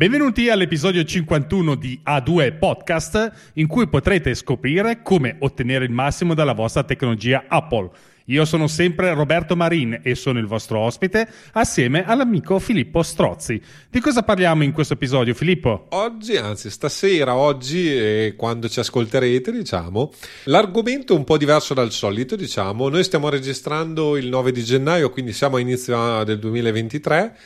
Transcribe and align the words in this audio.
Benvenuti 0.00 0.48
all'episodio 0.48 1.04
51 1.04 1.74
di 1.74 2.00
A2 2.06 2.56
Podcast, 2.56 3.50
in 3.56 3.66
cui 3.66 3.86
potrete 3.86 4.34
scoprire 4.34 5.02
come 5.02 5.36
ottenere 5.40 5.84
il 5.84 5.90
massimo 5.90 6.32
dalla 6.32 6.54
vostra 6.54 6.84
tecnologia 6.84 7.44
Apple. 7.46 7.90
Io 8.24 8.46
sono 8.46 8.66
sempre 8.66 9.12
Roberto 9.12 9.56
Marin 9.56 10.00
e 10.02 10.14
sono 10.14 10.38
il 10.38 10.46
vostro 10.46 10.78
ospite, 10.78 11.28
assieme 11.52 12.06
all'amico 12.06 12.58
Filippo 12.58 13.02
Strozzi. 13.02 13.60
Di 13.90 14.00
cosa 14.00 14.22
parliamo 14.22 14.64
in 14.64 14.72
questo 14.72 14.94
episodio, 14.94 15.34
Filippo? 15.34 15.88
Oggi, 15.90 16.34
anzi 16.38 16.70
stasera, 16.70 17.34
oggi, 17.34 17.94
e 17.94 18.34
quando 18.38 18.70
ci 18.70 18.80
ascolterete, 18.80 19.52
diciamo, 19.52 20.12
l'argomento 20.44 21.12
è 21.12 21.16
un 21.18 21.24
po' 21.24 21.36
diverso 21.36 21.74
dal 21.74 21.92
solito, 21.92 22.36
diciamo. 22.36 22.88
Noi 22.88 23.04
stiamo 23.04 23.28
registrando 23.28 24.16
il 24.16 24.28
9 24.28 24.50
di 24.50 24.64
gennaio, 24.64 25.10
quindi 25.10 25.34
siamo 25.34 25.56
a 25.56 25.60
inizio 25.60 26.24
del 26.24 26.38
2023 26.38 27.36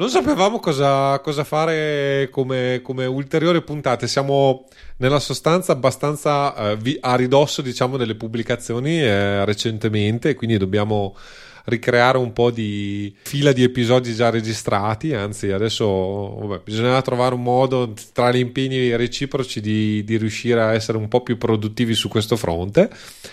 non 0.00 0.08
sapevamo 0.08 0.60
cosa, 0.60 1.18
cosa 1.18 1.44
fare 1.44 2.30
come, 2.30 2.80
come, 2.82 3.04
ulteriori 3.04 3.62
puntate. 3.62 4.08
Siamo 4.08 4.66
nella 4.96 5.20
sostanza 5.20 5.72
abbastanza 5.72 6.72
eh, 6.72 6.98
a 7.02 7.14
ridosso, 7.16 7.60
diciamo, 7.60 7.98
delle 7.98 8.14
pubblicazioni 8.14 8.98
eh, 8.98 9.44
recentemente, 9.44 10.34
quindi 10.34 10.56
dobbiamo 10.56 11.14
ricreare 11.64 12.16
un 12.16 12.32
po' 12.32 12.50
di 12.50 13.14
fila 13.22 13.52
di 13.52 13.62
episodi 13.62 14.14
già 14.14 14.30
registrati. 14.30 15.12
Anzi, 15.12 15.50
adesso 15.50 15.86
vabbè, 15.86 16.62
bisognerà 16.64 17.02
trovare 17.02 17.34
un 17.34 17.42
modo 17.42 17.92
tra 18.14 18.32
gli 18.32 18.38
impegni 18.38 18.96
reciproci 18.96 19.60
di, 19.60 20.02
di 20.02 20.16
riuscire 20.16 20.62
a 20.62 20.72
essere 20.72 20.96
un 20.96 21.08
po' 21.08 21.22
più 21.22 21.36
produttivi 21.36 21.92
su 21.92 22.08
questo 22.08 22.36
fronte, 22.36 22.90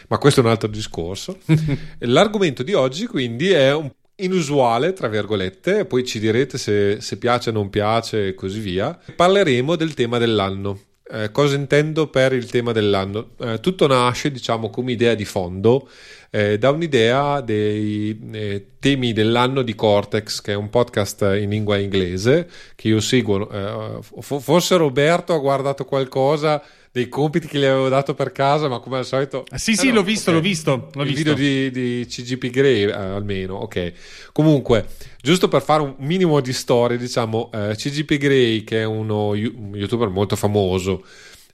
ma 0.10 0.18
questo 0.18 0.42
è 0.42 0.44
un 0.44 0.50
altro 0.50 0.68
discorso. 0.68 1.38
L'argomento 2.00 2.62
di 2.62 2.74
oggi, 2.74 3.08
quindi, 3.08 3.52
è 3.52 3.74
un 3.74 3.90
inusuale, 4.18 4.94
tra 4.94 5.08
virgolette, 5.08 5.86
poi 5.86 6.06
ci 6.06 6.20
direte 6.20 6.58
se, 6.58 7.02
se 7.02 7.18
piace 7.18 7.50
o 7.50 7.54
non 7.54 7.70
piace 7.70 8.28
e 8.28 8.34
così 8.36 8.60
via. 8.60 8.98
Parleremo 9.16 9.76
del 9.76 9.94
tema 9.94 10.18
dell'anno. 10.18 10.80
Eh, 11.10 11.32
cosa 11.32 11.56
intendo 11.56 12.08
per 12.10 12.34
il 12.34 12.50
tema 12.50 12.72
dell'anno? 12.72 13.30
Eh, 13.40 13.60
tutto 13.60 13.88
nasce, 13.88 14.32
diciamo, 14.32 14.70
come 14.70 14.92
idea 14.92 15.14
di 15.14 15.26
fondo 15.26 15.88
eh, 16.30 16.58
da 16.58 16.72
un'idea 16.72 17.42
dei 17.42 18.20
eh, 18.32 18.66
temi 18.80 19.14
dell'anno 19.14 19.62
di 19.62 19.76
Cortex, 19.76 20.42
che 20.42 20.54
è 20.54 20.56
un 20.56 20.70
podcast 20.70 21.22
in 21.40 21.50
lingua 21.50 21.78
inglese 21.78 22.50
che 22.76 22.90
io 22.90 23.00
seguo. 23.00 23.50
Eh, 23.50 24.00
forse 24.22 24.78
Roberto 24.78 25.34
ha 25.34 25.40
guardato 25.40 25.86
qualcosa 25.86 26.62
dei 26.98 27.10
compiti 27.10 27.48
che 27.48 27.60
gli 27.60 27.64
avevo 27.64 27.90
dato 27.90 28.16
per 28.16 28.32
casa, 28.32 28.68
ma 28.68 28.80
come 28.80 28.98
al 28.98 29.06
solito. 29.06 29.46
Ah, 29.50 29.60
sì, 29.60 29.76
sì, 29.76 29.90
no, 29.90 29.96
l'ho 29.96 30.04
visto, 30.04 30.32
okay. 30.32 30.42
l'ho 30.42 30.48
visto. 30.48 30.90
L'ho 30.94 31.02
il 31.04 31.08
visto. 31.14 31.34
video 31.34 31.70
di, 31.70 31.70
di 31.72 32.06
CGP 32.08 32.50
Grey, 32.50 32.86
eh, 32.86 32.92
almeno, 32.92 33.56
ok. 33.56 33.94
Comunque, 34.32 34.88
giusto 35.22 35.48
per 35.48 35.62
fare 35.62 35.84
un 35.84 35.94
minimo 36.00 36.40
di 36.40 36.54
storia, 36.54 36.98
diciamo, 36.98 37.52
eh, 37.54 37.76
CGP 37.76 38.18
Grey, 38.18 38.64
che 38.64 38.82
è 38.82 38.84
uno, 38.84 39.30
un 39.30 39.72
youtuber 39.76 40.10
molto 40.10 40.36
famoso 40.36 41.06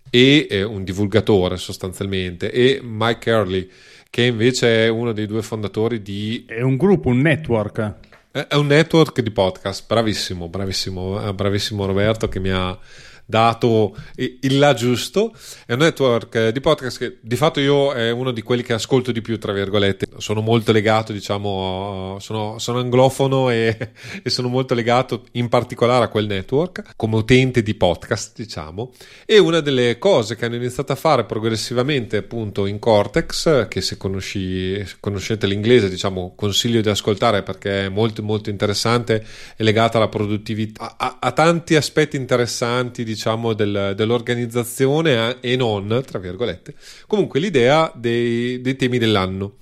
e 0.09 0.47
eh, 0.49 0.63
un 0.63 0.85
divulgatore 0.85 1.57
sostanzialmente, 1.57 2.49
e 2.49 2.79
Mike 2.81 3.29
Early, 3.29 3.69
che 4.09 4.23
invece 4.23 4.85
è 4.85 4.87
uno 4.87 5.11
dei 5.11 5.25
due 5.25 5.41
fondatori 5.41 6.01
di. 6.01 6.45
È 6.47 6.61
un 6.61 6.77
gruppo, 6.77 7.09
un 7.09 7.19
network. 7.19 7.95
È 8.31 8.55
un 8.55 8.67
network 8.67 9.19
di 9.19 9.29
podcast, 9.29 9.85
bravissimo, 9.87 10.47
bravissimo, 10.47 11.27
eh, 11.27 11.33
bravissimo 11.33 11.85
Roberto 11.85 12.29
che 12.29 12.39
mi 12.39 12.49
ha 12.49 12.79
dato 13.25 13.95
il 14.15 14.57
là 14.57 14.73
giusto. 14.73 15.33
È 15.65 15.73
un 15.73 15.79
network 15.79 16.49
di 16.49 16.59
podcast 16.59 16.97
che 16.97 17.17
di 17.21 17.35
fatto 17.35 17.59
io 17.59 17.91
è 17.93 18.11
uno 18.11 18.31
di 18.31 18.41
quelli 18.41 18.63
che 18.63 18.73
ascolto 18.73 19.11
di 19.11 19.21
più, 19.21 19.37
tra 19.39 19.53
virgolette. 19.53 20.07
Sono 20.17 20.41
molto 20.41 20.71
legato, 20.71 21.13
diciamo, 21.13 22.17
sono, 22.19 22.57
sono 22.59 22.79
anglofono 22.79 23.49
e, 23.49 23.91
e, 24.23 24.29
sono 24.29 24.47
molto 24.47 24.73
legato 24.73 25.25
in 25.33 25.49
particolare 25.49 26.05
a 26.05 26.07
quel 26.07 26.25
network 26.25 26.93
come 26.95 27.15
utente 27.17 27.63
di 27.63 27.75
podcast, 27.75 28.33
diciamo. 28.35 28.93
E 29.25 29.37
una 29.37 29.59
delle 29.59 29.97
cose 29.97 30.35
che 30.35 30.45
hanno 30.45 30.55
iniziato 30.55 30.91
a 30.91 30.95
fare 30.95 31.25
progressivamente 31.25 32.17
appunto 32.17 32.65
in 32.65 32.79
Cortex, 32.79 33.67
che 33.67 33.81
se 33.81 33.97
conosci, 33.97 34.83
conoscete 34.99 35.47
l'inglese, 35.47 35.89
diciamo, 35.89 36.33
consiglio 36.35 36.81
di 36.81 36.89
ascoltare 36.89 37.43
perché 37.43 37.85
è 37.85 37.89
molto 37.89 38.21
molto 38.23 38.49
interessante, 38.49 39.25
è 39.55 39.63
legata 39.63 39.97
alla 39.97 40.07
produttività, 40.07 40.95
a, 40.97 41.17
a 41.19 41.31
tanti 41.31 41.75
aspetti 41.75 42.17
interessanti, 42.17 43.03
diciamo, 43.13 43.53
del, 43.53 43.93
dell'organizzazione 43.95 45.39
e 45.39 45.55
non, 45.55 46.03
tra 46.05 46.19
virgolette. 46.19 46.73
Comunque 47.07 47.39
l'idea 47.39 47.91
dei, 47.95 48.61
dei 48.61 48.75
temi 48.75 48.97
dell'anno. 48.97 49.57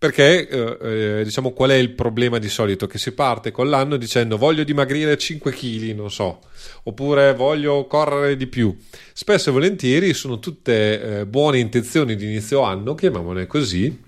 Perché, 0.00 0.48
eh, 0.48 1.18
eh, 1.18 1.24
diciamo, 1.24 1.52
qual 1.52 1.70
è 1.70 1.74
il 1.74 1.90
problema 1.90 2.38
di 2.38 2.48
solito? 2.48 2.86
Che 2.86 2.96
si 2.96 3.12
parte 3.12 3.50
con 3.50 3.68
l'anno 3.68 3.98
dicendo 3.98 4.38
voglio 4.38 4.64
dimagrire 4.64 5.18
5 5.18 5.52
kg, 5.52 5.94
non 5.94 6.10
so, 6.10 6.40
oppure 6.84 7.34
voglio 7.34 7.84
correre 7.86 8.34
di 8.34 8.46
più. 8.46 8.74
Spesso 9.12 9.50
e 9.50 9.52
volentieri 9.52 10.14
sono 10.14 10.38
tutte 10.38 11.18
eh, 11.20 11.26
buone 11.26 11.58
intenzioni 11.58 12.16
di 12.16 12.24
inizio 12.24 12.62
anno, 12.62 12.94
chiamiamole 12.94 13.46
così, 13.46 14.00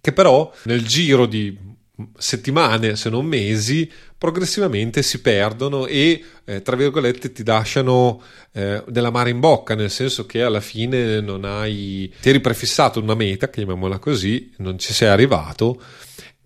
che 0.00 0.12
però 0.12 0.50
nel 0.64 0.82
giro 0.86 1.26
di 1.26 1.71
settimane, 2.16 2.96
se 2.96 3.10
non 3.10 3.26
mesi, 3.26 3.90
progressivamente 4.16 5.02
si 5.02 5.20
perdono 5.20 5.86
e, 5.86 6.22
eh, 6.44 6.62
tra 6.62 6.76
virgolette, 6.76 7.32
ti 7.32 7.44
lasciano 7.44 8.22
eh, 8.52 8.82
della 8.86 9.10
mare 9.10 9.30
in 9.30 9.40
bocca, 9.40 9.74
nel 9.74 9.90
senso 9.90 10.26
che 10.26 10.42
alla 10.42 10.60
fine 10.60 11.20
non 11.20 11.44
hai, 11.44 12.12
ti 12.20 12.28
eri 12.28 12.40
prefissato 12.40 13.00
una 13.00 13.14
meta, 13.14 13.48
chiamiamola 13.50 13.98
così, 13.98 14.52
non 14.58 14.78
ci 14.78 14.92
sei 14.92 15.08
arrivato 15.08 15.80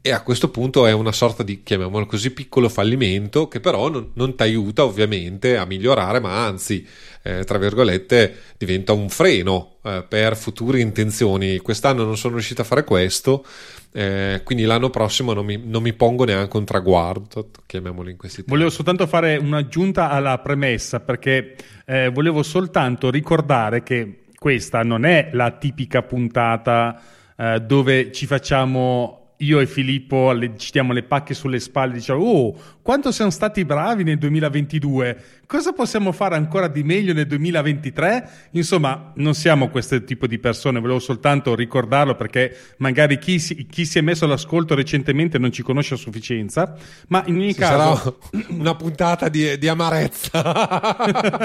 e 0.06 0.12
a 0.12 0.22
questo 0.22 0.50
punto 0.50 0.86
è 0.86 0.92
una 0.92 1.10
sorta 1.10 1.42
di, 1.42 1.64
chiamiamolo 1.64 2.06
così, 2.06 2.30
piccolo 2.30 2.68
fallimento 2.68 3.48
che 3.48 3.58
però 3.58 3.88
non, 3.88 4.10
non 4.12 4.36
ti 4.36 4.42
aiuta 4.44 4.84
ovviamente 4.84 5.56
a 5.56 5.64
migliorare, 5.64 6.20
ma 6.20 6.46
anzi, 6.46 6.86
eh, 7.22 7.42
tra 7.42 7.58
virgolette, 7.58 8.36
diventa 8.56 8.92
un 8.92 9.08
freno 9.08 9.78
eh, 9.82 10.04
per 10.08 10.36
future 10.36 10.78
intenzioni. 10.78 11.58
Quest'anno 11.58 12.04
non 12.04 12.16
sono 12.16 12.34
riuscito 12.34 12.60
a 12.60 12.64
fare 12.64 12.84
questo, 12.84 13.44
eh, 13.90 14.42
quindi 14.44 14.62
l'anno 14.62 14.90
prossimo 14.90 15.32
non 15.32 15.44
mi, 15.44 15.60
non 15.60 15.82
mi, 15.82 15.92
pongo 15.92 16.24
neanche 16.24 16.56
un 16.56 16.64
traguardo, 16.64 17.50
chiamiamolo 17.66 18.08
in 18.08 18.16
questi 18.16 18.44
termini. 18.44 18.58
Volevo 18.58 18.72
soltanto 18.72 19.08
fare 19.08 19.36
un'aggiunta 19.38 20.10
alla 20.10 20.38
premessa 20.38 21.00
perché 21.00 21.56
eh, 21.84 22.10
volevo 22.10 22.44
soltanto 22.44 23.10
ricordare 23.10 23.82
che 23.82 24.26
questa 24.38 24.84
non 24.84 25.04
è 25.04 25.30
la 25.32 25.50
tipica 25.50 26.02
puntata 26.02 27.02
eh, 27.36 27.58
dove 27.58 28.12
ci 28.12 28.26
facciamo 28.26 29.25
io 29.38 29.60
e 29.60 29.66
Filippo 29.66 30.32
ci 30.56 30.70
diamo 30.72 30.92
le 30.92 31.02
pacche 31.02 31.34
sulle 31.34 31.60
spalle 31.60 31.92
e 31.92 31.96
diciamo 31.96 32.22
oh 32.22 32.54
quanto 32.82 33.12
siamo 33.12 33.30
stati 33.30 33.64
bravi 33.64 34.04
nel 34.04 34.18
2022 34.18 35.22
cosa 35.46 35.72
possiamo 35.72 36.12
fare 36.12 36.36
ancora 36.36 36.68
di 36.68 36.82
meglio 36.82 37.12
nel 37.12 37.26
2023 37.26 38.30
insomma 38.52 39.12
non 39.16 39.34
siamo 39.34 39.68
questo 39.68 40.02
tipo 40.04 40.26
di 40.26 40.38
persone 40.38 40.80
volevo 40.80 40.98
soltanto 40.98 41.54
ricordarlo 41.54 42.14
perché 42.14 42.56
magari 42.78 43.18
chi 43.18 43.38
si, 43.38 43.66
chi 43.66 43.84
si 43.84 43.98
è 43.98 44.00
messo 44.00 44.24
all'ascolto 44.24 44.74
recentemente 44.74 45.38
non 45.38 45.52
ci 45.52 45.62
conosce 45.62 45.94
a 45.94 45.98
sufficienza 45.98 46.74
ma 47.08 47.22
in 47.26 47.36
ogni 47.36 47.52
Ci 47.52 47.60
caso 47.60 48.18
una 48.48 48.74
puntata 48.74 49.28
di, 49.28 49.58
di 49.58 49.68
amarezza. 49.68 50.44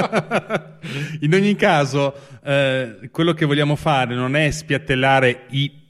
In 1.22 1.34
ogni 1.34 1.56
caso 1.56 2.14
eh, 2.44 3.10
quello 3.12 3.34
che 3.34 3.46
vogliamo 3.46 3.76
fare 3.76 4.16
non 4.16 4.36
è 4.36 4.50
spiattellare 4.50 5.46
i 5.52 5.81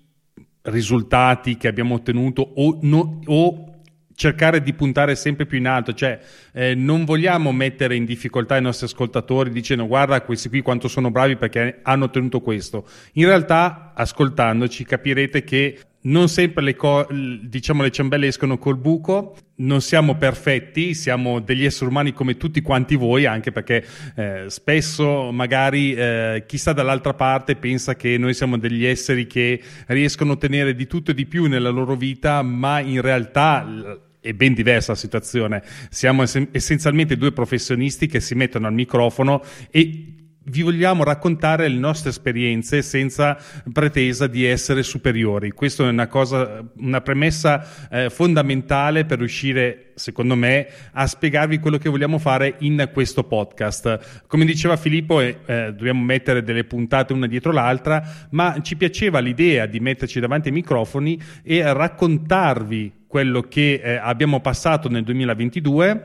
risultati 0.63 1.57
che 1.57 1.67
abbiamo 1.67 1.95
ottenuto 1.95 2.41
o, 2.41 2.77
no, 2.81 3.19
o 3.25 3.71
cercare 4.13 4.61
di 4.61 4.73
puntare 4.73 5.15
sempre 5.15 5.45
più 5.45 5.57
in 5.57 5.67
alto, 5.67 5.93
cioè 5.93 6.19
eh, 6.53 6.75
non 6.75 7.05
vogliamo 7.05 7.51
mettere 7.51 7.95
in 7.95 8.05
difficoltà 8.05 8.57
i 8.57 8.61
nostri 8.61 8.85
ascoltatori 8.85 9.49
dicendo 9.51 9.87
guarda 9.87 10.21
questi 10.21 10.49
qui 10.49 10.61
quanto 10.61 10.87
sono 10.87 11.11
bravi 11.11 11.37
perché 11.37 11.79
hanno 11.83 12.05
ottenuto 12.05 12.41
questo. 12.41 12.87
In 13.13 13.25
realtà, 13.25 13.93
ascoltandoci, 13.95 14.83
capirete 14.83 15.43
che 15.43 15.79
non 16.03 16.29
sempre 16.29 16.63
le, 16.63 16.75
co- 16.75 17.07
diciamo, 17.11 17.83
le 17.83 17.91
ciambelle 17.91 18.27
escono 18.27 18.57
col 18.57 18.77
buco, 18.77 19.35
non 19.57 19.81
siamo 19.81 20.15
perfetti, 20.15 20.95
siamo 20.95 21.39
degli 21.39 21.63
esseri 21.63 21.89
umani 21.89 22.13
come 22.13 22.37
tutti 22.37 22.61
quanti 22.61 22.95
voi, 22.95 23.25
anche 23.25 23.51
perché 23.51 23.85
eh, 24.15 24.45
spesso 24.47 25.31
magari 25.31 25.93
eh, 25.93 26.43
chi 26.47 26.57
sta 26.57 26.73
dall'altra 26.73 27.13
parte 27.13 27.55
pensa 27.55 27.95
che 27.95 28.17
noi 28.17 28.33
siamo 28.33 28.57
degli 28.57 28.85
esseri 28.85 29.27
che 29.27 29.61
riescono 29.87 30.31
a 30.31 30.33
ottenere 30.33 30.73
di 30.73 30.87
tutto 30.87 31.11
e 31.11 31.13
di 31.13 31.27
più 31.27 31.45
nella 31.45 31.69
loro 31.69 31.95
vita, 31.95 32.41
ma 32.41 32.79
in 32.79 33.01
realtà 33.01 34.09
è 34.21 34.33
ben 34.33 34.53
diversa 34.53 34.91
la 34.91 34.97
situazione. 34.97 35.63
Siamo 35.89 36.23
essenzialmente 36.51 37.17
due 37.17 37.31
professionisti 37.31 38.07
che 38.07 38.19
si 38.19 38.35
mettono 38.35 38.67
al 38.67 38.73
microfono 38.73 39.41
e 39.71 40.15
vi 40.43 40.63
vogliamo 40.63 41.03
raccontare 41.03 41.67
le 41.67 41.77
nostre 41.77 42.09
esperienze 42.09 42.81
senza 42.81 43.37
pretesa 43.71 44.25
di 44.25 44.43
essere 44.43 44.81
superiori. 44.81 45.51
Questa 45.51 45.85
è 45.85 45.89
una 45.89 46.07
cosa, 46.07 46.63
una 46.77 47.01
premessa 47.01 47.89
eh, 47.89 48.09
fondamentale 48.09 49.05
per 49.05 49.19
riuscire, 49.19 49.91
secondo 49.95 50.35
me, 50.35 50.67
a 50.93 51.05
spiegarvi 51.05 51.59
quello 51.59 51.77
che 51.77 51.89
vogliamo 51.89 52.17
fare 52.17 52.55
in 52.59 52.89
questo 52.91 53.23
podcast. 53.23 54.23
Come 54.25 54.45
diceva 54.45 54.77
Filippo, 54.77 55.21
eh, 55.21 55.35
dobbiamo 55.45 56.03
mettere 56.03 56.41
delle 56.41 56.63
puntate 56.63 57.13
una 57.13 57.27
dietro 57.27 57.51
l'altra, 57.51 58.27
ma 58.31 58.59
ci 58.61 58.75
piaceva 58.75 59.19
l'idea 59.19 59.67
di 59.67 59.79
metterci 59.79 60.19
davanti 60.19 60.47
ai 60.47 60.55
microfoni 60.55 61.21
e 61.43 61.61
raccontarvi 61.71 62.99
quello 63.11 63.41
che 63.41 63.81
eh, 63.83 63.95
abbiamo 63.95 64.39
passato 64.39 64.87
nel 64.87 65.03
2022 65.03 66.03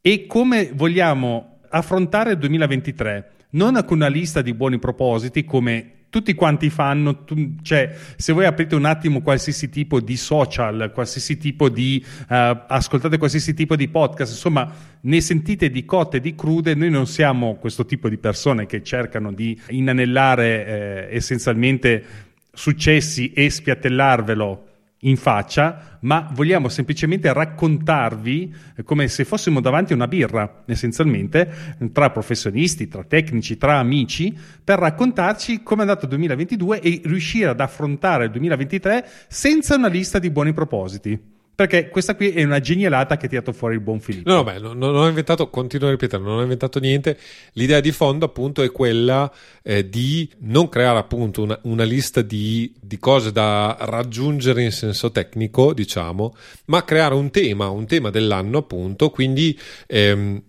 e 0.00 0.26
come 0.26 0.72
vogliamo 0.74 1.60
affrontare 1.68 2.32
il 2.32 2.38
2023, 2.38 3.30
non 3.50 3.80
con 3.86 3.98
una 3.98 4.08
lista 4.08 4.42
di 4.42 4.52
buoni 4.52 4.80
propositi 4.80 5.44
come 5.44 6.00
tutti 6.10 6.34
quanti 6.34 6.68
fanno, 6.68 7.22
tu, 7.24 7.54
cioè 7.62 7.94
se 8.16 8.32
voi 8.32 8.44
aprite 8.44 8.74
un 8.74 8.86
attimo 8.86 9.22
qualsiasi 9.22 9.70
tipo 9.70 10.00
di 10.00 10.16
social, 10.16 10.90
qualsiasi 10.92 11.38
tipo 11.38 11.68
di, 11.68 12.04
uh, 12.04 12.64
ascoltate 12.66 13.18
qualsiasi 13.18 13.54
tipo 13.54 13.76
di 13.76 13.86
podcast, 13.86 14.32
insomma 14.32 14.70
ne 15.00 15.20
sentite 15.20 15.70
di 15.70 15.84
cotte 15.84 16.16
e 16.16 16.20
di 16.20 16.34
crude, 16.34 16.74
noi 16.74 16.90
non 16.90 17.06
siamo 17.06 17.54
questo 17.54 17.86
tipo 17.86 18.08
di 18.08 18.18
persone 18.18 18.66
che 18.66 18.82
cercano 18.82 19.32
di 19.32 19.58
inanellare 19.68 20.66
eh, 20.66 21.16
essenzialmente 21.16 22.04
successi 22.52 23.32
e 23.32 23.48
spiattellarvelo 23.48 24.70
in 25.04 25.16
faccia, 25.16 25.98
ma 26.00 26.28
vogliamo 26.32 26.68
semplicemente 26.68 27.32
raccontarvi 27.32 28.54
come 28.84 29.08
se 29.08 29.24
fossimo 29.24 29.60
davanti 29.60 29.92
a 29.92 29.96
una 29.96 30.08
birra, 30.08 30.62
essenzialmente, 30.66 31.78
tra 31.92 32.10
professionisti, 32.10 32.88
tra 32.88 33.04
tecnici, 33.04 33.56
tra 33.56 33.78
amici, 33.78 34.36
per 34.62 34.78
raccontarci 34.78 35.62
come 35.62 35.82
è 35.82 35.86
andato 35.86 36.04
il 36.04 36.10
2022 36.10 36.80
e 36.80 37.00
riuscire 37.04 37.50
ad 37.50 37.60
affrontare 37.60 38.24
il 38.24 38.30
2023 38.30 39.08
senza 39.28 39.76
una 39.76 39.88
lista 39.88 40.18
di 40.18 40.30
buoni 40.30 40.52
propositi. 40.52 41.31
Perché 41.66 41.90
questa 41.90 42.16
qui 42.16 42.32
è 42.32 42.42
una 42.42 42.58
genialata 42.58 43.16
che 43.16 43.26
ha 43.26 43.28
tirato 43.28 43.52
fuori 43.52 43.74
il 43.74 43.80
buon 43.80 44.00
Filippo. 44.00 44.28
No, 44.28 44.36
no, 44.36 44.42
beh, 44.42 44.58
non, 44.58 44.82
ho 44.82 45.06
inventato, 45.06 45.48
continuo 45.48 45.86
a 45.86 45.90
ripetere, 45.92 46.20
non 46.20 46.38
ho 46.38 46.42
inventato 46.42 46.80
niente. 46.80 47.16
L'idea 47.52 47.78
di 47.78 47.92
fondo, 47.92 48.24
appunto, 48.24 48.62
è 48.62 48.72
quella 48.72 49.32
eh, 49.62 49.88
di 49.88 50.28
non 50.40 50.68
creare, 50.68 50.98
appunto, 50.98 51.42
una, 51.42 51.56
una 51.62 51.84
lista 51.84 52.20
di, 52.20 52.74
di, 52.80 52.98
cose 52.98 53.30
da 53.30 53.76
raggiungere 53.78 54.64
in 54.64 54.72
senso 54.72 55.12
tecnico, 55.12 55.72
diciamo, 55.72 56.34
ma 56.64 56.84
creare 56.84 57.14
un 57.14 57.30
tema, 57.30 57.68
un 57.68 57.86
tema 57.86 58.10
dell'anno, 58.10 58.58
appunto. 58.58 59.10
Quindi. 59.10 59.56
Ehm, 59.86 60.42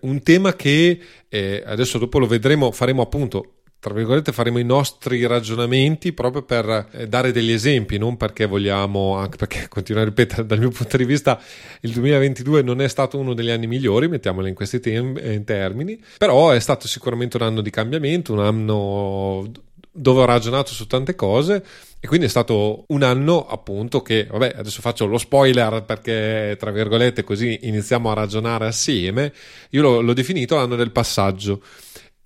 un 0.00 0.20
tema 0.20 0.56
che 0.56 0.98
eh, 1.28 1.62
adesso 1.64 1.98
dopo 1.98 2.18
lo 2.18 2.26
vedremo, 2.26 2.72
faremo 2.72 3.02
appunto 3.02 3.55
tra 3.86 3.94
virgolette 3.94 4.32
faremo 4.32 4.58
i 4.58 4.64
nostri 4.64 5.24
ragionamenti 5.26 6.12
proprio 6.12 6.42
per 6.42 6.88
eh, 6.90 7.06
dare 7.06 7.30
degli 7.30 7.52
esempi, 7.52 7.98
non 7.98 8.16
perché 8.16 8.44
vogliamo, 8.44 9.14
anche 9.14 9.36
perché 9.36 9.68
continuo 9.70 10.02
a 10.02 10.04
ripetere 10.04 10.44
dal 10.44 10.58
mio 10.58 10.70
punto 10.70 10.96
di 10.96 11.04
vista 11.04 11.40
il 11.82 11.92
2022 11.92 12.62
non 12.62 12.80
è 12.80 12.88
stato 12.88 13.16
uno 13.16 13.32
degli 13.32 13.48
anni 13.48 13.68
migliori, 13.68 14.08
mettiamolo 14.08 14.48
in 14.48 14.54
questi 14.54 14.80
tem- 14.80 15.20
in 15.24 15.44
termini, 15.44 16.02
però 16.18 16.50
è 16.50 16.58
stato 16.58 16.88
sicuramente 16.88 17.36
un 17.36 17.44
anno 17.44 17.60
di 17.60 17.70
cambiamento, 17.70 18.32
un 18.32 18.40
anno 18.40 19.52
dove 19.92 20.20
ho 20.20 20.24
ragionato 20.24 20.72
su 20.72 20.88
tante 20.88 21.14
cose 21.14 21.64
e 22.00 22.08
quindi 22.08 22.26
è 22.26 22.28
stato 22.28 22.86
un 22.88 23.04
anno 23.04 23.46
appunto 23.46 24.02
che, 24.02 24.26
vabbè, 24.28 24.54
adesso 24.56 24.80
faccio 24.80 25.06
lo 25.06 25.16
spoiler 25.16 25.84
perché 25.84 26.56
tra 26.58 26.72
virgolette 26.72 27.22
così 27.22 27.60
iniziamo 27.62 28.10
a 28.10 28.14
ragionare 28.14 28.66
assieme, 28.66 29.32
io 29.70 29.82
l'ho, 29.82 30.00
l'ho 30.00 30.12
definito 30.12 30.56
l'anno 30.56 30.74
del 30.74 30.90
passaggio 30.90 31.62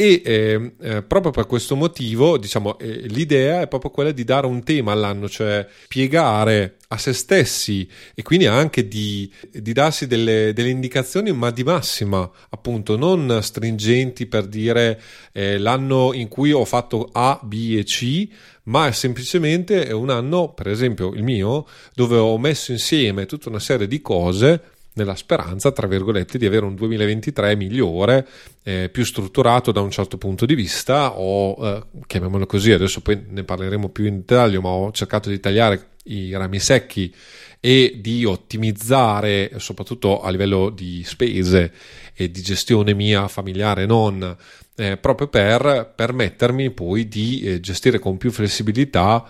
e 0.00 0.22
eh, 0.24 0.72
eh, 0.80 1.02
proprio 1.02 1.30
per 1.30 1.44
questo 1.44 1.76
motivo, 1.76 2.38
diciamo, 2.38 2.78
eh, 2.78 3.06
l'idea 3.08 3.60
è 3.60 3.68
proprio 3.68 3.90
quella 3.90 4.12
di 4.12 4.24
dare 4.24 4.46
un 4.46 4.62
tema 4.62 4.92
all'anno, 4.92 5.28
cioè 5.28 5.66
spiegare 5.82 6.76
a 6.88 6.96
se 6.96 7.12
stessi 7.12 7.86
e 8.14 8.22
quindi 8.22 8.46
anche 8.46 8.88
di, 8.88 9.30
di 9.52 9.74
darsi 9.74 10.06
delle, 10.06 10.54
delle, 10.54 10.70
indicazioni, 10.70 11.32
ma 11.32 11.50
di 11.50 11.64
massima, 11.64 12.30
appunto, 12.48 12.96
non 12.96 13.40
stringenti 13.42 14.24
per 14.24 14.46
dire 14.46 14.98
eh, 15.32 15.58
l'anno 15.58 16.14
in 16.14 16.28
cui 16.28 16.50
ho 16.50 16.64
fatto 16.64 17.10
A, 17.12 17.38
B 17.42 17.76
e 17.76 17.84
C, 17.84 18.26
ma 18.70 18.86
è 18.86 18.92
semplicemente 18.92 19.92
un 19.92 20.08
anno, 20.08 20.54
per 20.54 20.68
esempio 20.68 21.12
il 21.12 21.22
mio, 21.22 21.66
dove 21.92 22.16
ho 22.16 22.38
messo 22.38 22.72
insieme 22.72 23.26
tutta 23.26 23.50
una 23.50 23.58
serie 23.58 23.86
di 23.86 24.00
cose 24.00 24.62
nella 24.94 25.14
speranza, 25.14 25.72
tra 25.72 25.86
virgolette, 25.86 26.38
di 26.38 26.46
avere 26.46 26.64
un 26.64 26.74
2023 26.74 27.56
migliore, 27.56 28.26
eh, 28.62 28.88
più 28.90 29.04
strutturato 29.04 29.72
da 29.72 29.80
un 29.80 29.90
certo 29.90 30.18
punto 30.18 30.46
di 30.46 30.54
vista, 30.54 31.18
o 31.18 31.56
eh, 31.66 31.82
chiamiamolo 32.06 32.46
così, 32.46 32.72
adesso 32.72 33.00
poi 33.00 33.24
ne 33.28 33.44
parleremo 33.44 33.88
più 33.88 34.06
in 34.06 34.18
dettaglio, 34.18 34.60
ma 34.60 34.68
ho 34.70 34.90
cercato 34.92 35.28
di 35.28 35.38
tagliare 35.38 35.88
i 36.04 36.32
rami 36.32 36.58
secchi 36.58 37.14
e 37.60 37.98
di 38.00 38.24
ottimizzare, 38.24 39.52
soprattutto 39.56 40.22
a 40.22 40.30
livello 40.30 40.70
di 40.70 41.02
spese 41.04 41.72
e 42.14 42.30
di 42.30 42.40
gestione 42.40 42.94
mia 42.94 43.28
familiare 43.28 43.86
non, 43.86 44.36
eh, 44.76 44.96
proprio 44.96 45.28
per 45.28 45.92
permettermi 45.94 46.70
poi 46.70 47.06
di 47.06 47.42
eh, 47.42 47.60
gestire 47.60 47.98
con 47.98 48.16
più 48.16 48.30
flessibilità 48.30 49.26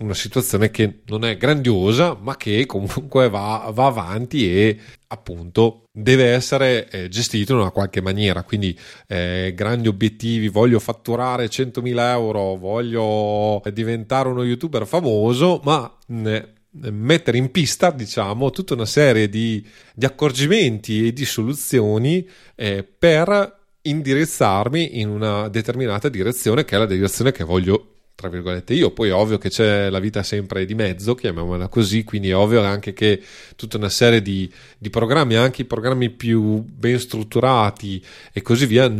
una 0.00 0.14
situazione 0.14 0.70
che 0.70 1.00
non 1.06 1.24
è 1.24 1.36
grandiosa, 1.36 2.16
ma 2.20 2.36
che 2.36 2.66
comunque 2.66 3.28
va, 3.28 3.70
va 3.72 3.86
avanti 3.86 4.50
e 4.50 4.78
appunto 5.08 5.84
deve 5.92 6.26
essere 6.32 6.88
eh, 6.90 7.08
gestito 7.08 7.52
in 7.52 7.58
una 7.58 7.70
qualche 7.70 8.00
maniera. 8.00 8.42
Quindi 8.42 8.78
eh, 9.06 9.52
grandi 9.54 9.88
obiettivi, 9.88 10.48
voglio 10.48 10.78
fatturare 10.78 11.46
100.000 11.46 11.98
euro, 12.10 12.56
voglio 12.56 13.62
diventare 13.72 14.28
uno 14.28 14.44
youtuber 14.44 14.86
famoso, 14.86 15.60
ma 15.64 15.92
ne, 16.08 16.54
mettere 16.72 17.38
in 17.38 17.50
pista, 17.50 17.90
diciamo, 17.90 18.50
tutta 18.50 18.74
una 18.74 18.86
serie 18.86 19.28
di, 19.28 19.64
di 19.94 20.04
accorgimenti 20.04 21.08
e 21.08 21.12
di 21.12 21.24
soluzioni 21.24 22.26
eh, 22.54 22.84
per 22.84 23.58
indirizzarmi 23.82 25.00
in 25.00 25.08
una 25.08 25.48
determinata 25.48 26.08
direzione 26.08 26.64
che 26.64 26.76
è 26.76 26.78
la 26.78 26.86
direzione 26.86 27.32
che 27.32 27.44
voglio 27.44 27.99
tra 28.20 28.28
virgolette. 28.28 28.74
Io, 28.74 28.90
poi 28.90 29.08
è 29.08 29.14
ovvio 29.14 29.38
che 29.38 29.48
c'è 29.48 29.88
la 29.88 29.98
vita 29.98 30.22
sempre 30.22 30.66
di 30.66 30.74
mezzo, 30.74 31.14
chiamiamola 31.14 31.68
così, 31.68 32.04
quindi 32.04 32.28
è 32.28 32.36
ovvio 32.36 32.62
anche 32.62 32.92
che 32.92 33.22
tutta 33.56 33.78
una 33.78 33.88
serie 33.88 34.20
di, 34.20 34.50
di 34.76 34.90
programmi, 34.90 35.36
anche 35.36 35.62
i 35.62 35.64
programmi 35.64 36.10
più 36.10 36.62
ben 36.62 36.98
strutturati 36.98 38.04
e 38.30 38.42
così 38.42 38.66
via, 38.66 38.94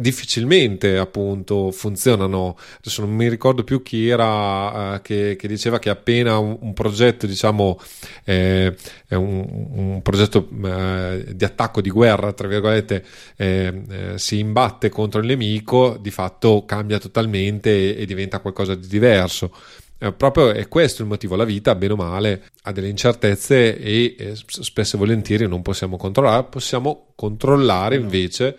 difficilmente 0.00 0.96
appunto 0.96 1.72
funzionano. 1.72 2.56
Adesso 2.78 3.04
non 3.04 3.10
mi 3.16 3.28
ricordo 3.28 3.64
più 3.64 3.82
chi 3.82 4.08
era 4.08 4.94
uh, 4.94 5.02
che, 5.02 5.34
che, 5.36 5.48
diceva 5.48 5.80
che 5.80 5.90
appena 5.90 6.38
un, 6.38 6.56
un 6.60 6.72
progetto 6.72 7.26
diciamo 7.26 7.80
eh, 8.22 8.76
è 9.08 9.16
un, 9.16 9.44
un 9.72 10.00
progetto 10.02 10.48
eh, 10.64 11.24
di 11.34 11.44
attacco 11.44 11.80
di 11.80 11.90
guerra 11.90 12.32
tra 12.32 12.46
virgolette 12.46 13.04
eh, 13.34 13.82
eh, 13.90 14.18
si 14.18 14.38
imbatte 14.38 14.88
contro 14.88 15.20
il 15.20 15.26
nemico 15.26 15.98
di 16.00 16.12
fatto 16.12 16.64
cambia 16.64 17.00
totalmente 17.00 17.96
e, 17.96 18.02
e 18.02 18.06
diventa 18.06 18.38
qualcosa 18.38 18.76
di 18.76 18.86
diverso. 18.86 19.52
Eh, 20.00 20.12
proprio 20.12 20.50
è 20.52 20.68
questo 20.68 21.02
il 21.02 21.08
motivo, 21.08 21.34
la 21.34 21.44
vita, 21.44 21.74
bene 21.74 21.94
o 21.94 21.96
male, 21.96 22.50
ha 22.62 22.70
delle 22.72 22.88
incertezze 22.88 23.76
e 23.76 24.14
eh, 24.16 24.32
spesso 24.36 24.94
e 24.94 24.98
volentieri 25.00 25.48
non 25.48 25.60
possiamo 25.60 25.96
controllare, 25.96 26.44
possiamo 26.44 27.08
controllare 27.16 27.96
invece 27.96 28.56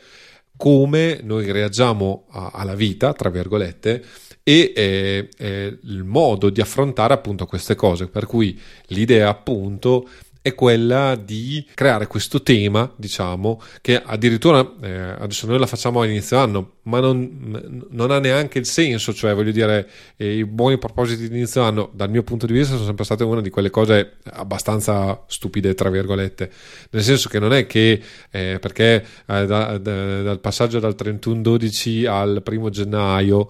come 0.59 1.21
noi 1.23 1.49
reagiamo 1.53 2.25
a, 2.31 2.51
alla 2.53 2.75
vita, 2.75 3.13
tra 3.13 3.29
virgolette, 3.29 4.03
e 4.43 4.73
eh, 4.75 5.29
eh, 5.37 5.79
il 5.83 6.03
modo 6.03 6.49
di 6.49 6.59
affrontare 6.59 7.13
appunto 7.13 7.45
queste 7.45 7.75
cose. 7.75 8.09
Per 8.09 8.25
cui 8.25 8.59
l'idea 8.87 9.29
appunto 9.29 10.09
è 10.49 10.55
quella 10.55 11.15
di 11.15 11.65
creare 11.73 12.07
questo 12.07 12.41
tema, 12.43 12.91
diciamo, 12.95 13.61
che 13.81 14.01
addirittura 14.01 14.59
eh, 14.81 15.15
adesso 15.19 15.47
noi 15.47 15.59
la 15.59 15.65
facciamo 15.65 16.01
a 16.01 16.05
inizio 16.05 16.37
anno, 16.37 16.73
ma 16.83 16.99
non, 16.99 17.87
non, 17.89 18.11
ha 18.11 18.19
neanche 18.19 18.59
il 18.59 18.65
senso, 18.65 19.13
cioè 19.13 19.33
voglio 19.33 19.51
dire, 19.51 19.89
eh, 20.17 20.37
i 20.37 20.45
buoni 20.45 20.77
propositi 20.77 21.27
di 21.27 21.37
inizio 21.37 21.61
anno, 21.61 21.89
dal 21.93 22.09
mio 22.09 22.23
punto 22.23 22.45
di 22.45 22.53
vista, 22.53 22.73
sono 22.73 22.85
sempre 22.85 23.05
state 23.05 23.23
una 23.23 23.41
di 23.41 23.49
quelle 23.49 23.69
cose 23.69 24.17
abbastanza 24.31 25.23
stupide, 25.27 25.73
tra 25.73 25.89
virgolette, 25.89 26.51
nel 26.91 27.03
senso 27.03 27.29
che 27.29 27.39
non 27.39 27.53
è 27.53 27.65
che 27.65 28.01
eh, 28.31 28.57
perché 28.59 29.05
eh, 29.25 29.45
da, 29.45 29.77
da, 29.77 30.21
dal 30.21 30.39
passaggio 30.39 30.79
dal 30.79 30.95
31-12 30.97 32.07
al 32.07 32.41
primo 32.43 32.69
gennaio 32.69 33.49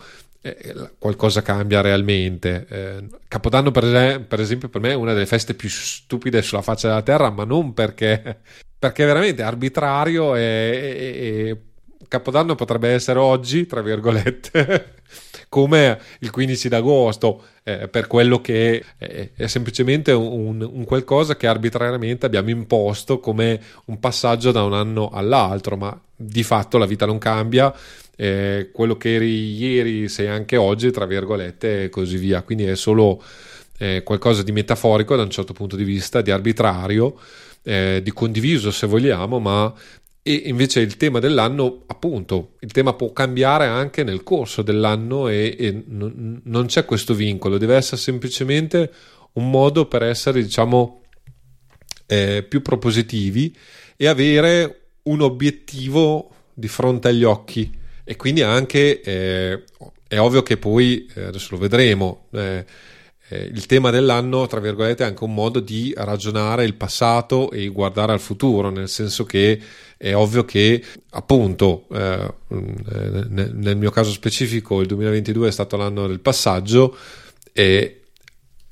qualcosa 0.97 1.41
cambia 1.41 1.81
realmente. 1.81 2.65
Eh, 2.69 3.07
Capodanno, 3.27 3.71
per, 3.71 4.25
per, 4.25 4.39
esempio, 4.39 4.69
per 4.69 4.81
me 4.81 4.91
è 4.91 4.95
una 4.95 5.13
delle 5.13 5.25
feste 5.25 5.53
più 5.53 5.69
stupide 5.69 6.41
sulla 6.41 6.61
faccia 6.61 6.87
della 6.87 7.01
terra, 7.01 7.29
ma 7.29 7.43
non 7.43 7.73
perché, 7.73 8.39
perché 8.79 9.05
veramente 9.05 9.41
arbitrario 9.41 10.35
e, 10.35 10.41
e, 10.41 11.49
e 11.49 11.61
Capodanno 12.07 12.55
potrebbe 12.55 12.89
essere 12.89 13.19
oggi, 13.19 13.65
tra 13.65 13.81
virgolette, 13.81 14.95
come 15.49 15.99
il 16.19 16.29
15 16.29 16.69
d'agosto, 16.69 17.43
eh, 17.63 17.87
per 17.87 18.07
quello 18.07 18.39
che 18.39 18.83
è, 18.97 19.31
è 19.35 19.47
semplicemente 19.47 20.11
un, 20.11 20.61
un, 20.61 20.83
qualcosa 20.85 21.35
che 21.35 21.47
arbitrariamente 21.47 22.25
abbiamo 22.25 22.49
imposto 22.51 23.19
come 23.19 23.59
un 23.85 23.99
passaggio 23.99 24.51
da 24.51 24.63
un 24.63 24.73
anno 24.73 25.09
all'altro, 25.09 25.75
ma 25.75 25.99
di 26.15 26.43
fatto 26.43 26.77
la 26.77 26.85
vita 26.85 27.05
non 27.05 27.17
cambia 27.17 27.73
eh, 28.15 28.69
quello 28.73 28.97
che 28.97 29.15
eri 29.15 29.55
ieri 29.55 30.09
sei 30.09 30.27
anche 30.27 30.57
oggi, 30.57 30.91
tra 30.91 31.05
virgolette, 31.05 31.85
e 31.85 31.89
così 31.89 32.17
via. 32.17 32.41
Quindi 32.41 32.65
è 32.65 32.75
solo 32.75 33.23
eh, 33.77 34.03
qualcosa 34.03 34.43
di 34.43 34.51
metaforico 34.51 35.15
da 35.15 35.23
un 35.23 35.29
certo 35.29 35.53
punto 35.53 35.75
di 35.75 35.85
vista, 35.85 36.21
di 36.21 36.29
arbitrario, 36.29 37.17
eh, 37.63 38.01
di 38.03 38.11
condiviso 38.11 38.71
se 38.71 38.87
vogliamo, 38.87 39.39
ma 39.39 39.73
e 40.29 40.43
invece 40.45 40.81
il 40.81 40.95
tema 40.95 41.17
dell'anno, 41.17 41.85
appunto, 41.87 42.51
il 42.59 42.71
tema 42.71 42.93
può 42.93 43.11
cambiare 43.11 43.65
anche 43.65 44.03
nel 44.03 44.21
corso 44.21 44.61
dell'anno 44.61 45.27
e, 45.27 45.55
e 45.57 45.83
non, 45.87 46.39
non 46.43 46.67
c'è 46.67 46.85
questo 46.85 47.15
vincolo, 47.15 47.57
deve 47.57 47.75
essere 47.75 47.97
semplicemente 47.97 48.91
un 49.33 49.49
modo 49.49 49.87
per 49.87 50.03
essere, 50.03 50.43
diciamo, 50.43 51.01
eh, 52.05 52.45
più 52.47 52.61
propositivi 52.61 53.57
e 53.97 54.05
avere 54.05 54.89
un 55.03 55.21
obiettivo 55.21 56.29
di 56.53 56.67
fronte 56.67 57.07
agli 57.07 57.23
occhi. 57.23 57.75
E 58.03 58.15
quindi 58.15 58.43
anche 58.43 59.01
eh, 59.01 59.63
è 60.07 60.19
ovvio 60.19 60.43
che 60.43 60.57
poi, 60.57 61.09
eh, 61.15 61.23
adesso 61.23 61.47
lo 61.51 61.57
vedremo, 61.57 62.27
eh, 62.33 62.65
eh, 63.29 63.43
il 63.43 63.65
tema 63.67 63.91
dell'anno, 63.91 64.47
tra 64.47 64.59
virgolette, 64.59 65.03
è 65.03 65.07
anche 65.07 65.23
un 65.23 65.33
modo 65.33 65.59
di 65.59 65.93
ragionare 65.95 66.65
il 66.65 66.75
passato 66.75 67.51
e 67.51 67.67
guardare 67.67 68.11
al 68.11 68.19
futuro, 68.19 68.69
nel 68.69 68.89
senso 68.89 69.23
che 69.23 69.59
è 70.01 70.15
ovvio 70.15 70.45
che, 70.45 70.81
appunto, 71.09 71.85
eh, 71.91 72.33
nel 72.47 73.75
mio 73.75 73.91
caso 73.91 74.11
specifico, 74.11 74.79
il 74.79 74.87
2022 74.87 75.49
è 75.49 75.51
stato 75.51 75.75
l'anno 75.75 76.07
del 76.07 76.21
passaggio 76.21 76.95
e, 77.51 78.03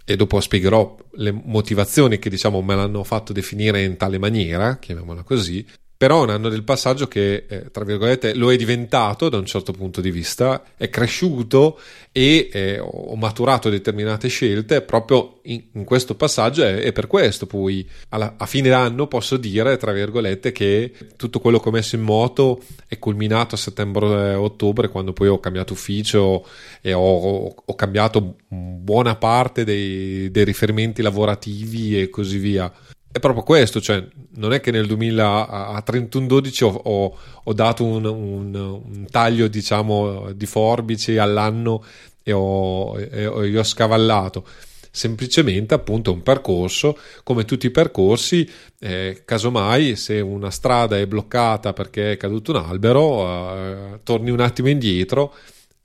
e 0.05 0.15
dopo 0.15 0.39
spiegherò 0.39 0.95
le 1.15 1.31
motivazioni 1.33 2.17
che 2.17 2.29
diciamo 2.29 2.61
me 2.61 2.75
l'hanno 2.75 3.03
fatto 3.03 3.33
definire 3.33 3.83
in 3.83 3.97
tale 3.97 4.17
maniera, 4.17 4.77
chiamiamola 4.77 5.23
così, 5.23 5.67
però 5.97 6.19
è 6.19 6.23
un 6.25 6.29
anno 6.29 6.49
del 6.49 6.63
passaggio 6.63 7.07
che, 7.07 7.45
eh, 7.47 7.71
tra 7.71 7.83
virgolette, 7.83 8.35
lo 8.35 8.51
è 8.51 8.55
diventato 8.55 9.29
da 9.29 9.37
un 9.37 9.47
certo 9.47 9.71
punto 9.71 9.99
di 9.99 10.11
vista, 10.11 10.63
è 10.77 10.91
cresciuto 10.91 11.79
e 12.11 12.49
eh, 12.51 12.79
ho 12.79 13.15
maturato 13.15 13.67
determinate 13.69 14.27
scelte 14.27 14.81
proprio 14.81 15.39
in, 15.43 15.63
in 15.71 15.83
questo 15.85 16.13
passaggio 16.13 16.63
e, 16.63 16.85
e, 16.85 16.91
per 16.91 17.07
questo. 17.07 17.47
Poi 17.47 17.87
alla, 18.09 18.35
a 18.37 18.45
fine 18.45 18.71
anno 18.71 19.07
posso 19.07 19.37
dire, 19.37 19.75
tra 19.77 19.91
virgolette, 19.91 20.51
che 20.51 20.93
tutto 21.15 21.39
quello 21.39 21.59
che 21.59 21.69
ho 21.69 21.71
messo 21.71 21.95
in 21.95 22.03
moto 22.03 22.61
è 22.87 22.99
culminato 22.99 23.55
a 23.55 23.57
settembre-ottobre 23.57 24.89
quando 24.89 25.13
poi 25.13 25.29
ho 25.29 25.39
cambiato 25.39 25.73
ufficio 25.73 26.45
e 26.79 26.93
ho, 26.93 27.55
ho 27.65 27.75
cambiato 27.75 28.35
buona 28.47 29.15
parte 29.15 29.63
dei, 29.63 30.29
dei 30.29 30.43
riferimenti 30.43 31.01
lavorativi 31.01 31.99
e 31.99 32.09
così 32.09 32.37
via 32.37 32.71
è 33.11 33.19
proprio 33.19 33.43
questo, 33.43 33.81
cioè 33.81 34.05
non 34.35 34.53
è 34.53 34.59
che 34.59 34.71
nel 34.71 34.85
2000 34.85 35.47
a 35.47 35.83
31-12 35.85 36.63
ho, 36.63 36.67
ho, 36.67 37.17
ho, 37.43 37.53
dato 37.53 37.83
un, 37.83 38.05
un, 38.05 38.55
un, 38.55 39.05
taglio 39.09 39.47
diciamo 39.47 40.31
di 40.33 40.45
forbici 40.45 41.17
all'anno 41.17 41.83
e 42.21 42.31
ho, 42.31 42.99
e 42.99 43.25
ho 43.27 43.63
scavallato. 43.63 44.45
Semplicemente 44.91 45.73
appunto 45.73 46.11
un 46.11 46.23
percorso 46.23 46.97
come 47.23 47.45
tutti 47.45 47.67
i 47.67 47.71
percorsi 47.71 48.49
eh, 48.79 49.21
casomai 49.25 49.95
se 49.95 50.19
una 50.19 50.49
strada 50.49 50.97
è 50.97 51.05
bloccata 51.05 51.71
perché 51.71 52.13
è 52.13 52.17
caduto 52.17 52.51
un 52.51 52.57
albero 52.57 53.53
eh, 53.55 53.99
torni 54.01 54.31
un 54.31 54.39
attimo 54.39 54.69
indietro 54.69 55.35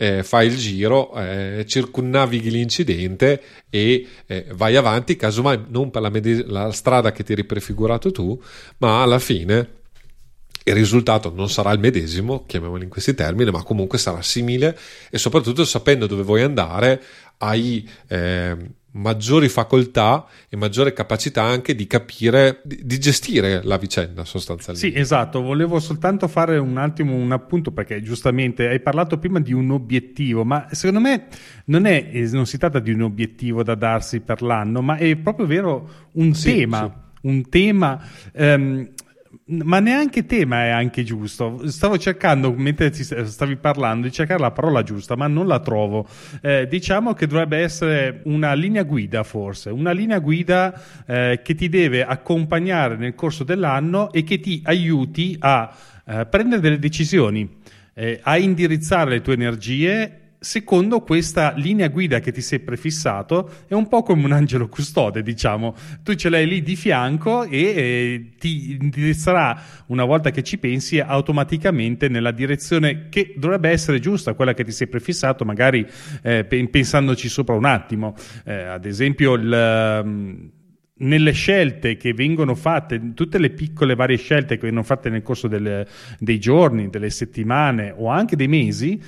eh, 0.02 0.24
fai 0.24 0.48
il 0.48 0.56
giro, 0.56 1.14
eh, 1.14 1.64
circunnavighi 1.64 2.50
l'incidente 2.50 3.40
e 3.70 4.04
eh, 4.26 4.46
vai 4.52 4.74
avanti, 4.74 5.14
casomai 5.14 5.66
non 5.68 5.92
per 5.92 6.02
la, 6.02 6.08
med- 6.10 6.46
la 6.48 6.72
strada 6.72 7.12
che 7.12 7.22
ti 7.22 7.30
eri 7.30 7.44
prefigurato 7.44 8.10
tu, 8.10 8.40
ma 8.78 9.00
alla 9.00 9.20
fine 9.20 9.80
il 10.64 10.74
risultato 10.74 11.32
non 11.32 11.48
sarà 11.48 11.70
il 11.70 11.78
medesimo, 11.78 12.44
chiamiamolo 12.46 12.82
in 12.82 12.88
questi 12.88 13.14
termini, 13.14 13.52
ma 13.52 13.62
comunque 13.62 13.96
sarà 13.96 14.22
simile 14.22 14.76
e 15.08 15.18
soprattutto 15.18 15.64
sapendo 15.64 16.08
dove 16.08 16.24
vuoi 16.24 16.42
andare 16.42 17.00
hai 17.38 17.88
eh, 18.08 18.56
maggiori 18.92 19.48
facoltà 19.48 20.26
e 20.48 20.56
maggiore 20.56 20.92
capacità 20.92 21.42
anche 21.42 21.74
di 21.74 21.86
capire, 21.86 22.60
di, 22.64 22.98
gestire 22.98 23.62
la 23.62 23.76
vicenda 23.78 24.24
sostanzialmente. 24.24 24.90
Sì, 24.90 24.98
esatto, 24.98 25.40
volevo 25.40 25.78
soltanto 25.80 26.28
fare 26.28 26.58
un 26.58 26.76
attimo 26.76 27.14
un 27.14 27.32
appunto 27.32 27.70
perché 27.70 28.02
giustamente 28.02 28.68
hai 28.68 28.80
parlato 28.80 29.18
prima 29.18 29.40
di 29.40 29.52
un 29.52 29.70
obiettivo, 29.70 30.44
ma 30.44 30.68
secondo 30.72 31.00
me 31.00 31.26
non, 31.66 31.86
è, 31.86 32.10
non 32.30 32.46
si 32.46 32.58
tratta 32.58 32.80
di 32.80 32.92
un 32.92 33.02
obiettivo 33.02 33.62
da 33.62 33.74
darsi 33.74 34.20
per 34.20 34.42
l'anno, 34.42 34.82
ma 34.82 34.96
è 34.96 35.16
proprio 35.16 35.46
vero 35.46 35.88
un 36.12 36.34
sì, 36.34 36.56
tema. 36.56 36.92
Sì 36.94 37.00
un 37.22 37.48
tema 37.48 38.00
um, 38.34 38.88
ma 39.46 39.80
neanche 39.80 40.24
tema 40.24 40.64
è 40.64 40.68
anche 40.68 41.02
giusto. 41.02 41.68
Stavo 41.68 41.98
cercando, 41.98 42.52
mentre 42.52 42.92
stavi 42.92 43.56
parlando, 43.56 44.06
di 44.06 44.12
cercare 44.12 44.40
la 44.40 44.50
parola 44.50 44.82
giusta, 44.82 45.16
ma 45.16 45.26
non 45.26 45.46
la 45.46 45.60
trovo. 45.60 46.06
Eh, 46.40 46.66
diciamo 46.68 47.12
che 47.14 47.26
dovrebbe 47.26 47.58
essere 47.58 48.20
una 48.24 48.54
linea 48.54 48.84
guida, 48.84 49.22
forse, 49.22 49.70
una 49.70 49.92
linea 49.92 50.20
guida 50.20 50.80
eh, 51.06 51.40
che 51.42 51.54
ti 51.54 51.68
deve 51.68 52.04
accompagnare 52.04 52.96
nel 52.96 53.14
corso 53.14 53.44
dell'anno 53.44 54.12
e 54.12 54.22
che 54.22 54.38
ti 54.40 54.62
aiuti 54.64 55.36
a 55.40 55.74
eh, 56.06 56.26
prendere 56.26 56.60
delle 56.60 56.78
decisioni, 56.78 57.48
eh, 57.94 58.20
a 58.22 58.36
indirizzare 58.38 59.10
le 59.10 59.20
tue 59.20 59.34
energie 59.34 60.21
secondo 60.42 61.00
questa 61.00 61.52
linea 61.56 61.88
guida 61.88 62.18
che 62.18 62.32
ti 62.32 62.40
sei 62.40 62.58
prefissato, 62.58 63.48
è 63.68 63.74
un 63.74 63.86
po' 63.86 64.02
come 64.02 64.24
un 64.24 64.32
angelo 64.32 64.68
custode, 64.68 65.22
diciamo. 65.22 65.74
Tu 66.02 66.14
ce 66.14 66.28
l'hai 66.28 66.46
lì 66.46 66.62
di 66.62 66.74
fianco 66.74 67.44
e 67.44 67.58
eh, 67.60 68.30
ti 68.38 68.72
indirizzerà, 68.80 69.60
una 69.86 70.04
volta 70.04 70.30
che 70.30 70.42
ci 70.42 70.58
pensi, 70.58 70.98
automaticamente 70.98 72.08
nella 72.08 72.32
direzione 72.32 73.08
che 73.08 73.34
dovrebbe 73.36 73.70
essere 73.70 74.00
giusta, 74.00 74.34
quella 74.34 74.52
che 74.52 74.64
ti 74.64 74.72
sei 74.72 74.88
prefissato, 74.88 75.44
magari 75.44 75.86
eh, 76.22 76.44
pensandoci 76.44 77.28
sopra 77.28 77.54
un 77.54 77.64
attimo. 77.64 78.14
Eh, 78.44 78.64
ad 78.64 78.84
esempio, 78.84 79.34
il 79.34 80.00
um, 80.04 80.50
nelle 81.02 81.32
scelte 81.32 81.96
che 81.96 82.12
vengono 82.12 82.54
fatte, 82.54 83.14
tutte 83.14 83.38
le 83.38 83.50
piccole 83.50 83.94
varie 83.94 84.16
scelte 84.16 84.56
che 84.56 84.62
vengono 84.62 84.84
fatte 84.84 85.10
nel 85.10 85.22
corso 85.22 85.48
delle, 85.48 85.86
dei 86.18 86.38
giorni, 86.38 86.90
delle 86.90 87.10
settimane 87.10 87.92
o 87.96 88.08
anche 88.08 88.36
dei 88.36 88.48
mesi, 88.48 89.00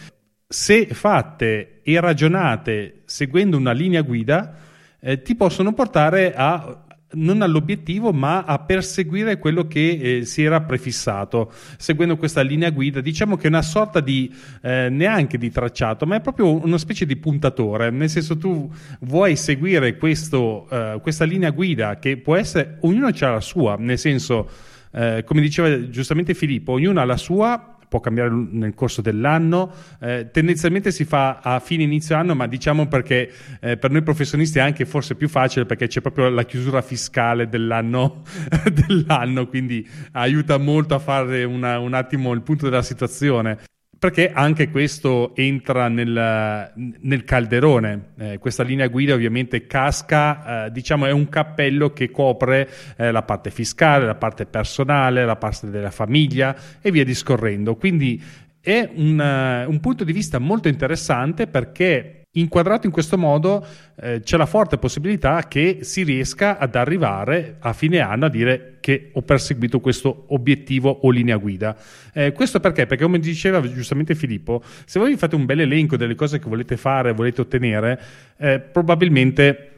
se 0.54 0.87
fatte 0.87 1.80
e 1.82 1.99
ragionate 1.99 3.00
seguendo 3.06 3.56
una 3.56 3.73
linea 3.73 4.02
guida, 4.02 4.54
eh, 5.00 5.20
ti 5.20 5.34
possono 5.34 5.75
portare 5.75 6.32
a 6.32 6.84
non 7.14 7.42
all'obiettivo, 7.42 8.12
ma 8.12 8.44
a 8.44 8.61
perseguire 8.61 9.38
quello 9.38 9.66
che 9.66 10.18
eh, 10.18 10.25
si 10.25 10.44
era 10.44 10.61
prefissato, 10.62 11.52
seguendo 11.76 12.16
questa 12.16 12.40
linea 12.42 12.70
guida. 12.70 13.00
Diciamo 13.00 13.37
che 13.37 13.46
è 13.46 13.49
una 13.49 13.62
sorta 13.62 13.99
di 13.99 14.32
eh, 14.62 14.88
neanche 14.90 15.38
di 15.38 15.50
tracciato, 15.50 16.06
ma 16.06 16.16
è 16.16 16.20
proprio 16.20 16.64
una 16.64 16.78
specie 16.78 17.04
di 17.04 17.16
puntatore. 17.16 17.90
Nel 17.90 18.08
senso, 18.08 18.38
tu 18.38 18.70
vuoi 19.00 19.34
seguire 19.34 19.96
questo, 19.96 20.68
eh, 20.70 21.00
questa 21.02 21.25
linea 21.25 21.50
guida 21.50 21.99
che 21.99 22.16
può 22.16 22.37
essere, 22.37 22.78
ognuno 22.82 23.08
ha 23.08 23.28
la 23.28 23.40
sua, 23.40 23.75
nel 23.76 23.99
senso, 23.99 24.49
eh, 24.92 25.25
come 25.26 25.40
diceva 25.40 25.88
giustamente 25.88 26.32
Filippo, 26.32 26.73
ognuno 26.73 27.00
ha 27.00 27.04
la 27.04 27.16
sua 27.16 27.74
può 27.94 28.00
cambiare 28.00 28.30
nel 28.30 28.74
corso 28.74 29.00
dell'anno, 29.00 29.72
eh, 30.00 30.28
tendenzialmente 30.32 30.90
si 30.90 31.04
fa 31.04 31.38
a 31.38 31.60
fine 31.60 31.84
inizio 31.84 32.16
anno, 32.16 32.34
ma 32.34 32.48
diciamo 32.48 32.88
perché 32.88 33.30
eh, 33.60 33.76
per 33.76 33.92
noi 33.92 34.02
professionisti 34.02 34.58
è 34.58 34.62
anche 34.62 34.84
forse 34.84 35.14
più 35.14 35.28
facile 35.28 35.64
perché 35.64 35.86
c'è 35.86 36.00
proprio 36.00 36.28
la 36.28 36.42
chiusura 36.42 36.82
fiscale 36.82 37.48
dell'anno, 37.48 38.22
dell'anno 38.88 39.46
quindi 39.46 39.88
aiuta 40.10 40.58
molto 40.58 40.96
a 40.96 40.98
fare 40.98 41.44
una, 41.44 41.78
un 41.78 41.94
attimo 41.94 42.32
il 42.32 42.42
punto 42.42 42.68
della 42.68 42.82
situazione 42.82 43.58
perché 44.04 44.32
anche 44.34 44.68
questo 44.68 45.34
entra 45.34 45.88
nel, 45.88 46.70
nel 46.75 47.25
calderone. 47.25 48.08
Eh, 48.18 48.38
questa 48.38 48.62
linea 48.62 48.87
guida 48.88 49.14
ovviamente 49.14 49.66
casca, 49.66 50.66
eh, 50.66 50.70
diciamo 50.73 51.06
è 51.06 51.11
un 51.11 51.30
cappello 51.30 51.94
che 51.94 52.11
copre 52.11 52.68
eh, 52.99 53.11
la 53.11 53.23
parte 53.23 53.50
fiscale, 53.50 54.04
la 54.04 54.14
parte 54.14 54.44
personale, 54.44 55.25
la 55.25 55.37
parte 55.37 55.70
della 55.70 55.90
famiglia 55.90 56.54
e 56.82 56.90
via 56.90 57.02
discorrendo. 57.02 57.76
Quindi 57.76 58.23
è 58.61 58.87
un, 58.94 59.18
uh, 59.18 59.70
un 59.70 59.80
punto 59.80 60.04
di 60.04 60.12
vista 60.12 60.38
molto 60.38 60.68
interessante 60.68 61.46
perché 61.46 62.24
Inquadrato 62.36 62.86
in 62.86 62.92
questo 62.92 63.16
modo 63.16 63.64
eh, 63.96 64.20
c'è 64.20 64.36
la 64.36 64.46
forte 64.46 64.76
possibilità 64.76 65.46
che 65.46 65.78
si 65.82 66.02
riesca 66.02 66.58
ad 66.58 66.74
arrivare 66.74 67.56
a 67.60 67.72
fine 67.72 68.00
anno 68.00 68.26
a 68.26 68.28
dire 68.28 68.78
che 68.80 69.10
ho 69.12 69.22
perseguito 69.22 69.78
questo 69.78 70.24
obiettivo 70.28 70.90
o 70.90 71.10
linea 71.10 71.36
guida. 71.36 71.76
Eh, 72.12 72.32
questo 72.32 72.58
perché? 72.58 72.86
Perché 72.86 73.04
come 73.04 73.20
diceva 73.20 73.60
giustamente 73.60 74.16
Filippo, 74.16 74.62
se 74.84 74.98
voi 74.98 75.16
fate 75.16 75.36
un 75.36 75.44
bel 75.44 75.60
elenco 75.60 75.96
delle 75.96 76.16
cose 76.16 76.40
che 76.40 76.48
volete 76.48 76.76
fare, 76.76 77.12
volete 77.12 77.40
ottenere, 77.40 78.00
eh, 78.36 78.58
probabilmente 78.58 79.68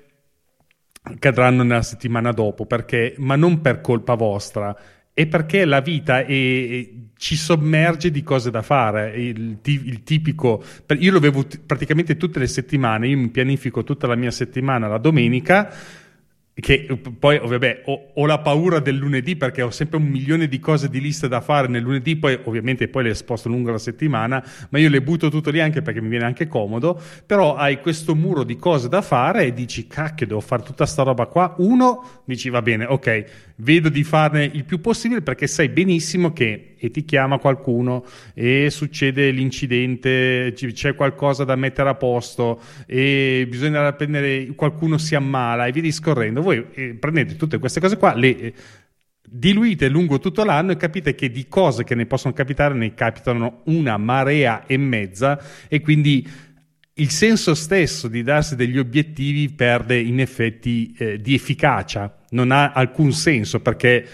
cadranno 1.18 1.62
nella 1.62 1.82
settimana 1.82 2.32
dopo, 2.32 2.64
perché, 2.64 3.14
ma 3.18 3.36
non 3.36 3.60
per 3.60 3.80
colpa 3.80 4.14
vostra, 4.14 4.76
è 5.16 5.26
perché 5.26 5.64
la 5.64 5.80
vita 5.80 6.26
è, 6.26 6.88
ci 7.16 7.36
sommerge 7.36 8.10
di 8.10 8.22
cose 8.22 8.50
da 8.50 8.60
fare. 8.60 9.16
Il, 9.16 9.56
il, 9.62 10.02
tipico, 10.02 10.62
io 10.98 11.10
lo 11.10 11.20
vedo 11.20 11.46
praticamente 11.64 12.18
tutte 12.18 12.38
le 12.38 12.46
settimane, 12.46 13.08
io 13.08 13.16
mi 13.16 13.30
pianifico 13.30 13.82
tutta 13.82 14.06
la 14.06 14.14
mia 14.14 14.30
settimana 14.30 14.88
la 14.88 14.98
domenica 14.98 15.72
che 16.58 16.86
poi 17.18 17.38
vabbè 17.38 17.82
ho, 17.84 18.12
ho, 18.14 18.24
la 18.24 18.38
paura 18.38 18.80
del 18.80 18.96
lunedì 18.96 19.36
perché 19.36 19.60
ho 19.60 19.68
sempre 19.68 19.98
un 19.98 20.04
milione 20.04 20.48
di 20.48 20.58
cose 20.58 20.88
di 20.88 21.02
liste 21.02 21.28
da 21.28 21.42
fare 21.42 21.68
nel 21.68 21.82
lunedì 21.82 22.16
poi 22.16 22.38
ovviamente 22.44 22.88
poi 22.88 23.04
le 23.04 23.14
sposto 23.14 23.50
lungo 23.50 23.70
la 23.70 23.76
settimana 23.76 24.42
ma 24.70 24.78
io 24.78 24.88
le 24.88 25.02
butto 25.02 25.28
tutto 25.28 25.50
lì 25.50 25.60
anche 25.60 25.82
perché 25.82 26.00
mi 26.00 26.08
viene 26.08 26.24
anche 26.24 26.46
comodo 26.46 26.98
però 27.26 27.56
hai 27.56 27.78
questo 27.82 28.14
muro 28.14 28.42
di 28.42 28.56
cose 28.56 28.88
da 28.88 29.02
fare 29.02 29.44
e 29.44 29.52
dici 29.52 29.86
cacchio 29.86 30.26
devo 30.26 30.40
fare 30.40 30.62
tutta 30.62 30.86
sta 30.86 31.02
roba 31.02 31.26
qua 31.26 31.56
uno 31.58 32.22
dici 32.24 32.48
va 32.48 32.62
bene 32.62 32.86
ok 32.86 33.24
vedo 33.56 33.88
di 33.88 34.04
farne 34.04 34.44
il 34.44 34.64
più 34.64 34.80
possibile 34.80 35.22
perché 35.22 35.46
sai 35.46 35.68
benissimo 35.68 36.32
che 36.32 36.74
e 36.78 36.90
ti 36.90 37.04
chiama 37.04 37.38
qualcuno 37.38 38.04
e 38.34 38.68
succede 38.70 39.30
l'incidente, 39.30 40.52
c'è 40.54 40.94
qualcosa 40.94 41.44
da 41.44 41.56
mettere 41.56 41.88
a 41.88 41.94
posto 41.94 42.60
e 42.86 43.46
bisogna 43.48 43.92
prendere, 43.94 44.48
qualcuno 44.54 44.98
si 44.98 45.14
ammala 45.14 45.66
e 45.66 45.72
via 45.72 45.82
discorrendo. 45.82 46.42
Voi 46.42 46.66
eh, 46.74 46.94
prendete 46.94 47.36
tutte 47.36 47.58
queste 47.58 47.80
cose 47.80 47.96
qua, 47.96 48.14
le, 48.14 48.52
diluite 49.28 49.88
lungo 49.88 50.18
tutto 50.18 50.44
l'anno 50.44 50.72
e 50.72 50.76
capite 50.76 51.14
che 51.14 51.30
di 51.30 51.48
cose 51.48 51.84
che 51.84 51.94
ne 51.94 52.06
possono 52.06 52.32
capitare 52.32 52.74
ne 52.74 52.94
capitano 52.94 53.62
una 53.64 53.96
marea 53.96 54.64
e 54.66 54.76
mezza 54.76 55.38
e 55.68 55.80
quindi 55.80 56.26
il 56.98 57.10
senso 57.10 57.54
stesso 57.54 58.08
di 58.08 58.22
darsi 58.22 58.56
degli 58.56 58.78
obiettivi 58.78 59.50
perde 59.50 59.98
in 59.98 60.20
effetti 60.20 60.94
eh, 60.96 61.20
di 61.20 61.34
efficacia, 61.34 62.22
non 62.30 62.50
ha 62.50 62.72
alcun 62.72 63.12
senso 63.12 63.60
perché 63.60 64.06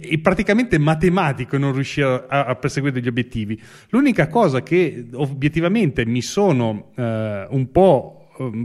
è 0.00 0.18
praticamente 0.18 0.78
matematico 0.78 1.56
non 1.56 1.72
riuscire 1.72 2.26
a, 2.28 2.44
a, 2.46 2.54
perseguire 2.56 2.94
degli 2.94 3.08
obiettivi. 3.08 3.60
L'unica 3.90 4.28
cosa 4.28 4.62
che 4.62 5.06
obiettivamente 5.12 6.04
mi 6.04 6.22
sono 6.22 6.92
eh, 6.96 7.46
un 7.50 7.70
po' 7.70 8.17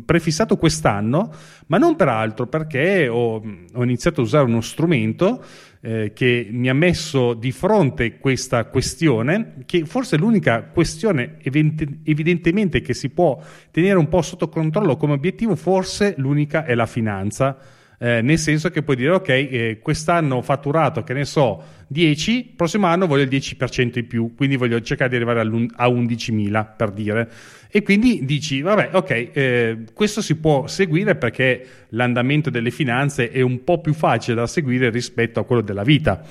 prefissato 0.05 0.57
quest'anno, 0.57 1.33
ma 1.67 1.77
non 1.77 1.95
per 1.95 2.07
altro 2.07 2.47
perché 2.47 3.07
ho, 3.07 3.35
ho 3.73 3.83
iniziato 3.83 4.21
a 4.21 4.23
usare 4.23 4.45
uno 4.45 4.61
strumento 4.61 5.43
eh, 5.81 6.11
che 6.13 6.47
mi 6.49 6.69
ha 6.69 6.73
messo 6.73 7.33
di 7.33 7.51
fronte 7.51 8.17
questa 8.17 8.65
questione, 8.65 9.63
che 9.65 9.85
forse 9.85 10.15
è 10.15 10.19
l'unica 10.19 10.63
questione 10.63 11.37
event- 11.41 11.99
evidentemente 12.03 12.81
che 12.81 12.93
si 12.93 13.09
può 13.09 13.39
tenere 13.71 13.97
un 13.97 14.07
po' 14.07 14.21
sotto 14.21 14.47
controllo 14.47 14.95
come 14.95 15.13
obiettivo, 15.13 15.55
forse 15.55 16.13
l'unica 16.17 16.65
è 16.65 16.73
la 16.73 16.85
finanza 16.85 17.57
eh, 18.03 18.21
nel 18.21 18.37
senso 18.37 18.69
che 18.69 18.83
puoi 18.83 18.97
dire 18.97 19.11
ok, 19.11 19.29
eh, 19.29 19.79
quest'anno 19.81 20.35
ho 20.35 20.41
fatturato, 20.41 21.03
che 21.03 21.13
ne 21.13 21.23
so, 21.23 21.63
10, 21.87 22.51
prossimo 22.53 22.87
anno 22.87 23.07
voglio 23.07 23.23
il 23.23 23.29
10% 23.29 23.97
in 23.99 24.07
più, 24.07 24.33
quindi 24.35 24.57
voglio 24.57 24.81
cercare 24.81 25.09
di 25.09 25.15
arrivare 25.15 25.39
a 25.39 25.87
11.000 25.87 26.67
per 26.75 26.91
dire. 26.91 27.31
E 27.69 27.81
quindi 27.81 28.25
dici, 28.25 28.59
vabbè, 28.59 28.89
ok, 28.91 29.29
eh, 29.31 29.77
questo 29.93 30.21
si 30.21 30.35
può 30.35 30.67
seguire 30.67 31.15
perché 31.15 31.65
l'andamento 31.89 32.49
delle 32.49 32.71
finanze 32.71 33.31
è 33.31 33.39
un 33.39 33.63
po' 33.63 33.79
più 33.79 33.93
facile 33.93 34.35
da 34.35 34.47
seguire 34.47 34.89
rispetto 34.89 35.39
a 35.39 35.45
quello 35.45 35.61
della 35.61 35.83
vita. 35.83 36.21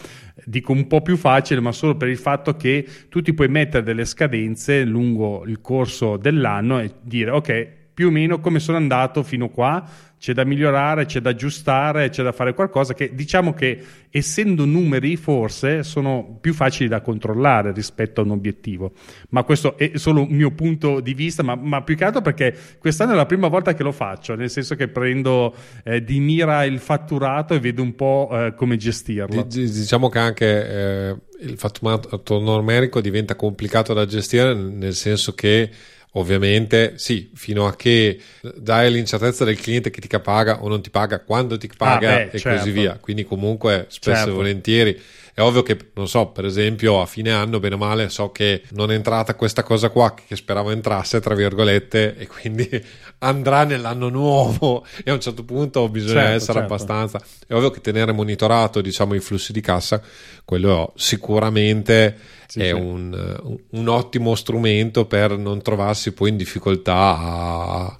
Dico 0.45 0.73
un 0.73 0.87
po' 0.87 1.01
più 1.01 1.17
facile, 1.17 1.61
ma 1.61 1.73
solo 1.73 1.97
per 1.97 2.09
il 2.09 2.19
fatto 2.19 2.55
che 2.55 2.87
tu 3.09 3.23
ti 3.23 3.33
puoi 3.33 3.49
mettere 3.49 3.83
delle 3.83 4.05
scadenze 4.05 4.85
lungo 4.85 5.45
il 5.47 5.63
corso 5.63 6.19
dell'anno 6.19 6.81
e 6.81 6.91
dire, 7.01 7.31
ok, 7.31 7.81
più 7.95 8.09
o 8.09 8.11
meno 8.11 8.41
come 8.41 8.59
sono 8.59 8.77
andato 8.77 9.23
fino 9.23 9.49
qua, 9.49 9.87
c'è 10.23 10.35
da 10.35 10.45
migliorare, 10.45 11.05
c'è 11.05 11.19
da 11.19 11.31
aggiustare, 11.31 12.09
c'è 12.09 12.23
da 12.23 12.31
fare 12.31 12.55
qualcosa 12.55 12.95
che 12.95 13.13
diciamo 13.13 13.55
che 13.55 13.85
essendo 14.09 14.65
numeri 14.65 15.17
forse 15.17 15.83
sono 15.83 16.39
più 16.41 16.55
facili 16.55 16.89
da 16.89 17.01
controllare 17.01 17.73
rispetto 17.73 18.21
a 18.21 18.25
un 18.25 18.31
obiettivo. 18.31 18.93
Ma 19.31 19.43
questo 19.43 19.77
è 19.77 19.91
solo 19.95 20.21
un 20.21 20.29
mio 20.29 20.53
punto 20.53 21.01
di 21.01 21.13
vista, 21.15 21.43
ma, 21.43 21.57
ma 21.57 21.83
più 21.83 21.97
che 21.97 22.05
altro 22.05 22.23
perché 22.23 22.57
quest'anno 22.79 23.15
è 23.15 23.17
la 23.17 23.27
prima 23.27 23.49
volta 23.49 23.75
che 23.75 23.83
lo 23.83 23.91
faccio, 23.91 24.37
nel 24.37 24.49
senso 24.49 24.77
che 24.77 24.87
prendo 24.87 25.57
eh, 25.83 26.05
di 26.05 26.21
mira 26.21 26.63
il 26.63 26.79
fatturato 26.79 27.55
e 27.55 27.59
vedo 27.59 27.83
un 27.83 27.97
po' 27.97 28.29
eh, 28.31 28.55
come 28.55 28.77
gestirlo. 28.77 29.43
Diciamo 29.43 30.09
che 30.09 30.19
anche 30.21 30.69
eh, 30.69 31.17
il 31.41 31.59
fatturato 31.59 32.39
numerico 32.39 33.01
diventa 33.01 33.35
complicato 33.35 33.93
da 33.93 34.07
gestire 34.07 34.55
nel 34.55 34.95
senso 34.95 35.35
che 35.35 35.69
Ovviamente 36.15 36.95
sì, 36.97 37.31
fino 37.35 37.67
a 37.67 37.75
che 37.75 38.21
dai 38.57 38.93
l'incertezza 38.93 39.45
del 39.47 39.59
cliente 39.59 39.91
che 39.91 40.01
ti 40.01 40.09
paga 40.21 40.63
o 40.63 40.69
non 40.69 40.83
ti 40.83 40.91
paga, 40.91 41.21
quando 41.21 41.57
ti 41.57 41.71
paga 41.75 42.13
ah, 42.13 42.17
beh, 42.17 42.31
e 42.33 42.39
certo. 42.39 42.59
così 42.59 42.71
via. 42.71 42.99
Quindi 43.01 43.25
comunque 43.25 43.87
spesso 43.89 44.17
certo. 44.17 44.31
e 44.31 44.35
volentieri 44.35 45.01
è 45.35 45.41
ovvio 45.41 45.63
che, 45.63 45.79
non 45.95 46.09
so, 46.09 46.27
per 46.27 46.45
esempio 46.45 47.01
a 47.01 47.07
fine 47.07 47.31
anno, 47.31 47.59
bene 47.59 47.77
o 47.77 47.79
male, 47.79 48.11
so 48.11 48.31
che 48.33 48.63
non 48.73 48.91
è 48.93 48.95
entrata 48.95 49.35
questa 49.35 49.63
cosa 49.63 49.89
qua 49.89 50.15
che 50.15 50.37
speravo 50.37 50.71
entrasse, 50.71 51.21
tra 51.21 51.35
virgolette, 51.35 52.17
e 52.17 52.27
quindi 52.27 52.69
andrà 53.19 53.65
nell'anno 53.65 54.11
nuovo 54.11 54.85
e 55.03 55.11
a 55.11 55.15
un 55.15 55.21
certo 55.21 55.43
punto 55.45 55.89
bisogna 55.89 56.21
certo, 56.21 56.35
essere 56.37 56.59
certo. 56.59 56.75
abbastanza... 56.75 57.23
È 57.47 57.55
ovvio 57.55 57.71
che 57.71 57.81
tenere 57.81 58.13
monitorato, 58.13 58.83
diciamo, 58.83 59.15
i 59.15 59.21
flussi 59.21 59.53
di 59.53 59.63
cassa, 59.63 60.03
quello 60.45 60.93
sicuramente 60.97 62.17
sì, 62.47 62.61
è 62.61 62.67
sì. 62.67 62.73
Un, 62.73 63.61
un, 63.71 63.89
ottimo 63.89 64.35
strumento 64.35 65.07
per 65.07 65.39
non 65.39 65.63
trovarsi 65.63 66.13
poi 66.13 66.29
in 66.29 66.37
difficoltà 66.37 67.17
a, 67.19 67.99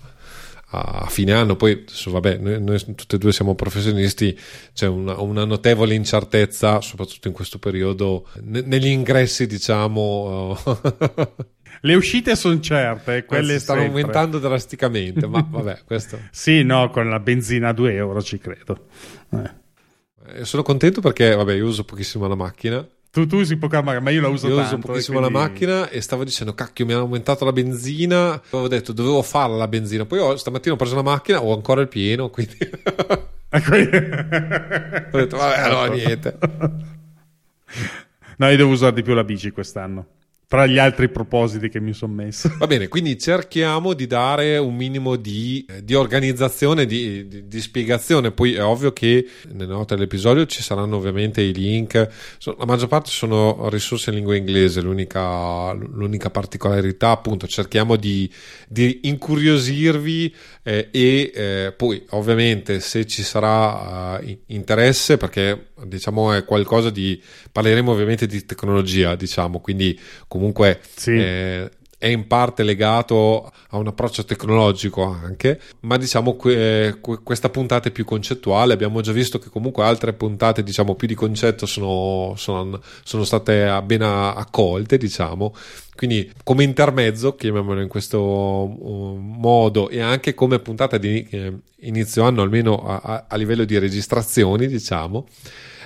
a 0.73 1.07
fine 1.09 1.33
anno. 1.33 1.57
Poi, 1.57 1.73
adesso, 1.73 2.11
vabbè, 2.11 2.39
noi, 2.39 2.63
noi, 2.63 2.79
tutti 2.95 3.15
e 3.15 3.19
due 3.19 3.33
siamo 3.33 3.55
professionisti, 3.55 4.39
c'è 4.73 4.87
una, 4.87 5.21
una, 5.21 5.45
notevole 5.45 5.95
incertezza, 5.95 6.81
soprattutto 6.81 7.29
in 7.29 7.35
questo 7.35 7.59
periodo, 7.59 8.29
ne, 8.41 8.63
negli 8.63 8.89
ingressi, 8.89 9.47
diciamo. 9.47 10.57
Le 11.85 11.95
uscite 11.95 12.37
sono 12.37 12.61
certe, 12.61 13.25
quelle 13.25 13.59
stanno 13.59 13.81
sempre. 13.81 14.01
aumentando 14.01 14.39
drasticamente, 14.39 15.27
ma 15.27 15.45
vabbè, 15.49 15.81
questo. 15.85 16.19
sì, 16.31 16.63
no, 16.63 16.91
con 16.91 17.09
la 17.09 17.19
benzina 17.19 17.69
a 17.69 17.73
2 17.73 17.95
euro 17.95 18.23
ci 18.23 18.39
credo. 18.39 18.87
Eh. 19.31 20.45
Sono 20.45 20.63
contento 20.63 21.01
perché, 21.01 21.35
vabbè, 21.35 21.55
io 21.55 21.67
uso 21.67 21.85
pochissimo 21.85 22.29
la 22.29 22.37
macchina 22.37 22.87
tu, 23.13 23.27
tu 23.27 23.37
usi 23.37 23.59
poca 23.59 23.83
macchina, 23.83 24.01
ma 24.01 24.09
io 24.11 24.23
la 24.23 24.29
uso 24.29 24.49
io 24.49 24.57
tanto. 24.57 24.77
uso 24.77 24.87
pochissimo 24.87 25.19
quindi... 25.19 25.35
la 25.35 25.41
macchina 25.41 25.89
e 25.91 26.01
stavo 26.01 26.25
dicendo, 26.25 26.55
cacchio, 26.55 26.87
mi 26.87 26.93
hanno 26.95 27.03
aumentato 27.03 27.45
la 27.45 27.53
benzina. 27.53 28.33
Avevo 28.33 28.69
detto, 28.69 28.95
dovevo 28.95 29.21
farla 29.21 29.57
la 29.57 29.69
benzina. 29.69 30.07
Poi 30.07 30.19
ho, 30.19 30.35
stamattina 30.37 30.75
ho 30.75 30.79
preso 30.79 30.95
la 30.95 31.03
macchina, 31.03 31.43
ho 31.43 31.55
ancora 31.55 31.83
il 31.83 31.89
pieno, 31.89 32.31
quindi... 32.31 32.57
ho 33.53 33.59
detto, 35.19 35.37
vabbè, 35.37 35.59
allora 35.61 35.93
niente. 35.93 36.39
No, 38.35 38.49
io 38.49 38.57
devo 38.57 38.73
usare 38.73 38.95
di 38.95 39.03
più 39.03 39.15
la 39.15 39.23
bici 39.23 39.51
quest'anno 39.53 40.07
tra 40.53 40.67
gli 40.67 40.77
altri 40.77 41.09
propositi 41.09 41.71
che 41.71 41.81
mi 41.81 41.95
sono 41.95 42.13
messo. 42.13 42.55
Va 42.59 42.67
bene, 42.67 42.87
quindi 42.89 43.19
cerchiamo 43.19 43.95
di 43.95 44.07
dare 44.07 44.59
un 44.59 44.77
minimo 44.77 45.17
di, 45.17 45.65
eh, 45.67 45.83
di 45.83 45.95
organizzazione, 45.95 46.85
di, 46.85 47.27
di, 47.27 47.49
di, 47.49 47.61
spiegazione. 47.63 48.33
Poi 48.33 48.53
è 48.53 48.63
ovvio 48.63 48.93
che 48.93 49.27
nelle 49.51 49.73
note 49.73 49.95
dell'episodio 49.95 50.45
ci 50.45 50.63
saranno 50.63 50.97
ovviamente 50.97 51.41
i 51.41 51.55
link. 51.55 51.95
La 52.59 52.67
maggior 52.67 52.89
parte 52.89 53.09
sono 53.09 53.71
risorse 53.71 54.11
in 54.11 54.17
lingua 54.17 54.37
inglese, 54.37 54.83
l'unica, 54.83 55.73
l'unica 55.73 56.29
particolarità 56.29 57.09
appunto 57.09 57.47
cerchiamo 57.47 57.97
di, 57.97 58.31
incuriosirvi 59.05 60.35
eh, 60.65 60.89
e 60.91 61.33
eh, 61.35 61.75
poi 61.75 62.05
ovviamente 62.11 62.81
se 62.81 63.07
ci 63.07 63.23
sarà 63.23 64.19
uh, 64.21 64.39
interesse, 64.49 65.17
perché 65.17 65.69
diciamo 65.85 66.35
è 66.35 66.45
qualcosa 66.45 66.91
di... 66.91 67.21
parleremo 67.51 67.91
ovviamente 67.91 68.27
di 68.27 68.45
tecnologia, 68.45 69.15
diciamo, 69.15 69.59
quindi 69.59 69.99
comunque 70.29 70.42
comunque 70.43 70.81
sì. 70.97 71.13
eh, 71.13 71.71
è 71.97 72.09
in 72.09 72.27
parte 72.27 72.65
legato 72.65 73.49
a 73.69 73.77
un 73.77 73.87
approccio 73.87 74.25
tecnologico 74.25 75.05
anche, 75.05 75.61
ma 75.81 75.97
diciamo 75.97 76.35
que, 76.35 76.99
que, 77.01 77.21
questa 77.23 77.49
puntata 77.49 77.89
è 77.89 77.93
più 77.93 78.05
concettuale. 78.05 78.73
Abbiamo 78.73 79.01
già 79.03 79.13
visto 79.13 79.39
che 79.39 79.49
comunque 79.49 79.85
altre 79.85 80.13
puntate, 80.13 80.65
diciamo, 80.65 80.97
più 80.97 81.07
di 81.07 81.15
concetto 81.15 81.65
sono, 81.65 82.35
sono, 82.37 82.81
sono 83.05 83.23
state 83.23 83.81
ben 83.85 84.03
accolte, 84.03 84.99
diciamo. 84.99 85.55
Quindi 85.95 86.29
come 86.43 86.65
intermezzo, 86.65 87.37
chiamiamolo 87.37 87.81
in 87.81 87.89
questo 87.89 88.21
uh, 88.21 89.17
modo, 89.21 89.89
e 89.89 90.01
anche 90.01 90.35
come 90.35 90.59
puntata 90.59 90.99
di 90.99 91.25
eh, 91.31 91.53
inizio 91.83 92.25
anno, 92.25 92.43
almeno 92.43 92.85
a, 92.85 93.01
a, 93.01 93.25
a 93.29 93.37
livello 93.37 93.65
di 93.65 93.79
registrazioni, 93.79 94.67
diciamo, 94.67 95.25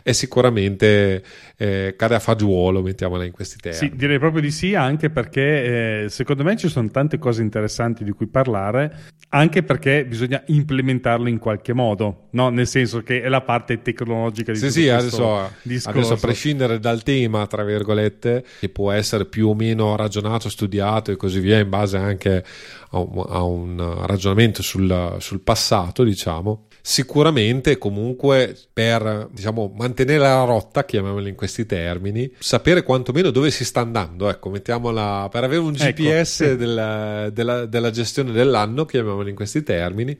è 0.06 0.12
sicuramente 0.12 1.20
eh, 1.56 1.96
cade 1.98 2.14
a 2.14 2.20
fagiolo, 2.20 2.80
mettiamola 2.80 3.24
in 3.24 3.32
questi 3.32 3.56
termini. 3.56 3.90
Sì, 3.90 3.96
direi 3.96 4.20
proprio 4.20 4.40
di 4.40 4.52
sì, 4.52 4.76
anche 4.76 5.10
perché 5.10 6.04
eh, 6.04 6.08
secondo 6.10 6.44
me 6.44 6.56
ci 6.56 6.68
sono 6.68 6.88
tante 6.92 7.18
cose 7.18 7.42
interessanti 7.42 8.04
di 8.04 8.12
cui 8.12 8.28
parlare, 8.28 8.98
anche 9.30 9.64
perché 9.64 10.06
bisogna 10.06 10.40
implementarlo 10.46 11.28
in 11.28 11.38
qualche 11.38 11.72
modo, 11.72 12.28
no? 12.30 12.50
nel 12.50 12.68
senso 12.68 13.02
che 13.02 13.20
è 13.20 13.28
la 13.28 13.40
parte 13.40 13.82
tecnologica 13.82 14.52
di 14.52 14.58
sì, 14.58 14.70
sì, 14.70 14.88
adesso, 14.88 15.50
adesso, 15.86 16.12
a 16.12 16.16
prescindere 16.16 16.78
dal 16.78 17.02
tema, 17.02 17.44
tra 17.48 17.64
virgolette, 17.64 18.44
che 18.60 18.68
può 18.68 18.92
essere 18.92 19.24
più 19.24 19.48
o 19.48 19.54
meno 19.56 19.96
ragionato, 19.96 20.48
studiato 20.48 21.10
e 21.10 21.16
così 21.16 21.40
via, 21.40 21.58
in 21.58 21.68
base 21.68 21.96
anche 21.96 22.44
a 22.90 22.98
un, 23.00 23.24
a 23.28 23.42
un 23.42 24.06
ragionamento 24.06 24.62
sul, 24.62 25.16
sul 25.18 25.40
passato, 25.40 26.04
diciamo 26.04 26.65
sicuramente 26.88 27.78
comunque 27.78 28.56
per 28.72 29.28
diciamo, 29.32 29.72
mantenere 29.76 30.20
la 30.20 30.44
rotta, 30.44 30.84
chiamiamola 30.84 31.28
in 31.28 31.34
questi 31.34 31.66
termini, 31.66 32.30
sapere 32.38 32.84
quantomeno 32.84 33.30
dove 33.30 33.50
si 33.50 33.64
sta 33.64 33.80
andando, 33.80 34.28
ecco, 34.28 34.50
mettiamola 34.50 35.28
per 35.28 35.42
avere 35.42 35.62
un 35.62 35.72
GPS 35.72 36.42
ecco, 36.42 36.50
sì. 36.52 36.56
della, 36.56 37.28
della, 37.30 37.66
della, 37.66 37.90
gestione 37.90 38.30
dell'anno, 38.30 38.84
chiamiamola 38.84 39.28
in 39.28 39.34
questi 39.34 39.64
termini, 39.64 40.16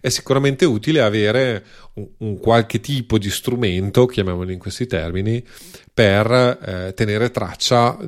è 0.00 0.08
sicuramente 0.08 0.64
utile 0.64 1.00
avere 1.00 1.64
un, 1.94 2.06
un 2.18 2.38
qualche 2.38 2.78
tipo 2.78 3.18
di 3.18 3.28
strumento, 3.28 4.06
chiamiamolo 4.06 4.52
in 4.52 4.60
questi 4.60 4.86
termini, 4.86 5.44
per 5.92 6.30
eh, 6.30 6.94
tenere 6.94 7.32
traccia 7.32 7.98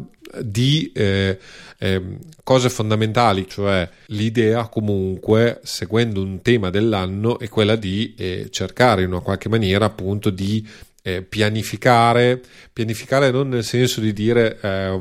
di 0.43 0.91
eh, 0.95 1.39
eh, 1.79 2.03
cose 2.43 2.69
fondamentali, 2.69 3.47
cioè 3.49 3.89
l'idea 4.07 4.69
comunque, 4.69 5.61
seguendo 5.63 6.23
un 6.23 6.43
tema 6.43 6.71
dell'anno, 6.71 7.39
è 7.39 7.49
quella 7.49 7.77
di 7.77 8.15
eh, 8.17 8.49
cercare 8.51 9.03
in 9.03 9.13
una 9.13 9.21
qualche 9.21 9.49
maniera 9.49 9.85
appunto 9.85 10.31
di 10.31 10.67
eh, 11.03 11.23
pianificare, 11.23 12.41
pianificare 12.73 13.31
non 13.31 13.49
nel 13.49 13.65
senso 13.65 14.01
di 14.01 14.13
dire 14.13 14.59
eh, 14.61 15.01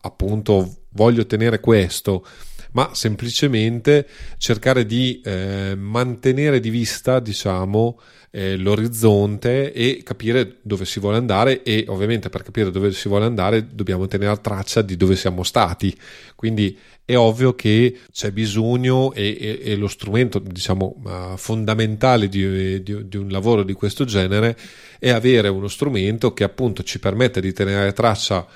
appunto 0.00 0.76
voglio 0.90 1.20
ottenere 1.20 1.60
questo, 1.60 2.26
ma 2.72 2.90
semplicemente 2.94 4.06
cercare 4.36 4.86
di 4.86 5.20
eh, 5.24 5.74
mantenere 5.76 6.60
di 6.60 6.70
vista, 6.70 7.20
diciamo, 7.20 7.98
eh, 8.30 8.56
l'orizzonte 8.56 9.72
e 9.72 10.02
capire 10.04 10.56
dove 10.62 10.84
si 10.84 11.00
vuole 11.00 11.16
andare 11.16 11.62
e 11.62 11.84
ovviamente 11.88 12.28
per 12.28 12.42
capire 12.42 12.70
dove 12.70 12.92
si 12.92 13.08
vuole 13.08 13.24
andare 13.24 13.66
dobbiamo 13.66 14.06
tenere 14.06 14.38
traccia 14.40 14.82
di 14.82 14.96
dove 14.96 15.16
siamo 15.16 15.42
stati. 15.42 15.96
Quindi 16.34 16.76
è 17.04 17.16
ovvio 17.16 17.54
che 17.54 18.00
c'è 18.12 18.32
bisogno 18.32 19.14
e, 19.14 19.36
e, 19.40 19.60
e 19.72 19.76
lo 19.76 19.88
strumento 19.88 20.38
diciamo 20.38 21.34
fondamentale 21.36 22.28
di, 22.28 22.82
di, 22.82 23.08
di, 23.08 23.16
un 23.16 23.30
lavoro 23.30 23.62
di 23.62 23.72
questo 23.72 24.04
genere 24.04 24.56
è 24.98 25.08
avere 25.08 25.48
uno 25.48 25.68
strumento 25.68 26.34
che 26.34 26.44
appunto 26.44 26.82
ci 26.82 26.98
permette 26.98 27.40
di 27.40 27.54
tenere 27.54 27.94
traccia 27.94 28.46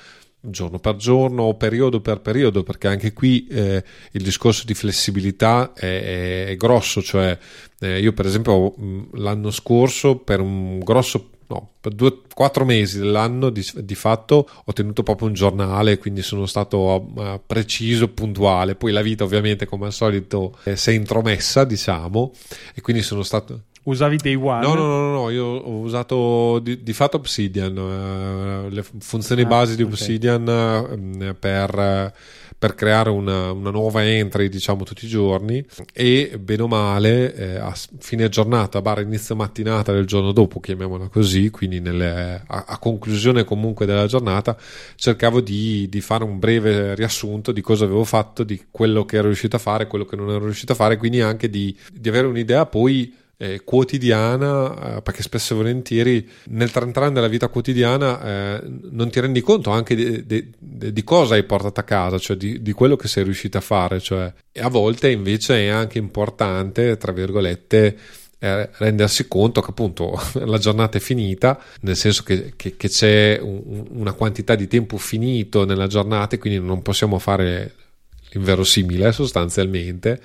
giorno 0.43 0.79
per 0.79 0.97
giorno 0.97 1.45
o 1.45 1.55
periodo 1.55 2.01
per 2.01 2.21
periodo, 2.21 2.63
perché 2.63 2.89
anche 2.89 3.13
qui 3.13 3.47
eh, 3.47 3.83
il 4.13 4.23
discorso 4.23 4.65
di 4.65 4.75
flessibilità 4.75 5.73
è, 5.73 5.87
è, 5.87 6.47
è 6.47 6.57
grosso, 6.57 7.01
cioè 7.01 7.39
eh, 7.81 8.01
io 8.01 8.13
per 8.13 8.27
esempio 8.27 8.75
l'anno 9.13 9.51
scorso 9.51 10.17
per 10.17 10.41
un 10.41 10.81
grosso 10.81 11.31
no, 11.53 11.73
per 11.81 11.93
due, 11.93 12.23
quattro 12.35 12.65
mesi 12.65 12.99
dell'anno 12.99 13.51
di, 13.51 13.65
di, 13.77 13.95
fatto 13.95 14.49
ho 14.65 14.73
tenuto 14.73 15.03
proprio 15.03 15.29
un 15.29 15.35
giornale, 15.35 15.99
quindi 15.99 16.23
sono 16.23 16.47
stato 16.47 16.79
uh, 16.79 17.41
preciso, 17.47 18.09
puntuale. 18.09 18.75
Poi 18.75 18.91
la 18.93 19.03
vita 19.03 19.25
ovviamente 19.25 19.67
come 19.67 19.87
al 19.87 19.93
solito 19.93 20.59
eh, 20.65 20.77
si 20.77 20.91
è 20.91 20.93
intromessa, 20.95 21.65
diciamo, 21.65 22.33
e 22.75 22.81
quindi 22.81 23.03
sono 23.03 23.23
stato... 23.23 23.65
Usavi 23.85 24.17
Day 24.17 24.35
One? 24.35 24.61
No, 24.61 24.75
no, 24.75 24.87
no, 24.87 25.13
no, 25.13 25.31
io 25.31 25.45
ho 25.45 25.79
usato 25.81 26.61
di, 26.61 26.83
di 26.83 26.93
fatto 26.93 27.17
Obsidian, 27.17 27.77
uh, 27.77 28.69
le 28.69 28.85
funzioni 29.01 29.43
ah, 29.43 29.47
base 29.47 29.75
di 29.75 29.83
Obsidian 29.83 30.43
okay. 30.47 31.29
uh, 31.29 31.37
per 31.39 32.13
per 32.63 32.77
creare 32.77 33.11
una, 33.11 33.51
una, 33.51 33.71
nuova 33.71 34.07
entry 34.07 34.49
diciamo 34.49 34.85
tutti 34.85 35.07
i 35.07 35.09
giorni 35.09 35.65
e 35.93 36.39
bene 36.39 36.63
o 36.63 36.69
male 36.69 37.35
eh, 37.35 37.57
a 37.57 37.75
fine 37.99 38.29
giornata 38.29 38.81
barra 38.81 39.01
inizio 39.01 39.35
mattinata 39.35 39.91
del 39.91 40.07
giorno 40.07 40.31
dopo 40.31 40.61
chiamiamola 40.61 41.09
così 41.09 41.51
quindi 41.51 41.81
nelle, 41.81 42.41
a, 42.47 42.65
a, 42.69 42.79
conclusione 42.79 43.43
comunque 43.43 43.85
della 43.85 44.07
giornata 44.07 44.57
cercavo 44.95 45.41
di, 45.41 45.89
di, 45.89 46.01
fare 46.01 46.23
un 46.23 46.39
breve 46.39 46.95
riassunto 46.95 47.51
di 47.51 47.61
cosa 47.63 47.83
avevo 47.83 48.05
fatto 48.05 48.45
di 48.45 48.67
quello 48.71 49.05
che 49.07 49.17
ero 49.17 49.27
riuscito 49.27 49.57
a 49.57 49.59
fare 49.59 49.89
quello 49.89 50.05
che 50.05 50.15
non 50.15 50.31
ero 50.31 50.45
riuscito 50.45 50.71
a 50.71 50.77
fare 50.77 50.97
quindi 50.97 51.21
anche 51.21 51.51
di, 51.51 51.77
di 51.93 52.09
avere 52.09 52.29
un'idea 52.29 52.65
poi 52.67 53.13
eh, 53.43 53.63
quotidiana, 53.65 54.99
eh, 54.99 55.03
perché 55.03 55.23
spesso 55.23 55.55
e 55.55 55.57
volentieri 55.57 56.31
nel 56.51 56.71
trent'anni 56.71 57.13
della 57.13 57.27
vita 57.27 57.49
quotidiana 57.49 58.23
eh, 58.23 58.63
non 58.93 59.11
ti 59.11 59.19
rendi 59.19 59.41
conto 59.41 59.71
anche 59.71 59.97
di, 59.97 60.25
di, 60.25 60.53
di, 60.61 61.03
cosa 61.03 61.35
hai 61.35 61.43
portato 61.43 61.81
a 61.81 61.83
casa, 61.83 62.19
cioè 62.21 62.37
di, 62.37 62.63
di, 62.63 62.71
quello 62.71 62.95
che 62.95 63.09
sei 63.09 63.25
riuscito 63.25 63.59
a 63.59 63.61
fare. 63.61 63.99
Cioè, 63.99 64.33
e 64.53 64.61
a 64.61 64.69
volte 64.69 65.11
invece 65.11 65.57
è 65.57 65.69
anche 65.71 65.99
importante, 65.99 66.97
tra 66.99 67.11
virgolette, 67.11 67.99
eh, 68.39 68.71
rendersi 68.75 69.27
conto 69.27 69.61
che 69.61 69.71
appunto 69.71 70.17
la 70.45 70.59
giornata 70.59 70.99
è 70.99 71.01
finita, 71.01 71.61
nel 71.81 71.97
senso 71.97 72.23
che, 72.23 72.53
che, 72.55 72.77
che 72.77 72.89
c'è 72.89 73.41
un, 73.43 73.87
una 73.91 74.13
quantità 74.13 74.55
di 74.55 74.69
tempo 74.69 74.99
finito 74.99 75.65
nella 75.65 75.89
giornata 75.89 76.37
e 76.37 76.39
quindi 76.39 76.65
non 76.65 76.81
possiamo 76.81 77.19
fare 77.19 77.75
l'inverosimile 78.31 79.11
sostanzialmente 79.11 80.21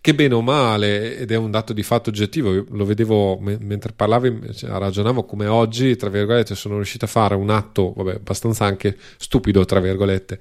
che 0.00 0.14
bene 0.14 0.34
o 0.34 0.42
male, 0.42 1.18
ed 1.18 1.30
è 1.30 1.36
un 1.36 1.50
dato 1.50 1.72
di 1.72 1.82
fatto 1.82 2.10
oggettivo, 2.10 2.64
lo 2.68 2.84
vedevo 2.84 3.38
m- 3.38 3.58
mentre 3.60 3.92
parlavi, 3.92 4.54
cioè, 4.54 4.70
ragionavo 4.70 5.24
come 5.24 5.46
oggi, 5.46 5.96
tra 5.96 6.08
virgolette, 6.08 6.54
sono 6.54 6.76
riuscito 6.76 7.04
a 7.04 7.08
fare 7.08 7.34
un 7.34 7.50
atto, 7.50 7.92
vabbè, 7.96 8.14
abbastanza 8.14 8.64
anche 8.64 8.96
stupido, 9.18 9.64
tra 9.64 9.80
virgolette. 9.80 10.38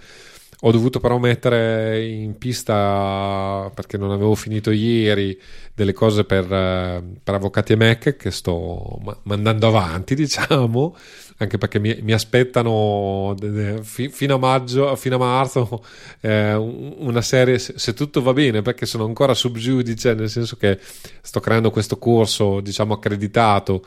Ho 0.61 0.71
dovuto 0.71 0.99
però 0.99 1.17
mettere 1.17 2.05
in 2.05 2.37
pista, 2.37 3.69
perché 3.73 3.97
non 3.97 4.11
avevo 4.11 4.35
finito 4.35 4.71
ieri, 4.71 5.37
delle 5.75 5.93
cose 5.93 6.23
per, 6.23 6.47
per 6.47 7.33
Avvocati 7.33 7.73
e 7.73 7.75
Mac 7.75 8.15
che 8.15 8.31
sto 8.31 9.19
mandando 9.23 9.67
avanti, 9.67 10.15
diciamo, 10.15 10.95
anche 11.37 11.57
perché 11.57 11.79
mi, 11.79 11.97
mi 12.01 12.13
aspettano 12.13 13.35
fi, 13.81 14.09
fino 14.09 14.35
a 14.35 14.37
maggio, 14.37 14.95
fino 14.95 15.15
a 15.15 15.19
marzo 15.19 15.83
eh, 16.21 16.53
una 16.53 17.21
serie, 17.21 17.59
se, 17.59 17.73
se, 17.75 17.93
tutto 17.93 18.21
va 18.21 18.31
bene, 18.33 18.61
perché 18.61 18.85
sono 18.85 19.05
ancora 19.05 19.33
sub 19.33 19.57
giudice, 19.57 20.13
nel 20.13 20.29
senso 20.29 20.55
che 20.55 20.79
sto 21.21 21.39
creando 21.39 21.71
questo 21.71 21.97
corso, 21.97 22.61
diciamo, 22.61 22.93
accreditato. 22.93 23.85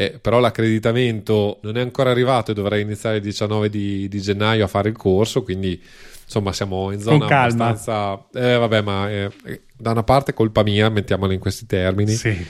Eh, 0.00 0.20
però 0.20 0.38
l'accreditamento 0.38 1.58
non 1.62 1.76
è 1.76 1.80
ancora 1.80 2.10
arrivato 2.10 2.52
e 2.52 2.54
dovrei 2.54 2.82
iniziare 2.82 3.16
il 3.16 3.22
19 3.22 3.68
di, 3.68 4.06
di 4.06 4.20
gennaio 4.20 4.64
a 4.64 4.68
fare 4.68 4.88
il 4.88 4.96
corso, 4.96 5.42
quindi 5.42 5.82
insomma 6.22 6.52
siamo 6.52 6.92
in 6.92 7.00
zona 7.00 7.24
abbastanza 7.24 8.26
eh, 8.34 8.58
vabbè 8.58 8.82
ma 8.82 9.10
eh, 9.10 9.30
da 9.78 9.92
una 9.92 10.02
parte 10.02 10.34
colpa 10.34 10.62
mia 10.62 10.88
mettiamola 10.88 11.32
in 11.32 11.38
questi 11.38 11.64
termini 11.64 12.12
sì. 12.12 12.44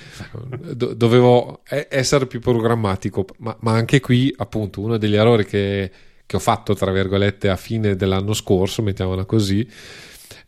Do- 0.74 0.94
dovevo 0.94 1.60
essere 1.64 2.26
più 2.26 2.40
programmatico 2.40 3.26
ma, 3.38 3.56
ma, 3.60 3.72
anche 3.72 4.00
qui 4.00 4.32
appunto 4.36 4.80
uno 4.80 4.96
degli 4.96 5.14
errori 5.14 5.44
che, 5.44 5.90
che 6.24 6.36
ho 6.36 6.40
fatto 6.40 6.74
tra 6.74 6.90
virgolette 6.90 7.50
a 7.50 7.56
fine 7.56 7.96
dell'anno 7.96 8.32
scorso 8.32 8.82
mettiamola 8.82 9.24
così 9.24 9.68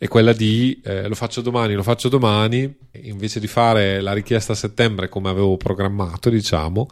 è 0.01 0.07
quella 0.07 0.33
di 0.33 0.81
eh, 0.83 1.07
lo 1.07 1.13
faccio 1.13 1.41
domani, 1.41 1.75
lo 1.75 1.83
faccio 1.83 2.09
domani, 2.09 2.75
invece 3.03 3.39
di 3.39 3.45
fare 3.45 4.01
la 4.01 4.13
richiesta 4.13 4.53
a 4.53 4.55
settembre 4.55 5.09
come 5.09 5.29
avevo 5.29 5.57
programmato, 5.57 6.31
diciamo, 6.31 6.87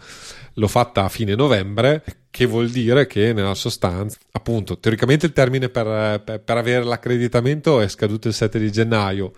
l'ho 0.54 0.68
fatta 0.68 1.06
a 1.06 1.10
fine 1.10 1.34
novembre, 1.34 2.04
che 2.30 2.46
vuol 2.46 2.70
dire 2.70 3.08
che 3.08 3.34
nella 3.34 3.56
sostanza, 3.56 4.16
appunto, 4.34 4.78
teoricamente 4.78 5.26
il 5.26 5.34
termine 5.34 5.70
per, 5.70 6.22
per, 6.22 6.42
per 6.42 6.58
avere 6.58 6.84
l'accreditamento 6.84 7.82
è 7.82 7.88
scaduto 7.88 8.28
il 8.28 8.36
7 8.36 8.60
di 8.60 8.72
gennaio. 8.72 9.34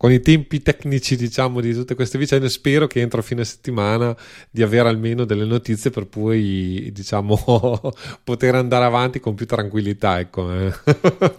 Con 0.00 0.10
i 0.12 0.20
tempi 0.22 0.62
tecnici, 0.62 1.14
diciamo, 1.14 1.60
di 1.60 1.74
tutte 1.74 1.94
queste 1.94 2.16
vicende, 2.16 2.48
spero 2.48 2.86
che 2.86 3.02
entro 3.02 3.20
fine 3.20 3.44
settimana 3.44 4.16
di 4.50 4.62
avere 4.62 4.88
almeno 4.88 5.26
delle 5.26 5.44
notizie 5.44 5.90
per 5.90 6.06
poi, 6.06 6.88
diciamo, 6.90 7.92
poter 8.24 8.54
andare 8.54 8.86
avanti 8.86 9.20
con 9.20 9.34
più 9.34 9.44
tranquillità. 9.44 10.18
Ecco. 10.18 10.50
Eh. 10.54 10.72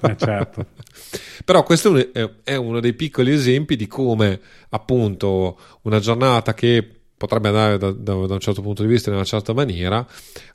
Eh, 0.01 0.15
certo. 0.15 0.67
Però 1.43 1.63
questo 1.63 2.11
è 2.43 2.55
uno 2.55 2.79
dei 2.79 2.93
piccoli 2.93 3.31
esempi 3.31 3.75
di 3.75 3.87
come, 3.87 4.39
appunto, 4.69 5.57
una 5.81 5.97
giornata 5.97 6.53
che 6.53 7.00
potrebbe 7.21 7.49
andare 7.49 7.77
da, 7.77 7.91
da, 7.91 8.13
da, 8.25 8.33
un 8.33 8.39
certo 8.39 8.63
punto 8.63 8.81
di 8.81 8.87
vista 8.87 9.11
in 9.11 9.15
una 9.15 9.25
certa 9.25 9.53
maniera, 9.53 10.03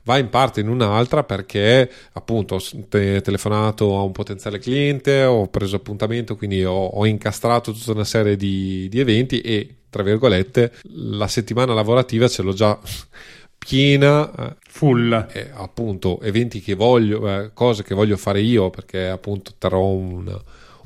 va 0.03 0.17
in 0.17 0.27
parte 0.27 0.59
in 0.59 0.67
un'altra 0.67 1.23
perché 1.23 1.89
appunto 2.11 2.55
ho 2.55 2.61
te, 2.89 3.21
telefonato 3.21 3.97
a 3.97 4.01
un 4.01 4.11
potenziale 4.11 4.59
cliente, 4.59 5.23
ho 5.23 5.47
preso 5.47 5.77
appuntamento, 5.77 6.35
quindi 6.35 6.65
ho, 6.65 6.73
ho 6.73 7.05
incastrato 7.05 7.71
tutta 7.71 7.93
una 7.93 8.03
serie 8.03 8.35
di, 8.35 8.89
di, 8.89 8.99
eventi 8.99 9.39
e 9.39 9.75
tra 9.89 10.03
virgolette 10.03 10.73
la 10.89 11.27
settimana 11.27 11.73
lavorativa 11.73 12.27
ce 12.27 12.41
l'ho 12.41 12.51
già 12.51 12.77
piena 13.57 14.29
eh, 14.29 14.55
full. 14.67 15.27
eh, 15.31 15.49
appunto 15.53 16.19
eventi 16.19 16.59
che 16.59 16.75
voglio 16.75 17.29
eh, 17.29 17.51
cose 17.53 17.83
che 17.83 17.95
voglio 17.95 18.17
fare 18.17 18.41
io 18.41 18.69
perché 18.69 19.07
appunto 19.07 19.53
terrò 19.57 19.85
un 19.85 20.37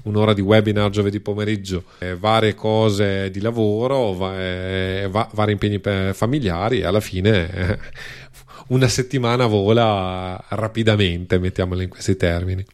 un'ora 0.03 0.33
di 0.33 0.41
webinar 0.41 0.89
giovedì 0.89 1.19
pomeriggio, 1.19 1.83
eh, 1.99 2.15
varie 2.15 2.55
cose 2.55 3.29
di 3.31 3.41
lavoro, 3.41 4.13
va, 4.13 4.39
eh, 4.39 5.07
va, 5.09 5.29
vari 5.33 5.51
impegni 5.51 5.79
familiari 6.13 6.79
e 6.79 6.85
alla 6.85 6.99
fine 6.99 7.53
eh, 7.53 7.79
una 8.67 8.87
settimana 8.87 9.45
vola 9.45 10.41
rapidamente, 10.49 11.39
mettiamola 11.39 11.83
in 11.83 11.89
questi 11.89 12.15
termini. 12.15 12.65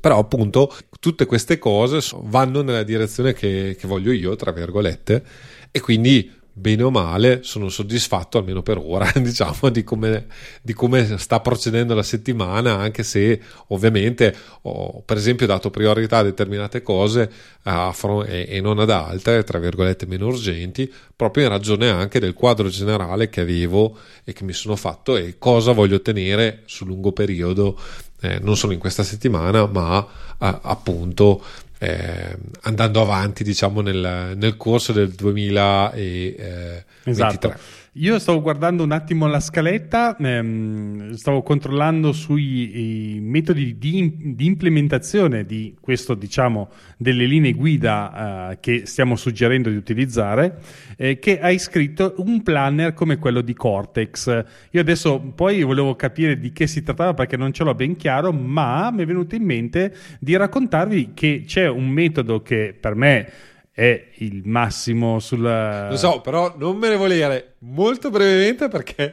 Però 0.00 0.18
appunto 0.18 0.74
tutte 1.00 1.24
queste 1.26 1.58
cose 1.58 2.00
vanno 2.22 2.62
nella 2.62 2.82
direzione 2.82 3.32
che, 3.32 3.76
che 3.78 3.86
voglio 3.86 4.12
io, 4.12 4.36
tra 4.36 4.52
virgolette, 4.52 5.24
e 5.70 5.80
quindi 5.80 6.30
bene 6.56 6.84
o 6.84 6.90
male 6.90 7.42
sono 7.42 7.68
soddisfatto 7.68 8.38
almeno 8.38 8.62
per 8.62 8.78
ora 8.78 9.10
diciamo 9.18 9.70
di 9.70 9.82
come, 9.82 10.26
di 10.62 10.72
come, 10.72 11.18
sta 11.18 11.40
procedendo 11.40 11.94
la 11.94 12.04
settimana 12.04 12.76
anche 12.76 13.02
se 13.02 13.40
ovviamente 13.68 14.34
ho 14.62 15.02
per 15.04 15.16
esempio 15.16 15.46
dato 15.46 15.70
priorità 15.70 16.18
a 16.18 16.22
determinate 16.22 16.80
cose 16.82 17.28
a, 17.64 17.92
e, 18.26 18.46
e, 18.48 18.60
non 18.60 18.78
ad 18.78 18.90
altre 18.90 19.42
tra 19.42 19.58
virgolette 19.58 20.06
meno 20.06 20.28
urgenti 20.28 20.90
proprio 21.16 21.44
in 21.44 21.50
ragione 21.50 21.90
anche 21.90 22.20
del 22.20 22.34
quadro 22.34 22.68
generale 22.68 23.28
che 23.28 23.40
avevo 23.40 23.98
e 24.22 24.32
che 24.32 24.44
mi 24.44 24.52
sono 24.52 24.76
fatto 24.76 25.16
e 25.16 25.34
cosa 25.38 25.72
voglio 25.72 25.96
ottenere 25.96 26.62
sul 26.66 26.86
lungo 26.86 27.12
periodo. 27.12 27.78
Eh, 28.20 28.38
non 28.38 28.56
solo 28.56 28.72
in 28.72 28.78
questa 28.78 29.02
settimana 29.02 29.66
ma 29.66 30.06
eh, 30.40 30.58
appunto 30.62 31.42
eh, 31.78 32.36
andando 32.62 33.00
avanti 33.00 33.44
diciamo 33.44 33.80
nel, 33.80 34.34
nel, 34.36 34.56
corso 34.56 34.92
del 34.92 35.10
2023 35.10 36.84
esatto. 37.04 37.54
Io 37.98 38.18
stavo 38.18 38.42
guardando 38.42 38.82
un 38.82 38.90
attimo 38.90 39.28
la 39.28 39.38
scaletta, 39.38 40.16
ehm, 40.16 41.12
stavo 41.12 41.42
controllando 41.42 42.10
sui 42.10 43.20
metodi 43.22 43.78
di, 43.78 44.34
di, 44.34 44.46
implementazione 44.46 45.46
di 45.46 45.76
questo, 45.80 46.14
diciamo, 46.14 46.70
delle 46.96 47.24
linee 47.24 47.52
guida 47.52 48.50
eh, 48.50 48.58
che 48.58 48.86
stiamo 48.86 49.14
suggerendo 49.14 49.70
di 49.70 49.76
utilizzare, 49.76 50.58
eh, 50.96 51.20
che 51.20 51.38
hai 51.38 51.56
scritto 51.60 52.14
un 52.16 52.42
planner 52.42 52.94
come 52.94 53.16
quello 53.16 53.42
di 53.42 53.54
Cortex. 53.54 54.44
Io 54.72 54.80
adesso 54.80 55.20
poi 55.20 55.62
volevo 55.62 55.94
capire 55.94 56.36
di 56.36 56.50
che 56.50 56.66
si 56.66 56.82
trattava 56.82 57.14
perché 57.14 57.36
non 57.36 57.52
ce 57.52 57.62
l'ho 57.62 57.76
ben 57.76 57.94
chiaro, 57.94 58.32
ma 58.32 58.90
mi 58.90 59.02
è 59.02 59.06
venuto 59.06 59.36
in 59.36 59.44
mente 59.44 59.94
di 60.18 60.34
raccontarvi 60.34 61.12
che 61.14 61.44
c'è 61.46 61.68
un 61.68 61.88
metodo 61.90 62.42
che 62.42 62.76
per 62.78 62.96
me 62.96 63.52
è 63.76 64.10
il 64.18 64.42
massimo 64.44 65.18
sulla... 65.18 65.90
Lo 65.90 65.96
so, 65.96 66.20
però 66.20 66.54
non 66.56 66.76
me 66.76 66.90
ne 66.90 66.96
volere 66.96 67.56
molto 67.64 68.08
brevemente 68.08 68.68
perché 68.68 69.12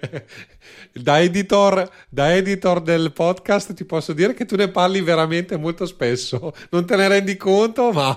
da 0.93 1.19
editor, 1.19 1.89
da 2.08 2.36
editor 2.36 2.80
del 2.80 3.12
podcast 3.12 3.74
ti 3.74 3.86
posso 3.86 4.13
dire 4.13 4.36
che 4.36 4.45
tu 4.45 4.56
ne 4.56 4.67
parli 4.67 5.02
veramente 5.02 5.58
molto 5.58 5.88
spesso. 5.88 6.54
Non 6.69 6.86
te 6.86 6.95
ne 6.95 7.08
rendi 7.08 7.38
conto, 7.38 7.91
ma... 7.91 8.15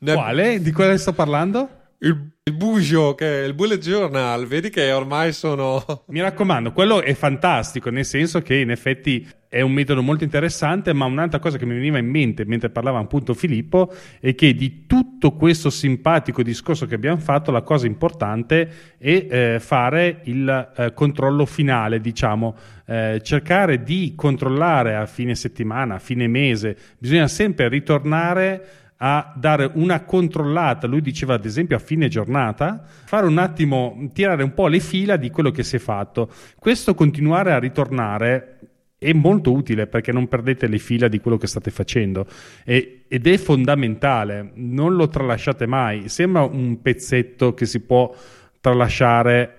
Quale? 0.00 0.62
Di 0.62 0.72
quale 0.72 0.96
sto 0.96 1.12
parlando? 1.12 1.68
Il, 1.98 2.30
il 2.48 2.54
Bugio, 2.54 3.14
che 3.14 3.42
è 3.42 3.46
il 3.46 3.54
Bullet 3.54 3.80
Journal, 3.80 4.46
vedi 4.46 4.70
che 4.70 4.90
ormai 4.90 5.32
sono... 5.32 5.84
Mi 6.08 6.20
raccomando, 6.20 6.72
quello 6.72 7.02
è 7.02 7.14
fantastico, 7.14 7.90
nel 7.90 8.06
senso 8.06 8.40
che 8.40 8.56
in 8.56 8.70
effetti 8.70 9.26
è 9.48 9.60
un 9.60 9.72
metodo 9.72 10.02
molto 10.02 10.24
interessante, 10.24 10.92
ma 10.92 11.04
un'altra 11.04 11.38
cosa 11.38 11.58
che 11.58 11.66
mi 11.66 11.74
veniva 11.74 11.98
in 11.98 12.08
mente 12.08 12.44
mentre 12.44 12.70
parlava 12.70 12.98
appunto 12.98 13.32
Filippo 13.34 13.92
è 14.20 14.34
che 14.34 14.54
di 14.54 14.86
tutto 14.86 15.32
questo 15.32 15.70
simpatico 15.70 16.42
discorso 16.42 16.86
che 16.86 16.94
abbiamo 16.94 17.18
fatto, 17.18 17.50
la 17.50 17.62
cosa 17.62 17.86
importante 17.86 18.70
è 18.98 19.26
eh, 19.30 19.56
fare 19.60 20.20
il 20.24 20.72
eh, 20.76 20.92
controllo 20.92 21.46
finale, 21.46 22.00
diciamo, 22.00 22.56
eh, 22.86 23.20
cercare 23.22 23.82
di 23.82 24.14
controllare 24.16 24.96
a 24.96 25.06
fine 25.06 25.34
settimana, 25.34 25.96
a 25.96 25.98
fine 25.98 26.26
mese, 26.26 26.76
bisogna 26.98 27.28
sempre 27.28 27.68
ritornare 27.68 28.87
a 28.98 29.32
dare 29.36 29.70
una 29.74 30.04
controllata, 30.04 30.86
lui 30.86 31.00
diceva 31.00 31.34
ad 31.34 31.44
esempio 31.44 31.76
a 31.76 31.80
fine 31.80 32.08
giornata, 32.08 32.82
fare 32.84 33.26
un 33.26 33.38
attimo, 33.38 34.10
tirare 34.12 34.42
un 34.42 34.54
po' 34.54 34.66
le 34.66 34.80
fila 34.80 35.16
di 35.16 35.30
quello 35.30 35.50
che 35.50 35.62
si 35.62 35.76
è 35.76 35.78
fatto. 35.78 36.30
Questo 36.58 36.94
continuare 36.94 37.52
a 37.52 37.58
ritornare 37.58 38.58
è 38.98 39.12
molto 39.12 39.52
utile 39.52 39.86
perché 39.86 40.10
non 40.10 40.26
perdete 40.26 40.66
le 40.66 40.78
fila 40.78 41.06
di 41.06 41.20
quello 41.20 41.36
che 41.36 41.46
state 41.46 41.70
facendo. 41.70 42.26
E, 42.64 43.04
ed 43.06 43.26
è 43.28 43.36
fondamentale, 43.36 44.50
non 44.54 44.96
lo 44.96 45.08
tralasciate 45.08 45.66
mai, 45.66 46.08
sembra 46.08 46.42
un 46.42 46.82
pezzetto 46.82 47.54
che 47.54 47.66
si 47.66 47.80
può 47.80 48.12
tralasciare 48.60 49.54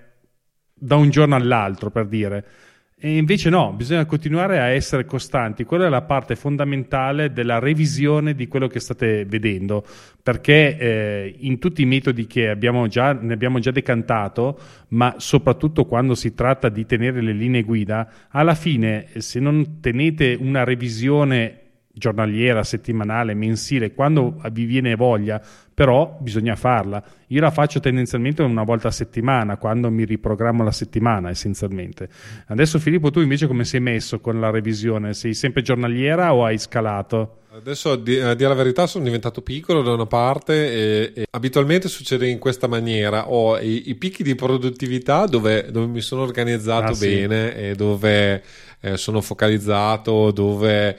da 0.74 0.96
un 0.96 1.08
giorno 1.08 1.34
all'altro 1.34 1.90
per 1.90 2.06
dire 2.06 2.44
e 3.02 3.16
invece 3.16 3.48
no, 3.48 3.72
bisogna 3.72 4.04
continuare 4.04 4.58
a 4.58 4.66
essere 4.66 5.06
costanti. 5.06 5.64
Quella 5.64 5.86
è 5.86 5.88
la 5.88 6.02
parte 6.02 6.36
fondamentale 6.36 7.32
della 7.32 7.58
revisione 7.58 8.34
di 8.34 8.46
quello 8.46 8.66
che 8.66 8.78
state 8.78 9.24
vedendo, 9.24 9.82
perché 10.22 10.76
eh, 10.76 11.34
in 11.38 11.58
tutti 11.58 11.80
i 11.80 11.86
metodi 11.86 12.26
che 12.26 12.50
abbiamo 12.50 12.88
già, 12.88 13.14
ne 13.14 13.32
abbiamo 13.32 13.58
già 13.58 13.70
decantato, 13.70 14.60
ma 14.88 15.14
soprattutto 15.16 15.86
quando 15.86 16.14
si 16.14 16.34
tratta 16.34 16.68
di 16.68 16.84
tenere 16.84 17.22
le 17.22 17.32
linee 17.32 17.62
guida, 17.62 18.06
alla 18.28 18.54
fine 18.54 19.06
se 19.16 19.40
non 19.40 19.80
tenete 19.80 20.36
una 20.38 20.62
revisione 20.64 21.60
giornaliera, 21.92 22.62
settimanale, 22.62 23.32
mensile, 23.34 23.94
quando 23.94 24.40
vi 24.52 24.64
viene 24.64 24.94
voglia, 24.94 25.40
però 25.80 26.14
bisogna 26.20 26.56
farla. 26.56 27.02
Io 27.28 27.40
la 27.40 27.50
faccio 27.50 27.80
tendenzialmente 27.80 28.42
una 28.42 28.64
volta 28.64 28.88
a 28.88 28.90
settimana, 28.90 29.56
quando 29.56 29.90
mi 29.90 30.04
riprogrammo 30.04 30.62
la 30.62 30.72
settimana 30.72 31.30
essenzialmente. 31.30 32.06
Adesso 32.48 32.78
Filippo, 32.78 33.10
tu 33.10 33.20
invece 33.20 33.46
come 33.46 33.64
sei 33.64 33.80
messo 33.80 34.20
con 34.20 34.38
la 34.38 34.50
revisione? 34.50 35.14
Sei 35.14 35.32
sempre 35.32 35.62
giornaliera 35.62 36.34
o 36.34 36.44
hai 36.44 36.58
scalato? 36.58 37.38
Adesso 37.52 37.92
a 37.92 37.96
dire 37.96 38.34
la 38.36 38.52
verità 38.52 38.86
sono 38.86 39.04
diventato 39.04 39.40
piccolo 39.40 39.80
da 39.80 39.94
una 39.94 40.04
parte 40.04 40.52
e, 40.52 41.12
e 41.14 41.26
abitualmente 41.30 41.88
succede 41.88 42.28
in 42.28 42.38
questa 42.38 42.66
maniera, 42.66 43.30
ho 43.30 43.58
i, 43.58 43.88
i 43.88 43.94
picchi 43.94 44.22
di 44.22 44.34
produttività 44.34 45.24
dove, 45.24 45.70
dove 45.70 45.86
mi 45.86 46.02
sono 46.02 46.20
organizzato 46.20 46.92
ah, 46.92 46.96
bene 46.96 47.52
sì. 47.52 47.56
e 47.56 47.74
dove 47.74 48.42
eh, 48.80 48.98
sono 48.98 49.22
focalizzato, 49.22 50.30
dove 50.30 50.98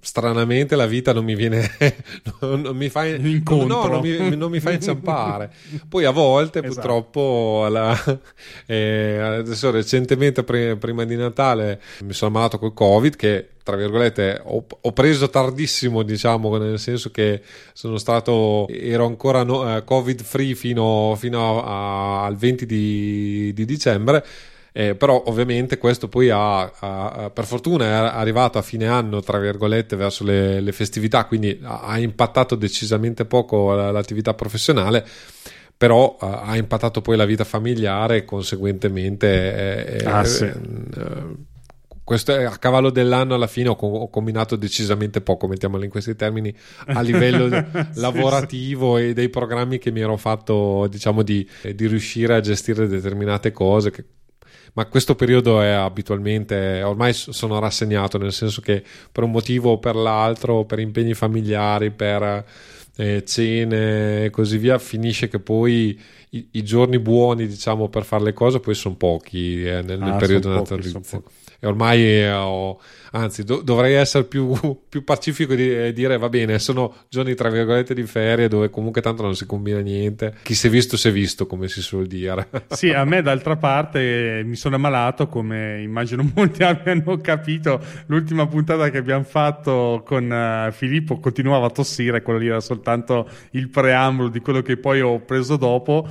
stranamente 0.00 0.76
la 0.76 0.86
vita 0.86 1.12
non 1.12 1.24
mi 1.24 1.34
viene 1.34 1.70
non, 2.40 2.60
non 2.62 2.76
mi 2.76 2.88
fa 2.88 3.06
Incontro. 3.06 3.66
no, 3.66 3.86
non, 3.86 4.00
mi, 4.00 4.36
non 4.36 4.50
mi 4.50 4.60
fa 4.60 4.72
inciampare 4.72 5.52
poi 5.88 6.04
a 6.04 6.10
volte 6.10 6.60
esatto. 6.60 6.74
purtroppo 6.74 7.66
la, 7.68 8.18
eh, 8.66 9.18
adesso 9.18 9.70
recentemente 9.70 10.42
prima 10.42 11.04
di 11.04 11.16
Natale 11.16 11.80
mi 12.02 12.12
sono 12.12 12.30
ammalato 12.30 12.58
col 12.58 12.74
covid 12.74 13.16
che 13.16 13.48
tra 13.62 13.76
virgolette 13.76 14.40
ho, 14.42 14.64
ho, 14.80 14.92
preso 14.92 15.28
tardissimo 15.28 16.02
diciamo 16.02 16.56
nel 16.56 16.78
senso 16.78 17.10
che 17.10 17.42
sono 17.72 17.98
stato 17.98 18.66
ero 18.68 19.04
ancora 19.06 19.44
no, 19.44 19.76
eh, 19.76 19.84
covid 19.84 20.22
free 20.22 20.54
fino, 20.54 21.14
fino 21.16 21.62
a, 21.62 22.22
a, 22.22 22.24
al 22.24 22.36
20 22.36 22.66
di, 22.66 23.52
di 23.52 23.64
dicembre 23.64 24.24
eh, 24.72 24.94
però 24.94 25.22
ovviamente 25.26 25.78
questo 25.78 26.08
poi 26.08 26.30
ha, 26.30 26.60
ha, 26.60 27.30
per 27.30 27.44
fortuna 27.44 27.84
è 27.84 27.88
arrivato 27.90 28.58
a 28.58 28.62
fine 28.62 28.86
anno, 28.86 29.20
tra 29.20 29.38
virgolette, 29.38 29.96
verso 29.96 30.24
le, 30.24 30.60
le 30.60 30.72
festività, 30.72 31.24
quindi 31.24 31.58
ha, 31.62 31.98
impattato 31.98 32.54
decisamente 32.54 33.24
poco 33.24 33.74
l'attività 33.74 34.34
professionale, 34.34 35.04
però 35.76 36.16
ha 36.18 36.56
impattato 36.56 37.00
poi 37.00 37.16
la 37.16 37.24
vita 37.24 37.44
familiare 37.44 38.18
e 38.18 38.24
conseguentemente... 38.24 39.96
Eh, 39.96 40.04
ah, 40.04 40.24
sì. 40.24 40.44
eh, 40.44 41.48
questo 42.10 42.34
è 42.34 42.42
a 42.42 42.58
cavallo 42.58 42.90
dell'anno 42.90 43.36
alla 43.36 43.46
fine 43.46 43.68
ho, 43.68 43.76
ho, 43.76 44.10
combinato 44.10 44.56
decisamente 44.56 45.20
poco, 45.20 45.46
mettiamolo 45.46 45.84
in 45.84 45.90
questi 45.90 46.16
termini, 46.16 46.52
a 46.86 47.00
livello 47.02 47.46
lavorativo 47.94 48.96
sì, 48.96 49.02
sì. 49.04 49.08
e 49.10 49.12
dei 49.12 49.28
programmi 49.28 49.78
che 49.78 49.92
mi 49.92 50.00
ero 50.00 50.16
fatto, 50.16 50.88
diciamo, 50.88 51.22
di, 51.22 51.48
di 51.72 51.86
riuscire 51.86 52.34
a 52.34 52.40
gestire 52.40 52.88
determinate 52.88 53.52
cose 53.52 53.92
che 53.92 54.04
ma 54.74 54.86
questo 54.86 55.14
periodo 55.14 55.60
è 55.60 55.70
abitualmente, 55.70 56.82
ormai 56.82 57.12
sono 57.12 57.58
rassegnato, 57.58 58.18
nel 58.18 58.32
senso 58.32 58.60
che 58.60 58.82
per 59.10 59.24
un 59.24 59.30
motivo 59.30 59.72
o 59.72 59.78
per 59.78 59.96
l'altro, 59.96 60.64
per 60.64 60.78
impegni 60.78 61.14
familiari, 61.14 61.90
per 61.90 62.44
eh, 62.96 63.24
cene 63.24 64.24
e 64.24 64.30
così 64.30 64.58
via, 64.58 64.78
finisce 64.78 65.28
che 65.28 65.38
poi 65.38 65.98
i, 66.30 66.48
i, 66.52 66.62
giorni 66.62 66.98
buoni, 66.98 67.46
diciamo, 67.46 67.88
per 67.88 68.04
fare 68.04 68.24
le 68.24 68.32
cose 68.32 68.60
poi 68.60 68.74
sono 68.74 68.94
pochi 68.94 69.64
eh, 69.64 69.82
nel, 69.82 69.98
nel 69.98 70.12
ah, 70.12 70.16
periodo 70.16 70.50
natalizio. 70.50 71.00
E 71.58 71.66
ormai 71.66 72.02
eh, 72.02 72.30
ho 72.32 72.80
anzi 73.12 73.44
do- 73.44 73.62
dovrei 73.62 73.94
essere 73.94 74.24
più, 74.24 74.52
più 74.88 75.04
pacifico 75.04 75.54
di 75.54 75.92
dire 75.92 76.18
va 76.18 76.28
bene, 76.28 76.58
sono 76.58 76.94
giorni 77.08 77.34
tra 77.34 77.50
virgolette 77.50 77.94
di 77.94 78.04
ferie 78.04 78.48
dove 78.48 78.70
comunque 78.70 79.00
tanto 79.00 79.22
non 79.22 79.34
si 79.34 79.46
combina 79.46 79.80
niente, 79.80 80.34
chi 80.42 80.54
si 80.54 80.66
è 80.66 80.70
visto 80.70 80.96
si 80.96 81.08
è 81.08 81.12
visto 81.12 81.46
come 81.46 81.68
si 81.68 81.80
suol 81.82 82.06
dire. 82.06 82.48
Sì, 82.80 82.90
a 82.90 83.04
me 83.04 83.20
d'altra 83.20 83.56
parte 83.56 84.42
mi 84.44 84.56
sono 84.56 84.76
ammalato 84.76 85.26
come 85.26 85.82
immagino 85.82 86.28
molti 86.34 86.62
abbiano 86.62 87.18
capito, 87.18 87.82
l'ultima 88.06 88.46
puntata 88.46 88.90
che 88.90 88.98
abbiamo 88.98 89.24
fatto 89.24 90.02
con 90.04 90.30
uh, 90.30 90.72
Filippo 90.72 91.18
continuava 91.18 91.66
a 91.66 91.70
tossire, 91.70 92.22
quello 92.22 92.38
lì 92.38 92.46
era 92.46 92.60
soltanto 92.60 93.28
il 93.52 93.68
preambolo 93.68 94.28
di 94.28 94.40
quello 94.40 94.62
che 94.62 94.76
poi 94.76 95.00
ho 95.00 95.20
preso 95.20 95.56
dopo, 95.56 96.08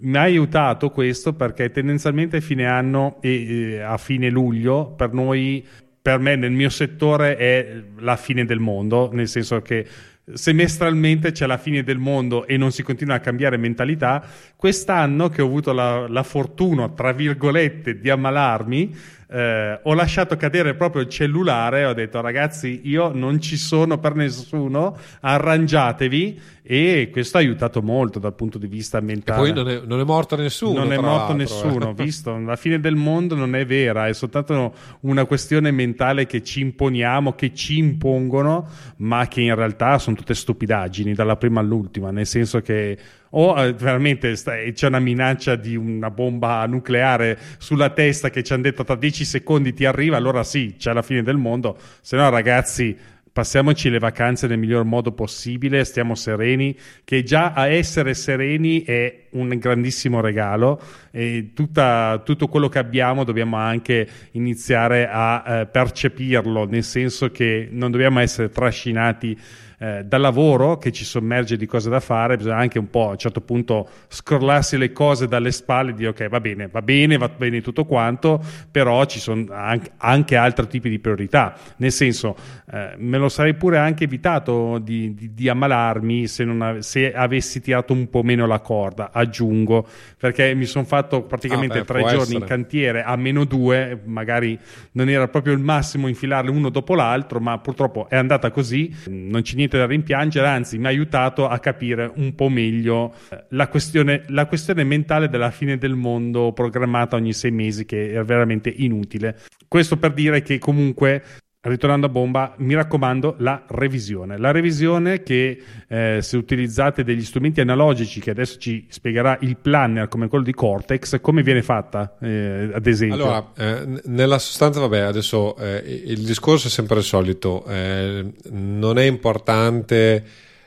mi 0.00 0.16
ha 0.16 0.22
aiutato 0.22 0.90
questo 0.90 1.32
perché 1.32 1.70
tendenzialmente 1.70 2.38
a 2.38 2.40
fine 2.40 2.66
anno 2.66 3.16
e 3.20 3.80
a 3.80 3.96
fine 3.96 4.28
luglio. 4.30 4.92
Per 4.96 5.12
noi 5.12 5.64
per 6.04 6.18
me 6.18 6.36
nel 6.36 6.50
mio 6.50 6.68
settore 6.68 7.34
è 7.34 7.82
la 8.00 8.16
fine 8.16 8.44
del 8.44 8.58
mondo, 8.58 9.08
nel 9.14 9.26
senso 9.26 9.62
che 9.62 9.86
semestralmente 10.34 11.32
c'è 11.32 11.46
la 11.46 11.56
fine 11.56 11.82
del 11.82 11.96
mondo 11.96 12.46
e 12.46 12.58
non 12.58 12.72
si 12.72 12.82
continua 12.82 13.14
a 13.14 13.20
cambiare 13.20 13.56
mentalità. 13.56 14.22
Quest'anno 14.54 15.30
che 15.30 15.40
ho 15.40 15.46
avuto 15.46 15.72
la, 15.72 16.06
la 16.06 16.22
fortuna, 16.22 16.90
tra 16.90 17.12
virgolette, 17.12 17.98
di 18.00 18.10
ammalarmi, 18.10 18.94
eh, 19.30 19.80
ho 19.82 19.94
lasciato 19.94 20.36
cadere 20.36 20.74
proprio 20.74 21.02
il 21.02 21.08
cellulare 21.08 21.86
ho 21.86 21.94
detto 21.94 22.20
ragazzi 22.20 22.82
io 22.84 23.10
non 23.12 23.40
ci 23.40 23.56
sono 23.56 23.98
per 23.98 24.14
nessuno, 24.14 24.96
arrangiatevi 25.20 26.40
e 26.66 27.10
questo 27.12 27.36
ha 27.36 27.40
aiutato 27.40 27.82
molto 27.82 28.18
dal 28.18 28.32
punto 28.34 28.56
di 28.56 28.66
vista 28.66 28.98
mentale. 29.00 29.50
E 29.50 29.52
poi 29.52 29.64
non 29.64 29.70
è, 29.70 29.82
non 29.84 30.00
è 30.00 30.04
morto 30.04 30.34
nessuno. 30.34 30.78
Non 30.78 30.92
è 30.94 30.96
morto 30.96 31.34
nessuno, 31.34 31.90
eh. 31.90 31.92
visto? 32.02 32.38
La 32.38 32.56
fine 32.56 32.80
del 32.80 32.94
mondo 32.96 33.34
non 33.34 33.54
è 33.54 33.66
vera, 33.66 34.06
è 34.06 34.14
soltanto 34.14 34.72
una 35.00 35.26
questione 35.26 35.70
mentale 35.70 36.24
che 36.24 36.42
ci 36.42 36.60
imponiamo, 36.60 37.34
che 37.34 37.52
ci 37.52 37.76
impongono, 37.76 38.66
ma 38.96 39.28
che 39.28 39.42
in 39.42 39.54
realtà 39.54 39.98
sono 39.98 40.16
tutte 40.16 40.32
stupidaggini 40.32 41.12
dalla 41.12 41.36
prima 41.36 41.60
all'ultima, 41.60 42.10
nel 42.10 42.26
senso 42.26 42.62
che 42.62 42.96
o 43.36 43.62
eh, 43.62 43.72
veramente 43.74 44.34
sta, 44.36 44.52
c'è 44.72 44.86
una 44.86 45.00
minaccia 45.00 45.56
di 45.56 45.76
una 45.76 46.10
bomba 46.10 46.64
nucleare 46.66 47.38
sulla 47.58 47.90
testa 47.90 48.30
che 48.30 48.42
ci 48.42 48.52
hanno 48.52 48.62
detto 48.62 48.84
tra 48.84 48.94
dieci 48.94 49.26
secondi 49.26 49.74
ti 49.74 49.84
arriva, 49.84 50.16
allora 50.16 50.44
sì, 50.44 50.76
c'è 50.78 50.92
la 50.94 51.02
fine 51.02 51.22
del 51.22 51.36
mondo, 51.36 51.76
se 52.00 52.16
no 52.16 52.30
ragazzi 52.30 52.96
passiamoci 53.34 53.90
le 53.90 53.98
vacanze 53.98 54.46
nel 54.46 54.58
miglior 54.58 54.84
modo 54.84 55.10
possibile, 55.10 55.84
stiamo 55.84 56.14
sereni, 56.14 56.78
che 57.02 57.24
già 57.24 57.52
a 57.52 57.66
essere 57.66 58.14
sereni 58.14 58.84
è 58.84 59.24
un 59.30 59.48
grandissimo 59.58 60.20
regalo 60.20 60.80
e 61.10 61.50
tutta, 61.52 62.22
tutto 62.24 62.46
quello 62.46 62.68
che 62.68 62.78
abbiamo 62.78 63.24
dobbiamo 63.24 63.56
anche 63.56 64.06
iniziare 64.32 65.08
a 65.10 65.42
eh, 65.46 65.66
percepirlo, 65.66 66.66
nel 66.66 66.84
senso 66.84 67.32
che 67.32 67.66
non 67.72 67.90
dobbiamo 67.90 68.20
essere 68.20 68.50
trascinati 68.50 69.36
eh, 69.84 70.02
dal 70.02 70.22
lavoro 70.22 70.78
che 70.78 70.92
ci 70.92 71.04
sommerge 71.04 71.58
di 71.58 71.66
cose 71.66 71.90
da 71.90 72.00
fare, 72.00 72.38
bisogna 72.38 72.56
anche 72.56 72.78
un 72.78 72.88
po' 72.88 73.08
a 73.08 73.10
un 73.10 73.18
certo 73.18 73.42
punto 73.42 73.86
scrollarsi 74.08 74.78
le 74.78 74.92
cose 74.92 75.28
dalle 75.28 75.52
spalle 75.52 75.90
e 75.90 75.94
dire 75.94 76.08
ok 76.08 76.28
va 76.28 76.40
bene, 76.40 76.68
va 76.68 76.80
bene, 76.80 77.18
va 77.18 77.28
bene 77.28 77.60
tutto 77.60 77.84
quanto, 77.84 78.42
però 78.70 79.04
ci 79.04 79.20
sono 79.20 79.44
anche, 79.50 79.90
anche 79.98 80.36
altri 80.36 80.68
tipi 80.68 80.88
di 80.88 80.98
priorità, 80.98 81.54
nel 81.76 81.92
senso 81.92 82.34
eh, 82.72 82.94
me 82.96 83.18
lo 83.18 83.28
sarei 83.28 83.52
pure 83.54 83.76
anche 83.76 84.04
evitato 84.04 84.78
di, 84.78 85.12
di, 85.12 85.34
di 85.34 85.48
ammalarmi 85.50 86.26
se, 86.28 86.44
ave- 86.44 86.80
se, 86.80 87.12
avessi 87.12 87.60
tirato 87.60 87.92
un 87.92 88.08
po' 88.08 88.22
meno 88.22 88.46
la 88.46 88.60
corda, 88.60 89.10
aggiungo, 89.12 89.86
perché 90.16 90.54
mi 90.54 90.64
sono 90.64 90.86
fatto 90.86 91.24
praticamente 91.24 91.78
ah, 91.78 91.80
beh, 91.80 91.86
tre 91.86 92.00
giorni 92.04 92.20
essere. 92.20 92.38
in 92.38 92.44
cantiere 92.44 93.02
a 93.02 93.16
meno 93.16 93.44
due, 93.44 94.00
magari 94.06 94.58
non 94.92 95.10
era 95.10 95.28
proprio 95.28 95.52
il 95.52 95.60
massimo 95.60 96.08
infilarli 96.08 96.48
uno 96.48 96.70
dopo 96.70 96.94
l'altro, 96.94 97.38
ma 97.38 97.58
purtroppo 97.58 98.08
è 98.08 98.16
andata 98.16 98.50
così, 98.50 98.90
non 99.08 99.42
c'è 99.42 99.56
niente 99.56 99.72
da 99.78 99.86
rimpiangere, 99.86 100.46
anzi 100.46 100.78
mi 100.78 100.86
ha 100.86 100.88
aiutato 100.88 101.48
a 101.48 101.58
capire 101.58 102.10
un 102.14 102.34
po' 102.34 102.48
meglio 102.48 103.14
eh, 103.30 103.44
la 103.50 103.68
questione, 103.68 104.24
la 104.28 104.46
questione 104.46 104.84
mentale 104.84 105.28
della 105.28 105.50
fine 105.50 105.78
del 105.78 105.94
mondo 105.94 106.52
programmata 106.52 107.16
ogni 107.16 107.32
sei 107.32 107.50
mesi 107.50 107.84
che 107.84 108.12
è 108.12 108.22
veramente 108.24 108.72
inutile. 108.74 109.38
Questo 109.68 109.96
per 109.96 110.12
dire 110.12 110.42
che 110.42 110.58
comunque 110.58 111.22
ritornando 111.64 112.06
a 112.06 112.08
bomba, 112.08 112.54
mi 112.58 112.74
raccomando 112.74 113.36
la 113.38 113.64
revisione. 113.68 114.36
La 114.38 114.50
revisione 114.50 115.22
che 115.22 115.62
eh, 115.88 116.18
se 116.20 116.36
utilizzate 116.36 117.04
degli 117.04 117.24
strumenti 117.24 117.60
analogici, 117.60 118.20
che 118.20 118.30
adesso 118.30 118.58
ci 118.58 118.86
spiegherà 118.88 119.38
il 119.40 119.56
planner 119.56 120.08
come 120.08 120.28
quello 120.28 120.44
di 120.44 120.52
Cortex, 120.52 121.20
come 121.20 121.42
viene 121.42 121.62
fatta, 121.62 122.16
eh, 122.20 122.70
ad 122.72 122.86
esempio? 122.86 123.24
Allora, 123.24 123.52
eh, 123.56 124.00
nella 124.04 124.38
sostanza, 124.38 124.80
vabbè, 124.80 125.00
adesso 125.00 125.56
eh, 125.56 126.02
il 126.06 126.24
discorso 126.24 126.66
è 126.66 126.70
sempre 126.70 126.98
il 126.98 127.04
solito. 127.04 127.64
Eh, 127.64 128.32
non 128.50 128.98
è 128.98 129.04
importante 129.04 130.24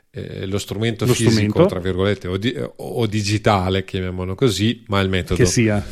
eh, 0.09 0.47
lo 0.47 0.57
strumento 0.57 1.05
lo 1.05 1.13
fisico, 1.13 1.31
strumento. 1.31 1.65
tra 1.65 1.79
virgolette, 1.79 2.27
o, 2.27 2.37
di, 2.37 2.55
o, 2.75 3.05
digitale, 3.05 3.83
chiamiamolo 3.83 4.33
così, 4.33 4.83
ma 4.87 4.99
il 4.99 5.09
metodo. 5.09 5.43
Che 5.43 5.45
sia. 5.45 5.85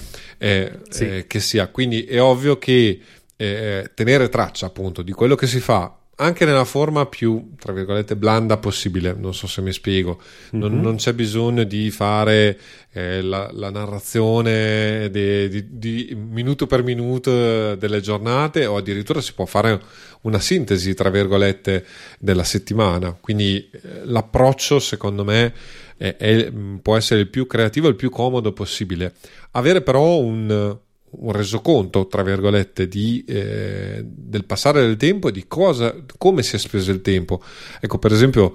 Sì. 0.90 1.24
che 1.28 1.40
sia. 1.40 1.68
Quindi 1.68 2.06
è 2.06 2.22
ovvio 2.22 2.58
che 2.58 3.00
eh, 3.38 3.92
tenere 3.94 4.30
traccia 4.30 4.66
appunto 4.66 5.02
di 5.02 5.12
quello 5.12 5.36
che 5.36 5.48
si 5.48 5.60
fa 5.60 5.98
anche 6.18 6.46
nella 6.46 6.64
forma 6.64 7.06
più, 7.08 7.56
tra 7.60 7.74
virgolette, 7.74 8.16
blanda 8.16 8.58
possibile, 8.58 9.14
non 9.18 9.34
so 9.34 9.48
se 9.48 9.62
mi 9.62 9.74
spiego, 9.74 10.22
non, 10.52 10.72
mm-hmm. 10.72 10.82
non 10.82 10.96
c'è 10.96 11.14
bisogno 11.14 11.64
di 11.64 11.92
fare 11.92 12.58
eh, 12.94 13.22
la, 13.22 13.50
la, 13.52 13.70
narrazione 13.70 15.10
di, 15.12 15.50
di, 15.50 15.66
di, 15.78 16.16
minuto 16.18 16.68
per 16.68 16.84
minuto 16.84 17.76
delle 17.76 18.00
giornate 18.00 18.66
o 18.66 18.78
addirittura 18.78 19.20
si 19.20 19.34
può 19.34 19.46
fare 19.46 19.82
una 20.22 20.40
sintesi, 20.40 20.94
tra 20.94 21.10
virgolette, 21.10 21.86
della 22.18 22.46
settimana, 22.46 23.16
quindi 23.20 23.70
eh, 23.70 24.06
l'approccio 24.06 24.80
secondo 24.80 25.26
me 25.26 25.54
è, 25.98 26.16
è, 26.16 26.52
può 26.82 26.96
essere 26.96 27.22
il 27.22 27.28
più 27.28 27.46
creativo 27.46 27.88
e 27.88 27.90
il 27.90 27.96
più 27.98 28.10
comodo 28.10 28.54
possibile. 28.54 29.16
Avere 29.52 29.82
però 29.82 30.18
un 30.20 30.78
un 31.20 31.32
resoconto, 31.32 32.08
tra 32.08 32.24
virgolette, 32.24 32.88
di, 32.88 33.24
eh, 33.28 34.04
del 34.06 34.46
passare 34.46 34.82
del 34.82 34.98
tempo 34.98 35.30
e 35.30 35.32
di 35.32 35.46
cosa, 35.48 35.96
come 36.18 36.44
si 36.44 36.56
è 36.56 36.60
speso 36.60 36.92
il 36.92 37.02
tempo. 37.02 37.42
Ecco, 37.80 37.98
per 37.98 38.12
esempio, 38.12 38.54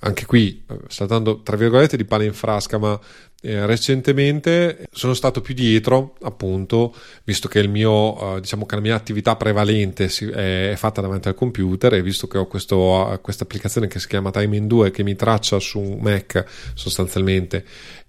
anche 0.00 0.26
qui, 0.26 0.62
eh, 0.68 0.78
saltando 0.88 1.40
tra 1.42 1.56
virgolette 1.56 1.96
di 1.96 2.04
pane 2.04 2.26
in 2.26 2.34
frasca, 2.34 2.76
ma 2.78 2.98
eh, 3.44 3.66
recentemente 3.66 4.86
sono 4.92 5.14
stato 5.14 5.40
più 5.40 5.54
dietro, 5.54 6.14
appunto, 6.22 6.94
visto 7.24 7.48
che 7.48 7.66
mio, 7.66 8.36
eh, 8.36 8.40
diciamo 8.40 8.66
che 8.66 8.74
la 8.74 8.80
mia 8.80 8.94
attività 8.94 9.34
prevalente 9.34 10.08
si, 10.08 10.26
è, 10.26 10.70
è, 10.70 10.76
fatta 10.76 11.00
davanti 11.00 11.28
al 11.28 11.34
computer 11.34 11.94
e 11.94 12.02
visto 12.02 12.28
che 12.28 12.38
ho 12.38 12.46
questa 12.46 13.18
applicazione 13.42 13.88
che 13.88 13.98
si 13.98 14.06
chiama 14.06 14.30
Time 14.30 14.56
in 14.56 14.66
2 14.66 14.90
che 14.90 15.02
mi 15.02 15.16
traccia 15.16 15.58
su 15.58 15.80
Mac 15.80 16.44
sostanzialmente 16.74 17.64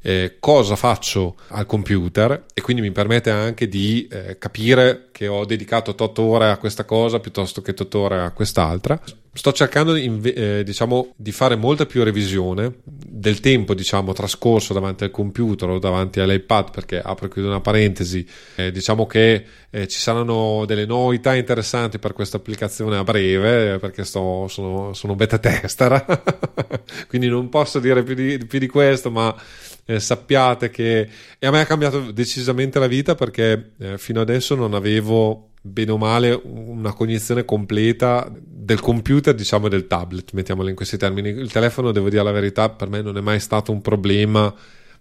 eh, 0.06 0.36
cosa 0.40 0.76
faccio 0.76 1.38
al 1.48 1.66
computer 1.66 2.46
e 2.54 2.62
quindi 2.62 2.82
mi 2.82 2.92
permette 2.92 3.32
anche 3.32 3.70
di 3.70 4.06
eh, 4.12 4.38
capire 4.38 5.08
che 5.14 5.28
ho 5.28 5.46
dedicato 5.46 5.96
8 5.98 6.22
ore 6.22 6.50
a 6.50 6.58
questa 6.58 6.84
cosa 6.84 7.20
piuttosto 7.20 7.62
che 7.62 7.72
8 7.72 8.00
ore 8.00 8.20
a 8.20 8.32
quest'altra. 8.32 9.00
Sto 9.36 9.52
cercando 9.52 9.96
eh, 9.96 10.62
diciamo, 10.64 11.14
di 11.16 11.32
fare 11.32 11.56
molta 11.56 11.88
più 11.88 12.04
revisione 12.04 12.72
del 12.84 13.40
tempo 13.40 13.74
diciamo, 13.74 14.14
trascorso 14.14 14.74
davanti 14.74 15.06
al 15.06 15.12
computer 15.12 15.70
o 15.70 15.80
davanti 15.80 16.20
all'iPad 16.20 16.70
perché 16.70 17.02
apro 17.02 17.26
e 17.26 17.30
chiudo 17.30 17.48
una 17.48 17.62
parentesi 17.62 18.28
eh, 18.56 18.72
diciamo 18.72 19.08
che 19.08 19.46
eh, 19.72 19.88
ci 19.88 19.98
saranno 19.98 20.66
delle 20.68 20.86
novità 20.86 21.34
interessanti 21.34 21.98
per 21.98 22.14
questa 22.14 22.38
applicazione 22.38 22.98
a 22.98 23.04
breve 23.04 23.80
perché 23.80 24.04
sto, 24.04 24.48
sono, 24.50 24.94
sono 24.94 25.16
beta 25.16 25.40
tester 25.40 26.22
quindi 27.08 27.28
non 27.28 27.50
posso 27.50 27.80
dire 27.80 28.04
più 28.04 28.14
di, 28.14 28.38
più 28.46 28.60
di 28.60 28.68
questo 28.68 29.10
ma 29.10 29.36
eh, 29.86 30.00
sappiate 30.00 30.70
che 30.70 31.10
e 31.38 31.48
a 31.48 31.52
me 31.52 31.62
ha 31.62 31.66
cambiato 31.66 32.12
decisamente 32.12 32.80
la 32.80 32.88
vita 32.88 33.16
perché 33.16 33.72
eh, 33.78 33.98
fino 33.98 34.22
adesso 34.22 34.56
non 34.56 34.74
avevo 34.74 35.50
bene 35.62 35.92
o 35.92 35.98
male 35.98 36.40
una 36.44 36.94
cognizione 36.94 37.46
completa 37.46 38.30
del 38.36 38.82
computer 38.82 39.34
diciamo 39.34 39.70
del 39.70 39.88
tablet 39.88 40.32
mettiamolo 40.34 40.70
in 40.70 40.76
questi 40.76 40.98
termini. 40.98 41.30
Il 41.30 41.52
telefono 41.52 41.92
devo 41.92 42.10
dire 42.10 42.24
la 42.24 42.32
verità 42.32 42.70
per 42.70 42.90
me 42.90 43.02
non 43.02 43.18
è 43.18 43.22
mai 43.22 43.40
stato 43.40 43.72
un 43.72 43.82
problema 43.82 44.54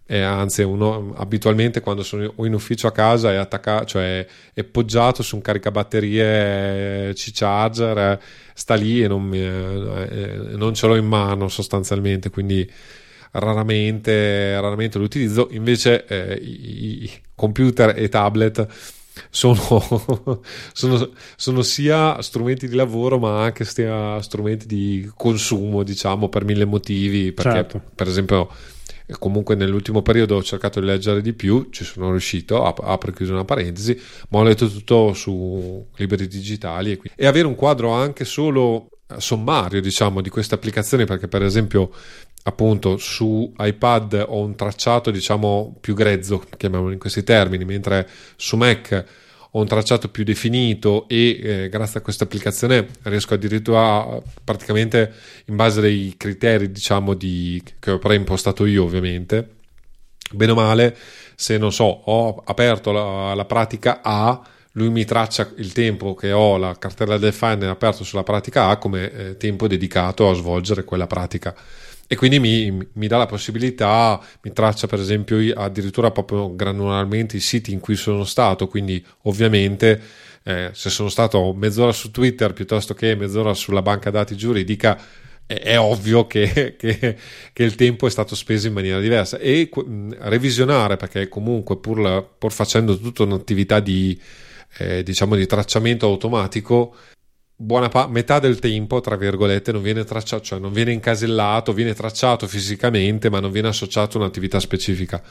eh, 0.06 0.20
anzi 0.20 0.62
uno 0.62 1.14
abitualmente 1.16 1.80
quando 1.80 2.02
sono 2.02 2.32
in 2.36 2.54
ufficio 2.54 2.86
a 2.86 2.92
casa 2.92 3.32
è 3.32 3.36
attaccato 3.36 3.86
cioè 3.86 4.26
è 4.52 4.64
poggiato 4.64 5.22
su 5.22 5.36
un 5.36 5.42
caricabatterie 5.42 7.08
eh, 7.08 7.12
C-charger 7.14 7.98
eh, 7.98 8.20
sta 8.52 8.74
lì 8.74 9.02
e 9.02 9.08
non, 9.08 9.22
mi, 9.22 9.40
eh, 9.40 10.54
non 10.56 10.74
ce 10.74 10.86
l'ho 10.88 10.96
in 10.96 11.06
mano 11.06 11.48
sostanzialmente 11.48 12.30
quindi 12.30 12.68
raramente, 13.32 14.60
raramente 14.60 14.98
lo 14.98 15.04
utilizzo, 15.04 15.48
invece 15.50 16.04
eh, 16.06 16.34
i, 16.34 17.04
i, 17.04 17.10
computer 17.34 17.94
e 17.96 18.08
tablet 18.08 18.66
sono, 19.30 19.58
sono, 20.72 21.10
sono, 21.36 21.62
sia 21.62 22.20
strumenti 22.22 22.68
di 22.68 22.76
lavoro 22.76 23.18
ma 23.18 23.42
anche 23.42 23.64
sia 23.64 24.20
strumenti 24.20 24.66
di 24.66 25.10
consumo, 25.16 25.82
diciamo, 25.82 26.28
per 26.28 26.44
mille 26.44 26.64
motivi, 26.64 27.32
perché 27.32 27.52
certo. 27.52 27.82
per 27.94 28.06
esempio 28.08 28.48
comunque 29.18 29.54
nell'ultimo 29.54 30.00
periodo 30.00 30.36
ho 30.36 30.42
cercato 30.42 30.80
di 30.80 30.86
leggere 30.86 31.20
di 31.20 31.32
più, 31.32 31.68
ci 31.70 31.84
sono 31.84 32.10
riuscito, 32.10 32.64
apro 32.64 33.10
e 33.10 33.14
chiuso 33.14 33.32
una 33.32 33.44
parentesi, 33.44 34.00
ma 34.28 34.38
ho 34.38 34.42
letto 34.42 34.70
tutto 34.70 35.12
su 35.12 35.86
libri 35.96 36.26
digitali 36.26 36.92
e, 36.92 37.00
e 37.16 37.26
avere 37.26 37.46
un 37.46 37.54
quadro 37.54 37.90
anche 37.90 38.24
solo 38.24 38.88
sommario 39.18 39.82
diciamo 39.82 40.22
di 40.22 40.30
queste 40.30 40.54
applicazioni 40.54 41.04
perché 41.04 41.28
per 41.28 41.42
esempio 41.42 41.90
appunto 42.44 42.96
su 42.96 43.52
iPad 43.56 44.24
ho 44.28 44.40
un 44.40 44.54
tracciato 44.54 45.10
diciamo 45.10 45.76
più 45.80 45.94
grezzo, 45.94 46.42
chiamiamolo 46.56 46.92
in 46.92 46.98
questi 46.98 47.22
termini, 47.22 47.64
mentre 47.64 48.08
su 48.36 48.56
Mac 48.56 49.04
ho 49.54 49.60
un 49.60 49.66
tracciato 49.66 50.08
più 50.08 50.24
definito 50.24 51.06
e 51.08 51.40
eh, 51.42 51.68
grazie 51.68 52.00
a 52.00 52.02
questa 52.02 52.24
applicazione 52.24 52.88
riesco 53.02 53.34
addirittura 53.34 53.80
a, 53.80 54.22
praticamente 54.42 55.12
in 55.46 55.56
base 55.56 55.80
ai 55.82 56.14
criteri 56.16 56.72
diciamo 56.72 57.14
di, 57.14 57.62
che 57.78 57.90
ho 57.90 57.98
preimpostato 57.98 58.64
io 58.64 58.84
ovviamente. 58.84 59.56
Bene 60.32 60.52
o 60.52 60.54
male 60.54 60.96
se 61.34 61.58
non 61.58 61.72
so 61.72 61.84
ho 61.84 62.42
aperto 62.46 62.92
la, 62.92 63.34
la 63.34 63.44
pratica 63.44 64.00
A 64.02 64.40
lui 64.72 64.88
mi 64.88 65.04
traccia 65.04 65.50
il 65.56 65.72
tempo 65.72 66.14
che 66.14 66.32
ho 66.32 66.56
la 66.56 66.78
cartella 66.78 67.18
del 67.18 67.34
Finder 67.34 67.68
aperto 67.68 68.04
sulla 68.04 68.22
pratica 68.22 68.68
A 68.68 68.78
come 68.78 69.12
eh, 69.12 69.36
tempo 69.36 69.66
dedicato 69.66 70.30
a 70.30 70.34
svolgere 70.34 70.84
quella 70.84 71.06
pratica 71.06 71.54
e 72.12 72.14
quindi 72.14 72.38
mi, 72.38 72.86
mi, 72.92 73.06
dà 73.06 73.16
la 73.16 73.24
possibilità, 73.24 74.20
mi 74.42 74.52
traccia 74.52 74.86
per 74.86 75.00
esempio 75.00 75.38
addirittura 75.54 76.10
proprio 76.10 76.54
granularmente 76.54 77.38
i 77.38 77.40
siti 77.40 77.72
in 77.72 77.80
cui 77.80 77.96
sono 77.96 78.24
stato, 78.24 78.68
quindi 78.68 79.02
ovviamente 79.22 79.98
eh, 80.42 80.68
se 80.74 80.90
sono 80.90 81.08
stato 81.08 81.54
mezz'ora 81.54 81.90
su 81.90 82.10
Twitter 82.10 82.52
piuttosto 82.52 82.92
che 82.92 83.14
mezz'ora 83.14 83.54
sulla 83.54 83.80
banca 83.80 84.10
dati 84.10 84.36
giuridica 84.36 85.00
è, 85.46 85.54
è 85.54 85.78
ovvio 85.80 86.26
che, 86.26 86.74
che, 86.76 87.16
che, 87.50 87.62
il 87.62 87.74
tempo 87.76 88.06
è 88.06 88.10
stato 88.10 88.34
speso 88.34 88.66
in 88.66 88.74
maniera 88.74 89.00
diversa. 89.00 89.38
E 89.38 89.70
mh, 89.74 90.16
revisionare 90.18 90.98
perché 90.98 91.28
comunque 91.28 91.78
pur, 91.78 92.28
pur 92.36 92.52
facendo 92.52 92.98
tutta 92.98 93.22
un'attività 93.22 93.80
di, 93.80 94.20
eh, 94.76 95.02
diciamo 95.02 95.34
di 95.34 95.46
tracciamento 95.46 96.04
automatico 96.04 96.94
buona 97.62 97.88
pa- 97.88 98.08
metà 98.08 98.38
del 98.40 98.58
tempo, 98.58 99.00
tra 99.00 99.16
virgolette, 99.16 99.72
non 99.72 99.82
viene 99.82 100.04
tracciato, 100.04 100.42
cioè 100.42 100.58
non 100.58 100.72
viene 100.72 100.92
incasellato, 100.92 101.72
viene 101.72 101.94
tracciato 101.94 102.46
fisicamente, 102.48 103.30
ma 103.30 103.40
non 103.40 103.52
viene 103.52 103.68
associato 103.68 104.18
a 104.18 104.20
un'attività 104.20 104.58
specifica. 104.58 105.22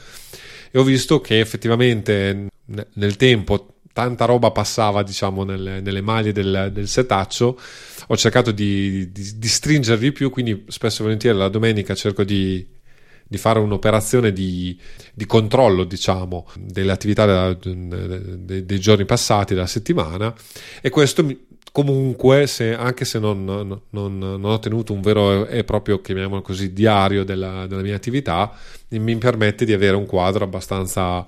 E 0.70 0.78
ho 0.78 0.82
visto 0.82 1.20
che 1.20 1.38
effettivamente 1.38 2.48
nel 2.94 3.16
tempo 3.16 3.74
tanta 3.92 4.24
roba 4.24 4.50
passava 4.50 5.02
diciamo 5.02 5.44
nelle, 5.44 5.82
nelle 5.82 6.00
maglie 6.00 6.32
del, 6.32 6.70
del, 6.72 6.88
setaccio 6.88 7.60
ho 8.06 8.16
cercato 8.16 8.50
di, 8.50 9.12
di, 9.12 9.32
di 9.36 9.48
stringerli 9.48 10.12
più 10.12 10.30
quindi 10.30 10.64
spesso 10.68 11.00
e 11.00 11.04
volentieri 11.04 11.36
la 11.36 11.48
domenica 11.48 11.94
cerco 11.94 12.24
di, 12.24 12.66
di 13.22 13.36
fare 13.36 13.58
un'operazione 13.58 14.32
di, 14.32 14.80
di, 15.12 15.26
controllo 15.26 15.84
diciamo 15.84 16.46
delle 16.56 16.92
attività 16.92 17.26
della, 17.26 17.54
de, 17.54 18.64
dei 18.64 18.80
giorni 18.80 19.04
passati 19.04 19.52
della 19.52 19.66
settimana 19.66 20.34
e 20.80 20.88
questo 20.88 21.22
comunque 21.70 22.46
se, 22.46 22.74
anche 22.74 23.04
se 23.04 23.18
non, 23.18 23.44
non, 23.44 23.80
non, 23.90 24.44
ho 24.44 24.58
tenuto 24.58 24.92
un 24.92 25.00
vero 25.00 25.46
e 25.46 25.64
proprio 25.64 26.00
chiamiamolo 26.00 26.42
così 26.42 26.72
diario 26.72 27.24
della, 27.24 27.66
della 27.66 27.82
mia 27.82 27.96
attività 27.96 28.54
mi 28.88 29.16
permette 29.16 29.64
di 29.64 29.72
avere 29.72 29.96
un 29.96 30.06
quadro 30.06 30.44
abbastanza 30.44 31.24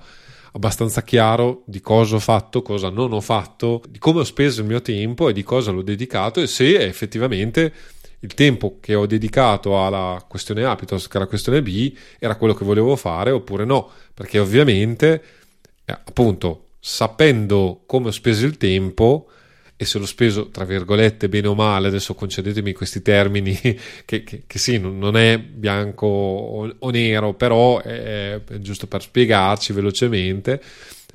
abbastanza 0.55 1.03
chiaro 1.03 1.63
di 1.67 1.81
cosa 1.81 2.17
ho 2.17 2.21
fatto, 2.21 2.63
cosa 2.63 2.89
non 2.89 3.13
ho 3.13 3.21
fatto, 3.21 3.83
di 3.89 3.99
come 3.99 4.21
ho 4.21 4.25
speso 4.25 4.61
il 4.61 4.69
mio 4.69 4.81
tempo 4.83 5.29
e 5.29 5.33
di 5.33 5.43
cosa 5.43 5.73
l'ho 5.73 5.83
dedicato 5.83 6.41
e 6.41 6.47
se 6.47 6.79
effettivamente 6.79 7.73
il 8.21 8.35
tempo 8.35 8.79
che 8.81 8.95
ho 8.95 9.07
dedicato 9.07 9.85
alla 9.85 10.25
questione 10.29 10.65
A 10.65 10.77
piuttosto 10.77 11.09
che 11.09 11.17
alla 11.17 11.27
questione 11.27 11.61
B 11.61 11.93
era 12.19 12.37
quello 12.37 12.55
che 12.55 12.65
volevo 12.65 12.95
fare 12.97 13.31
oppure 13.31 13.65
no, 13.65 13.91
perché 14.15 14.39
ovviamente 14.39 15.23
eh, 15.85 15.93
appunto 15.93 16.69
sapendo 16.79 17.83
come 17.87 18.09
ho 18.09 18.13
speso 18.13 18.47
il 18.47 18.57
tempo 18.57 19.29
e 19.77 19.85
se 19.85 19.99
l'ho 19.99 20.07
speso 20.07 20.51
tra 20.51 20.65
virgolette 20.65 21.29
bene 21.29 21.49
o 21.49 21.55
male, 21.55 21.89
adesso 21.89 22.15
concedetemi 22.15 22.73
questi 22.73 23.03
termini 23.03 23.59
che, 24.05 24.23
che, 24.23 24.45
che 24.47 24.59
sì, 24.59 24.79
non 24.79 25.17
è 25.17 25.39
bianco 25.39 26.07
o, 26.07 26.75
o 26.79 26.91
nero, 26.91 27.35
però 27.35 27.81
è, 27.81 28.41
è, 28.45 28.59
giusto 28.59 28.87
per 28.87 29.03
spiegarci 29.03 29.73
velocemente. 29.73 30.63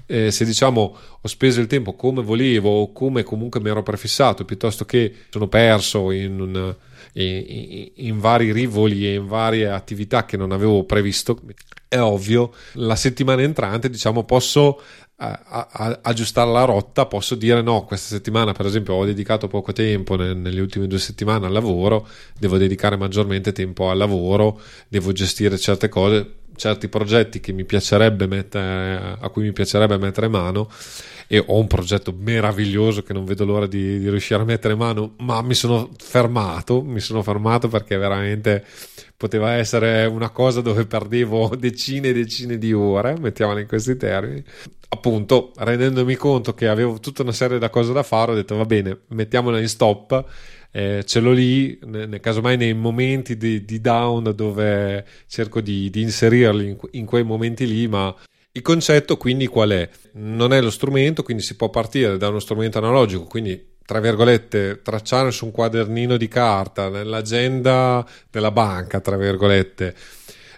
Eh, 0.05 0.31
se 0.31 0.43
diciamo 0.43 0.97
ho 1.21 1.27
speso 1.27 1.61
il 1.61 1.67
tempo 1.67 1.93
come 1.93 2.23
volevo 2.23 2.81
o 2.81 2.91
come 2.91 3.21
comunque 3.21 3.59
mi 3.59 3.69
ero 3.69 3.83
prefissato 3.83 4.43
piuttosto 4.43 4.83
che 4.83 5.13
sono 5.29 5.47
perso 5.47 6.09
in, 6.09 6.39
un, 6.39 6.75
in, 7.13 7.91
in, 7.93 8.19
vari 8.19 8.51
rivoli 8.51 9.05
e 9.05 9.13
in 9.13 9.27
varie 9.27 9.69
attività 9.69 10.25
che 10.25 10.35
non 10.35 10.51
avevo 10.51 10.83
previsto 10.83 11.39
è 11.87 11.99
ovvio 11.99 12.53
la 12.73 12.95
settimana 12.95 13.43
entrante 13.43 13.87
diciamo 13.87 14.23
posso 14.23 14.81
a, 15.21 15.67
a, 15.69 15.99
aggiustare 16.01 16.49
la 16.49 16.63
rotta 16.63 17.05
posso 17.05 17.35
dire 17.35 17.61
no 17.61 17.83
questa 17.83 18.15
settimana 18.15 18.53
per 18.53 18.65
esempio 18.65 18.93
ho 18.93 19.03
dedicato 19.03 19.47
poco 19.49 19.73
tempo 19.73 20.15
ne, 20.15 20.33
nelle 20.33 20.61
ultime 20.61 20.87
due 20.87 20.99
settimane 20.99 21.45
al 21.45 21.51
lavoro 21.51 22.07
devo 22.37 22.57
dedicare 22.57 22.95
maggiormente 22.95 23.51
tempo 23.51 23.89
al 23.89 23.97
lavoro 23.97 24.61
devo 24.87 25.11
gestire 25.11 25.57
certe 25.57 25.89
cose 25.89 26.35
certi 26.59 26.87
progetti 26.89 27.39
che 27.39 27.51
mi 27.53 27.65
piacerebbe 27.65 28.27
mettere, 28.27 29.17
a 29.19 29.29
cui 29.29 29.43
mi 29.43 29.53
piacerebbe 29.53 29.97
mettere 29.97 30.27
mano 30.27 30.69
e 31.27 31.43
ho 31.45 31.57
un 31.57 31.67
progetto 31.67 32.13
meraviglioso 32.15 33.01
che 33.01 33.13
non 33.13 33.23
vedo 33.25 33.45
l'ora 33.45 33.65
di, 33.65 33.99
di 33.99 34.09
riuscire 34.09 34.41
a 34.41 34.45
mettere 34.45 34.75
mano 34.75 35.13
ma 35.19 35.41
mi 35.43 35.53
sono 35.53 35.91
fermato 35.95 36.81
mi 36.81 36.99
sono 36.99 37.21
fermato 37.21 37.67
perché 37.67 37.97
veramente 37.97 38.65
poteva 39.19 39.51
essere 39.51 40.05
una 40.05 40.29
cosa 40.29 40.61
dove 40.61 40.85
perdevo 40.85 41.53
decine 41.59 42.07
e 42.07 42.13
decine 42.13 42.57
di 42.57 42.71
ore, 42.71 43.19
mettiamola 43.19 43.59
in 43.59 43.67
questi 43.67 43.97
termini. 43.97 44.41
Appunto, 44.87 45.51
rendendomi 45.57 46.15
conto 46.15 46.53
che 46.53 46.69
avevo 46.69 47.01
tutta 47.01 47.23
una 47.23 47.33
serie 47.33 47.59
di 47.59 47.69
cose 47.69 47.91
da 47.91 48.01
fare, 48.01 48.31
ho 48.31 48.35
detto 48.35 48.55
va 48.55 48.63
bene, 48.63 48.97
mettiamola 49.07 49.59
in 49.59 49.67
stop. 49.67 50.25
Eh, 50.71 51.03
ce 51.05 51.19
l'ho 51.19 51.31
lì, 51.31 51.79
nel 51.85 52.19
caso 52.19 52.41
mai 52.41 52.57
nei 52.57 52.73
momenti 52.73 53.37
di, 53.37 53.65
di 53.65 53.81
down 53.81 54.33
dove 54.35 55.05
cerco 55.27 55.61
di, 55.61 55.89
di 55.89 56.01
inserirli 56.01 56.67
in, 56.67 56.77
in 56.91 57.05
quei 57.05 57.23
momenti 57.23 57.65
lì, 57.67 57.87
ma 57.87 58.13
il 58.51 58.61
concetto 58.61 59.17
quindi 59.17 59.47
qual 59.47 59.71
è? 59.71 59.89
Non 60.13 60.53
è 60.53 60.61
lo 60.61 60.69
strumento, 60.69 61.23
quindi 61.23 61.43
si 61.43 61.55
può 61.55 61.69
partire 61.69 62.17
da 62.17 62.29
uno 62.29 62.39
strumento 62.39 62.77
analogico, 62.77 63.23
quindi 63.25 63.77
tra 63.89 63.99
virgolette, 63.99 64.81
tracciare 64.83 65.31
su 65.31 65.45
un 65.45 65.51
quadernino 65.51 66.15
di 66.15 66.27
carta, 66.27 66.89
nell'agenda 66.89 68.05
della 68.29 68.51
banca, 68.51 68.99
tra 68.99 69.17
virgolette. 69.17 69.95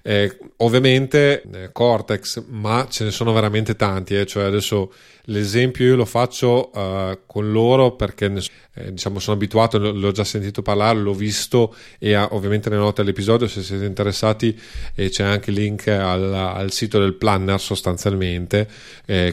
Eh, 0.02 0.38
ovviamente 0.58 1.44
eh, 1.54 1.72
Cortex, 1.72 2.44
ma 2.48 2.88
ce 2.90 3.04
ne 3.04 3.12
sono 3.12 3.34
veramente 3.34 3.76
tanti, 3.76 4.16
eh, 4.16 4.26
cioè 4.26 4.44
adesso 4.44 4.92
L'esempio 5.26 5.86
io 5.86 5.96
lo 5.96 6.06
faccio 6.06 6.72
uh, 6.74 7.20
con 7.28 7.52
loro 7.52 7.96
perché 7.96 8.34
eh, 8.74 8.92
diciamo 8.92 9.20
sono 9.20 9.36
abituato, 9.36 9.78
l'ho 9.78 10.12
già 10.12 10.24
sentito 10.24 10.64
parlare, 10.64 10.98
l'ho 10.98 11.14
visto 11.14 11.76
e 12.00 12.18
uh, 12.18 12.28
ovviamente 12.32 12.70
nelle 12.70 12.82
note 12.82 13.04
dell'episodio 13.04 13.48
se 13.48 13.62
siete 13.62 13.86
interessati 13.86 14.60
eh, 14.96 15.10
c'è 15.10 15.24
anche 15.24 15.52
il 15.52 15.58
link 15.58 15.88
al, 15.90 16.34
al, 16.34 16.72
sito 16.72 16.98
del 16.98 17.14
planner 17.14 17.60
sostanzialmente, 17.60 18.68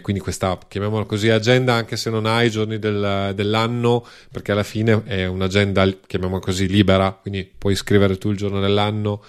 quindi 0.03 0.21
questa 0.21 0.59
chiamiamola 0.69 1.05
così 1.05 1.31
agenda 1.31 1.75
anche 1.75 1.97
se 1.97 2.11
non 2.11 2.27
hai 2.27 2.49
i 2.49 2.51
giorni 2.51 2.79
del, 2.79 3.33
dell'anno 3.35 4.07
perché 4.31 4.53
alla 4.53 4.65
fine 4.65 5.03
è 5.05 5.25
un'agenda 5.25 5.87
chiamiamola 6.07 6.41
così 6.41 6.67
libera, 6.69 7.13
quindi 7.13 7.51
puoi 7.57 7.75
scrivere 7.75 8.19
tu 8.19 8.31
il 8.31 8.37
giorno 8.37 8.61
dell'anno 8.61 9.23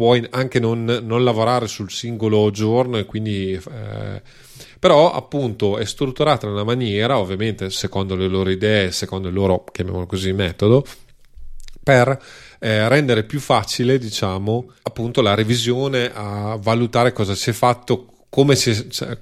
puoi 0.00 0.26
anche 0.30 0.58
non, 0.58 1.00
non 1.02 1.22
lavorare 1.22 1.68
sul 1.68 1.90
singolo 1.90 2.50
giorno 2.50 2.96
e 2.96 3.04
quindi 3.04 3.52
eh, 3.52 4.22
però 4.78 5.12
appunto 5.12 5.76
è 5.76 5.84
strutturata 5.84 6.46
in 6.46 6.52
una 6.52 6.64
maniera, 6.64 7.18
ovviamente 7.18 7.68
secondo 7.68 8.16
le 8.16 8.26
loro 8.26 8.48
idee, 8.48 8.92
secondo 8.92 9.28
il 9.28 9.34
loro, 9.34 9.62
chiamiamolo 9.70 10.06
così, 10.06 10.32
metodo, 10.32 10.86
per 11.82 12.18
eh, 12.60 12.88
rendere 12.88 13.24
più 13.24 13.40
facile, 13.40 13.98
diciamo, 13.98 14.72
appunto 14.84 15.20
la 15.20 15.34
revisione 15.34 16.10
a 16.14 16.56
valutare 16.58 17.12
cosa 17.12 17.34
si 17.34 17.50
è 17.50 17.52
fatto, 17.52 18.24
come 18.30 18.56
si 18.56 18.90
cioè, 18.90 19.18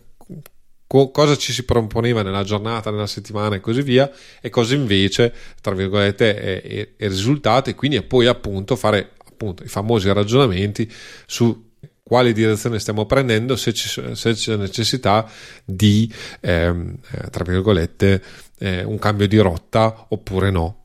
co- 0.87 1.11
cosa 1.11 1.37
ci 1.37 1.53
si 1.53 1.65
proponeva 1.65 2.23
nella 2.23 2.45
giornata, 2.45 2.93
nella 2.93 3.09
settimana 3.09 3.57
e 3.57 3.61
così 3.61 3.83
via, 3.83 4.09
e 4.41 4.49
cosa 4.49 4.77
invece, 4.77 5.35
tra 5.61 5.75
virgolette, 5.75 6.37
è, 6.37 6.63
è, 6.63 6.89
è 6.97 7.09
risultato, 7.09 7.69
e 7.69 7.75
quindi 7.75 8.01
poi 8.03 8.27
appunto 8.27 8.77
fare 8.77 9.15
appunto 9.39 9.63
i 9.63 9.69
famosi 9.69 10.13
ragionamenti 10.13 10.91
su 11.27 11.67
quale 12.03 12.33
direzione 12.33 12.81
stiamo 12.81 13.07
prendendo, 13.07 13.55
se, 13.55 13.73
ci, 13.73 13.89
se 14.15 14.33
c'è 14.33 14.57
necessità 14.57 15.31
di, 15.65 16.13
ehm, 16.41 16.97
eh, 17.13 17.31
tra 17.31 17.45
virgolette, 17.45 18.23
eh, 18.59 18.83
un 18.83 18.99
cambio 18.99 19.29
di 19.29 19.39
rotta 19.39 20.07
oppure 20.09 20.51
no. 20.51 20.85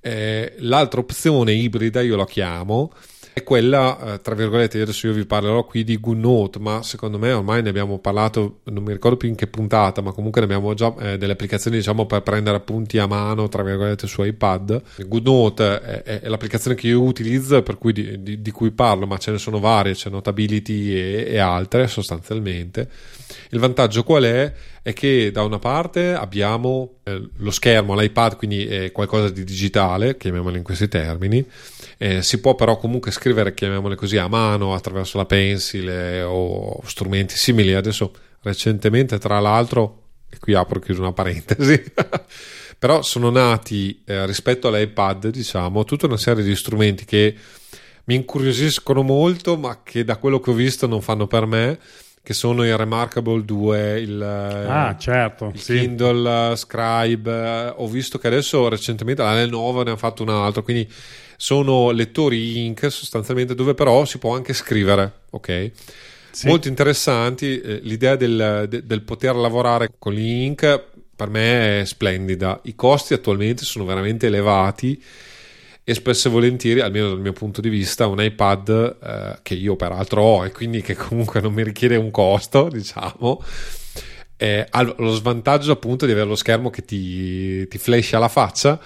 Eh, 0.00 0.54
l'altra 0.58 0.98
opzione 1.00 1.52
ibrida 1.52 2.00
io 2.00 2.16
la 2.16 2.26
chiamo 2.26 2.92
è 3.34 3.42
quella, 3.42 4.14
eh, 4.14 4.20
tra 4.20 4.34
virgolette, 4.34 4.80
adesso 4.80 5.06
io 5.06 5.14
vi 5.14 5.24
parlerò 5.24 5.64
qui 5.64 5.84
di 5.84 5.98
GoodNote, 5.98 6.58
ma 6.58 6.82
secondo 6.82 7.18
me 7.18 7.32
ormai 7.32 7.62
ne 7.62 7.70
abbiamo 7.70 7.98
parlato, 7.98 8.60
non 8.64 8.82
mi 8.82 8.92
ricordo 8.92 9.16
più 9.16 9.28
in 9.28 9.34
che 9.34 9.46
puntata, 9.46 10.02
ma 10.02 10.12
comunque 10.12 10.40
ne 10.40 10.46
abbiamo 10.46 10.74
già 10.74 10.94
eh, 10.98 11.16
delle 11.16 11.32
applicazioni, 11.32 11.78
diciamo, 11.78 12.04
per 12.04 12.20
prendere 12.22 12.58
appunti 12.58 12.98
a 12.98 13.06
mano, 13.06 13.48
tra 13.48 13.62
virgolette, 13.62 14.06
su 14.06 14.22
iPad. 14.22 14.82
GoodNote 15.06 15.80
è, 15.80 16.02
è, 16.02 16.20
è 16.20 16.28
l'applicazione 16.28 16.76
che 16.76 16.88
io 16.88 17.00
utilizzo, 17.00 17.62
per 17.62 17.78
cui 17.78 17.92
di, 17.94 18.22
di, 18.22 18.42
di, 18.42 18.50
cui 18.50 18.70
parlo, 18.70 19.06
ma 19.06 19.16
ce 19.16 19.30
ne 19.30 19.38
sono 19.38 19.60
varie, 19.60 19.94
c'è 19.94 20.10
Notability 20.10 20.92
e, 20.92 21.24
e 21.28 21.38
altre 21.38 21.86
sostanzialmente. 21.88 22.88
Il 23.50 23.58
vantaggio 23.58 24.02
qual 24.02 24.24
è? 24.24 24.52
È 24.82 24.92
che 24.92 25.30
da 25.30 25.42
una 25.44 25.58
parte 25.58 26.12
abbiamo 26.12 26.96
eh, 27.04 27.28
lo 27.36 27.50
schermo, 27.50 27.94
l'iPad, 27.94 28.36
quindi 28.36 28.66
è 28.66 28.90
qualcosa 28.90 29.30
di 29.30 29.44
digitale, 29.44 30.16
chiamiamolo 30.16 30.56
in 30.56 30.62
questi 30.62 30.88
termini, 30.88 31.44
eh, 31.98 32.22
si 32.22 32.40
può 32.40 32.54
però 32.56 32.76
comunque 32.76 33.10
scrivere, 33.10 33.21
chiamiamole 33.54 33.94
così, 33.94 34.16
a 34.16 34.28
mano 34.28 34.74
attraverso 34.74 35.16
la 35.16 35.26
pencil 35.26 35.88
eh, 35.88 36.22
o 36.22 36.80
strumenti 36.84 37.36
simili. 37.36 37.74
Adesso 37.74 38.12
recentemente, 38.42 39.18
tra 39.18 39.38
l'altro, 39.38 40.02
e 40.28 40.38
qui 40.38 40.54
apro 40.54 40.78
e 40.78 40.82
chiuso 40.82 41.00
una 41.00 41.12
parentesi, 41.12 41.82
però 42.78 43.02
sono 43.02 43.30
nati 43.30 44.02
eh, 44.04 44.26
rispetto 44.26 44.68
all'iPad, 44.68 45.28
diciamo, 45.28 45.84
tutta 45.84 46.06
una 46.06 46.16
serie 46.16 46.42
di 46.42 46.56
strumenti 46.56 47.04
che 47.04 47.34
mi 48.04 48.16
incuriosiscono 48.16 49.02
molto, 49.02 49.56
ma 49.56 49.80
che 49.82 50.04
da 50.04 50.16
quello 50.16 50.40
che 50.40 50.50
ho 50.50 50.54
visto 50.54 50.86
non 50.86 51.00
fanno 51.00 51.26
per 51.26 51.46
me 51.46 51.78
che 52.22 52.34
sono 52.34 52.64
il 52.64 52.76
Remarkable 52.76 53.44
2, 53.44 54.00
il, 54.00 54.22
ah, 54.22 54.96
certo, 54.96 55.50
il 55.52 55.60
sì. 55.60 55.78
Kindle 55.78 56.54
Scribe. 56.56 57.74
Ho 57.76 57.88
visto 57.88 58.18
che 58.18 58.28
adesso 58.28 58.68
recentemente 58.68 59.22
la 59.22 59.34
Lenovo 59.34 59.82
ne 59.82 59.90
ha 59.90 59.96
fatto 59.96 60.22
un 60.22 60.28
altro, 60.28 60.62
quindi 60.62 60.88
sono 61.36 61.90
lettori 61.90 62.64
ink 62.64 62.90
sostanzialmente 62.92 63.56
dove 63.56 63.74
però 63.74 64.04
si 64.04 64.18
può 64.18 64.36
anche 64.36 64.52
scrivere, 64.52 65.12
ok? 65.30 65.70
Sì. 66.30 66.46
Molto 66.46 66.68
interessanti, 66.68 67.60
eh, 67.60 67.80
l'idea 67.82 68.14
del, 68.14 68.66
de, 68.68 68.86
del 68.86 69.02
poter 69.02 69.34
lavorare 69.34 69.88
con 69.98 70.14
l'ink 70.14 70.90
per 71.14 71.28
me 71.28 71.80
è 71.80 71.84
splendida, 71.84 72.60
i 72.64 72.74
costi 72.74 73.14
attualmente 73.14 73.64
sono 73.64 73.84
veramente 73.84 74.26
elevati 74.26 75.00
e 75.84 75.94
spesso 75.94 76.28
e 76.28 76.30
volentieri, 76.30 76.80
almeno 76.80 77.08
dal 77.08 77.20
mio 77.20 77.32
punto 77.32 77.60
di 77.60 77.68
vista, 77.68 78.06
un 78.06 78.22
iPad 78.22 78.96
eh, 79.02 79.38
che 79.42 79.54
io 79.54 79.76
peraltro 79.76 80.22
ho 80.22 80.44
e 80.44 80.52
quindi 80.52 80.80
che 80.80 80.94
comunque 80.94 81.40
non 81.40 81.52
mi 81.52 81.64
richiede 81.64 81.96
un 81.96 82.10
costo, 82.10 82.68
diciamo, 82.72 83.42
eh, 84.36 84.66
ha 84.68 84.82
lo 84.82 85.12
svantaggio 85.12 85.72
appunto 85.72 86.06
di 86.06 86.12
avere 86.12 86.26
lo 86.26 86.36
schermo 86.36 86.70
che 86.70 86.84
ti, 86.84 87.66
ti 87.68 87.78
flasha 87.78 88.18
la 88.18 88.28
faccia 88.28 88.80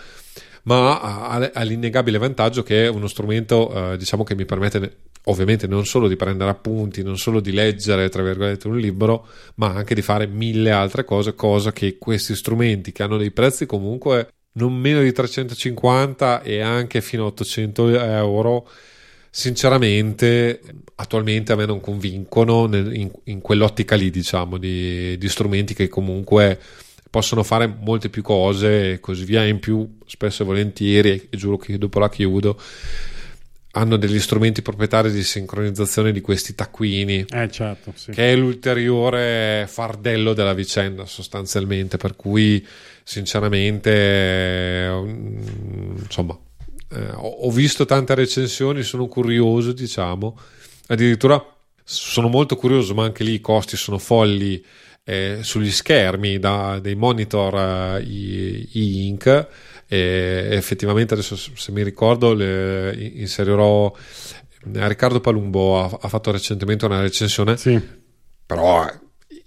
ma 0.65 1.01
ha, 1.01 1.51
ha, 1.53 1.63
l'innegabile 1.63 2.19
vantaggio 2.19 2.63
che 2.65 2.87
è 2.87 2.89
uno 2.89 3.07
strumento 3.07 3.93
eh, 3.93 3.97
diciamo 3.97 4.25
che 4.25 4.35
mi 4.35 4.45
permette 4.45 4.97
ovviamente 5.29 5.67
non 5.67 5.85
solo 5.87 6.09
di 6.09 6.17
prendere 6.17 6.51
appunti, 6.51 7.03
non 7.03 7.19
solo 7.19 7.41
di 7.41 7.53
leggere, 7.53 8.09
tra 8.09 8.23
virgolette, 8.23 8.69
un 8.69 8.79
libro, 8.79 9.27
ma 9.57 9.69
anche 9.69 9.95
di 9.95 10.03
fare 10.03 10.27
mille 10.27 10.71
altre 10.71 11.05
cose, 11.05 11.35
cosa 11.35 11.73
che 11.73 11.99
questi 11.99 12.35
strumenti 12.35 12.93
che 12.93 13.03
hanno 13.03 13.17
dei 13.17 13.31
prezzi 13.31 13.67
comunque 13.67 14.29
non 14.57 14.75
meno 14.75 15.01
di 15.01 15.13
350 15.13 16.43
e 16.43 16.61
anche 16.61 17.01
fino 17.01 17.25
a 17.25 17.27
800 17.27 18.01
euro, 18.01 18.69
sinceramente 19.31 20.61
attualmente 20.97 21.53
a 21.53 21.57
me 21.57 21.67
non 21.67 21.81
convincono 21.81 22.65
in, 22.73 23.11
in 23.25 23.41
quell'ottica 23.41 23.97
lì, 23.97 24.11
diciamo, 24.11 24.57
di, 24.57 25.17
di 25.19 25.29
strumenti 25.29 25.75
che 25.75 25.89
comunque 25.89 26.59
possono 27.11 27.43
fare 27.43 27.67
molte 27.67 28.09
più 28.09 28.23
cose 28.23 28.93
e 28.93 29.01
così 29.01 29.25
via. 29.25 29.45
In 29.45 29.59
più, 29.59 29.99
spesso 30.07 30.43
e 30.43 30.47
volentieri, 30.47 31.29
e 31.31 31.37
giuro 31.37 31.57
che 31.57 31.77
dopo 31.79 31.99
la 31.99 32.09
chiudo, 32.09 32.59
hanno 33.77 33.97
degli 33.97 34.19
strumenti 34.19 34.63
proprietari 34.63 35.13
di 35.13 35.23
sincronizzazione 35.23 36.11
di 36.11 36.23
questi 36.23 36.55
taccuini, 36.55 37.27
eh, 37.29 37.51
certo, 37.51 37.93
sì. 37.95 38.11
che 38.11 38.33
è 38.33 38.37
l'ulteriore 38.37 39.67
fardello 39.69 40.33
della 40.33 40.55
vicenda 40.55 41.05
sostanzialmente, 41.05 41.99
per 41.99 42.17
cui 42.17 42.67
sinceramente, 43.03 44.91
insomma, 46.03 46.39
eh, 46.91 47.11
ho 47.15 47.51
visto 47.51 47.85
tante 47.85 48.15
recensioni, 48.15 48.83
sono 48.83 49.09
curioso, 49.09 49.73
diciamo, 49.73 50.39
addirittura 50.87 51.45
sono 51.85 52.29
molto 52.29 52.57
curioso, 52.57 52.95
ma 52.95 53.05
anche 53.05 53.25
lì 53.25 53.35
i 53.35 53.41
costi 53.43 53.77
sono 53.77 53.99
folli 53.99 54.65
eh, 55.05 55.41
sugli 55.43 55.71
schermi 55.71 56.39
da, 56.39 56.79
dei 56.81 56.95
monitor 56.95 58.01
eh, 58.01 58.69
e-ink 58.73 59.49
e 59.89 60.49
effettivamente 60.51 61.15
adesso 61.15 61.37
se 61.37 61.73
mi 61.73 61.83
ricordo 61.83 62.35
le, 62.35 62.93
inserirò 63.15 63.93
eh, 64.75 64.89
Riccardo 64.89 65.21
Palumbo 65.21 65.81
ha, 65.81 65.99
ha, 66.01 66.09
fatto 66.09 66.33
recentemente 66.33 66.85
una 66.85 67.01
recensione 67.01 67.57
sì. 67.57 67.81
però 68.45 68.85
eh, 68.85 68.99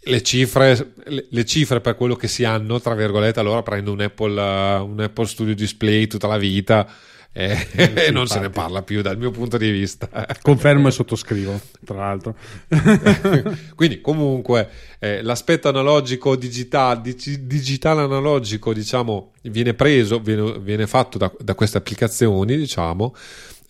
le 0.03 0.23
cifre, 0.23 0.93
le, 1.05 1.25
le, 1.29 1.45
cifre 1.45 1.81
per 1.81 1.95
quello 1.95 2.15
che 2.15 2.29
si 2.29 2.45
hanno 2.45 2.79
tra 2.79 2.95
virgolette 2.95 3.39
allora 3.41 3.63
prendo 3.63 3.91
un 3.91 3.99
Apple, 3.99 4.41
uh, 4.41 4.85
un 4.85 5.01
Apple 5.01 5.25
Studio 5.25 5.53
Display 5.53 6.07
tutta 6.07 6.27
la 6.27 6.37
vita 6.37 6.89
eh, 7.31 8.09
non 8.11 8.27
se 8.27 8.39
ne 8.39 8.49
parla 8.49 8.81
più 8.81 9.01
dal 9.01 9.17
mio 9.17 9.31
punto 9.31 9.57
di 9.57 9.69
vista. 9.69 10.09
Confermo 10.41 10.87
e 10.87 10.91
sottoscrivo, 10.91 11.59
tra 11.85 11.97
l'altro. 11.97 12.35
Quindi 13.75 14.01
comunque 14.01 14.69
eh, 14.99 15.21
l'aspetto 15.21 15.69
analogico 15.69 16.35
digitale, 16.35 17.01
digitale 17.01 18.01
analogico, 18.01 18.73
diciamo, 18.73 19.33
viene 19.43 19.73
preso, 19.73 20.19
viene, 20.19 20.59
viene 20.59 20.87
fatto 20.87 21.17
da, 21.17 21.31
da, 21.39 21.55
queste 21.55 21.77
applicazioni, 21.77 22.57
diciamo. 22.57 23.15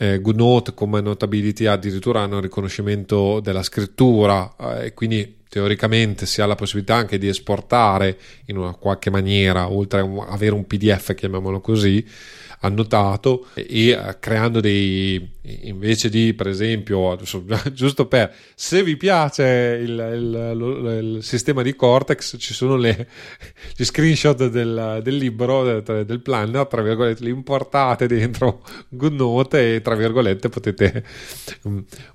Eh, 0.01 0.22
GoodNote 0.22 0.74
come 0.74 1.01
Notability 1.01 1.66
addirittura 1.66 2.22
hanno 2.22 2.38
il 2.38 2.43
riconoscimento 2.43 3.41
della 3.41 3.64
scrittura 3.64 4.55
eh, 4.57 4.86
e 4.86 4.93
quindi 4.93 5.39
teoricamente 5.49 6.26
si 6.26 6.41
ha 6.41 6.45
la 6.45 6.55
possibilità 6.55 6.95
anche 6.95 7.18
di 7.18 7.28
esportare 7.28 8.18
in 8.45 8.57
una 8.57 8.74
qualche 8.74 9.10
maniera, 9.10 9.70
oltre 9.70 9.99
a 9.99 10.28
avere 10.30 10.53
un 10.53 10.66
PDF, 10.66 11.16
chiamiamolo 11.16 11.60
così, 11.60 12.05
annotato 12.62 13.47
e 13.53 13.89
eh, 13.89 14.18
creando 14.20 14.60
dei 14.60 15.38
invece 15.62 16.10
di 16.10 16.34
per 16.34 16.47
esempio 16.47 17.18
giusto 17.74 18.05
per 18.05 18.34
se 18.53 18.84
vi 18.84 18.97
piace 18.97 19.80
il, 19.82 19.89
il, 19.91 21.16
il 21.16 21.24
sistema 21.24 21.62
di 21.62 21.76
Cortex 21.76 22.36
ci 22.38 22.53
sono 22.53 22.76
le, 22.76 23.07
gli 23.76 23.84
screenshot 23.84 24.47
del, 24.47 24.99
del 25.01 25.16
libro 25.16 25.64
del, 25.64 26.05
del 26.05 26.22
planner 26.22 26.68
tra 26.68 26.82
virgolette 26.82 27.24
li 27.24 27.30
importate 27.30 28.07
dentro 28.07 28.62
GoodNote 28.89 29.76
e 29.76 29.82
tra 29.82 29.95
virgolette 29.95 30.49
potete 30.49 31.03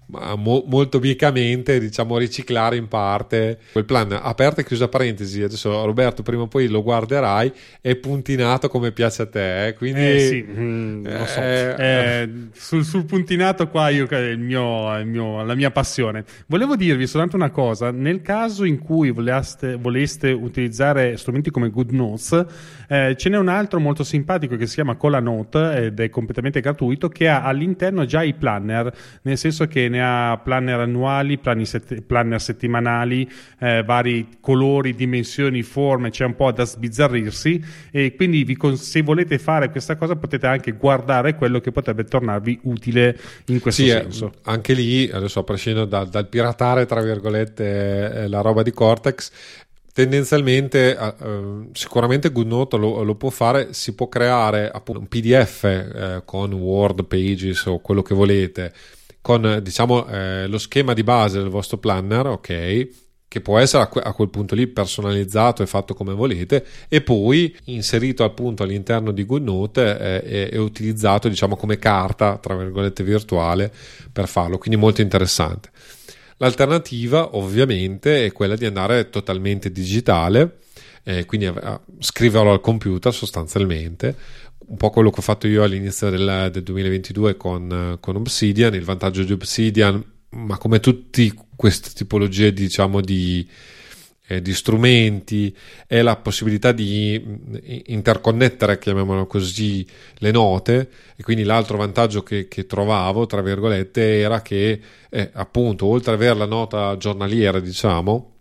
mo, 0.07 0.65
molto 0.67 0.99
biecamente 0.99 1.79
diciamo 1.79 2.19
riciclare 2.19 2.77
in 2.77 2.89
parte 2.89 3.59
quel 3.73 3.85
plan 3.85 4.13
aperta 4.13 4.61
e 4.61 4.65
chiusa 4.65 4.89
parentesi 4.89 5.43
adesso 5.43 5.85
Roberto 5.85 6.23
prima 6.23 6.43
o 6.43 6.47
poi 6.47 6.69
lo 6.69 6.83
guarderai 6.83 7.53
è 7.81 7.95
puntinato 7.97 8.69
come 8.69 8.93
piace 8.93 9.23
a 9.23 9.27
te 9.27 9.67
eh? 9.67 9.75
quindi 9.75 10.01
eh 10.01 10.19
sì, 10.19 10.45
mm, 10.47 11.05
lo 11.07 11.27
so 11.27 11.41
eh, 11.41 11.75
eh, 11.79 12.29
sul, 12.53 12.85
sul 12.85 13.05
puntinato 13.05 13.69
qua 13.69 13.89
io, 13.89 14.07
il 14.11 14.39
mio, 14.39 14.99
il 14.99 15.07
mio, 15.07 15.45
la 15.45 15.55
mia 15.55 15.71
passione. 15.71 16.25
Volevo 16.47 16.77
dirvi 16.77 17.07
soltanto 17.07 17.37
una 17.37 17.51
cosa, 17.51 17.91
nel 17.91 18.23
caso 18.23 18.65
in 18.65 18.79
cui 18.79 19.11
voleste, 19.11 19.77
voleste 19.77 20.31
utilizzare 20.31 21.17
strumenti 21.17 21.51
come 21.51 21.71
GoodNotes, 21.71 22.47
eh, 22.89 23.15
ce 23.17 23.29
n'è 23.29 23.37
un 23.37 23.49
altro 23.49 23.81
molto 23.81 24.05
simpatico 24.05 24.57
che 24.57 24.67
si 24.67 24.75
chiama 24.75 24.97
Colanote 24.97 25.87
ed 25.87 26.01
è 26.01 26.11
completamente 26.11 26.61
gratuito 26.61 27.09
che 27.09 27.29
ha 27.29 27.43
all'interno 27.43 28.05
già 28.05 28.23
i 28.23 28.35
planner, 28.35 28.93
nel 29.23 29.39
senso 29.39 29.67
che 29.67 29.89
ne 29.95 30.03
ha 30.03 30.41
planner 30.43 30.81
annuali, 30.81 31.39
set- 31.63 32.01
planner 32.03 32.41
settimanali, 32.41 33.31
eh, 33.61 33.83
vari 33.85 34.39
colori, 34.41 34.95
dimensioni, 34.95 35.63
forme, 35.63 36.11
c'è 36.11 36.25
un 36.25 36.35
po' 36.35 36.51
da 36.53 36.65
sbizzarrirsi 36.65 37.65
e 37.91 38.15
quindi 38.17 38.45
vi, 38.45 38.57
se 38.75 39.03
volete 39.03 39.39
fare 39.39 39.71
questa 39.71 39.97
cosa 39.97 40.17
potete 40.17 40.47
anche 40.47 40.73
guardare 40.73 41.35
quello 41.37 41.61
che 41.61 41.71
potrebbe 41.71 42.05
tornarvi 42.05 42.61
utile 42.65 43.19
in 43.47 43.61
questo 43.61 43.83
sì, 43.83 43.89
eh, 43.89 44.03
senso. 44.03 44.33
Anche 44.43 44.73
lì, 44.73 45.09
adesso 45.11 45.41
a 45.41 45.45
prescindere 45.45 45.87
dal, 45.87 46.09
dal 46.09 46.29
piratare, 46.29 46.87
tra 46.87 47.01
virgolette, 47.01 48.13
eh, 48.13 48.29
la 48.29 48.41
roba 48.41 48.63
di 48.63 48.73
Cortex, 48.73 49.31
tendenzialmente 49.93 50.99
uh, 50.99 51.69
sicuramente 51.73 52.33
GoodNote 52.33 52.77
lo, 52.77 53.05
lo, 53.05 53.15
può 53.15 53.31
fare 53.31 53.73
si 53.73 53.95
può 53.95 54.09
creare 54.09 54.69
appunto 54.69 55.01
un 55.01 55.07
pdf 55.07 55.63
eh, 55.63 56.23
con 56.25 56.53
word 56.53 57.05
pages 57.05 57.65
o 57.67 57.79
quello 57.79 58.03
che 58.03 58.13
volete 58.13 58.73
con 59.25 59.61
diciamo 59.63 60.07
eh, 60.07 60.47
lo 60.49 60.59
schema 60.59 60.93
di 60.93 61.03
base 61.03 61.39
del 61.39 61.49
vostro 61.49 61.79
planner 61.79 62.27
ok 62.27 62.89
che 63.27 63.41
può 63.41 63.59
essere 63.59 63.85
a, 63.85 63.87
que- 63.87 64.03
a, 64.03 64.13
quel 64.13 64.29
punto 64.29 64.55
lì 64.55 64.67
personalizzato 64.67 65.63
e 65.63 65.67
fatto 65.67 65.95
come 65.95 66.13
volete 66.13 66.63
e 66.91 67.01
poi 67.01 67.57
inserito 67.65 68.23
appunto 68.23 68.65
all'interno 68.65 69.13
di 69.13 69.25
GoodNote 69.25 70.23
eh, 70.25 70.51
e, 70.53 70.59
utilizzato 70.59 71.31
diciamo 71.31 71.57
come 71.57 71.79
carta 71.79 72.37
tra 72.37 72.55
virgolette 72.55 73.03
virtuale 73.03 73.73
per 74.13 74.29
farlo 74.29 74.59
quindi 74.59 74.79
molto 74.79 75.01
interessante. 75.01 75.71
L'alternativa 76.37 77.35
ovviamente 77.37 78.27
è 78.27 78.33
quella 78.33 78.57
di 78.57 78.67
andare 78.67 79.09
totalmente 79.09 79.73
digitale 79.73 80.59
eh, 81.03 81.25
quindi 81.25 81.47
a, 81.47 81.81
scriverlo 81.99 82.53
al 82.53 82.61
computer 82.61 83.13
sostanzialmente 83.13 84.15
un 84.67 84.77
po' 84.77 84.91
quello 84.91 85.11
che 85.11 85.21
ho 85.21 85.23
fatto 85.23 85.47
io 85.47 85.63
all'inizio 85.63 86.11
del, 86.11 86.51
del 86.53 86.63
2022 86.63 87.37
con, 87.37 87.97
con 88.01 88.17
Obsidian 88.17 88.75
il 88.75 88.85
vantaggio 88.85 89.23
di 89.23 89.33
Obsidian 89.33 90.03
ma 90.31 90.59
come 90.59 90.81
tutte 90.81 91.33
queste 91.57 91.91
tipologie 91.95 92.53
diciamo 92.53 93.01
di, 93.01 93.49
eh, 94.27 94.43
di 94.43 94.53
strumenti 94.55 95.55
è 95.87 96.03
la 96.03 96.17
possibilità 96.17 96.73
di 96.73 97.23
mm, 97.25 97.55
interconnettere, 97.87 98.79
chiamiamolo 98.79 99.27
così, 99.27 99.87
le 100.17 100.31
note 100.31 100.91
e 101.17 101.23
quindi 101.23 101.45
l'altro 101.45 101.77
vantaggio 101.77 102.23
che, 102.23 102.49
che 102.49 102.67
trovavo, 102.67 103.27
tra 103.27 103.43
virgolette, 103.43 104.21
era 104.21 104.43
che 104.43 104.81
eh, 105.11 105.31
appunto 105.35 105.87
oltre 105.87 106.13
ad 106.13 106.21
avere 106.21 106.39
la 106.39 106.47
nota 106.47 106.97
giornaliera, 106.97 107.61
diciamo, 107.61 108.34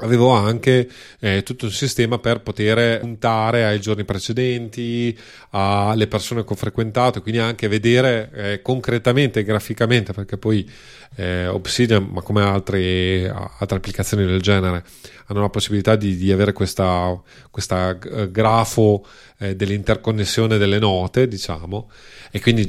avevo 0.00 0.30
anche 0.30 0.88
eh, 1.20 1.42
tutto 1.42 1.66
un 1.66 1.70
sistema 1.70 2.18
per 2.18 2.40
poter 2.40 3.00
puntare 3.00 3.64
ai 3.64 3.80
giorni 3.80 4.04
precedenti, 4.04 5.16
alle 5.50 6.06
persone 6.06 6.44
che 6.44 6.52
ho 6.52 6.56
frequentato, 6.56 7.22
quindi 7.22 7.40
anche 7.40 7.68
vedere 7.68 8.30
eh, 8.32 8.62
concretamente, 8.62 9.42
graficamente, 9.42 10.12
perché 10.12 10.36
poi 10.36 10.68
eh, 11.16 11.46
Obsidian, 11.46 12.04
ma 12.04 12.20
come 12.22 12.42
altre, 12.42 13.28
altre, 13.28 13.76
applicazioni 13.76 14.24
del 14.24 14.40
genere, 14.40 14.84
hanno 15.26 15.40
la 15.40 15.48
possibilità 15.48 15.96
di, 15.96 16.16
di 16.16 16.30
avere 16.32 16.52
questa, 16.52 17.20
questa 17.50 17.98
eh, 17.98 18.30
grafo 18.30 19.06
eh, 19.38 19.56
dell'interconnessione 19.56 20.58
delle 20.58 20.78
note, 20.78 21.26
diciamo, 21.28 21.90
e 22.30 22.40
quindi 22.40 22.66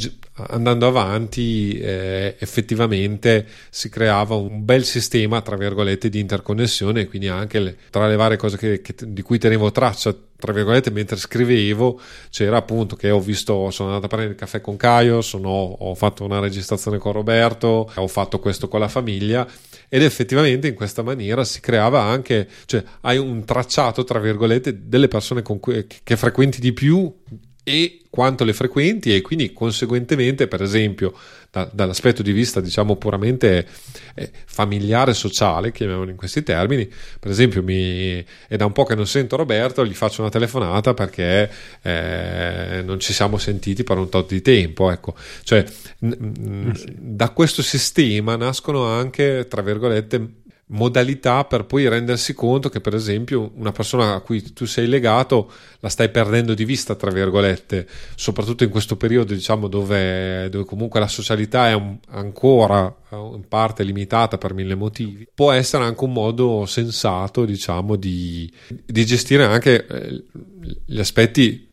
andando 0.47 0.87
avanti 0.87 1.77
eh, 1.79 2.35
effettivamente 2.39 3.45
si 3.69 3.89
creava 3.89 4.35
un 4.35 4.63
bel 4.63 4.85
sistema 4.85 5.41
tra 5.41 5.57
virgolette 5.57 6.09
di 6.09 6.19
interconnessione 6.19 7.07
quindi 7.07 7.27
anche 7.27 7.59
le, 7.59 7.77
tra 7.89 8.07
le 8.07 8.15
varie 8.15 8.37
cose 8.37 8.57
che, 8.57 8.81
che, 8.81 8.95
di 9.07 9.21
cui 9.21 9.37
tenevo 9.37 9.71
traccia 9.71 10.15
tra 10.37 10.53
virgolette 10.53 10.91
mentre 10.91 11.17
scrivevo 11.17 11.99
c'era 12.29 12.57
appunto 12.57 12.95
che 12.95 13.09
ho 13.09 13.19
visto 13.19 13.69
sono 13.71 13.89
andato 13.89 14.05
a 14.05 14.09
prendere 14.09 14.33
il 14.33 14.39
caffè 14.39 14.61
con 14.61 14.77
Caio 14.77 15.21
sono, 15.21 15.49
ho 15.49 15.93
fatto 15.95 16.23
una 16.23 16.39
registrazione 16.39 16.97
con 16.97 17.11
Roberto 17.11 17.91
ho 17.93 18.07
fatto 18.07 18.39
questo 18.39 18.69
con 18.69 18.79
la 18.79 18.87
famiglia 18.87 19.45
ed 19.89 20.03
effettivamente 20.03 20.67
in 20.67 20.75
questa 20.75 21.01
maniera 21.01 21.43
si 21.43 21.59
creava 21.59 22.01
anche 22.01 22.47
cioè 22.65 22.83
hai 23.01 23.17
un 23.17 23.43
tracciato 23.43 24.05
tra 24.05 24.19
virgolette 24.19 24.87
delle 24.87 25.09
persone 25.09 25.41
cui, 25.41 25.85
che 26.01 26.15
frequenti 26.15 26.61
di 26.61 26.71
più 26.71 27.13
e 27.69 28.01
quanto 28.09 28.43
le 28.43 28.53
frequenti 28.53 29.13
e 29.13 29.21
quindi 29.21 29.53
conseguentemente 29.53 30.47
per 30.47 30.63
esempio 30.63 31.13
da, 31.51 31.69
dall'aspetto 31.71 32.23
di 32.23 32.31
vista 32.31 32.59
diciamo 32.59 32.95
puramente 32.95 33.67
eh, 34.15 34.31
familiare 34.45 35.13
sociale 35.13 35.71
chiamiamolo 35.71 36.09
in 36.09 36.15
questi 36.15 36.41
termini 36.41 36.89
per 37.19 37.29
esempio 37.29 37.61
mi, 37.61 38.25
è 38.47 38.55
da 38.55 38.65
un 38.65 38.71
po' 38.71 38.85
che 38.85 38.95
non 38.95 39.05
sento 39.05 39.35
Roberto 39.35 39.85
gli 39.85 39.93
faccio 39.93 40.21
una 40.21 40.31
telefonata 40.31 40.95
perché 40.95 41.51
eh, 41.83 42.81
non 42.83 42.99
ci 42.99 43.13
siamo 43.13 43.37
sentiti 43.37 43.83
per 43.83 43.97
un 43.97 44.09
tot 44.09 44.29
di 44.29 44.41
tempo 44.41 44.89
ecco. 44.89 45.13
Cioè 45.43 45.63
n- 45.99 46.73
eh 46.75 46.97
da 47.19 47.29
questo 47.31 47.61
sistema 47.61 48.37
nascono 48.37 48.85
anche 48.85 49.45
tra 49.49 49.61
virgolette 49.61 50.38
modalità 50.71 51.45
per 51.45 51.65
poi 51.65 51.87
rendersi 51.87 52.33
conto 52.33 52.69
che 52.69 52.79
per 52.79 52.93
esempio 52.93 53.51
una 53.55 53.71
persona 53.71 54.13
a 54.13 54.19
cui 54.19 54.53
tu 54.53 54.65
sei 54.65 54.87
legato 54.87 55.51
la 55.79 55.89
stai 55.89 56.09
perdendo 56.09 56.53
di 56.53 56.65
vista 56.65 56.95
tra 56.95 57.09
virgolette 57.09 57.87
soprattutto 58.15 58.63
in 58.63 58.69
questo 58.69 58.95
periodo 58.95 59.33
diciamo 59.33 59.67
dove, 59.67 60.47
dove 60.49 60.65
comunque 60.65 60.99
la 60.99 61.07
socialità 61.07 61.69
è 61.69 61.81
ancora 62.09 62.93
in 63.11 63.47
parte 63.47 63.83
limitata 63.83 64.37
per 64.37 64.53
mille 64.53 64.75
motivi 64.75 65.27
può 65.33 65.51
essere 65.51 65.83
anche 65.83 66.03
un 66.03 66.13
modo 66.13 66.65
sensato 66.67 67.45
diciamo 67.45 67.95
di, 67.95 68.51
di 68.85 69.05
gestire 69.05 69.45
anche 69.45 69.85
eh, 69.87 70.23
gli 70.85 70.99
aspetti 70.99 71.68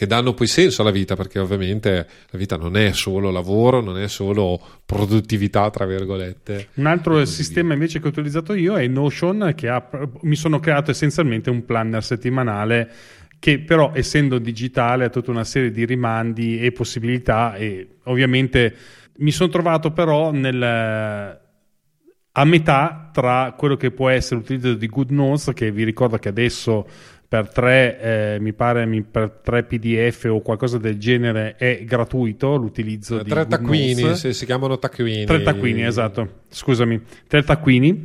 che 0.00 0.06
danno 0.06 0.32
poi 0.32 0.46
senso 0.46 0.80
alla 0.80 0.90
vita, 0.90 1.14
perché 1.14 1.38
ovviamente 1.38 2.06
la 2.30 2.38
vita 2.38 2.56
non 2.56 2.74
è 2.74 2.92
solo 2.92 3.30
lavoro, 3.30 3.82
non 3.82 3.98
è 3.98 4.08
solo 4.08 4.58
produttività, 4.86 5.68
tra 5.68 5.84
virgolette. 5.84 6.68
Un 6.76 6.86
altro 6.86 7.22
sistema 7.26 7.74
invece 7.74 8.00
che 8.00 8.06
ho 8.06 8.08
utilizzato 8.08 8.54
io 8.54 8.78
è 8.78 8.86
Notion, 8.86 9.52
che 9.54 9.68
ha, 9.68 9.86
mi 10.22 10.36
sono 10.36 10.58
creato 10.58 10.90
essenzialmente 10.90 11.50
un 11.50 11.66
planner 11.66 12.02
settimanale 12.02 12.90
che 13.38 13.58
però 13.58 13.92
essendo 13.94 14.38
digitale 14.38 15.04
ha 15.04 15.10
tutta 15.10 15.32
una 15.32 15.44
serie 15.44 15.70
di 15.70 15.84
rimandi 15.84 16.58
e 16.58 16.72
possibilità 16.72 17.54
e 17.56 17.96
ovviamente 18.04 18.74
mi 19.18 19.30
sono 19.30 19.50
trovato 19.50 19.92
però 19.92 20.30
nel, 20.30 20.62
a 20.62 22.44
metà 22.46 23.10
tra 23.12 23.52
quello 23.54 23.76
che 23.76 23.90
può 23.90 24.08
essere 24.08 24.36
l'utilizzo 24.36 24.72
di 24.72 24.86
Good 24.86 25.10
Notes 25.10 25.50
che 25.54 25.70
vi 25.70 25.84
ricordo 25.84 26.16
che 26.16 26.30
adesso 26.30 26.86
per 27.30 27.48
tre, 27.48 28.00
eh, 28.00 28.38
mi 28.40 28.52
pare 28.52 28.84
per 29.08 29.30
tre 29.44 29.62
PDF 29.62 30.26
o 30.28 30.40
qualcosa 30.40 30.78
del 30.78 30.98
genere 30.98 31.54
è 31.54 31.84
gratuito 31.84 32.56
l'utilizzo 32.56 33.20
eh, 33.20 33.22
di 33.22 33.30
tre 33.30 33.46
taccuini, 33.46 34.16
si, 34.16 34.32
si, 34.32 34.44
chiamano 34.44 34.80
taccuini. 34.80 35.26
Tre 35.26 35.40
taccuini, 35.40 35.84
esatto. 35.84 36.40
Scusami, 36.48 37.00
tre 37.28 37.44
taccuini 37.44 38.04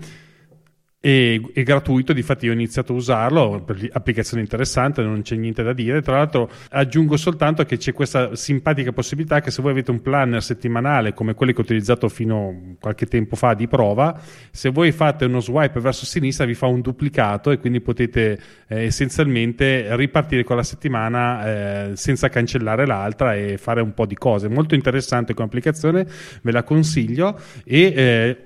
è, 1.05 1.39
è 1.53 1.61
gratuito, 1.61 2.13
difatti 2.13 2.45
io 2.45 2.51
ho 2.51 2.55
iniziato 2.55 2.93
a 2.93 2.95
usarlo, 2.95 3.63
applicazione 3.91 4.41
interessante, 4.41 5.03
non 5.03 5.21
c'è 5.21 5.35
niente 5.35 5.61
da 5.61 5.71
dire. 5.71 6.01
Tra 6.01 6.17
l'altro 6.17 6.49
aggiungo 6.71 7.15
soltanto 7.15 7.63
che 7.63 7.77
c'è 7.77 7.93
questa 7.93 8.35
simpatica 8.35 8.91
possibilità 8.91 9.39
che 9.39 9.51
se 9.51 9.61
voi 9.61 9.69
avete 9.69 9.91
un 9.91 10.01
planner 10.01 10.41
settimanale 10.41 11.13
come 11.13 11.35
quelli 11.35 11.53
che 11.53 11.59
ho 11.59 11.63
utilizzato 11.63 12.09
fino 12.09 12.47
a 12.47 12.75
qualche 12.79 13.05
tempo 13.05 13.35
fa 13.35 13.53
di 13.53 13.67
prova, 13.67 14.19
se 14.49 14.69
voi 14.69 14.91
fate 14.91 15.25
uno 15.25 15.41
swipe 15.41 15.79
verso 15.79 16.05
sinistra 16.05 16.45
vi 16.45 16.55
fa 16.55 16.65
un 16.65 16.81
duplicato 16.81 17.51
e 17.51 17.59
quindi 17.59 17.81
potete 17.81 18.39
eh, 18.67 18.85
essenzialmente 18.85 19.95
ripartire 19.95 20.43
con 20.43 20.55
la 20.55 20.63
settimana 20.63 21.45
eh, 21.45 21.95
senza 21.95 22.29
cancellare 22.29 22.87
l'altra 22.87 23.35
e 23.35 23.59
fare 23.59 23.81
un 23.81 23.93
po' 23.93 24.07
di 24.07 24.15
cose. 24.15 24.47
Molto 24.47 24.73
interessante 24.73 25.35
come 25.35 25.45
applicazione, 25.45 26.07
ve 26.41 26.51
la 26.51 26.63
consiglio 26.63 27.39
e 27.63 27.93
eh, 27.95 28.37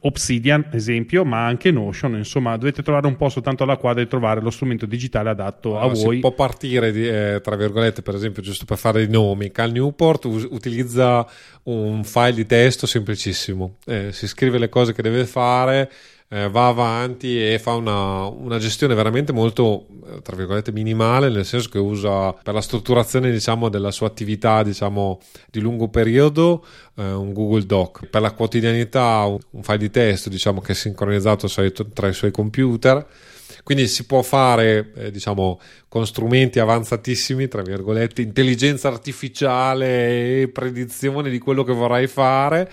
Obsidian, 0.00 0.68
esempio, 0.72 1.26
ma 1.26 1.44
anche 1.44 1.70
Notion. 1.70 2.16
Insomma, 2.16 2.56
dovete 2.56 2.82
trovare 2.82 3.06
un 3.06 3.16
po' 3.16 3.28
soltanto 3.28 3.64
alla 3.64 3.76
quadra 3.76 4.02
di 4.02 4.08
trovare 4.08 4.40
lo 4.40 4.48
strumento 4.48 4.86
digitale 4.86 5.28
adatto 5.28 5.78
allora, 5.78 5.92
a 5.92 6.04
voi. 6.04 6.14
Si 6.14 6.20
può 6.20 6.32
partire, 6.32 6.90
di, 6.90 7.06
eh, 7.06 7.40
tra 7.42 7.54
virgolette, 7.54 8.00
per 8.00 8.14
esempio, 8.14 8.40
giusto 8.42 8.64
per 8.64 8.78
fare 8.78 9.02
i 9.02 9.08
nomi. 9.08 9.50
Cal 9.50 9.70
Newport 9.70 10.24
us- 10.24 10.48
utilizza 10.50 11.26
un 11.64 12.02
file 12.02 12.32
di 12.32 12.46
testo 12.46 12.86
semplicissimo, 12.86 13.76
eh, 13.84 14.10
si 14.10 14.26
scrive 14.26 14.56
le 14.56 14.70
cose 14.70 14.94
che 14.94 15.02
deve 15.02 15.26
fare 15.26 15.90
eh, 16.30 16.48
va 16.50 16.68
avanti 16.68 17.42
e 17.42 17.58
fa 17.58 17.72
una, 17.74 18.26
una, 18.26 18.58
gestione 18.58 18.94
veramente 18.94 19.32
molto, 19.32 19.86
eh, 20.06 20.20
tra 20.20 20.36
virgolette, 20.36 20.72
minimale, 20.72 21.30
nel 21.30 21.46
senso 21.46 21.70
che 21.70 21.78
usa 21.78 22.32
per 22.34 22.52
la 22.52 22.60
strutturazione, 22.60 23.30
diciamo, 23.30 23.70
della 23.70 23.90
sua 23.90 24.08
attività, 24.08 24.62
diciamo, 24.62 25.20
di 25.50 25.60
lungo 25.60 25.88
periodo, 25.88 26.64
eh, 26.96 27.02
un 27.02 27.32
Google 27.32 27.64
Doc. 27.64 28.06
Per 28.06 28.20
la 28.20 28.32
quotidianità, 28.32 29.24
un, 29.24 29.38
un 29.50 29.62
file 29.62 29.78
di 29.78 29.90
testo, 29.90 30.28
diciamo, 30.28 30.60
che 30.60 30.72
è 30.72 30.74
sincronizzato 30.74 31.48
tra 31.94 32.08
i 32.08 32.12
suoi 32.12 32.30
computer. 32.30 33.06
Quindi 33.64 33.86
si 33.86 34.04
può 34.04 34.20
fare, 34.22 34.92
eh, 34.94 35.10
diciamo, 35.10 35.60
con 35.88 36.06
strumenti 36.06 36.58
avanzatissimi, 36.58 37.48
tra 37.48 37.62
virgolette, 37.62 38.20
intelligenza 38.20 38.88
artificiale 38.88 40.42
e 40.42 40.48
predizione 40.48 41.30
di 41.30 41.38
quello 41.38 41.64
che 41.64 41.72
vorrai 41.72 42.06
fare 42.06 42.70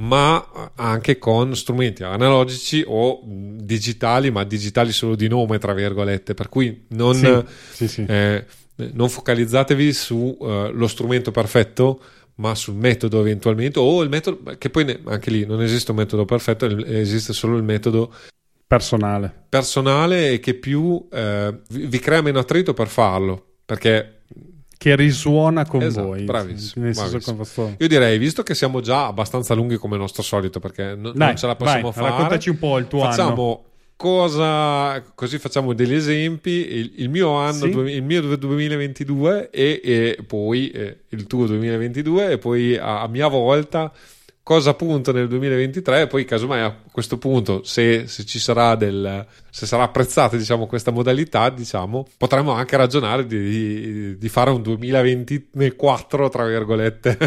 ma 0.00 0.72
anche 0.76 1.18
con 1.18 1.54
strumenti 1.54 2.02
analogici 2.02 2.82
o 2.86 3.20
digitali, 3.24 4.30
ma 4.30 4.44
digitali 4.44 4.92
solo 4.92 5.14
di 5.14 5.28
nome, 5.28 5.58
tra 5.58 5.74
virgolette. 5.74 6.34
Per 6.34 6.48
cui 6.48 6.86
non, 6.88 7.14
sì, 7.14 7.86
sì, 7.86 7.88
sì. 7.88 8.04
Eh, 8.08 8.44
non 8.92 9.10
focalizzatevi 9.10 9.92
sullo 9.92 10.72
uh, 10.72 10.86
strumento 10.86 11.30
perfetto, 11.30 12.00
ma 12.36 12.54
sul 12.54 12.76
metodo 12.76 13.20
eventualmente, 13.20 13.78
o 13.78 14.02
il 14.02 14.08
metodo, 14.08 14.56
che 14.56 14.70
poi 14.70 14.84
ne, 14.84 15.00
anche 15.04 15.30
lì 15.30 15.44
non 15.44 15.60
esiste 15.60 15.90
un 15.90 15.98
metodo 15.98 16.24
perfetto, 16.24 16.64
esiste 16.86 17.34
solo 17.34 17.58
il 17.58 17.62
metodo 17.62 18.10
personale. 18.66 19.30
Personale 19.50 20.30
e 20.30 20.40
che 20.40 20.54
più 20.54 21.06
eh, 21.12 21.54
vi 21.68 21.98
crea 21.98 22.22
meno 22.22 22.38
attrito 22.38 22.72
per 22.72 22.88
farlo, 22.88 23.56
perché 23.66 24.19
che 24.80 24.96
risuona 24.96 25.66
con 25.66 25.82
esatto, 25.82 26.06
voi. 26.06 26.22
Bravissimo, 26.24 26.90
bravissimo. 26.90 27.74
Io 27.76 27.86
direi, 27.86 28.16
visto 28.16 28.42
che 28.42 28.54
siamo 28.54 28.80
già 28.80 29.08
abbastanza 29.08 29.52
lunghi 29.52 29.76
come 29.76 29.96
il 29.96 30.00
nostro 30.00 30.22
solito, 30.22 30.58
perché 30.58 30.94
no, 30.94 31.12
Dai, 31.12 31.26
non 31.28 31.36
ce 31.36 31.46
la 31.46 31.54
possiamo 31.54 31.90
vai, 31.90 31.92
fare. 31.92 32.08
Raccontaci 32.08 32.48
un 32.48 32.58
po' 32.58 32.78
il 32.78 32.88
tuo 32.88 33.00
facciamo 33.00 33.28
anno. 33.28 33.64
Cosa, 33.94 35.02
così 35.14 35.38
facciamo 35.38 35.74
degli 35.74 35.92
esempi. 35.92 36.50
Il, 36.50 36.92
il 36.96 37.10
mio 37.10 37.32
anno, 37.32 37.66
sì? 37.66 37.68
il 37.68 38.02
mio 38.02 38.22
2022 38.22 39.50
e, 39.50 39.80
e 39.84 40.18
poi 40.26 40.70
eh, 40.70 41.00
il 41.08 41.26
tuo 41.26 41.44
2022 41.44 42.30
e 42.30 42.38
poi 42.38 42.78
a, 42.78 43.02
a 43.02 43.08
mia 43.08 43.28
volta 43.28 43.92
cosa 44.42 44.72
punto 44.72 45.12
nel 45.12 45.28
2023 45.28 46.00
e 46.00 46.06
poi 46.06 46.24
casomai 46.24 46.62
a 46.62 46.74
questo 46.90 47.18
punto 47.18 47.62
se, 47.64 48.06
se 48.06 48.24
ci 48.24 48.38
sarà 48.38 48.74
del 48.74 49.26
se 49.50 49.66
sarà 49.66 49.82
apprezzata 49.82 50.36
diciamo 50.36 50.66
questa 50.66 50.90
modalità 50.90 51.50
diciamo 51.50 52.06
potremmo 52.16 52.52
anche 52.52 52.76
ragionare 52.76 53.26
di, 53.26 54.16
di 54.16 54.28
fare 54.28 54.50
un 54.50 54.62
2024 54.62 56.28
tra 56.28 56.46
virgolette 56.46 57.18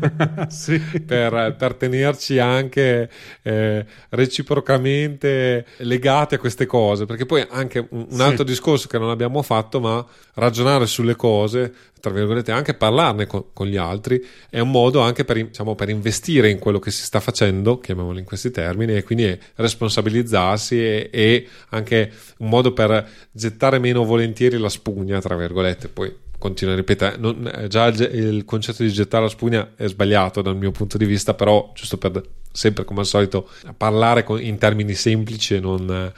sì. 0.48 0.78
per, 0.78 1.54
per, 1.58 1.74
tenerci 1.74 2.38
anche 2.38 3.10
eh, 3.42 3.84
reciprocamente 4.10 5.66
legati 5.78 6.34
a 6.34 6.38
queste 6.38 6.66
cose 6.66 7.06
perché 7.06 7.26
poi 7.26 7.46
anche 7.50 7.86
un, 7.90 8.06
un 8.10 8.20
altro 8.20 8.44
sì. 8.44 8.52
discorso 8.52 8.88
che 8.88 8.98
non 8.98 9.10
abbiamo 9.10 9.42
fatto 9.42 9.80
ma 9.80 10.04
ragionare 10.34 10.86
sulle 10.86 11.16
cose 11.16 11.72
tra 12.00 12.10
virgolette, 12.10 12.50
anche 12.50 12.74
parlarne 12.74 13.26
con, 13.26 13.44
con, 13.52 13.66
gli 13.66 13.76
altri 13.76 14.24
è 14.48 14.58
un 14.58 14.70
modo 14.70 15.00
anche 15.00 15.24
per, 15.24 15.36
diciamo, 15.36 15.74
per, 15.74 15.90
investire 15.90 16.48
in 16.48 16.58
quello 16.58 16.78
che 16.78 16.90
si 16.90 17.04
sta 17.04 17.20
facendo, 17.20 17.78
chiamiamolo 17.78 18.18
in 18.18 18.24
questi 18.24 18.50
termini, 18.50 18.96
e 18.96 19.04
quindi 19.04 19.38
responsabilizzarsi 19.56 20.80
e, 20.80 21.10
e 21.12 21.48
anche 21.70 22.12
un 22.38 22.48
modo 22.48 22.72
per 22.72 23.08
gettare 23.32 23.78
meno 23.78 24.04
volentieri 24.04 24.58
la 24.58 24.68
spugna, 24.68 25.20
tra 25.20 25.36
virgolette. 25.36 25.88
Poi 25.88 26.14
continuo 26.40 26.72
a 26.72 26.76
ripetere, 26.76 27.16
non, 27.18 27.50
eh, 27.54 27.68
già 27.68 27.86
il, 27.86 28.00
il, 28.00 28.44
concetto 28.46 28.82
di 28.82 28.90
gettare 28.90 29.24
la 29.24 29.28
spugna 29.28 29.72
è 29.76 29.86
sbagliato 29.86 30.40
dal 30.40 30.56
mio 30.56 30.70
punto 30.70 30.96
di 30.96 31.04
vista, 31.04 31.34
però 31.34 31.70
giusto 31.74 31.98
per 31.98 32.22
sempre 32.50 32.84
come 32.84 33.00
al 33.00 33.06
solito 33.06 33.48
parlare 33.76 34.24
con, 34.24 34.42
in 34.42 34.56
termini 34.56 34.94
semplici 34.94 35.54
e 35.54 35.60
non, 35.60 36.12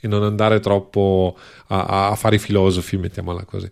e 0.00 0.08
non 0.08 0.22
andare 0.22 0.60
troppo 0.60 1.36
a, 1.66 2.08
a, 2.08 2.14
fare 2.16 2.36
i 2.36 2.38
filosofi, 2.38 2.96
mettiamola 2.96 3.44
così. 3.44 3.70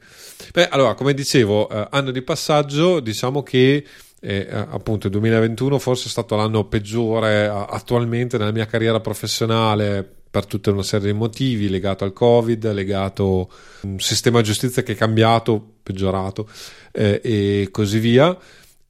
Beh, 0.52 0.68
allora, 0.68 0.94
come 0.94 1.14
dicevo, 1.14 1.70
eh, 1.70 1.88
anno 1.90 2.10
di 2.10 2.20
passaggio, 2.20 3.00
diciamo 3.00 3.42
che 3.42 3.84
eh, 4.20 4.46
appunto 4.50 5.06
il 5.06 5.12
2021 5.12 5.78
forse 5.78 6.06
è 6.06 6.10
stato 6.10 6.34
l'anno 6.36 6.64
peggiore 6.64 7.46
attualmente 7.46 8.38
nella 8.38 8.52
mia 8.52 8.66
carriera 8.66 9.00
professionale 9.00 10.23
per 10.34 10.46
tutta 10.46 10.72
una 10.72 10.82
serie 10.82 11.12
di 11.12 11.16
motivi 11.16 11.68
legato 11.68 12.02
al 12.02 12.12
covid 12.12 12.72
legato 12.72 13.48
a 13.82 13.86
un 13.86 14.00
sistema 14.00 14.40
giustizia 14.40 14.82
che 14.82 14.94
è 14.94 14.96
cambiato 14.96 15.74
peggiorato 15.80 16.48
eh, 16.90 17.20
e 17.22 17.68
così 17.70 18.00
via. 18.00 18.36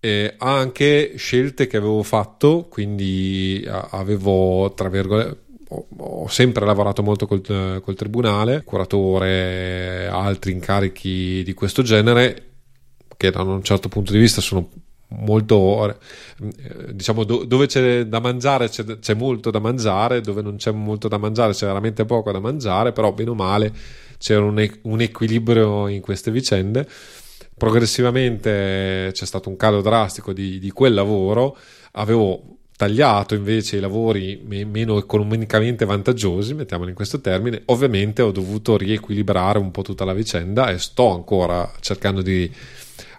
Eh, 0.01 0.37
anche 0.39 1.13
scelte 1.17 1.67
che 1.67 1.77
avevo 1.77 2.03
fatto 2.03 2.67
quindi 2.71 3.63
avevo 3.69 4.73
tra 4.75 4.89
virgolette 4.89 5.43
ho, 5.99 6.29
sempre 6.29 6.65
lavorato 6.65 7.03
molto 7.03 7.27
col, 7.27 7.43
col 7.83 7.95
tribunale, 7.95 8.63
curatore, 8.65 10.07
altri 10.07 10.53
incarichi 10.53 11.43
di 11.43 11.53
questo 11.53 11.83
genere, 11.83 12.53
che 13.17 13.31
da 13.31 13.43
un 13.43 13.63
certo 13.63 13.89
punto 13.89 14.13
di 14.13 14.19
vista 14.19 14.41
sono 14.41 14.71
molto 15.19 15.89
eh, 15.89 16.93
diciamo 16.93 17.25
dove 17.25 17.67
c'è 17.67 18.07
da 18.07 18.21
mangiare 18.21 18.69
c'è, 18.69 18.99
c'è, 18.99 19.15
molto 19.15 19.51
da 19.51 19.59
mangiare 19.59 20.21
dove 20.21 20.43
non 20.43 20.57
c'è 20.57 20.71
molto 20.73 21.09
da 21.09 21.19
mangiare 21.19 21.53
c'è 21.53 21.67
veramente 21.67 22.05
poco 22.05 22.33
da 22.33 22.41
mangiare 22.41 22.93
però 22.93 23.13
bene 23.13 23.31
o 23.31 23.35
male 23.35 23.73
c'era 24.25 24.43
un, 24.43 24.71
un 24.83 25.01
equilibrio 25.03 25.87
in 25.89 26.01
queste 26.01 26.31
vicende. 26.31 26.89
Progressivamente 27.57 29.11
c'è 29.13 29.27
stato 29.27 29.51
un 29.51 29.57
calo 29.57 29.83
drastico 29.83 30.33
di, 30.33 30.59
di 30.59 30.71
quel 30.71 30.95
lavoro, 30.95 31.57
avevo 31.93 32.57
tagliato 32.77 33.35
invece 33.35 33.77
i 33.77 33.81
lavori 33.81 34.43
meno 34.45 34.97
economicamente 34.97 35.85
vantaggiosi, 35.85 36.55
mettiamolo 36.55 36.89
in 36.89 36.97
questo 36.97 37.21
termine, 37.21 37.63
ovviamente 37.67 38.23
ho 38.23 38.33
dovuto 38.33 38.77
riequilibrare 38.77 39.59
un 39.59 39.71
po' 39.71 39.83
tutta 39.83 40.05
la 40.05 40.15
vicenda 40.15 40.71
e 40.71 40.79
sto 40.79 41.13
ancora 41.13 41.71
cercando 41.81 42.23
di 42.23 42.51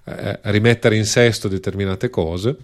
eh, 0.05 0.39
rimettere 0.43 0.95
in 0.95 1.05
sesto 1.05 1.47
determinate 1.47 2.09
cose. 2.09 2.57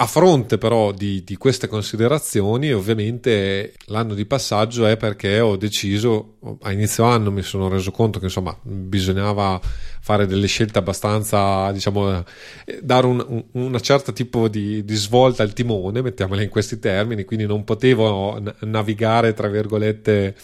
A 0.00 0.06
fronte 0.06 0.58
però 0.58 0.92
di, 0.92 1.24
di, 1.24 1.36
queste 1.36 1.66
considerazioni, 1.66 2.72
ovviamente 2.72 3.74
l'anno 3.86 4.14
di 4.14 4.26
passaggio 4.26 4.86
è 4.86 4.96
perché 4.96 5.40
ho 5.40 5.56
deciso, 5.56 6.36
a 6.62 6.70
inizio 6.70 7.02
anno 7.02 7.32
mi 7.32 7.42
sono 7.42 7.68
reso 7.68 7.90
conto 7.90 8.20
che 8.20 8.26
insomma 8.26 8.56
bisognava 8.62 9.60
fare 10.08 10.26
delle 10.26 10.46
scelte 10.46 10.78
abbastanza, 10.78 11.70
diciamo, 11.70 12.24
eh, 12.64 12.80
dare 12.80 13.06
un, 13.06 13.22
un 13.28 13.44
una 13.52 13.78
certa 13.78 14.10
tipo 14.10 14.48
di, 14.48 14.82
di, 14.82 14.94
svolta 14.94 15.42
al 15.42 15.52
timone, 15.52 16.00
mettiamola 16.00 16.40
in 16.40 16.48
questi 16.48 16.78
termini, 16.78 17.24
quindi 17.24 17.44
non 17.44 17.62
potevo 17.62 18.40
navigare, 18.60 19.34
tra 19.34 19.48
virgolette, 19.48 20.34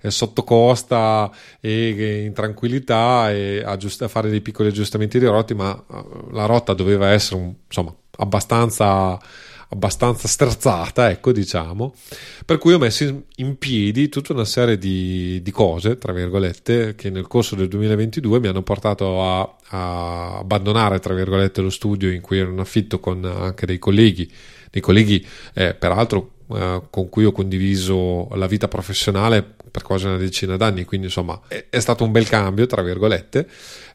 eh, 0.00 0.10
sotto 0.12 0.44
costa 0.44 1.28
e 1.58 2.22
in 2.24 2.32
tranquillità 2.32 3.32
e 3.32 3.64
aggiust- 3.64 4.06
fare 4.06 4.30
dei 4.30 4.42
piccoli 4.42 4.68
aggiustamenti 4.68 5.18
di 5.18 5.26
rotti, 5.26 5.54
ma 5.54 5.74
eh, 5.74 6.04
la 6.30 6.46
rotta 6.46 6.72
doveva 6.72 7.08
essere 7.08 7.56
insomma 7.66 7.92
abbastanza 8.18 9.18
abbastanza 9.72 10.26
sterzata, 10.26 11.10
ecco 11.10 11.32
diciamo, 11.32 11.94
per 12.44 12.58
cui 12.58 12.72
ho 12.72 12.78
messo 12.78 13.22
in 13.36 13.56
piedi 13.56 14.08
tutta 14.08 14.32
una 14.32 14.44
serie 14.44 14.78
di, 14.78 15.40
di 15.42 15.50
cose, 15.50 15.96
tra 15.96 16.12
virgolette, 16.12 16.94
che 16.96 17.10
nel 17.10 17.26
corso 17.26 17.54
del 17.54 17.68
2022 17.68 18.40
mi 18.40 18.48
hanno 18.48 18.62
portato 18.62 19.22
a, 19.22 19.56
a, 19.68 20.38
abbandonare, 20.38 20.98
tra 20.98 21.14
virgolette, 21.14 21.60
lo 21.60 21.70
studio 21.70 22.10
in 22.10 22.20
cui 22.20 22.38
ero 22.38 22.50
in 22.50 22.58
affitto 22.58 22.98
con 22.98 23.24
anche 23.24 23.66
dei 23.66 23.78
colleghi, 23.78 24.30
dei 24.70 24.82
colleghi 24.82 25.24
eh, 25.54 25.74
peraltro 25.74 26.32
eh, 26.52 26.82
con 26.90 27.08
cui 27.08 27.24
ho 27.24 27.32
condiviso 27.32 28.28
la 28.34 28.48
vita 28.48 28.66
professionale 28.66 29.44
per 29.70 29.82
quasi 29.82 30.06
una 30.06 30.16
decina 30.16 30.56
d'anni, 30.56 30.84
quindi 30.84 31.06
insomma 31.06 31.40
è, 31.46 31.66
è 31.70 31.78
stato 31.78 32.02
un 32.02 32.10
bel 32.10 32.28
cambio, 32.28 32.66
tra 32.66 32.82
virgolette, 32.82 33.48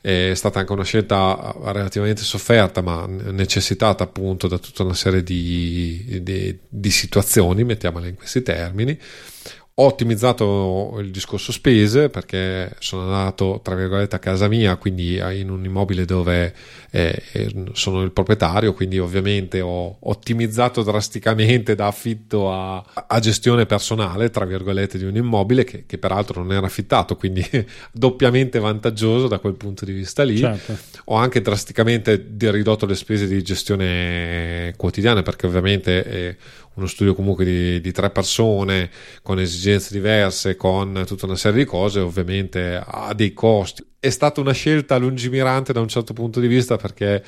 è 0.06 0.34
stata 0.36 0.60
anche 0.60 0.72
una 0.72 0.84
scelta 0.84 1.56
relativamente 1.64 2.22
sofferta, 2.22 2.84
ma 2.84 3.08
necessitata 3.08 4.04
appunto 4.04 4.48
da 4.48 4.60
tutta 4.60 4.84
una 4.84 4.94
serie 4.94 5.24
di, 5.24 6.20
di, 6.22 6.60
di 6.70 6.92
situazioni, 6.92 7.64
mettiamole 7.64 8.10
in 8.10 8.16
questi 8.16 8.44
termini. 8.44 8.96
Ho 9.78 9.88
ottimizzato 9.88 10.96
il 11.02 11.12
discorso 11.12 11.52
spese 11.52 12.08
perché 12.08 12.78
sono 12.80 13.02
andato, 13.02 13.60
tra 13.62 13.76
virgolette, 13.76 14.16
a 14.16 14.20
casa 14.20 14.48
mia, 14.48 14.78
quindi 14.78 15.18
in 15.18 15.50
un 15.50 15.66
immobile 15.66 16.06
dove 16.06 16.54
eh, 16.92 17.22
sono 17.74 18.02
il 18.04 18.14
proprietario, 18.14 18.74
quindi 18.74 19.00
ovviamente 19.00 19.60
ho 19.60 19.98
ottimizzato 20.00 20.82
drasticamente 20.82 21.76
da 21.76 21.88
affitto 21.88 22.54
a, 22.54 22.82
a 23.06 23.20
gestione 23.20 23.66
personale, 23.66 24.30
tra 24.30 24.46
virgolette, 24.46 24.98
di 24.98 25.04
un 25.04 25.18
immobile 25.18 25.66
che, 25.66 25.84
che, 25.86 25.98
peraltro 25.98 26.42
non 26.42 26.54
era 26.54 26.68
affittato, 26.68 27.18
quindi 27.18 27.46
doppiamente 27.92 28.60
vantaggioso 28.60 29.28
da 29.28 29.40
quel 29.40 29.56
punto 29.56 29.84
di 29.84 29.92
vista 29.92 30.24
lì. 30.24 30.38
Certo. 30.38 30.78
Ho 31.08 31.16
anche 31.16 31.42
drasticamente 31.42 32.28
ridotto 32.40 32.86
le 32.86 32.96
spese 32.96 33.28
di 33.28 33.44
gestione 33.44 34.74
quotidiana 34.78 35.22
perché 35.22 35.48
ovviamente 35.48 36.06
eh, 36.06 36.38
uno 36.76 36.88
studio 36.88 37.16
comunque 37.16 37.46
di, 37.46 37.82
di, 37.82 37.92
tre 37.92 38.10
persone 38.10 38.90
con 39.22 39.40
esigenze 39.40 39.94
diverse, 39.94 40.56
con 40.56 41.04
tutta 41.06 41.26
una 41.26 41.36
serie 41.36 41.64
di 41.64 41.66
cose, 41.66 42.00
ovviamente 42.00 42.82
ha 42.86 43.14
dei 43.14 43.34
costi. 43.34 43.84
È 44.00 44.10
stata 44.10 44.42
una 44.42 44.52
scelta 44.52 44.98
lungimirante 44.98 45.74
da 45.74 45.80
un 45.80 45.88
certo 45.88 46.14
punto 46.14 46.40
di 46.40 46.48
vista 46.48 46.78
perché 46.78 47.24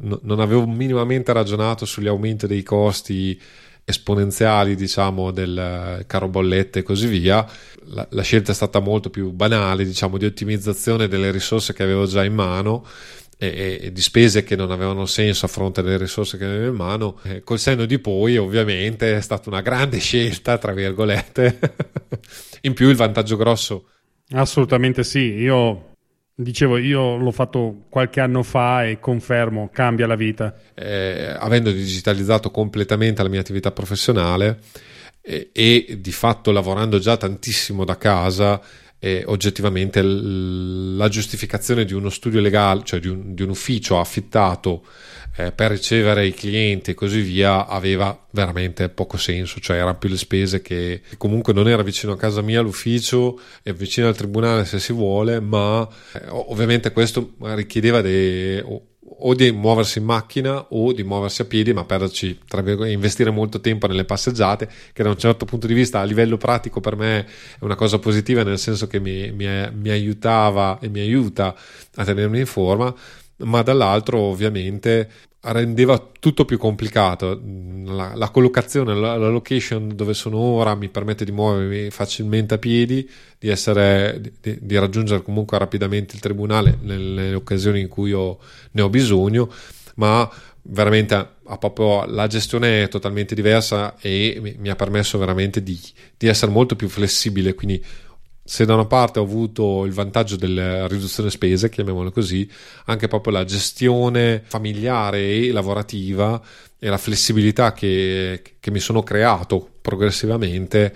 no, 0.00 0.20
non 0.22 0.40
avevo 0.40 0.66
minimamente 0.66 1.32
ragionato 1.32 1.84
sugli 1.84 2.08
aumenti 2.08 2.46
dei 2.46 2.62
costi 2.62 3.40
esponenziali, 3.84 4.76
diciamo, 4.76 5.30
del 5.32 6.04
caro 6.06 6.28
bollette 6.28 6.80
e 6.80 6.82
così 6.82 7.06
via. 7.08 7.44
La, 7.86 8.06
la 8.10 8.22
scelta 8.22 8.52
è 8.52 8.54
stata 8.54 8.78
molto 8.78 9.10
più 9.10 9.30
banale, 9.32 9.84
diciamo, 9.84 10.16
di 10.16 10.26
ottimizzazione 10.26 11.08
delle 11.08 11.30
risorse 11.30 11.72
che 11.72 11.82
avevo 11.82 12.06
già 12.06 12.22
in 12.22 12.34
mano 12.34 12.86
e, 13.40 13.78
e, 13.82 13.92
di 13.92 14.00
spese 14.02 14.42
che 14.42 14.54
non 14.54 14.70
avevano 14.70 15.06
senso 15.06 15.46
a 15.46 15.48
fronte 15.48 15.82
delle 15.82 15.96
risorse 15.96 16.36
che 16.36 16.44
avevo 16.44 16.66
in 16.66 16.74
mano. 16.74 17.18
Eh, 17.22 17.40
col 17.42 17.58
senno 17.58 17.86
di 17.86 17.98
poi, 17.98 18.36
ovviamente, 18.36 19.16
è 19.16 19.20
stata 19.22 19.48
una 19.48 19.62
grande 19.62 19.96
scelta, 20.00 20.58
tra 20.58 20.72
virgolette. 20.72 21.58
in 22.62 22.74
più 22.74 22.90
il 22.90 22.96
vantaggio 22.96 23.36
grosso. 23.36 23.86
Assolutamente 24.32 25.02
sì, 25.02 25.20
io 25.20 25.86
Dicevo, 26.40 26.78
io 26.78 27.16
l'ho 27.16 27.32
fatto 27.32 27.82
qualche 27.90 28.18
anno 28.20 28.42
fa 28.42 28.86
e 28.86 28.98
confermo, 28.98 29.68
cambia 29.70 30.06
la 30.06 30.14
vita. 30.14 30.54
Eh, 30.74 31.34
avendo 31.38 31.70
digitalizzato 31.70 32.50
completamente 32.50 33.22
la 33.22 33.28
mia 33.28 33.40
attività 33.40 33.72
professionale 33.72 34.60
eh, 35.20 35.50
e 35.52 35.98
di 36.00 36.12
fatto 36.12 36.50
lavorando 36.50 36.98
già 36.98 37.18
tantissimo 37.18 37.84
da 37.84 37.98
casa, 37.98 38.58
e 39.02 39.24
oggettivamente 39.26 40.02
la 40.02 41.08
giustificazione 41.08 41.86
di 41.86 41.94
uno 41.94 42.10
studio 42.10 42.38
legale, 42.38 42.82
cioè 42.84 43.00
di 43.00 43.08
un, 43.08 43.34
di 43.34 43.42
un 43.42 43.48
ufficio 43.48 43.98
affittato 43.98 44.84
eh, 45.36 45.52
per 45.52 45.70
ricevere 45.70 46.26
i 46.26 46.34
clienti 46.34 46.90
e 46.90 46.94
così 46.94 47.22
via, 47.22 47.66
aveva 47.66 48.26
veramente 48.32 48.90
poco 48.90 49.16
senso, 49.16 49.58
cioè 49.58 49.78
erano 49.78 49.96
più 49.96 50.10
le 50.10 50.18
spese 50.18 50.60
che 50.60 51.00
comunque 51.16 51.54
non 51.54 51.66
era 51.66 51.82
vicino 51.82 52.12
a 52.12 52.18
casa 52.18 52.42
mia 52.42 52.60
l'ufficio, 52.60 53.40
è 53.62 53.72
vicino 53.72 54.06
al 54.06 54.16
tribunale 54.16 54.66
se 54.66 54.78
si 54.78 54.92
vuole, 54.92 55.40
ma 55.40 55.88
eh, 56.12 56.24
ovviamente 56.28 56.92
questo 56.92 57.32
richiedeva 57.40 58.02
dei 58.02 58.62
o 59.22 59.34
di 59.34 59.50
muoversi 59.50 59.98
in 59.98 60.04
macchina 60.04 60.66
o 60.70 60.92
di 60.92 61.02
muoversi 61.02 61.42
a 61.42 61.44
piedi, 61.46 61.72
ma 61.72 61.84
perderci, 61.84 62.38
investire 62.86 63.30
molto 63.30 63.60
tempo 63.60 63.86
nelle 63.86 64.04
passeggiate, 64.04 64.68
che 64.92 65.02
da 65.02 65.08
un 65.08 65.18
certo 65.18 65.44
punto 65.44 65.66
di 65.66 65.74
vista 65.74 66.00
a 66.00 66.04
livello 66.04 66.36
pratico 66.36 66.80
per 66.80 66.96
me 66.96 67.20
è 67.20 67.26
una 67.64 67.76
cosa 67.76 67.98
positiva, 67.98 68.42
nel 68.42 68.58
senso 68.58 68.86
che 68.86 69.00
mi, 69.00 69.30
mi, 69.32 69.46
mi 69.72 69.90
aiutava 69.90 70.78
e 70.80 70.88
mi 70.88 71.00
aiuta 71.00 71.54
a 71.94 72.04
tenermi 72.04 72.40
in 72.40 72.46
forma, 72.46 72.94
ma 73.38 73.62
dall'altro 73.62 74.18
ovviamente 74.18 75.10
rendeva 75.42 76.10
tutto 76.18 76.44
più 76.44 76.58
complicato. 76.58 77.40
La, 77.84 78.12
la 78.14 78.28
collocazione, 78.28 78.94
la, 78.94 79.16
la, 79.16 79.28
location 79.28 79.94
dove 79.94 80.14
sono 80.14 80.38
ora 80.38 80.74
mi 80.74 80.88
permette 80.88 81.24
di 81.24 81.32
muovermi 81.32 81.90
facilmente 81.90 82.54
a 82.54 82.58
piedi, 82.58 83.08
di, 83.38 83.48
essere, 83.48 84.20
di, 84.40 84.58
di 84.60 84.78
raggiungere 84.78 85.22
comunque 85.22 85.58
rapidamente 85.58 86.14
il 86.14 86.20
tribunale 86.20 86.78
nelle, 86.82 87.22
nelle 87.22 87.34
occasioni 87.34 87.80
in 87.80 87.88
cui 87.88 88.12
ho, 88.12 88.38
ne 88.72 88.82
ho 88.82 88.88
bisogno, 88.90 89.50
ma 89.94 90.30
veramente 90.62 91.14
ha 91.14 91.58
proprio 91.58 92.04
la 92.04 92.26
gestione 92.26 92.84
è 92.84 92.88
totalmente 92.88 93.34
diversa 93.34 93.96
e 93.98 94.38
mi, 94.40 94.54
mi 94.58 94.68
ha 94.68 94.76
permesso 94.76 95.18
veramente 95.18 95.62
di, 95.62 95.78
di 96.16 96.26
essere 96.28 96.52
molto 96.52 96.76
più 96.76 96.88
flessibile. 96.88 97.54
Quindi 97.54 97.82
se 98.50 98.64
da 98.64 98.74
una 98.74 98.84
parte 98.84 99.20
ho 99.20 99.22
avuto 99.22 99.84
il 99.84 99.92
vantaggio 99.92 100.34
della 100.34 100.88
riduzione 100.88 101.30
spese, 101.30 101.68
chiamiamolo 101.68 102.10
così, 102.10 102.50
anche 102.86 103.06
proprio 103.06 103.32
la 103.32 103.44
gestione 103.44 104.42
familiare 104.44 105.20
e 105.20 105.52
lavorativa 105.52 106.42
e 106.76 106.88
la 106.88 106.98
flessibilità 106.98 107.72
che, 107.72 108.42
che 108.58 108.70
mi 108.72 108.80
sono 108.80 109.04
creato 109.04 109.70
progressivamente, 109.80 110.92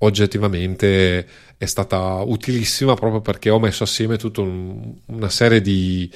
oggettivamente 0.00 1.26
è 1.56 1.64
stata 1.64 2.20
utilissima 2.20 2.92
proprio 2.92 3.22
perché 3.22 3.48
ho 3.48 3.58
messo 3.58 3.84
assieme 3.84 4.18
tutta 4.18 4.42
un, 4.42 4.94
una 5.06 5.30
serie 5.30 5.62
di 5.62 6.10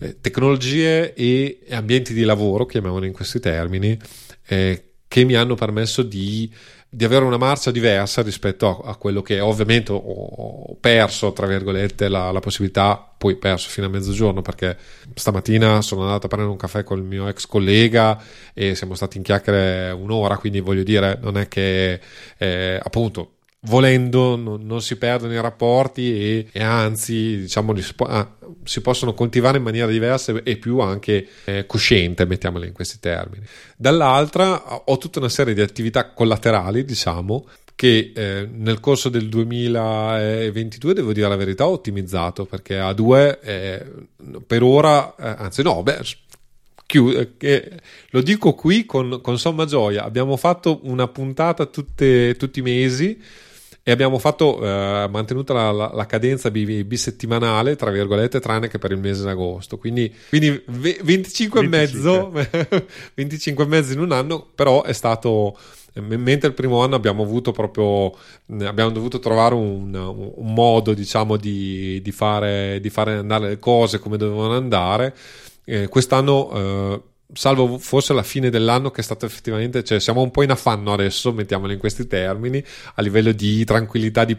eh, 0.00 0.20
tecnologie 0.20 1.14
e 1.14 1.60
ambienti 1.70 2.12
di 2.12 2.24
lavoro, 2.24 2.66
chiamiamolo 2.66 3.04
in 3.04 3.12
questi 3.12 3.38
termini, 3.38 3.96
eh, 4.48 4.86
che 5.06 5.22
mi 5.22 5.34
hanno 5.34 5.54
permesso 5.54 6.02
di 6.02 6.52
di 6.96 7.04
avere 7.04 7.26
una 7.26 7.36
marcia 7.36 7.70
diversa 7.70 8.22
rispetto 8.22 8.80
a, 8.80 8.92
a 8.92 8.96
quello 8.96 9.20
che 9.20 9.38
ovviamente 9.38 9.92
ho, 9.92 9.98
ho, 9.98 10.76
perso, 10.80 11.30
tra 11.34 11.46
virgolette, 11.46 12.08
la, 12.08 12.32
la, 12.32 12.40
possibilità, 12.40 13.12
poi 13.18 13.36
perso 13.36 13.68
fino 13.68 13.86
a 13.86 13.90
mezzogiorno 13.90 14.40
perché 14.40 14.78
stamattina 15.12 15.82
sono 15.82 16.04
andato 16.04 16.24
a 16.24 16.28
prendere 16.30 16.50
un 16.50 16.58
caffè 16.58 16.84
con 16.84 16.96
il 16.96 17.04
mio 17.04 17.28
ex 17.28 17.46
collega 17.46 18.18
e 18.54 18.74
siamo 18.74 18.94
stati 18.94 19.18
in 19.18 19.24
chiacchiere 19.24 19.90
un'ora, 19.90 20.38
quindi 20.38 20.60
voglio 20.60 20.84
dire, 20.84 21.18
non 21.20 21.36
è 21.36 21.48
che 21.48 22.00
eh, 22.38 22.80
appunto 22.82 23.35
volendo 23.66 24.36
non, 24.36 24.64
non, 24.64 24.80
si 24.80 24.96
perdono 24.96 25.32
i 25.32 25.40
rapporti 25.40 26.12
e, 26.12 26.48
e 26.52 26.62
anzi 26.62 27.40
diciamo 27.40 27.76
si, 27.80 27.94
po- 27.94 28.06
ah, 28.06 28.28
si, 28.64 28.80
possono 28.80 29.14
coltivare 29.14 29.58
in 29.58 29.64
maniera 29.64 29.86
diversa 29.86 30.32
e 30.42 30.56
più 30.56 30.80
anche 30.80 31.26
eh, 31.44 31.66
cosciente 31.66 32.24
mettiamole 32.24 32.66
in 32.66 32.72
questi 32.72 32.98
termini. 33.00 33.44
Dall'altra 33.76 34.80
ho 34.84 34.98
tutta 34.98 35.18
una 35.18 35.28
serie 35.28 35.54
di 35.54 35.60
attività 35.60 36.10
collaterali 36.10 36.84
diciamo 36.84 37.46
che 37.74 38.12
eh, 38.14 38.48
nel 38.50 38.80
corso 38.80 39.10
del 39.10 39.28
2022 39.28 40.94
devo 40.94 41.12
dire 41.12 41.28
la 41.28 41.36
verità 41.36 41.66
ho 41.66 41.72
ottimizzato 41.72 42.46
perché 42.46 42.78
a 42.78 42.94
due 42.94 43.38
eh, 43.40 43.84
per 44.46 44.62
ora 44.62 45.14
eh, 45.14 45.34
anzi 45.42 45.62
no 45.62 45.82
beh 45.82 46.00
eh, 46.88 47.70
lo 48.10 48.22
dico 48.22 48.54
qui 48.54 48.86
con, 48.86 49.20
con 49.20 49.38
somma 49.38 49.66
gioia 49.66 50.04
abbiamo 50.04 50.36
fatto 50.36 50.80
una 50.84 51.08
puntata 51.08 51.66
tutte, 51.66 52.36
tutti 52.36 52.60
i 52.60 52.62
mesi 52.62 53.20
e 53.88 53.92
abbiamo 53.92 54.18
fatto, 54.18 54.60
eh, 54.64 55.06
mantenuto 55.08 55.52
la, 55.52 55.70
la, 55.70 55.92
la, 55.94 56.06
cadenza 56.06 56.50
bisettimanale, 56.50 57.76
tra 57.76 57.92
virgolette, 57.92 58.40
tranne 58.40 58.66
che 58.66 58.78
per 58.78 58.90
il 58.90 58.98
mese 58.98 59.22
d'agosto. 59.22 59.78
Quindi, 59.78 60.12
quindi 60.28 60.60
25 60.66 61.60
e 61.60 61.68
mezzo, 61.68 62.32
25 63.14 63.62
e 63.62 63.66
mezzo 63.68 63.92
in 63.92 64.00
un 64.00 64.10
anno, 64.10 64.44
però 64.52 64.82
è 64.82 64.92
stato 64.92 65.56
mentre 66.00 66.48
il 66.48 66.54
primo 66.54 66.82
anno 66.82 66.96
abbiamo 66.96 67.22
avuto 67.22 67.52
proprio 67.52 68.12
abbiamo 68.66 68.90
dovuto 68.90 69.18
trovare 69.18 69.54
un, 69.54 69.94
un 69.94 70.52
modo 70.52 70.92
diciamo 70.92 71.38
di, 71.38 72.02
di, 72.02 72.12
fare, 72.12 72.80
di 72.82 72.90
fare 72.90 73.14
andare 73.14 73.48
le 73.48 73.58
cose 73.58 73.98
come 73.98 74.18
dovevano 74.18 74.56
andare 74.56 75.16
eh, 75.64 75.88
quest'anno 75.88 76.52
eh, 76.52 77.02
salvo 77.32 77.78
forse 77.78 78.12
la 78.12 78.22
fine 78.22 78.50
dell'anno 78.50 78.90
che 78.90 79.00
è 79.00 79.04
stato 79.04 79.26
effettivamente, 79.26 79.82
cioè 79.82 79.98
siamo 79.98 80.22
un 80.22 80.30
po' 80.30 80.42
in 80.42 80.50
affanno 80.50 80.92
adesso, 80.92 81.32
mettiamolo 81.32 81.72
in 81.72 81.78
questi 81.78 82.06
termini, 82.06 82.62
a 82.94 83.02
livello 83.02 83.32
di 83.32 83.64
tranquillità 83.64 84.24
di 84.24 84.36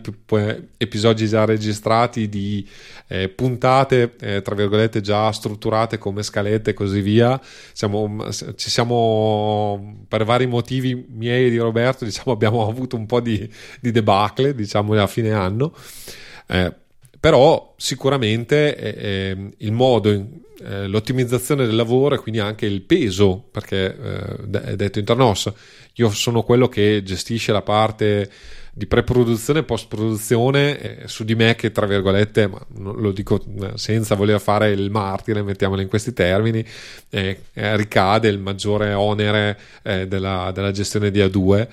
episodi 0.77 1.27
già 1.27 1.45
registrati, 1.45 2.29
di 2.29 2.67
eh, 3.07 3.29
puntate, 3.29 4.15
eh, 4.19 4.41
tra 4.41 4.55
virgolette, 4.55 5.01
già 5.01 5.31
strutturate 5.31 5.97
come 5.97 6.23
scalette 6.23 6.71
e 6.71 6.73
così 6.73 7.01
via. 7.01 7.39
Siamo, 7.73 8.31
ci 8.31 8.69
siamo, 8.69 10.05
per 10.07 10.23
vari 10.23 10.47
motivi 10.47 11.05
miei 11.09 11.47
e 11.47 11.49
di 11.49 11.57
Roberto, 11.57 12.05
diciamo, 12.05 12.31
abbiamo 12.31 12.67
avuto 12.67 12.95
un 12.95 13.05
po' 13.05 13.19
di, 13.19 13.49
di 13.81 13.91
debacle, 13.91 14.55
diciamo, 14.55 14.93
a 14.93 15.07
fine 15.07 15.31
anno. 15.31 15.73
Eh, 16.47 16.73
però 17.19 17.73
sicuramente 17.77 18.75
eh, 18.75 19.05
eh, 19.05 19.53
il 19.57 19.71
modo 19.71 20.09
eh, 20.09 20.87
l'ottimizzazione 20.87 21.65
del 21.65 21.75
lavoro 21.75 22.15
e 22.15 22.17
quindi 22.17 22.39
anche 22.39 22.65
il 22.65 22.81
peso, 22.81 23.43
perché 23.51 23.95
eh, 23.95 24.61
è 24.61 24.75
detto 24.75 24.99
internos, 24.99 25.51
io 25.93 26.09
sono 26.09 26.43
quello 26.43 26.67
che 26.67 27.03
gestisce 27.03 27.51
la 27.51 27.61
parte 27.61 28.29
di 28.73 28.85
pre-produzione 28.85 29.59
e 29.59 29.63
post-produzione 29.63 30.79
eh, 30.79 31.07
su 31.07 31.23
di 31.23 31.35
me 31.35 31.55
che 31.55 31.71
tra 31.71 31.85
virgolette, 31.85 32.47
ma 32.47 32.59
lo 32.75 33.11
dico 33.11 33.43
eh, 33.61 33.71
senza 33.75 34.15
voler 34.15 34.39
fare 34.39 34.71
il 34.71 34.89
martire, 34.91 35.41
mettiamolo 35.41 35.81
in 35.81 35.87
questi 35.87 36.13
termini, 36.13 36.65
eh, 37.09 37.41
eh 37.53 37.75
ricade 37.75 38.27
il 38.27 38.39
maggiore 38.39 38.93
onere 38.93 39.57
della, 39.81 40.51
della, 40.53 40.71
gestione 40.71 41.11
di 41.11 41.19
A2. 41.19 41.67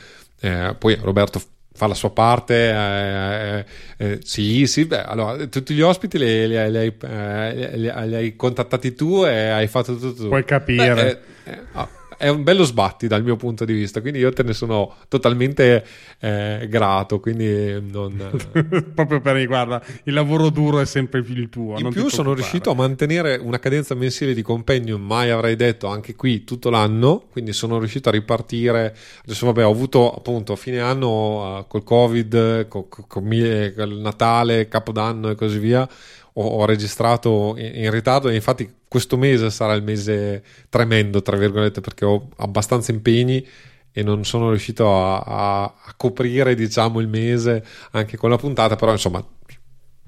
poi 0.78 0.99
Roberto 1.01 1.40
fa 1.75 1.87
la 1.87 1.95
sua 1.95 2.11
parte. 2.11 2.55
Eh, 2.55 3.59
eh, 3.59 3.64
eh, 3.97 4.18
sì, 4.22 4.66
sì, 4.66 4.87
beh, 4.87 5.03
allora 5.03 5.47
tutti 5.47 5.75
gli 5.75 5.83
ospiti 5.83 6.18
li, 6.18 6.47
li, 6.47 6.70
li, 6.70 6.97
eh, 7.01 7.77
li, 7.77 7.89
hai 7.89 8.37
contattati 8.37 8.95
tu 8.95 9.25
e 9.25 9.49
hai 9.49 9.66
fatto 9.66 9.97
tutto 9.97 10.14
tu. 10.14 10.29
Puoi 10.29 10.45
capire. 10.45 10.95
Beh, 10.95 11.51
eh, 11.51 11.53
eh, 11.53 11.61
oh 11.72 11.89
è 12.16 12.28
un 12.28 12.42
bello 12.42 12.64
sbatti 12.64 13.06
dal 13.06 13.22
mio 13.22 13.36
punto 13.36 13.64
di 13.64 13.72
vista, 13.72 14.00
quindi 14.00 14.18
io 14.18 14.32
te 14.32 14.42
ne 14.42 14.52
sono 14.52 14.94
totalmente 15.08 15.84
eh, 16.20 16.66
grato. 16.68 17.20
Quindi 17.20 17.80
non... 17.90 18.38
Proprio 18.94 19.20
per 19.20 19.44
guarda, 19.46 19.82
il 20.04 20.14
lavoro 20.14 20.50
duro 20.50 20.80
è 20.80 20.84
sempre 20.84 21.20
il 21.26 21.48
tuo. 21.48 21.78
In 21.78 21.90
più 21.90 22.08
sono 22.08 22.34
riuscito 22.34 22.70
a 22.70 22.74
mantenere 22.74 23.36
una 23.36 23.58
cadenza 23.58 23.94
mensile 23.94 24.34
di 24.34 24.42
compendium, 24.42 25.02
mai 25.02 25.30
avrei 25.30 25.56
detto 25.56 25.86
anche 25.86 26.14
qui 26.14 26.44
tutto 26.44 26.70
l'anno, 26.70 27.24
quindi 27.30 27.52
sono 27.52 27.78
riuscito 27.78 28.08
a 28.08 28.12
ripartire. 28.12 28.96
Adesso 29.24 29.46
vabbè, 29.46 29.64
ho 29.64 29.70
avuto 29.70 30.12
appunto 30.12 30.52
a 30.52 30.56
fine 30.56 30.80
anno 30.80 31.58
uh, 31.58 31.66
col 31.66 31.84
Covid, 31.84 32.68
con, 32.68 32.88
con, 32.88 33.04
con 33.06 33.32
il 33.32 33.98
Natale, 34.00 34.68
Capodanno 34.68 35.30
e 35.30 35.34
così 35.34 35.58
via 35.58 35.88
ho, 36.34 36.64
registrato 36.64 37.54
in, 37.56 37.84
in, 37.84 37.90
ritardo 37.90 38.28
e 38.28 38.34
infatti 38.34 38.68
questo 38.95 39.16
mese 39.16 39.51
sarà 39.51 39.72
il 39.72 39.82
mese 39.82 40.45
tremendo, 40.68 41.20
tra 41.20 41.36
virgolette, 41.36 41.80
perché 41.80 42.05
ho 42.05 42.28
abbastanza 42.36 42.92
impegni 42.92 43.45
e 43.90 44.05
non 44.05 44.24
sono 44.24 44.51
riuscito 44.51 44.88
a, 44.88 45.18
a, 45.18 45.62
a 45.64 45.95
coprire, 45.97 46.55
diciamo, 46.55 47.01
il 47.01 47.09
mese 47.09 47.64
anche 47.90 48.16
con 48.16 48.30
la 48.30 48.36
puntata, 48.36 48.76
però 48.76 48.92
insomma 48.92 49.26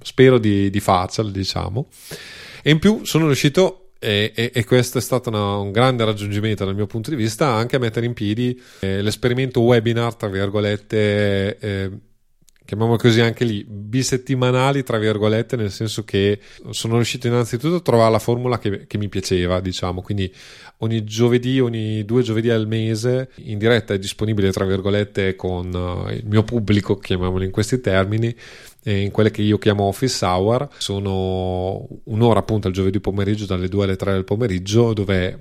spero 0.00 0.38
di, 0.38 0.70
di 0.70 0.78
farcela, 0.78 1.30
diciamo. 1.30 1.88
E 2.62 2.70
in 2.70 2.78
più 2.78 3.04
sono 3.04 3.26
riuscito 3.26 3.90
e, 3.98 4.30
e, 4.36 4.52
e, 4.54 4.64
questo 4.64 4.98
è 4.98 5.00
stato 5.00 5.30
una, 5.30 5.56
un 5.56 5.72
grande 5.72 6.04
raggiungimento 6.04 6.64
dal 6.64 6.76
mio 6.76 6.86
punto 6.86 7.10
di 7.10 7.16
vista 7.16 7.48
anche 7.48 7.74
a 7.74 7.80
mettere 7.80 8.06
in 8.06 8.14
piedi 8.14 8.56
eh, 8.78 9.02
l'esperimento 9.02 9.62
webinar 9.62 10.14
tra 10.14 10.28
virgolette 10.28 11.58
eh, 11.58 11.90
chiamiamolo 12.66 12.98
così 12.98 13.20
anche 13.20 13.44
lì, 13.44 13.64
bisettimanali, 13.66 14.82
tra 14.82 14.98
virgolette, 14.98 15.56
nel 15.56 15.70
senso 15.70 16.04
che 16.04 16.38
sono 16.70 16.96
riuscito 16.96 17.26
innanzitutto 17.26 17.76
a 17.76 17.80
trovare 17.80 18.10
la 18.10 18.18
formula 18.18 18.58
che, 18.58 18.86
che 18.86 18.98
mi 18.98 19.08
piaceva, 19.08 19.60
diciamo, 19.60 20.02
quindi 20.02 20.30
ogni 20.78 21.04
giovedì, 21.04 21.60
ogni 21.60 22.04
due 22.04 22.22
giovedì 22.22 22.50
al 22.50 22.66
mese 22.66 23.30
in 23.36 23.56
diretta 23.56 23.94
è 23.94 23.98
disponibile, 23.98 24.52
tra 24.52 24.66
virgolette, 24.66 25.36
con 25.36 25.72
uh, 25.72 26.10
il 26.10 26.26
mio 26.26 26.42
pubblico, 26.42 26.98
chiamiamolo 26.98 27.44
in 27.44 27.50
questi 27.50 27.80
termini, 27.80 28.34
in 28.82 29.10
quelle 29.10 29.30
che 29.30 29.42
io 29.42 29.58
chiamo 29.58 29.84
office 29.84 30.24
hour, 30.24 30.68
sono 30.76 31.88
un'ora 32.04 32.40
appunto 32.40 32.68
al 32.68 32.74
giovedì 32.74 33.00
pomeriggio 33.00 33.46
dalle 33.46 33.68
2 33.68 33.84
alle 33.84 33.96
3 33.96 34.12
del 34.12 34.24
pomeriggio 34.24 34.92
dove 34.92 35.38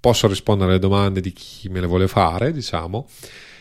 posso 0.00 0.26
rispondere 0.26 0.70
alle 0.70 0.80
domande 0.80 1.20
di 1.20 1.32
chi 1.32 1.68
me 1.68 1.80
le 1.80 1.86
vuole 1.86 2.08
fare, 2.08 2.52
diciamo 2.52 3.06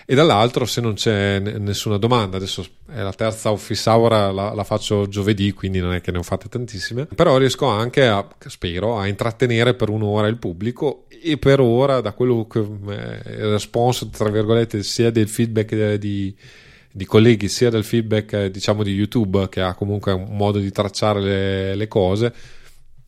e 0.06 0.16
dall'altro 0.16 0.66
se 0.66 0.82
non 0.82 0.96
c'è 0.96 1.40
nessuna 1.40 1.98
domanda 1.98 2.38
adesso 2.38 2.66
è 2.92 3.02
la 3.02 3.14
terza 3.14 3.52
office 3.52 3.90
hour 3.90 4.34
la, 4.34 4.54
la, 4.54 4.64
faccio 4.64 5.08
giovedì 5.08 5.52
quindi 5.54 5.80
non 5.80 5.94
è 5.94 6.02
che 6.02 6.12
ne 6.12 6.18
ho 6.18 6.24
fatte 6.24 6.50
tantissime. 6.50 7.06
Però 7.06 7.38
riesco 7.38 7.68
anche 7.68 8.08
a 8.08 8.28
spero 8.48 8.98
a 8.98 9.08
intrattenere 9.08 9.74
per 9.74 9.90
un'ora 9.90 10.28
il 10.28 10.38
pubblico 10.38 11.06
e 11.08 11.38
per 11.38 11.60
ora 11.60 12.02
da 12.02 12.12
quello 12.12 12.46
che 12.48 12.60
eh, 12.60 13.32
il 13.32 13.52
response 13.52 14.10
tra 14.10 14.30
virgolette 14.30 14.84
sia 14.84 15.10
del 15.10 15.30
feedback 15.30 15.94
di, 15.94 16.36
di 16.92 17.06
colleghi 17.06 17.48
sia 17.48 17.70
del 17.70 17.86
feedback 17.86 18.48
diciamo 18.48 18.84
di 18.84 18.94
youtube 18.94 19.48
che 19.48 19.62
ha 19.62 19.74
comunque 19.74 20.12
un 20.12 20.36
modo 20.36 20.60
di 20.60 20.72
tracciare 20.72 21.22
le, 21.22 21.76
le 21.76 21.88
cose 21.88 22.34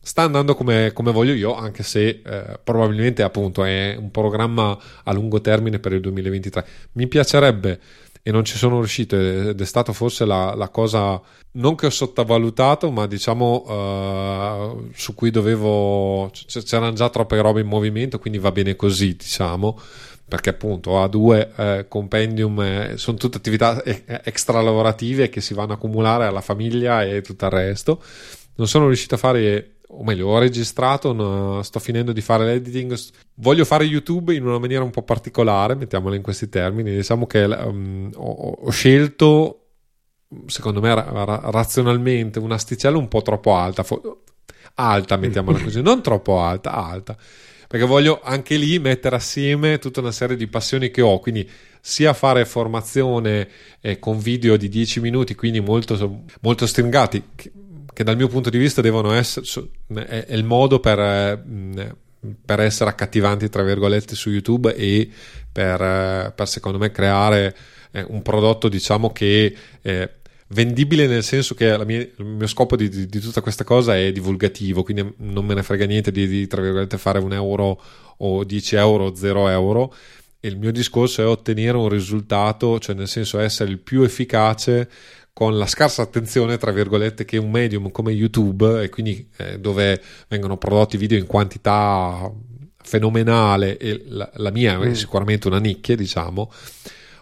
sta 0.06 0.22
andando 0.22 0.54
come, 0.54 0.92
come, 0.92 1.10
voglio 1.10 1.32
io, 1.32 1.56
anche 1.56 1.82
se 1.82 2.22
eh, 2.24 2.60
probabilmente 2.62 3.24
appunto 3.24 3.64
è 3.64 3.96
un 3.98 4.12
programma 4.12 4.78
a 5.02 5.12
lungo 5.12 5.40
termine 5.40 5.80
per 5.80 5.94
il 5.94 6.00
2023. 6.00 6.66
Mi 6.92 7.08
piacerebbe 7.08 7.80
e 8.22 8.30
non 8.30 8.44
ci 8.44 8.56
sono 8.56 8.78
riuscito 8.78 9.16
ed 9.16 9.60
è 9.60 9.64
stata 9.64 9.92
forse 9.92 10.24
la, 10.24 10.54
la 10.54 10.68
cosa 10.68 11.20
non 11.52 11.74
che 11.74 11.86
ho 11.86 11.90
sottovalutato 11.90 12.90
ma 12.90 13.06
diciamo 13.06 14.74
uh, 14.74 14.90
su 14.94 15.14
cui 15.14 15.30
dovevo 15.30 16.30
c'erano 16.46 16.92
già 16.92 17.08
troppe 17.08 17.40
robe 17.40 17.60
in 17.60 17.68
movimento 17.68 18.18
quindi 18.18 18.40
va 18.40 18.50
bene 18.50 18.74
così 18.74 19.14
diciamo 19.14 19.78
perché 20.26 20.50
appunto 20.50 21.04
A2 21.04 21.48
eh, 21.56 21.86
compendium 21.88 22.60
eh, 22.60 22.92
sono 22.96 23.16
tutte 23.16 23.36
attività 23.36 23.84
extra 23.84 24.60
lavorative 24.60 25.28
che 25.28 25.40
si 25.40 25.54
vanno 25.54 25.72
a 25.72 25.74
accumulare 25.76 26.26
alla 26.26 26.40
famiglia 26.40 27.04
e 27.04 27.22
tutto 27.22 27.44
il 27.44 27.52
resto 27.52 28.02
non 28.56 28.66
sono 28.66 28.86
riuscito 28.86 29.14
a 29.14 29.18
fare 29.18 29.75
o 29.88 30.02
meglio, 30.02 30.28
ho 30.28 30.38
registrato, 30.38 31.12
no, 31.12 31.62
sto 31.62 31.78
finendo 31.78 32.12
di 32.12 32.20
fare 32.20 32.44
l'editing. 32.44 32.96
Voglio 33.34 33.64
fare 33.64 33.84
YouTube 33.84 34.34
in 34.34 34.44
una 34.44 34.58
maniera 34.58 34.82
un 34.82 34.90
po' 34.90 35.02
particolare, 35.02 35.76
mettiamola 35.76 36.16
in 36.16 36.22
questi 36.22 36.48
termini. 36.48 36.94
Diciamo 36.94 37.26
che 37.26 37.44
um, 37.44 38.10
ho, 38.14 38.56
ho, 38.60 38.70
scelto, 38.70 39.66
secondo 40.46 40.80
me, 40.80 40.94
ra- 40.94 41.40
razionalmente, 41.50 42.38
un'asticella 42.38 42.98
un 42.98 43.08
po' 43.08 43.22
troppo 43.22 43.54
alta. 43.54 43.84
Fo- 43.84 44.22
alta, 44.74 45.16
mettiamola 45.16 45.60
così, 45.62 45.80
non 45.82 46.02
troppo 46.02 46.40
alta, 46.40 46.72
alta. 46.72 47.16
Perché 47.68 47.86
voglio 47.86 48.20
anche 48.22 48.56
lì 48.56 48.78
mettere 48.78 49.16
assieme 49.16 49.78
tutta 49.78 50.00
una 50.00 50.12
serie 50.12 50.36
di 50.36 50.46
passioni 50.48 50.90
che 50.90 51.00
ho. 51.00 51.18
Quindi 51.20 51.48
sia 51.80 52.12
fare 52.12 52.44
formazione 52.44 53.48
eh, 53.80 53.98
con 54.00 54.18
video 54.18 54.56
di 54.56 54.68
10 54.68 55.00
minuti, 55.00 55.34
quindi 55.36 55.60
molto, 55.60 56.24
molto 56.40 56.66
stringati. 56.66 57.22
Che, 57.34 57.52
che 57.96 58.04
dal 58.04 58.16
mio 58.16 58.28
punto 58.28 58.50
di 58.50 58.58
vista 58.58 58.82
devono 58.82 59.12
essere 59.12 59.46
è, 59.94 60.26
il 60.28 60.44
modo 60.44 60.80
per, 60.80 60.98
eh, 60.98 61.94
per, 62.44 62.60
essere 62.60 62.90
accattivanti 62.90 63.48
tra 63.48 63.62
virgolette 63.62 64.14
su 64.14 64.28
YouTube 64.28 64.74
e 64.74 65.08
per, 65.50 65.80
eh, 65.80 66.32
per 66.36 66.46
secondo 66.46 66.76
me 66.76 66.90
creare 66.90 67.56
eh, 67.92 68.04
un 68.06 68.20
prodotto 68.20 68.68
diciamo 68.68 69.12
che 69.12 69.56
è 69.80 70.10
vendibile 70.48 71.06
nel 71.06 71.22
senso 71.22 71.54
che 71.54 71.86
mia, 71.86 72.00
il 72.00 72.24
mio 72.26 72.46
scopo 72.46 72.76
di, 72.76 72.90
di, 72.90 73.06
di, 73.06 73.18
tutta 73.18 73.40
questa 73.40 73.64
cosa 73.64 73.96
è 73.96 74.12
divulgativo 74.12 74.82
quindi 74.82 75.14
non 75.20 75.46
me 75.46 75.54
ne 75.54 75.62
frega 75.62 75.86
niente 75.86 76.12
di, 76.12 76.28
di 76.28 76.46
tra 76.46 76.60
virgolette 76.60 76.98
fare 76.98 77.18
un 77.18 77.32
euro 77.32 77.80
o 78.18 78.44
10 78.44 78.76
euro 78.76 79.04
o 79.06 79.14
0 79.14 79.48
euro. 79.48 79.94
Il 80.40 80.58
mio 80.58 80.70
discorso 80.70 81.22
è 81.22 81.26
ottenere 81.26 81.78
un 81.78 81.88
risultato 81.88 82.78
cioè 82.78 82.94
nel 82.94 83.08
senso 83.08 83.38
essere 83.38 83.70
il 83.70 83.78
più 83.78 84.02
efficace 84.02 84.86
con 85.36 85.58
la 85.58 85.66
scarsa 85.66 86.00
attenzione, 86.00 86.56
tra 86.56 86.72
virgolette, 86.72 87.26
che 87.26 87.36
un 87.36 87.50
medium 87.50 87.90
come 87.90 88.10
YouTube, 88.10 88.82
e 88.82 88.88
quindi 88.88 89.28
eh, 89.36 89.60
dove 89.60 90.00
vengono 90.28 90.56
prodotti 90.56 90.96
video 90.96 91.18
in 91.18 91.26
quantità 91.26 92.32
fenomenale, 92.78 93.76
e 93.76 94.04
la, 94.06 94.30
la 94.36 94.50
mia 94.50 94.78
mm. 94.78 94.82
è 94.84 94.94
sicuramente 94.94 95.46
una 95.48 95.58
nicchia, 95.58 95.94
diciamo, 95.94 96.50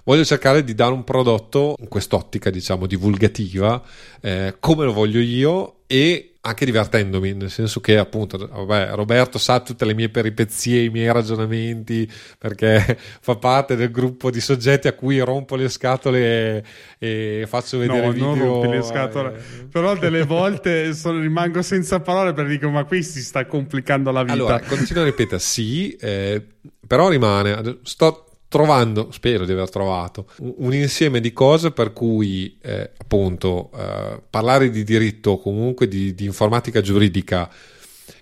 voglio 0.05 0.25
cercare 0.25 0.63
di 0.63 0.77
dare 0.77 0.93
un 0.93 1.03
prodotto 1.03 1.75
in 1.81 1.89
quest'ottica, 1.89 2.51
diciamo, 2.51 2.87
divulgativa, 2.87 3.83
eh, 4.21 4.55
come 4.61 4.85
lo 4.85 4.93
voglio 4.93 5.19
io 5.19 5.79
e 5.89 6.34
anche 6.47 6.67
divertendomi, 6.67 7.33
nel 7.33 7.51
senso 7.51 7.81
che 7.81 7.97
appunto 7.97 8.37
vabbè, 8.37 8.91
Roberto 8.95 9.39
sa 9.39 9.61
tutte 9.61 9.87
le 9.87 9.95
mie 9.95 10.11
peripezie, 10.11 10.83
i 10.83 10.91
miei 10.91 11.11
ragionamenti, 11.11 12.07
perché 12.39 12.99
fa 13.21 13.37
parte 13.37 13.77
del 13.77 13.91
gruppo 13.91 14.31
di 14.31 14.41
soggetti 14.41 14.87
a 14.87 14.93
cui 14.93 15.19
rompo 15.21 15.57
le 15.57 15.71
scatole 15.71 16.65
e, 16.99 17.41
e 17.41 17.47
faccio 17.47 17.79
vedere 17.79 18.07
no, 18.07 18.13
video. 18.13 18.35
Non 18.35 18.39
rompi 18.39 18.69
le 18.69 18.83
scatole, 18.83 19.37
eh. 19.37 19.65
però 19.71 19.97
delle 19.97 20.25
volte 20.29 20.93
sono, 20.93 21.19
rimango 21.19 21.63
senza 21.63 22.01
parole 22.01 22.35
perché 22.35 22.51
dico 22.51 22.69
ma 22.69 22.85
qui 22.85 23.03
si 23.03 23.23
sta 23.23 23.47
complicando 23.47 24.11
la 24.11 24.23
vita. 24.23 24.35
Allora, 24.35 24.61
continuo 24.61 25.03
a 25.03 25.07
ripetere 25.07 25.41
sì, 25.41 25.97
eh, 25.97 26.45
però 26.87 27.09
rimane, 27.09 27.79
sto 27.85 28.34
trovando, 28.55 29.11
spero 29.11 29.45
di 29.45 29.51
aver 29.51 29.69
trovato, 29.69 30.29
un, 30.39 30.73
insieme 30.73 31.19
di 31.19 31.33
cose 31.33 31.73
per 31.73 31.93
cui 31.93 32.57
eh, 32.63 32.93
appunto 32.97 33.73
eh, 33.77 34.23
parlare 34.31 34.71
di 34.71 34.85
diritto 34.85 35.33
o 35.33 35.39
comunque 35.41 35.89
di, 35.89 36.15
di, 36.15 36.25
informatica 36.25 36.81
giuridica 36.81 37.51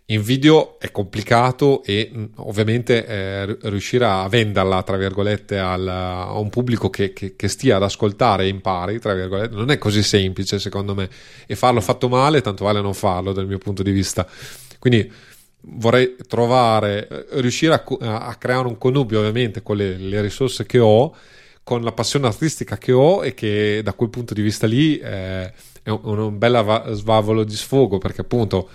in 0.07 0.23
video 0.23 0.79
è 0.81 0.91
complicato 0.91 1.83
e 1.85 2.11
mh, 2.11 2.25
ovviamente 2.37 3.05
eh, 3.05 3.59
riuscire 3.65 4.07
a 4.07 4.27
venderla 4.27 4.83
tra 4.85 4.97
virgolette 4.97 5.59
al, 5.59 5.87
a 5.87 6.39
un 6.39 6.49
pubblico 6.49 6.89
che, 6.89 7.13
che, 7.13 7.37
che, 7.37 7.49
stia 7.49 7.77
ad 7.77 7.83
ascoltare 7.83 8.45
e 8.45 8.49
impari 8.49 8.99
tra 9.01 9.13
virgolette. 9.13 9.55
Non 9.55 9.71
è 9.71 9.77
così 9.77 10.03
semplice 10.03 10.59
secondo 10.59 10.95
me. 10.95 11.11
E 11.47 11.55
farlo 11.57 11.83
fatto 11.83 12.09
male 12.09 12.41
tanto 12.41 12.65
vale 12.65 12.81
non 12.81 12.95
farlo 12.95 13.35
dal 13.35 13.47
mio 13.47 13.59
punto 13.59 13.83
di 13.83 13.91
vista. 13.91 14.27
Quindi 14.79 15.13
vorrei 15.63 16.17
trovare, 16.27 17.09
eh, 17.09 17.41
riuscire 17.41 17.75
a, 17.75 18.19
a, 18.27 18.35
creare 18.37 18.67
un 18.67 18.79
connubio 18.79 19.21
ovviamente 19.21 19.63
con 19.63 19.77
le, 19.77 19.97
le, 19.97 20.21
risorse 20.21 20.67
che 20.67 20.79
ho, 20.79 21.15
con 21.63 21.83
la 21.83 21.93
passione 21.93 22.27
artistica 22.27 22.79
che 22.79 22.93
ho 22.93 23.25
e 23.25 23.35
che 23.35 23.81
da 23.83 23.93
quel 23.93 24.11
punto 24.11 24.35
di 24.35 24.43
vista 24.43 24.67
lì 24.67 24.99
eh, 24.99 25.53
è 25.83 25.91
un, 25.91 26.19
un 26.19 26.39
bel 26.39 26.91
svavolo 26.93 27.45
di 27.45 27.55
sfogo 27.55 27.99
perché 27.99 28.23
appunto 28.23 28.69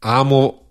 amo 0.00 0.66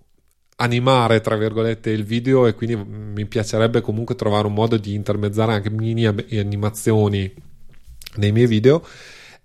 animare 0.56 1.20
tra 1.20 1.36
virgolette 1.36 1.90
il 1.90 2.04
video 2.04 2.46
e 2.46 2.54
quindi 2.54 2.76
mi 2.76 3.26
piacerebbe 3.26 3.80
comunque 3.80 4.14
trovare 4.14 4.46
un 4.46 4.52
modo 4.52 4.76
di 4.76 4.94
intermezzare 4.94 5.52
anche 5.52 5.70
mini 5.70 6.06
animazioni 6.06 7.32
nei 8.16 8.32
miei 8.32 8.46
video 8.46 8.84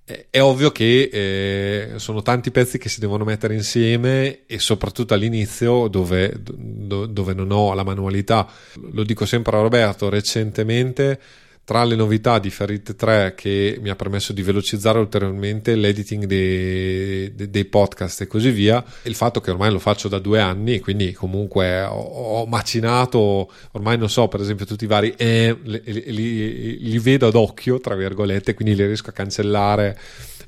è 0.06 0.40
ovvio 0.40 0.72
che 0.72 1.10
eh, 1.12 2.00
sono 2.00 2.22
tanti 2.22 2.52
pezzi 2.52 2.78
che 2.78 2.90
si 2.90 3.00
devono 3.00 3.24
mettere 3.24 3.56
insieme 3.56 4.46
e 4.46 4.60
soprattutto 4.60 5.16
all'inizio 5.16 5.88
dove, 5.88 6.32
do, 6.40 7.08
dove 7.08 7.34
non 7.34 7.50
ho 7.50 7.74
la 7.74 7.84
manualità. 7.84 8.48
Lo 8.92 9.04
dico 9.04 9.26
sempre 9.26 9.58
a 9.58 9.62
Roberto, 9.62 10.08
recentemente 10.10 11.20
tra 11.66 11.84
le 11.84 11.96
novità 11.96 12.38
di 12.38 12.52
Ferrite 12.52 12.96
3 12.96 13.34
che 13.36 13.80
mi 13.82 13.90
ha 13.90 13.96
permesso 13.96 14.34
di 14.34 14.44
velocizzare 14.44 15.00
ulteriormente 15.00 15.76
l'editing 15.76 16.26
dei, 16.26 17.34
dei, 17.34 17.50
dei, 17.50 17.66
podcast 17.66 18.22
e 18.22 18.28
così 18.28 18.52
via, 18.52 18.84
il 19.04 19.16
fatto 19.16 19.42
che 19.42 19.50
ormai 19.50 19.72
lo 19.72 19.80
faccio 19.80 20.08
da 20.08 20.20
due 20.20 20.40
anni, 20.40 20.80
quindi 20.80 21.12
comunque 21.12 21.82
ho, 21.82 21.96
ho 21.96 22.46
macinato, 22.46 23.52
ormai 23.72 23.98
non 23.98 24.12
so, 24.12 24.28
per 24.28 24.42
esempio 24.42 24.68
tutti 24.68 24.84
i 24.84 24.88
vari 24.88 25.16
eh, 25.18 25.58
li, 25.64 25.82
li, 25.86 26.78
li, 26.88 27.00
vedo 27.00 27.26
ad 27.26 27.36
occhio, 27.36 27.80
tra 27.80 27.96
virgolette, 27.96 28.54
quindi 28.54 28.76
li 28.76 28.86
riesco 28.86 29.10
a 29.10 29.14
cancellare 29.14 29.98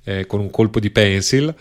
eh, 0.03 0.28
con 0.28 0.39
un 0.39 0.51
colpo 0.51 0.80
di 0.80 0.91
pencil. 0.91 1.53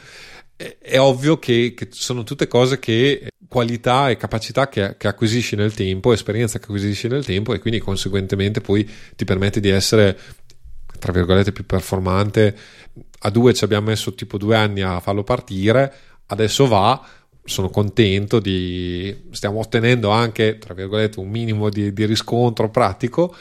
È, 0.57 0.99
ovvio 0.99 1.39
che, 1.39 1.75
che 1.77 1.89
sono 1.91 2.25
tutte 2.25 2.49
cose 2.49 2.79
che 2.79 3.29
qualità 3.47 4.09
e 4.09 4.17
capacità 4.17 4.69
che, 4.69 4.97
che, 4.97 5.07
acquisisci 5.07 5.55
nel 5.55 5.75
tempo, 5.75 6.13
esperienza 6.13 6.59
che 6.59 6.65
acquisisci 6.65 7.09
nel 7.09 7.25
tempo 7.25 7.53
e 7.53 7.59
quindi 7.59 7.79
conseguentemente 7.79 8.61
poi 8.61 8.89
ti 9.15 9.25
permette 9.25 9.61
di 9.61 9.69
essere 9.69 10.19
tra 10.99 11.13
virgolette 11.13 11.53
più 11.53 11.67
performante. 11.67 12.57
A 13.21 13.31
due 13.31 13.55
ci 13.55 13.65
abbiamo 13.65 13.89
messo 13.89 14.15
tipo 14.15 14.39
due 14.39 14.57
anni 14.57 14.83
a 14.83 15.01
farlo 15.01 15.25
partire, 15.25 15.93
adesso 16.27 16.67
va. 16.67 17.07
Sono 17.45 17.69
contento 17.71 18.41
di 18.41 19.29
stiamo 19.31 19.61
ottenendo 19.61 20.11
anche 20.11 20.59
tra 20.59 20.75
virgolette 20.75 21.21
un 21.21 21.29
minimo 21.29 21.69
di, 21.69 21.93
di 21.93 22.05
riscontro 22.05 22.71
pratico, 22.71 23.35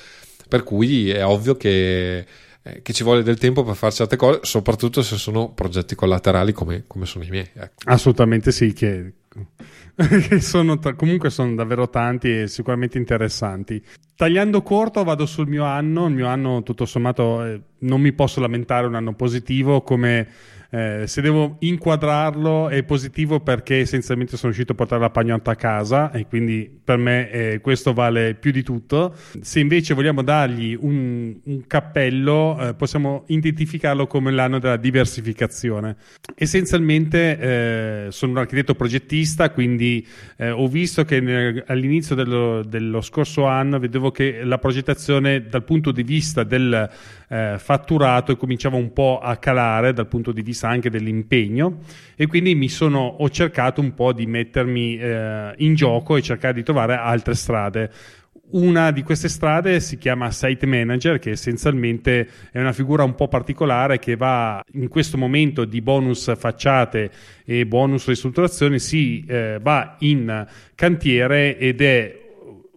per 0.47 0.63
cui 0.63 1.09
è 1.09 1.25
ovvio 1.25 1.55
che, 1.57 2.25
eh, 2.67 2.81
che 2.81 2.93
ci 2.93 3.03
vuole 3.03 3.21
del 3.21 3.37
tempo 3.37 3.63
per 3.63 3.75
fare 3.75 3.93
certe 3.93 4.15
cose, 4.15 4.39
soprattutto 4.41 5.03
se 5.03 5.17
sono 5.17 5.51
progetti 5.51 5.93
collaterali 5.93 6.51
come, 6.51 6.85
come 6.87 7.05
sono 7.05 7.23
i 7.23 7.29
miei. 7.29 7.47
Ecco. 7.53 7.83
Assolutamente 7.85 8.51
sì, 8.51 8.73
che 8.73 9.13
sono 10.39 10.79
tra, 10.79 10.95
comunque 10.95 11.29
sono 11.29 11.53
davvero 11.53 11.89
tanti 11.89 12.41
e 12.41 12.47
sicuramente 12.47 12.97
interessanti. 12.97 13.83
Tagliando 14.15 14.63
corto 14.63 15.03
vado 15.03 15.27
sul 15.27 15.47
mio 15.47 15.63
anno, 15.63 16.07
il 16.07 16.15
mio 16.15 16.27
anno 16.27 16.63
tutto 16.63 16.85
sommato 16.85 17.45
eh, 17.45 17.61
non 17.79 18.01
mi 18.01 18.13
posso 18.13 18.39
lamentare 18.39 18.87
un 18.87 18.95
anno 18.95 19.13
positivo 19.13 19.81
come 19.81 20.27
eh, 20.69 21.03
se 21.07 21.21
devo 21.21 21.57
inquadrarlo 21.59 22.69
è 22.69 22.83
positivo 22.83 23.39
perché 23.39 23.79
essenzialmente 23.79 24.37
sono 24.37 24.51
riuscito 24.51 24.73
a 24.73 24.75
portare 24.75 25.01
la 25.01 25.09
pagnotta 25.09 25.51
a 25.51 25.55
casa 25.55 26.11
e 26.11 26.25
quindi 26.27 26.69
per 26.83 26.97
me 26.97 27.29
eh, 27.29 27.59
questo 27.61 27.93
vale 27.93 28.35
più 28.35 28.51
di 28.51 28.63
tutto. 28.63 29.15
Se 29.41 29.59
invece 29.59 29.93
vogliamo 29.93 30.21
dargli 30.21 30.77
un, 30.79 31.35
un 31.43 31.67
cappello 31.67 32.57
eh, 32.59 32.73
possiamo 32.73 33.23
identificarlo 33.27 34.07
come 34.07 34.31
l'anno 34.31 34.59
della 34.59 34.77
diversificazione. 34.77 35.95
Essenzialmente 36.35 37.39
eh, 37.39 38.07
sono 38.11 38.33
un 38.33 38.37
architetto 38.39 38.75
progettista 38.75 39.49
quindi 39.51 40.05
eh, 40.37 40.49
ho 40.49 40.67
visto 40.67 41.03
che 41.03 41.19
nel, 41.19 41.63
all'inizio 41.67 42.15
dello, 42.15 42.63
dello 42.63 43.01
scorso 43.01 43.45
anno 43.45 43.79
vedevo 43.79 44.11
che 44.11 44.43
la 44.43 44.57
progettazione 44.57 45.47
dal 45.47 45.63
punto 45.63 45.91
di 45.91 46.03
vista 46.03 46.43
del 46.43 46.89
eh, 47.27 47.55
fatturato 47.57 48.35
cominciava 48.37 48.77
un 48.77 48.93
po' 48.93 49.19
a 49.19 49.37
calare 49.37 49.93
dal 49.93 50.07
punto 50.07 50.31
di 50.31 50.41
vista 50.41 50.67
anche 50.67 50.89
dell'impegno 50.89 51.79
e 52.15 52.27
quindi 52.27 52.55
mi 52.55 52.69
sono, 52.69 52.99
ho 52.99 53.29
cercato 53.29 53.81
un 53.81 53.93
po' 53.93 54.13
di 54.13 54.25
mettermi 54.25 54.97
eh, 54.97 55.53
in 55.57 55.75
gioco 55.75 56.15
e 56.15 56.21
cercare 56.21 56.53
di 56.53 56.63
trovare 56.63 56.95
altre 56.95 57.35
strade. 57.35 57.91
Una 58.47 58.91
di 58.91 59.01
queste 59.01 59.27
strade 59.27 59.79
si 59.79 59.97
chiama 59.97 60.29
Site 60.29 60.67
Manager, 60.67 61.17
che 61.17 61.31
essenzialmente 61.31 62.29
è 62.51 62.59
una 62.59 62.73
figura 62.73 63.03
un 63.03 63.15
po' 63.15 63.27
particolare 63.27 63.97
che 63.97 64.15
va 64.15 64.63
in 64.73 64.87
questo 64.87 65.17
momento 65.17 65.65
di 65.65 65.81
bonus 65.81 66.31
facciate 66.37 67.09
e 67.43 67.65
bonus 67.65 68.07
ristrutturazioni, 68.07 68.77
si 68.77 69.25
eh, 69.27 69.57
va 69.59 69.95
in 69.99 70.45
cantiere 70.75 71.57
ed 71.57 71.81
è 71.81 72.21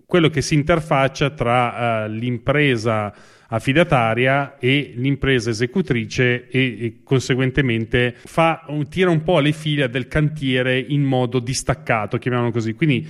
quello 0.07 0.30
che 0.30 0.40
si 0.40 0.55
interfaccia 0.55 1.28
tra 1.30 2.07
uh, 2.07 2.09
l'impresa 2.09 3.12
affidataria 3.51 4.59
e 4.59 4.92
l'impresa 4.96 5.51
esecutrice 5.51 6.49
e, 6.49 6.61
e 6.80 7.01
conseguentemente 7.03 8.14
fa, 8.16 8.66
tira 8.88 9.11
un 9.11 9.22
po' 9.22 9.40
le 9.40 9.53
fila 9.53 9.86
del 9.86 10.07
cantiere 10.09 10.78
in 10.78 11.03
modo 11.03 11.38
distaccato, 11.38 12.18
chiamiamolo 12.18 12.51
così. 12.51 12.74
Quindi 12.74 13.09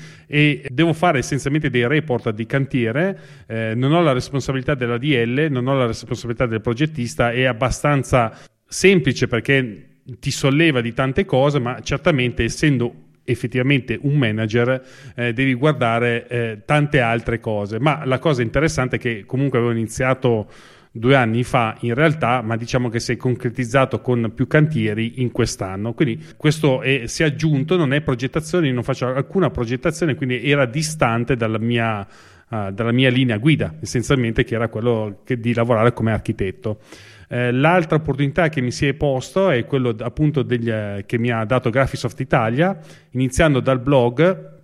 devo 0.68 0.92
fare 0.92 1.18
essenzialmente 1.18 1.70
dei 1.70 1.86
report 1.86 2.30
di 2.30 2.46
cantiere, 2.46 3.18
eh, 3.46 3.72
non 3.74 3.92
ho 3.92 4.00
la 4.00 4.12
responsabilità 4.12 4.74
della 4.74 4.98
DL, 4.98 5.48
non 5.50 5.66
ho 5.66 5.74
la 5.76 5.86
responsabilità 5.86 6.46
del 6.46 6.60
progettista, 6.60 7.32
è 7.32 7.44
abbastanza 7.44 8.38
semplice 8.66 9.26
perché 9.26 9.86
ti 10.20 10.30
solleva 10.30 10.80
di 10.80 10.92
tante 10.92 11.24
cose, 11.24 11.58
ma 11.58 11.80
certamente 11.80 12.44
essendo 12.44 13.07
effettivamente 13.28 13.98
un 14.00 14.16
manager 14.16 14.82
eh, 15.14 15.32
devi 15.32 15.54
guardare 15.54 16.26
eh, 16.28 16.58
tante 16.64 17.00
altre 17.00 17.38
cose 17.40 17.78
ma 17.78 18.04
la 18.04 18.18
cosa 18.18 18.42
interessante 18.42 18.96
è 18.96 18.98
che 18.98 19.24
comunque 19.26 19.58
avevo 19.58 19.72
iniziato 19.72 20.48
due 20.90 21.14
anni 21.14 21.44
fa 21.44 21.76
in 21.80 21.94
realtà 21.94 22.40
ma 22.42 22.56
diciamo 22.56 22.88
che 22.88 23.00
si 23.00 23.12
è 23.12 23.16
concretizzato 23.16 24.00
con 24.00 24.32
più 24.34 24.46
cantieri 24.46 25.20
in 25.20 25.30
quest'anno 25.30 25.92
quindi 25.92 26.24
questo 26.36 26.80
è, 26.80 27.06
si 27.06 27.22
è 27.22 27.26
aggiunto 27.26 27.76
non 27.76 27.92
è 27.92 28.00
progettazione 28.00 28.70
non 28.72 28.82
faccio 28.82 29.06
alcuna 29.06 29.50
progettazione 29.50 30.14
quindi 30.14 30.48
era 30.48 30.66
distante 30.66 31.36
dalla 31.36 31.58
mia 31.58 32.06
Uh, 32.50 32.70
dalla 32.72 32.92
mia 32.92 33.10
linea 33.10 33.36
guida, 33.36 33.74
essenzialmente 33.78 34.42
che 34.42 34.54
era 34.54 34.68
quello 34.68 35.20
che, 35.22 35.38
di 35.38 35.52
lavorare 35.52 35.92
come 35.92 36.12
architetto. 36.12 36.78
Eh, 37.28 37.52
l'altra 37.52 37.96
opportunità 37.96 38.48
che 38.48 38.60
mi 38.60 38.70
si 38.70 38.86
è 38.86 38.94
posto 38.94 39.50
è 39.50 39.64
quello 39.66 39.94
appunto 40.00 40.42
degli, 40.42 40.70
eh, 40.70 41.04
che 41.06 41.18
mi 41.18 41.30
ha 41.30 41.44
dato 41.44 41.70
Graphisoft 41.70 42.18
Italia, 42.20 42.78
iniziando 43.10 43.60
dal 43.60 43.80
blog 43.80 44.56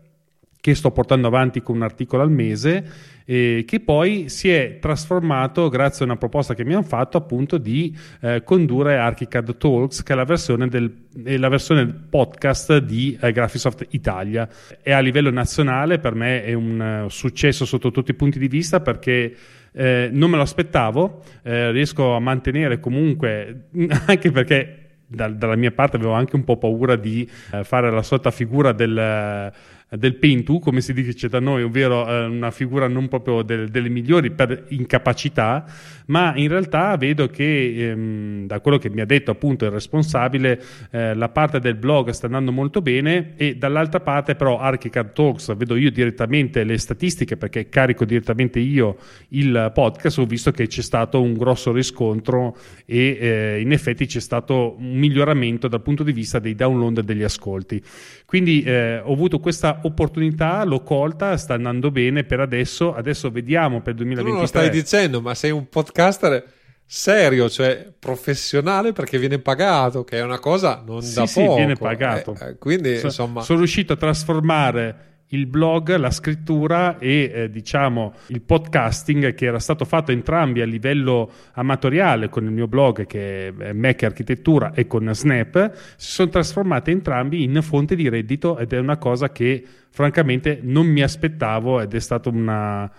che 0.64 0.74
sto 0.74 0.92
portando 0.92 1.26
avanti 1.26 1.60
con 1.60 1.76
un 1.76 1.82
articolo 1.82 2.22
al 2.22 2.30
mese, 2.30 3.22
eh, 3.26 3.64
che 3.66 3.80
poi 3.80 4.30
si 4.30 4.48
è 4.48 4.78
trasformato, 4.80 5.68
grazie 5.68 6.06
a 6.06 6.08
una 6.08 6.16
proposta 6.16 6.54
che 6.54 6.64
mi 6.64 6.72
hanno 6.72 6.82
fatto, 6.84 7.18
appunto 7.18 7.58
di 7.58 7.94
eh, 8.22 8.42
condurre 8.42 8.96
ArchiCAD 8.96 9.58
Talks, 9.58 10.02
che 10.02 10.14
è 10.14 10.16
la 10.16 10.24
versione 10.24 10.68
del, 10.68 10.90
la 11.38 11.48
versione 11.50 11.86
podcast 11.86 12.78
di 12.78 13.14
eh, 13.20 13.30
Graphisoft 13.32 13.88
Italia. 13.90 14.48
E 14.82 14.92
a 14.92 15.00
livello 15.00 15.30
nazionale 15.30 15.98
per 15.98 16.14
me 16.14 16.42
è 16.42 16.54
un 16.54 17.02
uh, 17.04 17.08
successo 17.10 17.66
sotto 17.66 17.90
tutti 17.90 18.12
i 18.12 18.14
punti 18.14 18.38
di 18.38 18.48
vista 18.48 18.80
perché 18.80 19.36
eh, 19.76 20.08
non 20.12 20.30
me 20.30 20.36
lo 20.36 20.42
aspettavo, 20.42 21.22
eh, 21.42 21.72
riesco 21.72 22.14
a 22.14 22.20
mantenere 22.20 22.78
comunque, 22.78 23.68
anche 24.06 24.30
perché 24.30 24.78
da, 25.06 25.28
dalla 25.28 25.56
mia 25.56 25.72
parte 25.72 25.96
avevo 25.96 26.12
anche 26.12 26.36
un 26.36 26.44
po' 26.44 26.56
paura 26.56 26.96
di 26.96 27.28
eh, 27.52 27.64
fare 27.64 27.90
la 27.90 28.02
solita 28.02 28.30
figura 28.30 28.72
del, 28.72 29.52
del 29.96 30.16
Pentu, 30.16 30.58
come 30.58 30.80
si 30.80 30.92
dice 30.92 31.28
da 31.28 31.40
noi, 31.40 31.62
ovvero 31.62 32.08
eh, 32.08 32.26
una 32.26 32.50
figura 32.50 32.88
non 32.88 33.08
proprio 33.08 33.42
del, 33.42 33.68
delle 33.68 33.88
migliori 33.88 34.30
per 34.30 34.66
incapacità, 34.68 35.64
ma 36.06 36.34
in 36.36 36.48
realtà 36.48 36.96
vedo 36.96 37.28
che 37.28 37.90
ehm, 37.90 38.46
da 38.46 38.60
quello 38.60 38.78
che 38.78 38.90
mi 38.90 39.00
ha 39.00 39.06
detto 39.06 39.30
appunto 39.30 39.64
il 39.64 39.70
responsabile, 39.70 40.60
eh, 40.90 41.14
la 41.14 41.28
parte 41.28 41.60
del 41.60 41.76
blog 41.76 42.10
sta 42.10 42.26
andando 42.26 42.52
molto 42.52 42.82
bene 42.82 43.34
e 43.36 43.56
dall'altra 43.56 44.00
parte 44.00 44.34
però 44.34 44.58
Archicad 44.58 45.12
Talks 45.12 45.54
vedo 45.56 45.76
io 45.76 45.90
direttamente 45.90 46.64
le 46.64 46.78
statistiche 46.78 47.36
perché 47.36 47.68
carico 47.68 48.04
direttamente 48.04 48.58
io 48.58 48.96
il 49.28 49.70
podcast, 49.72 50.18
ho 50.18 50.26
visto 50.26 50.50
che 50.50 50.66
c'è 50.66 50.82
stato 50.82 51.20
un 51.20 51.34
grosso 51.34 51.72
riscontro 51.72 52.56
e 52.84 53.18
eh, 53.20 53.60
in 53.60 53.72
effetti 53.72 54.06
c'è 54.06 54.20
stato 54.20 54.76
un 54.78 54.96
miglioramento 54.96 55.68
dal 55.68 55.82
punto 55.82 56.02
di 56.02 56.12
vista 56.12 56.38
dei 56.38 56.54
download 56.54 56.98
e 56.98 57.02
degli 57.02 57.22
ascolti. 57.22 57.82
Quindi 58.26 58.62
eh, 58.62 58.98
ho 58.98 59.12
avuto 59.12 59.38
questa 59.38 59.80
opportunità, 59.86 60.64
l'ho 60.64 60.82
colta, 60.82 61.36
sta 61.36 61.54
andando 61.54 61.90
bene 61.90 62.24
per 62.24 62.40
adesso, 62.40 62.94
adesso 62.94 63.30
vediamo 63.30 63.80
per 63.80 63.92
il 63.92 63.98
2023. 63.98 64.24
Tu 64.24 64.30
non 64.30 64.40
lo 64.40 64.46
stai 64.46 64.70
dicendo, 64.70 65.20
ma 65.20 65.34
sei 65.34 65.50
un 65.50 65.68
podcaster 65.68 66.44
serio, 66.86 67.48
cioè 67.48 67.92
professionale 67.98 68.92
perché 68.92 69.18
viene 69.18 69.38
pagato, 69.38 70.04
che 70.04 70.18
è 70.18 70.22
una 70.22 70.38
cosa 70.38 70.82
non 70.84 71.02
sì, 71.02 71.14
da 71.14 71.26
sì, 71.26 71.42
poco. 71.42 71.56
viene 71.56 71.74
pagato. 71.74 72.36
Eh, 72.40 72.56
quindi, 72.58 72.98
so, 72.98 73.06
insomma... 73.06 73.42
Sono 73.42 73.58
riuscito 73.58 73.94
a 73.94 73.96
trasformare 73.96 75.13
il 75.34 75.46
blog, 75.46 75.94
la 75.96 76.10
scrittura 76.10 76.98
e 76.98 77.30
eh, 77.32 77.50
diciamo 77.50 78.14
il 78.28 78.40
podcasting 78.40 79.34
che 79.34 79.46
era 79.46 79.58
stato 79.58 79.84
fatto 79.84 80.12
entrambi 80.12 80.60
a 80.60 80.66
livello 80.66 81.30
amatoriale 81.52 82.28
con 82.28 82.44
il 82.44 82.50
mio 82.50 82.68
blog 82.68 83.06
che 83.06 83.48
è 83.48 83.72
Mac 83.72 84.02
Architettura 84.02 84.72
e 84.72 84.86
con 84.86 85.12
Snap 85.12 85.72
si 85.96 86.12
sono 86.12 86.30
trasformate 86.30 86.90
entrambi 86.90 87.42
in 87.42 87.60
fonte 87.62 87.96
di 87.96 88.08
reddito 88.08 88.58
ed 88.58 88.72
è 88.72 88.78
una 88.78 88.96
cosa 88.96 89.30
che 89.30 89.64
francamente 89.90 90.60
non 90.62 90.86
mi 90.86 91.02
aspettavo 91.02 91.80
ed 91.80 91.94
è 91.94 92.00
stata 92.00 92.28
una 92.28 92.90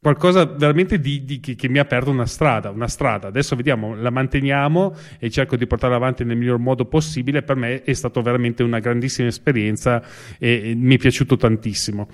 qualcosa 0.00 0.46
veramente 0.46 0.98
di, 0.98 1.24
di, 1.24 1.40
che, 1.40 1.54
che, 1.54 1.68
mi 1.68 1.78
ha 1.78 1.82
aperto 1.82 2.10
una 2.10 2.26
strada, 2.26 2.70
una 2.70 2.88
strada. 2.88 3.28
Adesso 3.28 3.54
vediamo, 3.54 3.94
la 3.94 4.10
manteniamo 4.10 4.94
e 5.18 5.30
cerco 5.30 5.56
di 5.56 5.66
portarla 5.66 5.96
avanti 5.96 6.24
nel 6.24 6.38
miglior 6.38 6.58
modo 6.58 6.86
possibile. 6.86 7.42
Per 7.42 7.56
me 7.56 7.82
è 7.82 7.92
stata 7.92 8.20
veramente 8.22 8.62
una 8.62 8.78
grandissima 8.78 9.28
esperienza 9.28 10.02
e, 10.38 10.70
e 10.70 10.74
mi 10.74 10.94
è 10.94 10.98
piaciuto 10.98 11.36
tantissimo. 11.36 12.08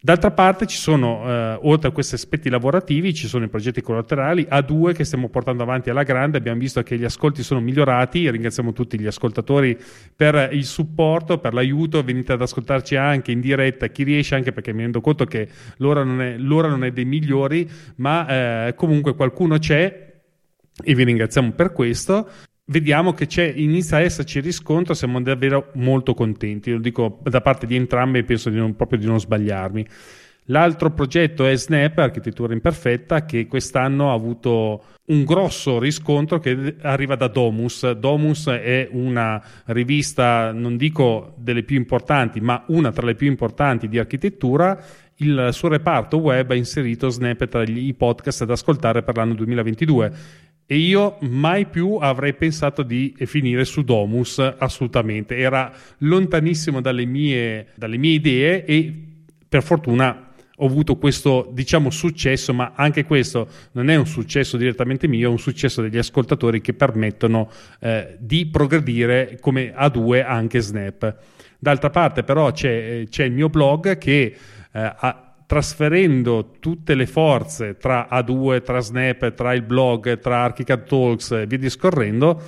D'altra 0.00 0.30
parte 0.30 0.66
ci 0.66 0.76
sono, 0.76 1.24
eh, 1.26 1.58
oltre 1.62 1.88
a 1.88 1.90
questi 1.90 2.14
aspetti 2.14 2.48
lavorativi, 2.48 3.12
ci 3.12 3.26
sono 3.26 3.46
i 3.46 3.48
progetti 3.48 3.80
collaterali, 3.80 4.46
A2 4.48 4.94
che 4.94 5.02
stiamo 5.02 5.28
portando 5.28 5.64
avanti 5.64 5.90
alla 5.90 6.04
grande, 6.04 6.38
abbiamo 6.38 6.60
visto 6.60 6.80
che 6.84 6.96
gli 6.96 7.02
ascolti 7.02 7.42
sono 7.42 7.58
migliorati, 7.58 8.30
ringraziamo 8.30 8.72
tutti 8.72 8.96
gli 8.96 9.08
ascoltatori 9.08 9.76
per 10.14 10.50
il 10.52 10.64
supporto, 10.64 11.38
per 11.38 11.52
l'aiuto, 11.52 12.04
venite 12.04 12.32
ad 12.32 12.42
ascoltarci 12.42 12.94
anche 12.94 13.32
in 13.32 13.40
diretta, 13.40 13.88
chi 13.88 14.04
riesce, 14.04 14.36
anche 14.36 14.52
perché 14.52 14.72
mi 14.72 14.82
rendo 14.82 15.00
conto 15.00 15.24
che 15.24 15.48
l'ora 15.78 16.04
non 16.04 16.22
è, 16.22 16.36
l'ora 16.36 16.68
non 16.68 16.84
è 16.84 16.92
dei 16.92 17.04
migliori, 17.04 17.68
ma 17.96 18.66
eh, 18.68 18.74
comunque 18.76 19.16
qualcuno 19.16 19.58
c'è 19.58 20.06
e 20.80 20.94
vi 20.94 21.02
ringraziamo 21.02 21.50
per 21.50 21.72
questo 21.72 22.28
vediamo 22.68 23.12
che 23.12 23.52
inizia 23.56 23.98
a 23.98 24.00
esserci 24.00 24.40
riscontro, 24.40 24.94
siamo 24.94 25.20
davvero 25.20 25.70
molto 25.74 26.14
contenti, 26.14 26.72
lo 26.72 26.78
dico 26.78 27.20
da 27.22 27.40
parte 27.40 27.66
di 27.66 27.76
entrambi 27.76 28.18
e 28.18 28.24
penso 28.24 28.50
di 28.50 28.56
non, 28.56 28.74
proprio 28.76 28.98
di 28.98 29.06
non 29.06 29.20
sbagliarmi. 29.20 29.86
L'altro 30.50 30.90
progetto 30.92 31.44
è 31.46 31.54
Snap, 31.54 31.98
Architettura 31.98 32.54
Imperfetta, 32.54 33.26
che 33.26 33.46
quest'anno 33.46 34.10
ha 34.10 34.14
avuto 34.14 34.82
un 35.06 35.24
grosso 35.24 35.78
riscontro 35.78 36.38
che 36.38 36.76
arriva 36.80 37.16
da 37.16 37.28
Domus. 37.28 37.90
Domus 37.90 38.48
è 38.48 38.88
una 38.92 39.42
rivista, 39.66 40.50
non 40.52 40.78
dico 40.78 41.34
delle 41.36 41.64
più 41.64 41.76
importanti, 41.76 42.40
ma 42.40 42.64
una 42.68 42.90
tra 42.92 43.04
le 43.04 43.14
più 43.14 43.26
importanti 43.26 43.88
di 43.88 43.98
architettura. 43.98 44.82
Il 45.16 45.50
suo 45.52 45.68
reparto 45.68 46.16
web 46.16 46.50
ha 46.50 46.54
inserito 46.54 47.10
Snap 47.10 47.46
tra 47.46 47.62
i 47.64 47.92
podcast 47.92 48.44
da 48.44 48.54
ascoltare 48.54 49.02
per 49.02 49.16
l'anno 49.16 49.34
2022 49.34 50.12
e 50.70 50.76
io 50.76 51.16
mai 51.20 51.64
più 51.64 51.94
avrei 51.94 52.34
pensato 52.34 52.82
di 52.82 53.16
finire 53.20 53.64
su 53.64 53.82
Domus, 53.82 54.38
assolutamente. 54.38 55.38
Era 55.38 55.72
lontanissimo 56.00 56.82
dalle 56.82 57.06
mie, 57.06 57.68
dalle 57.74 57.96
mie 57.96 58.12
idee 58.12 58.66
e 58.66 58.94
per 59.48 59.62
fortuna 59.62 60.28
ho 60.54 60.66
avuto 60.66 60.96
questo 60.96 61.48
diciamo 61.52 61.88
successo, 61.88 62.52
ma 62.52 62.72
anche 62.74 63.06
questo 63.06 63.48
non 63.72 63.88
è 63.88 63.96
un 63.96 64.06
successo 64.06 64.58
direttamente 64.58 65.08
mio, 65.08 65.28
è 65.28 65.30
un 65.30 65.38
successo 65.38 65.80
degli 65.80 65.96
ascoltatori 65.96 66.60
che 66.60 66.74
permettono 66.74 67.50
eh, 67.80 68.18
di 68.18 68.44
progredire 68.48 69.38
come 69.40 69.72
A2 69.74 70.22
anche 70.22 70.60
Snap. 70.60 71.16
D'altra 71.58 71.88
parte 71.88 72.24
però 72.24 72.52
c'è, 72.52 73.04
c'è 73.08 73.24
il 73.24 73.32
mio 73.32 73.48
blog 73.48 73.96
che 73.96 74.36
eh, 74.70 74.94
ha 74.98 75.27
trasferendo 75.48 76.56
tutte 76.60 76.94
le 76.94 77.06
forze 77.06 77.78
tra 77.78 78.06
A2, 78.12 78.62
tra 78.62 78.80
Snap, 78.80 79.32
tra 79.32 79.54
il 79.54 79.62
blog, 79.62 80.18
tra 80.18 80.42
Archicad 80.42 80.84
Talks 80.84 81.30
e 81.30 81.46
via 81.46 81.56
discorrendo, 81.56 82.38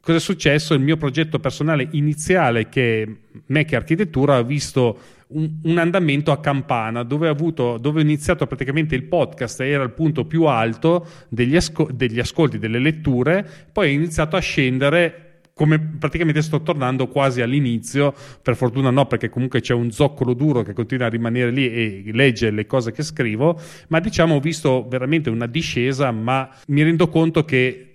cosa 0.00 0.18
è 0.18 0.20
successo? 0.20 0.74
Il 0.74 0.80
mio 0.80 0.96
progetto 0.96 1.38
personale 1.38 1.86
iniziale, 1.92 2.68
che 2.68 3.20
Mac 3.46 3.72
Architettura, 3.74 4.38
ha 4.38 4.42
visto 4.42 4.98
un, 5.28 5.60
un 5.62 5.78
andamento 5.78 6.32
a 6.32 6.40
campana 6.40 7.04
dove, 7.04 7.28
avuto, 7.28 7.78
dove, 7.78 8.00
ho 8.00 8.02
iniziato 8.02 8.44
praticamente 8.48 8.96
il 8.96 9.04
podcast, 9.04 9.60
era 9.60 9.84
il 9.84 9.92
punto 9.92 10.24
più 10.24 10.42
alto 10.46 11.06
degli, 11.28 11.54
asco- 11.54 11.90
degli 11.92 12.18
ascolti, 12.18 12.58
delle 12.58 12.80
letture, 12.80 13.48
poi 13.70 13.86
è 13.86 13.92
iniziato 13.92 14.34
a 14.34 14.40
scendere 14.40 15.31
come 15.54 15.78
praticamente 15.78 16.42
sto 16.42 16.62
tornando 16.62 17.08
quasi 17.08 17.40
all'inizio, 17.40 18.14
per 18.42 18.56
fortuna 18.56 18.90
no, 18.90 19.06
perché 19.06 19.28
comunque 19.28 19.60
c'è 19.60 19.74
un 19.74 19.90
zoccolo 19.90 20.34
duro 20.34 20.62
che 20.62 20.72
continua 20.72 21.06
a 21.06 21.10
rimanere 21.10 21.50
lì 21.50 21.70
e 21.70 22.10
legge 22.12 22.50
le 22.50 22.66
cose 22.66 22.92
che 22.92 23.02
scrivo, 23.02 23.60
ma 23.88 24.00
diciamo 24.00 24.36
ho 24.36 24.40
visto 24.40 24.86
veramente 24.88 25.30
una 25.30 25.46
discesa, 25.46 26.10
ma 26.10 26.48
mi 26.68 26.82
rendo 26.82 27.08
conto 27.08 27.44
che 27.44 27.86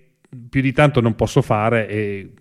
più 0.48 0.60
di 0.60 0.72
tanto 0.72 1.00
non 1.00 1.14
posso 1.14 1.42
fare 1.42 1.88
e 1.88 2.32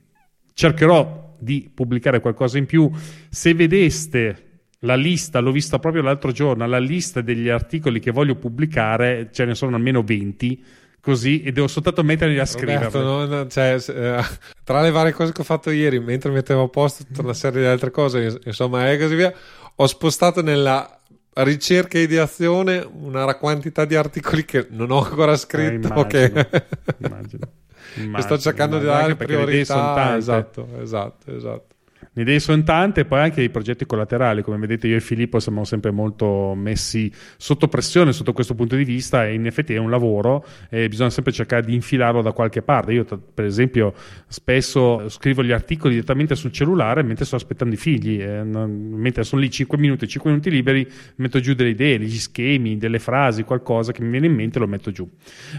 cercherò 0.54 1.36
di 1.40 1.70
pubblicare 1.74 2.20
qualcosa 2.20 2.58
in 2.58 2.66
più. 2.66 2.90
Se 3.30 3.54
vedeste 3.54 4.44
la 4.82 4.96
lista, 4.96 5.40
l'ho 5.40 5.52
vista 5.52 5.80
proprio 5.80 6.04
l'altro 6.04 6.32
giorno, 6.32 6.66
la 6.68 6.80
lista 6.80 7.22
degli 7.22 7.50
articoli 7.50 8.00
che 8.00 8.12
voglio 8.12 8.36
pubblicare, 8.36 9.30
ce 9.32 9.46
ne 9.46 9.56
sono 9.56 9.76
almeno 9.76 10.04
20 10.04 10.64
così 11.08 11.42
e 11.42 11.54
devo 11.54 11.70
soltanto 11.70 12.04
metterli 12.04 12.38
a 12.38 12.46
scrivere. 12.46 13.48
Cioè, 13.50 13.78
eh, 13.88 14.26
tra 14.66 14.82
le 14.82 14.92
varie 14.92 15.14
cose 15.14 15.32
che 15.32 15.40
ho 15.40 15.46
fatto 15.46 15.70
ieri, 15.70 16.02
mentre 16.02 16.32
mettevo 16.32 16.64
a 16.64 16.68
posto 16.68 17.06
tutta 17.06 17.22
una 17.22 17.34
serie 17.34 17.62
di 17.62 17.68
altre 17.68 17.92
cose, 17.92 18.42
insomma, 18.44 18.92
e 18.92 18.98
così 19.00 19.16
via, 19.16 19.34
ho 19.74 19.88
spostato 19.88 20.42
nella 20.42 21.00
ricerca 21.36 21.98
e 21.98 22.02
ideazione 22.02 22.86
una 22.92 23.34
quantità 23.36 23.86
di 23.86 23.96
articoli 23.96 24.44
che 24.44 24.68
non 24.72 24.92
ho 24.92 25.02
ancora 25.02 25.38
scritto. 25.38 25.88
Eh, 25.88 25.92
immagino, 25.92 26.06
che... 26.08 26.66
immagino, 26.98 27.48
immagino, 27.96 28.22
sto 28.22 28.38
cercando 28.38 28.76
immagino, 28.76 28.98
di 28.98 29.02
dare 29.02 29.16
priorità. 29.16 30.18
Esatto, 30.18 30.68
esatto, 30.82 31.34
esatto. 31.34 31.76
Le 32.18 32.24
idee 32.24 32.40
sono 32.40 32.64
tante, 32.64 33.06
poi 33.06 33.20
anche 33.20 33.44
i 33.44 33.50
progetti 33.50 33.86
collaterali, 33.86 34.42
come 34.42 34.58
vedete 34.58 34.88
io 34.88 34.96
e 34.96 35.02
Filippo 35.02 35.40
siamo 35.40 35.64
sempre 35.66 35.92
molto 35.92 36.54
messi 36.56 37.12
sotto 37.38 37.68
pressione 37.68 38.12
sotto 38.12 38.34
questo 38.34 38.56
punto 38.56 38.76
di 38.76 38.84
vista 38.84 39.28
e 39.28 39.36
in 39.36 39.46
effetti 39.46 39.76
è 39.76 39.78
un 39.78 39.92
lavoro 39.92 40.44
e 40.70 40.88
bisogna 40.88 41.12
sempre 41.12 41.32
cercare 41.32 41.64
di 41.66 41.76
infilarlo 41.76 42.24
da 42.24 42.32
qualche 42.32 42.64
parte. 42.64 42.94
Io 42.94 43.06
per 43.06 43.46
esempio 43.46 43.94
spesso 44.28 45.08
scrivo 45.10 45.44
gli 45.44 45.52
articoli 45.52 45.94
direttamente 45.94 46.34
sul 46.34 46.52
cellulare 46.52 47.04
mentre 47.04 47.24
sto 47.24 47.36
aspettando 47.36 47.76
i 47.76 47.78
figli, 47.78 48.20
eh, 48.20 48.44
mentre 48.44 49.24
sono 49.24 49.42
lì 49.42 49.52
5 49.52 49.78
minuti, 49.78 50.08
5 50.08 50.30
minuti 50.32 50.50
liberi, 50.50 50.90
metto 51.18 51.40
giù 51.40 51.54
delle 51.54 51.70
idee, 51.70 52.00
degli 52.00 52.18
schemi, 52.18 52.78
delle 52.78 52.98
frasi, 52.98 53.44
qualcosa 53.44 53.92
che 53.92 54.02
mi 54.02 54.10
viene 54.10 54.26
in 54.26 54.34
mente 54.34 54.58
lo 54.58 54.68
metto 54.68 54.90
giù. 54.92 55.08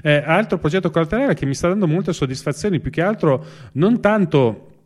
Eh, 0.02 0.24
altro 0.26 0.58
progetto 0.58 0.90
collaterale 0.90 1.34
che 1.34 1.46
mi 1.46 1.54
sta 1.54 1.68
dando 1.68 1.86
molte 1.86 2.12
soddisfazioni, 2.12 2.80
più 2.80 2.90
che 2.90 3.02
altro 3.02 3.44
non 3.74 4.00
tanto 4.00 4.77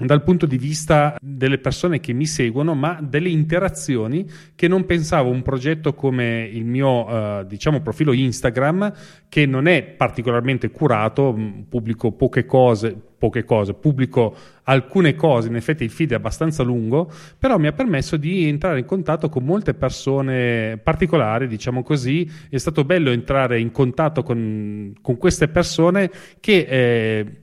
dal 0.00 0.22
punto 0.22 0.46
di 0.46 0.56
vista 0.56 1.18
delle 1.20 1.58
persone 1.58 2.00
che 2.00 2.14
mi 2.14 2.24
seguono, 2.24 2.74
ma 2.74 2.98
delle 3.02 3.28
interazioni 3.28 4.26
che 4.54 4.66
non 4.66 4.86
pensavo 4.86 5.28
un 5.28 5.42
progetto 5.42 5.92
come 5.92 6.48
il 6.50 6.64
mio 6.64 7.08
eh, 7.40 7.46
diciamo 7.46 7.82
profilo 7.82 8.12
Instagram 8.12 8.90
che 9.28 9.44
non 9.44 9.66
è 9.66 9.82
particolarmente 9.82 10.70
curato, 10.70 11.34
mm, 11.36 11.60
pubblico 11.68 12.10
poche 12.12 12.46
cose, 12.46 12.98
poche 13.18 13.44
cose, 13.44 13.74
pubblico 13.74 14.34
alcune 14.64 15.14
cose, 15.14 15.48
in 15.48 15.56
effetti 15.56 15.84
il 15.84 15.90
feed 15.90 16.12
è 16.12 16.14
abbastanza 16.14 16.62
lungo, 16.62 17.12
però 17.38 17.58
mi 17.58 17.66
ha 17.66 17.72
permesso 17.72 18.16
di 18.16 18.48
entrare 18.48 18.78
in 18.78 18.86
contatto 18.86 19.28
con 19.28 19.44
molte 19.44 19.74
persone 19.74 20.80
particolari, 20.82 21.46
diciamo 21.46 21.82
così, 21.82 22.28
è 22.48 22.56
stato 22.56 22.84
bello 22.84 23.10
entrare 23.10 23.60
in 23.60 23.70
contatto 23.70 24.22
con, 24.22 24.94
con 25.02 25.18
queste 25.18 25.48
persone 25.48 26.10
che 26.40 26.66
eh, 26.66 27.41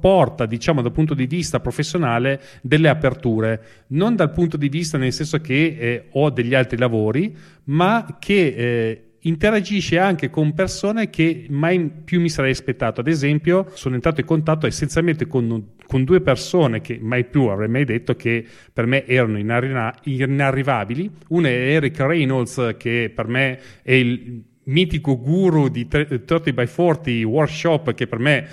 porta, 0.00 0.46
diciamo, 0.46 0.82
dal 0.82 0.92
punto 0.92 1.14
di 1.14 1.26
vista 1.26 1.60
professionale 1.60 2.40
delle 2.62 2.88
aperture, 2.88 3.84
non 3.88 4.16
dal 4.16 4.32
punto 4.32 4.56
di 4.56 4.68
vista 4.68 4.98
nel 4.98 5.12
senso 5.12 5.40
che 5.40 5.76
eh, 5.78 6.04
ho 6.10 6.30
degli 6.30 6.54
altri 6.54 6.76
lavori, 6.76 7.34
ma 7.64 8.16
che 8.18 8.46
eh, 8.46 9.06
interagisce 9.20 9.98
anche 9.98 10.30
con 10.30 10.52
persone 10.54 11.10
che 11.10 11.46
mai 11.48 11.90
più 12.04 12.20
mi 12.20 12.28
sarei 12.28 12.52
aspettato. 12.52 13.00
Ad 13.00 13.08
esempio, 13.08 13.66
sono 13.74 13.94
entrato 13.94 14.20
in 14.20 14.26
contatto 14.26 14.66
essenzialmente 14.66 15.26
con, 15.26 15.74
con 15.86 16.04
due 16.04 16.20
persone 16.20 16.80
che 16.80 16.98
mai 17.00 17.24
più 17.24 17.44
avrei 17.44 17.68
mai 17.68 17.84
detto 17.84 18.14
che 18.14 18.44
per 18.72 18.86
me 18.86 19.06
erano 19.06 19.38
inarri- 19.38 19.92
inarrivabili. 20.04 21.10
Una 21.28 21.48
è 21.48 21.52
Eric 21.52 21.98
Reynolds, 22.00 22.74
che 22.78 23.12
per 23.14 23.26
me 23.26 23.58
è 23.82 23.92
il 23.92 24.42
mitico 24.64 25.20
guru 25.20 25.68
di 25.68 25.86
30 25.86 26.52
by 26.52 26.66
40 26.66 27.10
workshop, 27.26 27.94
che 27.94 28.06
per 28.06 28.18
me 28.18 28.48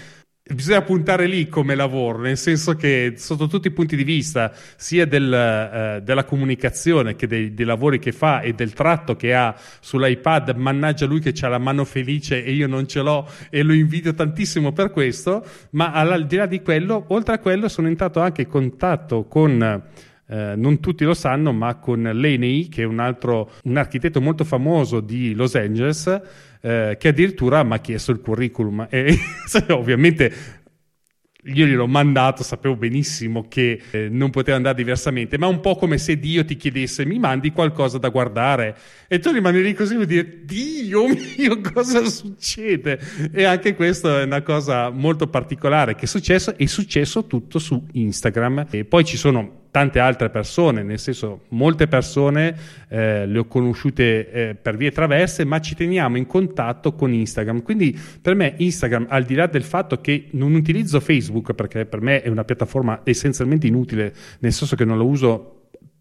Bisogna 0.45 0.81
puntare 0.81 1.25
lì 1.25 1.47
come 1.47 1.73
lavoro, 1.73 2.19
nel 2.19 2.35
senso 2.35 2.75
che 2.75 3.13
sotto 3.15 3.47
tutti 3.47 3.69
i 3.69 3.71
punti 3.71 3.95
di 3.95 4.03
vista, 4.03 4.51
sia 4.75 5.07
del, 5.07 5.23
uh, 5.23 6.03
della 6.03 6.25
comunicazione 6.25 7.15
che 7.15 7.27
dei, 7.27 7.53
dei, 7.53 7.65
lavori 7.65 7.97
che 7.97 8.11
fa 8.11 8.41
e 8.41 8.51
del 8.51 8.73
tratto 8.73 9.15
che 9.15 9.33
ha 9.33 9.55
sull'iPad, 9.79 10.49
mannaggia 10.57 11.05
lui 11.05 11.21
che 11.21 11.33
ha 11.45 11.47
la 11.47 11.59
mano 11.59 11.85
felice 11.85 12.43
e 12.43 12.51
io 12.51 12.67
non 12.67 12.89
ce 12.89 12.99
l'ho 12.99 13.25
e 13.49 13.63
lo 13.63 13.71
invidio 13.71 14.13
tantissimo 14.13 14.73
per 14.73 14.91
questo, 14.91 15.45
ma 15.71 15.93
al 15.93 16.25
di 16.25 16.35
là 16.35 16.45
di 16.45 16.61
quello, 16.61 17.05
oltre 17.07 17.35
a 17.35 17.39
quello 17.39 17.69
sono 17.69 17.87
entrato 17.87 18.19
anche 18.19 18.41
in 18.41 18.49
contatto 18.49 19.23
con... 19.23 19.81
Eh, 20.25 20.55
non 20.55 20.79
tutti 20.79 21.03
lo 21.03 21.13
sanno, 21.13 21.51
ma 21.51 21.75
con 21.75 22.01
Laney, 22.01 22.69
che 22.69 22.83
è 22.83 22.85
un 22.85 22.99
altro 22.99 23.51
un 23.63 23.75
architetto 23.75 24.21
molto 24.21 24.45
famoso 24.45 25.01
di 25.01 25.33
Los 25.33 25.53
Angeles, 25.55 26.21
eh, 26.65 26.95
che 26.97 27.09
addirittura 27.09 27.61
mi 27.63 27.73
ha 27.73 27.79
chiesto 27.79 28.11
il 28.11 28.21
curriculum. 28.21 28.87
E 28.89 29.17
ovviamente 29.69 30.61
io 31.45 31.65
gliel'ho 31.65 31.87
mandato, 31.87 32.41
sapevo 32.41 32.77
benissimo 32.77 33.47
che 33.49 33.81
eh, 33.91 34.07
non 34.09 34.29
poteva 34.29 34.55
andare 34.55 34.75
diversamente, 34.75 35.37
ma 35.37 35.47
un 35.47 35.59
po' 35.59 35.75
come 35.75 35.97
se 35.97 36.17
Dio 36.17 36.45
ti 36.45 36.55
chiedesse 36.55 37.05
mi 37.05 37.19
mandi 37.19 37.51
qualcosa 37.51 37.97
da 37.97 38.07
guardare? 38.07 38.77
E 39.09 39.19
tu 39.19 39.31
rimani 39.31 39.61
lì 39.61 39.73
così 39.73 39.95
e 39.95 40.05
dire 40.05 40.45
Dio 40.45 41.05
mio 41.05 41.59
cosa 41.73 42.05
succede? 42.05 42.97
E 43.33 43.43
anche 43.43 43.75
questa 43.75 44.21
è 44.21 44.23
una 44.23 44.41
cosa 44.41 44.89
molto 44.89 45.27
particolare 45.27 45.95
che 45.95 46.05
è 46.05 46.07
successo, 46.07 46.55
è 46.55 46.65
successo 46.65 47.25
tutto 47.25 47.59
su 47.59 47.87
Instagram. 47.91 48.67
E 48.69 48.85
poi 48.85 49.03
ci 49.03 49.17
sono 49.17 49.62
tante 49.73 49.97
altre 49.97 50.29
persone, 50.29 50.83
nel 50.83 50.99
senso 50.99 51.45
molte 51.47 51.87
persone 51.87 52.55
eh, 52.89 53.25
le 53.25 53.39
ho 53.39 53.45
conosciute 53.45 54.29
eh, 54.29 54.53
per 54.53 54.77
vie 54.77 54.91
traverse, 54.91 55.45
ma 55.45 55.59
ci 55.59 55.73
teniamo 55.73 56.17
in 56.17 56.27
contatto 56.27 56.93
con 56.93 57.11
Instagram. 57.11 57.63
Quindi 57.63 57.99
per 58.21 58.35
me 58.35 58.53
Instagram, 58.57 59.07
al 59.09 59.23
di 59.23 59.33
là 59.33 59.47
del 59.47 59.63
fatto 59.63 59.99
che 59.99 60.27
non 60.33 60.53
utilizzo 60.53 60.99
Facebook, 60.99 61.53
perché 61.53 61.85
per 61.85 62.01
me 62.01 62.21
è 62.21 62.29
una 62.29 62.43
piattaforma 62.43 63.01
essenzialmente 63.03 63.65
inutile, 63.65 64.13
nel 64.41 64.53
senso 64.53 64.75
che 64.75 64.85
non 64.85 64.95
la 64.95 65.03
uso 65.03 65.52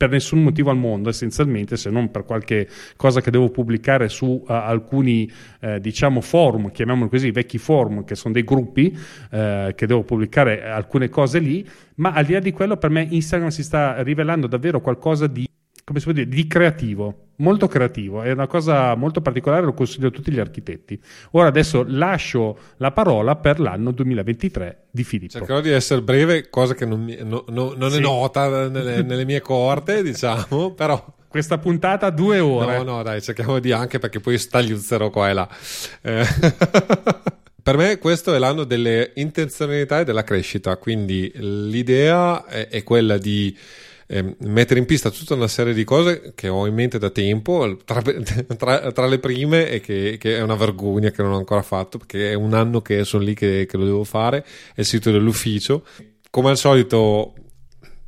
per 0.03 0.11
nessun 0.11 0.43
motivo 0.43 0.71
al 0.71 0.77
mondo, 0.77 1.11
essenzialmente, 1.11 1.77
se 1.77 1.89
non 1.89 2.11
per 2.11 2.25
qualche 2.25 2.67
cosa 2.97 3.21
che 3.21 3.31
devo 3.31 3.51
pubblicare 3.51 4.09
su 4.09 4.27
uh, 4.27 4.45
alcuni, 4.47 5.31
uh, 5.61 5.79
diciamo, 5.79 6.21
forum, 6.21 6.73
chiamiamoli 6.73 7.09
così, 7.09 7.31
vecchi 7.31 7.57
forum, 7.57 8.03
che 8.03 8.17
sono 8.17 8.35
dei 8.35 8.43
gruppi, 8.43 8.93
uh, 8.93 9.73
che 9.77 9.87
devo 9.87 10.03
pubblicare 10.03 10.65
alcune 10.65 11.09
cose 11.09 11.39
lì, 11.39 11.65
ma 11.97 12.11
al 12.11 12.25
di 12.25 12.33
là 12.33 12.41
di 12.41 12.51
quello, 12.51 12.77
per 12.79 12.91
me 12.91 13.07
Instagram 13.09 13.51
si 13.51 13.63
sta 13.63 14.03
rivelando 14.03 14.49
davvero 14.49 14.81
qualcosa 14.81 15.29
di 15.29 15.47
come 15.85 15.99
si 15.99 16.05
può 16.05 16.15
dire, 16.15 16.29
di 16.29 16.47
creativo, 16.47 17.29
molto 17.37 17.67
creativo, 17.67 18.23
è 18.23 18.31
una 18.31 18.47
cosa 18.47 18.95
molto 18.95 19.21
particolare, 19.21 19.65
lo 19.65 19.75
consiglio 19.75 20.09
a 20.09 20.11
tutti 20.11 20.31
gli 20.31 20.39
architetti. 20.39 20.99
Ora 21.33 21.49
adesso 21.49 21.85
lascio 21.87 22.59
la 22.77 22.93
parola 22.93 23.37
per 23.37 23.59
l'anno 23.59 23.91
2023 23.91 24.87
di 24.91 25.05
Filippo. 25.05 25.39
Cercherò 25.39 25.61
di 25.61 25.71
essere 25.71 26.03
breve, 26.03 26.49
cosa 26.49 26.75
che 26.75 26.87
non, 26.87 27.03
mi, 27.03 27.19
no, 27.23 27.45
no, 27.49 27.75
non 27.77 27.91
sì. 27.91 27.99
è 27.99 28.01
nota 28.01 28.69
nelle, 28.69 29.03
nelle 29.03 29.25
mie 29.25 29.41
coorte, 29.41 30.03
diciamo, 30.05 30.73
però 30.73 31.05
questa 31.27 31.59
puntata 31.59 32.11
due 32.11 32.39
ore. 32.39 32.77
No, 32.79 32.83
no, 32.97 33.03
dai, 33.03 33.21
cerchiamo 33.21 33.59
di 33.59 33.73
anche 33.73 33.99
perché 33.99 34.21
poi 34.21 34.39
stagliuzzerò 34.39 35.11
qua 35.11 35.31
e 35.31 35.33
là. 35.33 35.49
Eh. 36.03 36.27
per 37.63 37.77
me 37.77 37.99
questo 37.99 38.35
è 38.35 38.39
l'anno 38.39 38.65
delle 38.65 39.13
intenzionalità 39.17 40.01
e 40.01 40.05
della 40.05 40.25
crescita, 40.25 40.77
quindi 40.77 41.33
l'idea 41.35 42.45
è, 42.45 42.69
è 42.69 42.83
quella 42.83 43.19
di 43.19 43.57
eh, 44.13 44.37
mettere 44.41 44.79
in 44.79 44.85
pista 44.85 45.09
tutta 45.11 45.33
una 45.33 45.49
serie 45.49 45.73
di 45.73 45.85
cose 45.85 46.33
che 46.35 46.49
ho 46.49 46.67
in 46.67 46.75
mente 46.75 46.99
da 46.99 47.09
tempo, 47.09 47.79
tra, 47.83 48.03
tra, 48.59 48.93
tra 48.93 49.07
le 49.07 49.19
prime 49.19 49.71
e 49.71 49.81
che, 49.81 50.19
che, 50.21 50.37
è 50.37 50.43
una 50.43 50.55
vergogna 50.55 51.11
che 51.11 51.23
non 51.23 51.33
ho 51.33 51.39
ancora 51.39 51.63
fatto 51.63 51.97
perché 51.97 52.33
è 52.33 52.35
un 52.35 52.53
anno 52.53 52.83
che 52.83 53.05
sono 53.05 53.25
lì 53.25 53.35
che, 53.35 53.67
che 53.67 53.77
lo 53.79 53.87
devo 53.87 54.05
fare, 54.05 54.45
è 54.75 54.81
il 54.81 54.85
sito 54.85 55.11
dell'ufficio. 55.11 55.85
Come 56.29 56.51
al 56.51 56.59
solito 56.59 57.33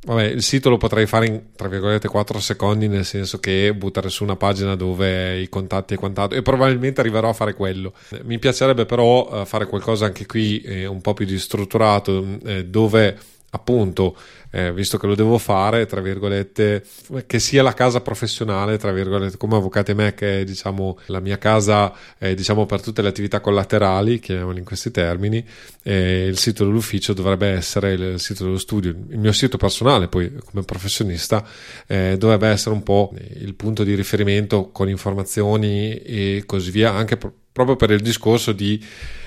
Vabbè, 0.05 0.25
il 0.25 0.43
sito 0.43 0.69
lo 0.69 0.77
potrei 0.77 1.07
fare 1.07 1.25
in 1.25 1.41
tra 1.55 1.67
virgolette 1.67 2.07
4 2.07 2.39
secondi, 2.39 2.87
nel 2.87 3.05
senso 3.05 3.39
che 3.39 3.73
buttare 3.73 4.09
su 4.09 4.23
una 4.23 4.35
pagina 4.35 4.75
dove 4.75 5.39
i 5.39 5.49
contatti 5.49 5.95
e 5.95 5.97
quant'altro, 5.97 6.37
e 6.37 6.43
probabilmente 6.43 7.01
arriverò 7.01 7.29
a 7.29 7.33
fare 7.33 7.55
quello. 7.55 7.91
Mi 8.25 8.37
piacerebbe 8.37 8.85
però 8.85 9.41
uh, 9.41 9.45
fare 9.45 9.65
qualcosa 9.65 10.05
anche 10.05 10.27
qui 10.27 10.61
eh, 10.61 10.85
un 10.85 11.01
po' 11.01 11.15
più 11.15 11.25
di 11.25 11.39
strutturato, 11.39 12.23
eh, 12.45 12.65
dove 12.65 13.17
appunto, 13.55 14.15
eh, 14.51 14.71
visto 14.73 14.97
che 14.97 15.07
lo 15.07 15.15
devo 15.15 15.37
fare, 15.37 15.85
tra 15.85 16.01
virgolette, 16.01 16.83
che 17.25 17.39
sia 17.39 17.63
la 17.63 17.73
casa 17.73 18.01
professionale, 18.01 18.77
tra 18.77 18.91
virgolette, 18.91 19.37
come 19.37 19.55
Avvocati 19.55 19.91
e 19.91 19.93
me, 19.93 20.13
è 20.13 20.43
diciamo 20.43 20.99
la 21.07 21.19
mia 21.19 21.37
casa, 21.37 21.93
eh, 22.17 22.35
diciamo 22.35 22.65
per 22.65 22.81
tutte 22.81 23.01
le 23.01 23.09
attività 23.09 23.39
collaterali, 23.39 24.19
chiamiamoli 24.19 24.59
in 24.59 24.65
questi 24.65 24.91
termini, 24.91 25.45
eh, 25.83 26.25
il 26.27 26.37
sito 26.37 26.65
dell'ufficio 26.65 27.13
dovrebbe 27.13 27.47
essere 27.47 27.93
il 27.93 28.19
sito 28.19 28.43
dello 28.43 28.57
studio, 28.57 28.91
il 28.91 29.17
mio 29.17 29.31
sito 29.31 29.57
personale, 29.57 30.07
poi 30.07 30.31
come 30.43 30.63
professionista, 30.63 31.45
eh, 31.87 32.15
dovrebbe 32.17 32.47
essere 32.47 32.75
un 32.75 32.83
po' 32.83 33.13
il 33.35 33.55
punto 33.55 33.83
di 33.83 33.95
riferimento 33.95 34.69
con 34.71 34.89
informazioni 34.89 35.95
e 35.95 36.43
così 36.45 36.71
via, 36.71 36.93
anche 36.93 37.17
pro- 37.17 37.33
proprio 37.55 37.77
per 37.77 37.89
il 37.91 38.01
discorso 38.01 38.51
di 38.51 38.83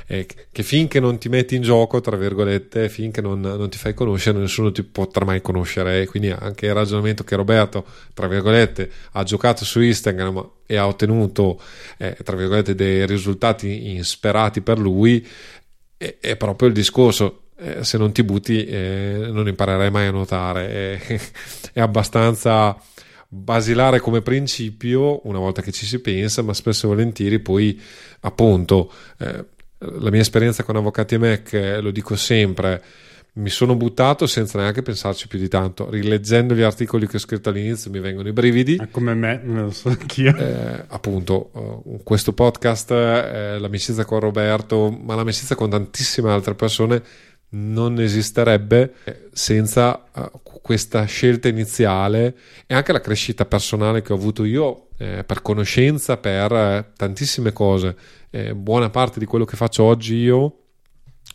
eh, 0.07 0.27
che 0.53 0.63
finché 0.63 1.01
non 1.01 1.17
ti 1.17 1.31
metti 1.31 1.55
in 1.55 1.63
gioco, 1.63 2.03
tra 2.03 2.15
virgolette, 2.15 2.91
finché 2.91 3.23
non, 3.23 3.41
non, 3.41 3.71
ti 3.71 3.79
fai 3.79 3.95
conoscere, 3.95 4.39
nessuno 4.39 4.71
ti 4.71 4.83
potrà 4.83 5.25
mai 5.25 5.41
conoscere. 5.41 6.07
quindi 6.07 6.29
anche 6.29 6.67
il 6.67 6.75
ragionamento 6.75 7.25
che 7.25 7.37
Roberto, 7.37 7.87
tra 8.13 8.29
virgolette, 8.29 8.91
ha 9.13 9.23
giocato 9.23 9.65
su 9.65 9.81
Instagram 9.81 10.47
e 10.67 10.77
ha 10.77 10.87
ottenuto, 10.87 11.59
eh, 11.97 12.19
tra 12.23 12.37
virgolette, 12.37 12.75
dei 12.75 13.07
risultati 13.07 13.95
insperati 13.95 14.61
per 14.61 14.79
lui, 14.79 15.27
è, 15.97 16.17
è 16.21 16.37
proprio 16.37 16.69
il 16.69 16.75
discorso. 16.75 17.45
Eh, 17.59 17.83
se 17.83 17.97
non 17.97 18.13
ti 18.13 18.23
butti, 18.23 18.63
eh, 18.67 19.29
non 19.31 19.49
imparerai 19.49 19.91
mai 19.91 20.07
a 20.07 20.11
nuotare. 20.11 21.01
È, 21.01 21.21
è 21.73 21.81
abbastanza 21.81 22.79
basilare 23.29 24.01
come 24.01 24.23
principio 24.23 25.27
una 25.27 25.39
volta 25.39 25.61
che 25.61 25.73
ci 25.73 25.85
si 25.85 26.01
pensa, 26.01 26.43
ma 26.43 26.55
spesso 26.55 26.87
e 26.87 26.89
volentieri 26.89 27.39
poi 27.41 27.79
appunto 28.21 28.91
eh, 29.19 29.45
la 29.79 30.11
mia 30.11 30.21
esperienza 30.21 30.63
con 30.63 30.77
Avvocati 30.77 31.15
e 31.15 31.19
Mac, 31.19 31.53
eh, 31.53 31.81
lo 31.81 31.91
dico 31.91 32.17
sempre, 32.17 32.83
mi 33.35 33.51
sono 33.51 33.77
buttato 33.77 34.27
senza 34.27 34.59
neanche 34.59 34.83
pensarci 34.83 35.29
più 35.29 35.39
di 35.39 35.49
tanto. 35.49 35.89
Rileggendo 35.89 36.55
gli 36.55 36.63
articoli 36.63 37.07
che 37.07 37.17
ho 37.17 37.21
scritto 37.21 37.51
all'inizio 37.51 37.91
mi 37.91 38.01
vengono 38.01 38.29
i 38.29 38.33
brividi. 38.33 38.77
Ah, 38.81 38.89
come 38.91 39.15
me, 39.15 39.41
lo 39.45 39.71
so 39.71 39.91
anch'io. 39.91 40.35
Eh, 40.37 40.85
appunto, 40.89 41.51
uh, 41.85 42.01
questo 42.03 42.33
podcast, 42.33 42.91
eh, 42.91 43.59
l'amicizia 43.59 44.05
con 44.05 44.19
Roberto, 44.19 44.91
ma 44.91 45.15
l'amicizia 45.15 45.55
con 45.55 45.71
tantissime 45.71 46.31
altre 46.31 46.55
persone 46.55 47.03
non 47.51 48.01
esisterebbe 48.01 48.95
senza 49.33 50.05
uh, 50.13 50.41
questa 50.43 51.05
scelta 51.05 51.49
iniziale 51.49 52.37
e 52.67 52.75
anche 52.75 52.93
la 52.93 53.01
crescita 53.01 53.47
personale 53.47 54.03
che 54.03 54.13
ho 54.13 54.17
avuto 54.17 54.45
io 54.45 54.89
eh, 54.99 55.25
per 55.25 55.41
conoscenza, 55.41 56.17
per 56.19 56.53
eh, 56.53 56.93
tantissime 56.97 57.53
cose 57.53 57.97
eh, 58.31 58.55
buona 58.55 58.91
parte 58.91 59.19
di 59.19 59.25
quello 59.25 59.45
che 59.45 59.57
faccio 59.57 59.85
oggi 59.85 60.17
io 60.17 60.59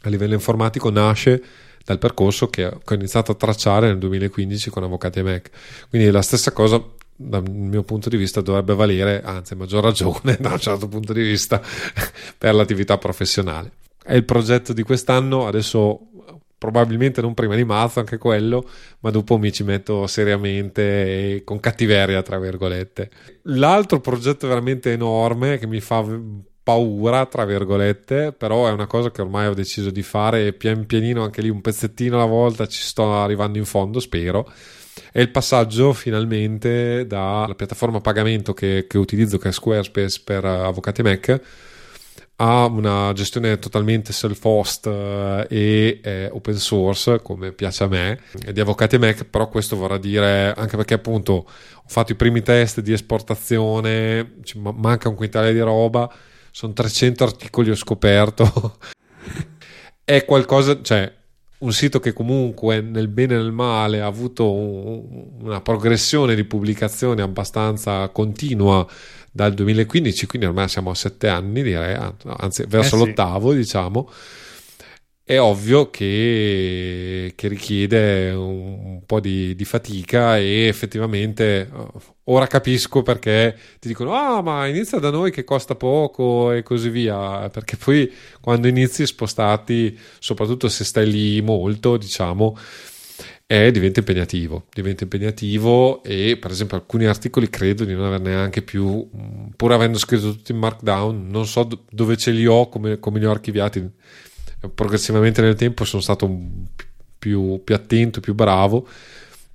a 0.01 0.09
livello 0.09 0.33
informatico 0.33 0.89
nasce 0.89 1.41
dal 1.83 1.97
percorso 1.97 2.49
che 2.49 2.65
ho 2.65 2.93
iniziato 2.93 3.31
a 3.31 3.35
tracciare 3.35 3.87
nel 3.87 3.97
2015 3.97 4.69
con 4.69 4.83
Avvocati 4.83 5.19
e 5.19 5.23
Mac. 5.23 5.49
Quindi 5.89 6.11
la 6.11 6.21
stessa 6.21 6.51
cosa 6.51 6.81
dal 7.15 7.43
mio 7.49 7.83
punto 7.83 8.09
di 8.09 8.17
vista 8.17 8.41
dovrebbe 8.41 8.73
valere, 8.73 9.21
anzi 9.21 9.55
maggior 9.55 9.83
ragione 9.83 10.37
da 10.39 10.51
un 10.51 10.59
certo 10.59 10.87
punto 10.87 11.13
di 11.13 11.21
vista, 11.21 11.61
per 12.37 12.53
l'attività 12.53 12.97
professionale. 12.97 13.71
È 14.03 14.13
il 14.13 14.25
progetto 14.25 14.73
di 14.73 14.83
quest'anno, 14.83 15.47
adesso 15.47 16.07
probabilmente 16.63 17.19
non 17.19 17.33
prima 17.33 17.55
di 17.55 17.65
marzo 17.65 17.99
anche 17.99 18.17
quello, 18.17 18.65
ma 19.01 19.09
dopo 19.09 19.37
mi 19.37 19.51
ci 19.51 19.63
metto 19.63 20.07
seriamente 20.07 21.35
e 21.35 21.43
con 21.43 21.59
cattiveria, 21.59 22.21
tra 22.21 22.39
virgolette. 22.39 23.09
L'altro 23.43 23.99
progetto 23.99 24.47
veramente 24.47 24.93
enorme 24.93 25.57
che 25.57 25.67
mi 25.67 25.81
fa 25.81 26.05
paura, 26.63 27.25
tra 27.25 27.43
virgolette, 27.43 28.31
però 28.31 28.67
è 28.67 28.71
una 28.71 28.87
cosa 28.87 29.11
che 29.11 29.21
ormai 29.21 29.47
ho 29.47 29.53
deciso 29.53 29.89
di 29.89 30.01
fare 30.01 30.53
pian 30.53 30.85
pianino 30.85 31.21
anche 31.21 31.41
lì 31.41 31.49
un 31.49 31.59
pezzettino 31.59 32.15
alla 32.15 32.25
volta 32.25 32.65
ci 32.65 32.81
sto 32.81 33.13
arrivando 33.13 33.57
in 33.57 33.65
fondo, 33.65 33.99
spero. 33.99 34.49
È 35.11 35.19
il 35.19 35.31
passaggio 35.31 35.91
finalmente 35.91 37.05
dalla 37.05 37.55
piattaforma 37.55 37.99
pagamento 37.99 38.53
che, 38.53 38.85
che 38.87 38.97
utilizzo, 38.97 39.37
che 39.37 39.49
è 39.49 39.51
Squarespace 39.51 40.21
per 40.23 40.45
Avvocati 40.45 41.01
Mac, 41.01 41.41
ha 42.43 42.65
una 42.65 43.13
gestione 43.13 43.57
totalmente 43.57 44.11
self-host 44.11 44.87
eh, 44.87 45.47
e 46.01 46.29
open 46.29 46.55
source, 46.55 47.21
come 47.21 47.53
piace 47.53 47.85
a 47.85 47.87
me, 47.87 48.19
di 48.51 48.59
Avvocati 48.59 48.97
Mac, 48.97 49.23
però 49.23 49.47
questo 49.47 49.77
vorrà 49.77 49.97
dire 49.97 50.51
anche 50.53 50.75
perché 50.75 50.95
appunto 50.95 51.33
ho 51.33 51.87
fatto 51.87 52.11
i 52.11 52.15
primi 52.15 52.41
test 52.41 52.81
di 52.81 52.91
esportazione, 52.91 54.35
manca 54.55 55.07
un 55.07 55.15
quintale 55.15 55.53
di 55.53 55.61
roba, 55.61 56.11
sono 56.51 56.73
300 56.73 57.23
articoli 57.23 57.69
ho 57.69 57.75
scoperto. 57.75 58.77
È 60.03 60.25
qualcosa, 60.25 60.81
cioè 60.81 61.09
un 61.59 61.71
sito 61.71 62.01
che 62.01 62.11
comunque 62.11 62.81
nel 62.81 63.07
bene 63.07 63.35
e 63.35 63.37
nel 63.37 63.53
male 63.53 64.01
ha 64.01 64.05
avuto 64.05 64.51
un, 64.51 65.29
una 65.43 65.61
progressione 65.61 66.35
di 66.35 66.43
pubblicazione 66.43 67.21
abbastanza 67.21 68.09
continua 68.09 68.85
dal 69.33 69.53
2015, 69.55 70.27
quindi 70.27 70.47
ormai 70.47 70.69
siamo 70.69 70.91
a 70.91 70.95
sette 70.95 71.27
anni, 71.27 71.63
direi, 71.63 71.97
anzi 72.37 72.65
verso 72.67 72.95
eh 72.95 72.99
sì. 72.99 73.05
l'ottavo, 73.05 73.53
diciamo. 73.53 74.09
È 75.25 75.39
ovvio 75.39 75.89
che, 75.89 77.31
che 77.33 77.47
richiede 77.47 78.31
un, 78.31 78.79
un 78.85 79.05
po' 79.05 79.21
di, 79.21 79.55
di, 79.55 79.65
fatica 79.65 80.37
e 80.37 80.67
effettivamente 80.67 81.69
ora 82.25 82.45
capisco 82.45 83.03
perché 83.03 83.57
ti 83.79 83.87
dicono 83.87 84.13
ah 84.13 84.41
ma 84.41 84.67
inizia 84.67 84.99
da 84.99 85.09
noi 85.09 85.31
che 85.31 85.45
costa 85.45 85.75
poco 85.75 86.51
e 86.51 86.61
così 86.61 86.89
via 86.89 87.49
perché 87.49 87.77
poi 87.77 88.11
quando 88.41 88.67
inizi 88.67 89.05
spostati 89.05 89.97
soprattutto 90.19 90.67
se 90.67 90.83
stai 90.83 91.09
lì 91.09 91.41
molto 91.41 91.95
diciamo 91.95 92.57
è, 93.53 93.71
diventa 93.71 93.99
impegnativo 93.99 94.65
diventa 94.73 95.03
impegnativo 95.03 96.03
e 96.03 96.37
per 96.37 96.51
esempio 96.51 96.77
alcuni 96.77 97.05
articoli 97.05 97.49
credo 97.49 97.85
di 97.85 97.93
non 97.93 98.05
averne 98.05 98.31
neanche 98.31 98.63
più 98.63 99.07
pur 99.55 99.71
avendo 99.71 99.99
scritto 99.99 100.31
tutto 100.31 100.51
in 100.51 100.57
markdown 100.57 101.27
non 101.27 101.45
so 101.45 101.67
dove 101.89 102.17
ce 102.17 102.31
li 102.31 102.47
ho 102.47 102.67
come, 102.67 102.99
come 102.99 103.19
li 103.19 103.25
ho 103.25 103.31
archiviati 103.31 103.87
progressivamente 104.73 105.41
nel 105.41 105.55
tempo 105.55 105.85
sono 105.85 106.01
stato 106.01 106.29
più, 107.19 107.61
più 107.63 107.75
attento 107.75 108.19
più 108.21 108.33
bravo 108.33 108.87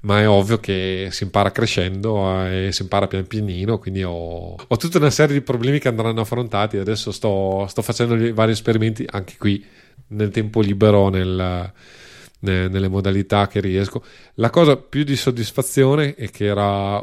ma 0.01 0.21
è 0.21 0.29
ovvio 0.29 0.59
che 0.59 1.09
si 1.11 1.25
impara 1.25 1.51
crescendo 1.51 2.45
eh, 2.45 2.67
e 2.67 2.73
si 2.73 2.83
impara 2.83 3.09
pian 3.09 3.27
pianino, 3.27 3.79
quindi 3.79 4.05
ho, 4.05 4.55
ho, 4.55 4.77
tutta 4.77 4.99
una 4.99 5.11
serie 5.11 5.35
di 5.35 5.41
problemi 5.41 5.81
che 5.81 5.89
andranno 5.89 6.21
affrontati. 6.21 6.77
Adesso 6.77 7.11
sto, 7.11 7.67
sto 7.69 7.83
facendo 7.83 8.17
vari 8.33 8.53
esperimenti 8.53 9.05
anche 9.11 9.35
qui 9.37 9.65
nel 10.09 10.31
tempo 10.31 10.61
libero, 10.61 11.09
nel, 11.09 11.73
nelle 12.41 12.89
modalità 12.89 13.47
che 13.47 13.61
riesco. 13.61 14.03
La 14.35 14.51
cosa 14.51 14.77
più 14.77 15.05
di 15.05 15.17
soddisfazione 15.17 16.15
e 16.15 16.31
che 16.31 16.47
era 16.47 17.03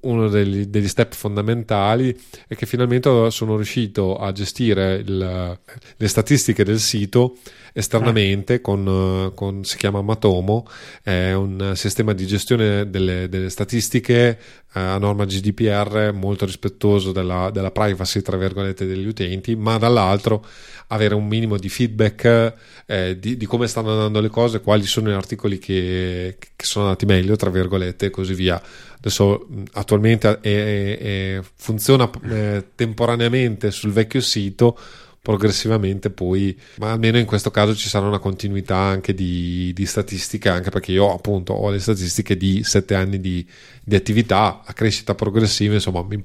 uno 0.00 0.28
degli, 0.28 0.66
degli, 0.66 0.88
step 0.88 1.14
fondamentali 1.14 2.16
è 2.46 2.54
che 2.54 2.66
finalmente 2.66 3.30
sono 3.30 3.56
riuscito 3.56 4.16
a 4.16 4.32
gestire 4.32 4.96
il, 4.96 5.58
le 5.96 6.08
statistiche 6.08 6.64
del 6.64 6.78
sito 6.78 7.38
esternamente 7.72 8.60
con, 8.60 9.32
con, 9.34 9.64
si 9.64 9.76
chiama 9.76 10.00
Matomo 10.00 10.66
è 11.02 11.32
un 11.32 11.72
sistema 11.74 12.12
di 12.12 12.26
gestione 12.26 12.88
delle, 12.88 13.28
delle 13.28 13.50
statistiche 13.50 14.38
eh, 14.72 14.80
a 14.80 14.98
norma 14.98 15.24
GDPR 15.24 16.12
molto 16.14 16.46
rispettoso 16.46 17.10
della, 17.10 17.50
della 17.50 17.72
privacy 17.72 18.22
tra 18.22 18.36
virgolette 18.36 18.86
degli 18.86 19.06
utenti 19.06 19.56
ma 19.56 19.76
dall'altro 19.76 20.44
avere 20.88 21.14
un 21.14 21.26
minimo 21.26 21.56
di 21.56 21.68
feedback 21.68 22.54
eh, 22.86 23.18
di, 23.18 23.36
di, 23.36 23.46
come 23.46 23.66
stanno 23.66 23.90
andando 23.92 24.20
le 24.20 24.28
cose, 24.28 24.60
quali 24.60 24.84
sono 24.84 25.08
gli 25.08 25.14
articoli 25.14 25.58
che, 25.58 26.36
che 26.38 26.64
sono 26.64 26.86
andati 26.86 27.06
meglio, 27.06 27.36
tra 27.36 27.50
virgolette, 27.50 28.06
e 28.06 28.10
così 28.10 28.34
via. 28.34 28.60
Adesso 28.98 29.46
attualmente 29.74 30.40
è, 30.40 30.98
è, 30.98 31.40
funziona 31.56 32.10
eh, 32.28 32.64
temporaneamente 32.74 33.70
sul 33.70 33.92
vecchio 33.92 34.20
sito, 34.20 34.78
progressivamente 35.20 36.10
poi, 36.10 36.58
ma 36.76 36.92
almeno 36.92 37.18
in 37.18 37.24
questo 37.24 37.50
caso 37.50 37.74
ci 37.74 37.88
sarà 37.88 38.06
una 38.06 38.18
continuità 38.18 38.76
anche 38.76 39.14
di, 39.14 39.72
di 39.74 39.86
statistiche, 39.86 40.48
anche 40.48 40.70
perché 40.70 40.92
io 40.92 41.12
appunto 41.12 41.54
ho 41.54 41.70
le 41.70 41.78
statistiche 41.78 42.36
di 42.36 42.62
sette 42.62 42.94
anni 42.94 43.18
di, 43.20 43.46
di 43.82 43.94
attività 43.94 44.62
a 44.64 44.72
crescita 44.74 45.14
progressiva, 45.14 45.74
insomma, 45.74 46.02
mi, 46.02 46.22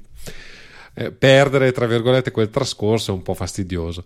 eh, 0.94 1.12
perdere 1.12 1.72
tra 1.72 1.86
virgolette 1.86 2.30
quel 2.30 2.50
trascorso 2.50 3.12
è 3.12 3.14
un 3.14 3.22
po' 3.22 3.34
fastidioso. 3.34 4.04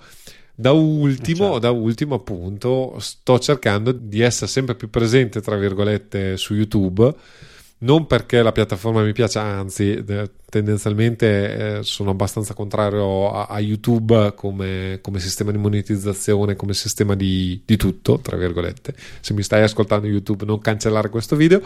Da 0.55 0.71
ultimo, 0.71 1.45
certo. 1.45 1.59
da 1.59 1.71
ultimo, 1.71 2.15
appunto, 2.15 2.97
sto 3.01 3.41
cercando 3.41 3.91
di 3.91 4.21
essere 4.21 4.47
sempre 4.47 4.77
più 4.77 4.89
presente, 4.89 5.41
tra 5.41 5.57
virgolette, 5.57 6.37
su 6.37 6.55
YouTube. 6.55 7.13
Non 7.85 8.07
perché 8.07 8.43
la 8.43 8.51
piattaforma 8.51 9.03
mi 9.03 9.13
piace, 9.13 9.39
anzi, 9.39 10.03
tendenzialmente 10.49 11.77
eh, 11.79 11.83
sono 11.83 12.11
abbastanza 12.11 12.55
contrario 12.55 13.31
a, 13.31 13.45
a 13.45 13.61
YouTube 13.61 14.33
come, 14.35 15.01
come, 15.03 15.21
sistema 15.21 15.51
di 15.51 15.59
monetizzazione, 15.59 16.57
come 16.57 16.73
sistema 16.73 17.15
di, 17.15 17.61
di, 17.63 17.77
tutto, 17.77 18.21
tra 18.21 18.39
virgolette. 18.39 18.95
Se 19.21 19.35
mi 19.35 19.43
stai 19.43 19.63
ascoltando 19.63 20.07
YouTube, 20.07 20.47
non 20.47 20.61
cancellare 20.61 21.11
questo 21.11 21.37
video, 21.37 21.61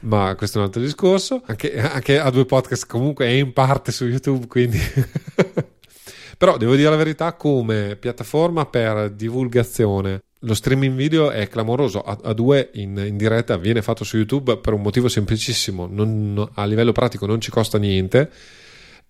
ma 0.00 0.36
questo 0.36 0.58
è 0.58 0.60
un 0.60 0.66
altro 0.68 0.80
discorso. 0.80 1.42
Anche, 1.46 1.76
anche 1.76 2.20
a 2.20 2.30
due 2.30 2.46
podcast, 2.46 2.86
comunque, 2.86 3.26
è 3.26 3.30
in 3.30 3.52
parte 3.52 3.90
su 3.90 4.06
YouTube, 4.06 4.46
quindi. 4.46 4.78
Però 6.38 6.56
devo 6.56 6.76
dire 6.76 6.88
la 6.88 6.94
verità, 6.94 7.32
come 7.32 7.96
piattaforma 7.96 8.64
per 8.64 9.10
divulgazione 9.10 10.22
lo 10.40 10.54
streaming 10.54 10.94
video 10.94 11.30
è 11.30 11.48
clamoroso 11.48 12.00
a, 12.00 12.18
a 12.22 12.32
due 12.32 12.70
in, 12.74 12.96
in, 13.04 13.16
diretta 13.16 13.56
viene 13.56 13.82
fatto 13.82 14.04
su 14.04 14.16
youtube 14.16 14.58
per 14.58 14.72
un 14.72 14.82
motivo 14.82 15.08
semplicissimo 15.08 15.88
non, 15.90 16.48
a 16.54 16.64
livello 16.64 16.92
pratico 16.92 17.26
non 17.26 17.40
ci 17.40 17.50
costa 17.50 17.78
niente 17.78 18.30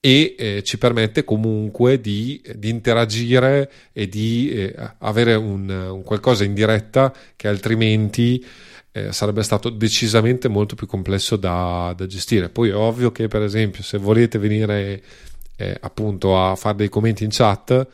e 0.01 0.37
eh, 0.39 0.63
ci 0.63 0.79
permette 0.79 1.25
comunque 1.25 2.01
di, 2.01 2.41
di 2.55 2.69
interagire 2.69 3.71
e 3.93 4.09
di 4.09 4.51
eh, 4.51 4.75
avere 4.99 5.35
un, 5.35 5.69
un, 5.69 6.03
qualcosa 6.03 6.45
in 6.45 6.55
diretta 6.55 7.13
che 7.35 7.49
altrimenti 7.49 8.45
eh, 8.93 9.13
sarebbe 9.13 9.43
stato 9.43 9.71
decisamente 9.71 10.49
molto 10.49 10.77
più 10.77 10.87
complesso 10.87 11.37
da, 11.37 11.93
da, 11.97 12.07
gestire. 12.07 12.49
Poi 12.49 12.69
è 12.71 12.75
ovvio 12.75 13.11
che 13.11 13.27
per 13.27 13.43
esempio 13.43 13.83
se 13.83 13.99
volete 13.99 14.39
venire 14.39 15.03
eh, 15.57 15.77
appunto 15.81 16.41
a 16.41 16.55
fare 16.55 16.77
dei 16.77 16.89
commenti 16.89 17.25
in 17.25 17.31
chat 17.31 17.87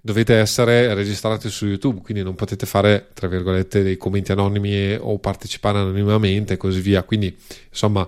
dovete 0.00 0.34
essere 0.34 0.94
registrati 0.94 1.50
su 1.50 1.66
YouTube, 1.66 2.00
quindi 2.02 2.22
non 2.22 2.34
potete 2.34 2.66
fare, 2.66 3.08
tra 3.14 3.28
virgolette, 3.28 3.82
dei 3.82 3.96
commenti 3.96 4.32
anonimi 4.32 4.94
o 4.94 5.18
partecipare 5.18 5.78
anonimamente 5.78 6.54
e 6.54 6.56
così 6.56 6.80
via. 6.80 7.02
Quindi, 7.02 7.36
insomma, 7.68 8.06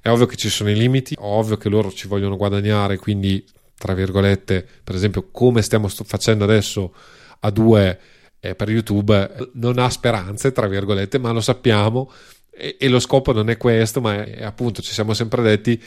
è 0.00 0.08
ovvio 0.08 0.26
che 0.26 0.36
ci 0.36 0.48
sono 0.48 0.70
i 0.70 0.76
limiti, 0.76 1.14
è 1.14 1.18
ovvio 1.20 1.56
che 1.56 1.68
loro 1.68 1.92
ci 1.92 2.08
vogliono 2.08 2.36
guadagnare, 2.36 2.96
quindi, 2.96 3.44
tra 3.76 3.94
virgolette, 3.94 4.66
per 4.82 4.94
esempio, 4.94 5.28
come 5.30 5.62
stiamo 5.62 5.88
facendo 5.88 6.44
adesso 6.44 6.94
a 7.40 7.50
due 7.50 7.98
eh, 8.40 8.54
per 8.54 8.70
YouTube, 8.70 9.50
non 9.54 9.78
ha 9.78 9.90
speranze, 9.90 10.52
tra 10.52 10.66
virgolette, 10.66 11.18
ma 11.18 11.30
lo 11.32 11.40
sappiamo 11.40 12.10
e, 12.50 12.76
e 12.78 12.88
lo 12.88 12.98
scopo 12.98 13.32
non 13.32 13.50
è 13.50 13.56
questo, 13.56 14.00
ma 14.00 14.24
è, 14.24 14.42
appunto 14.42 14.80
ci 14.80 14.92
siamo 14.92 15.12
sempre 15.12 15.42
detti 15.42 15.80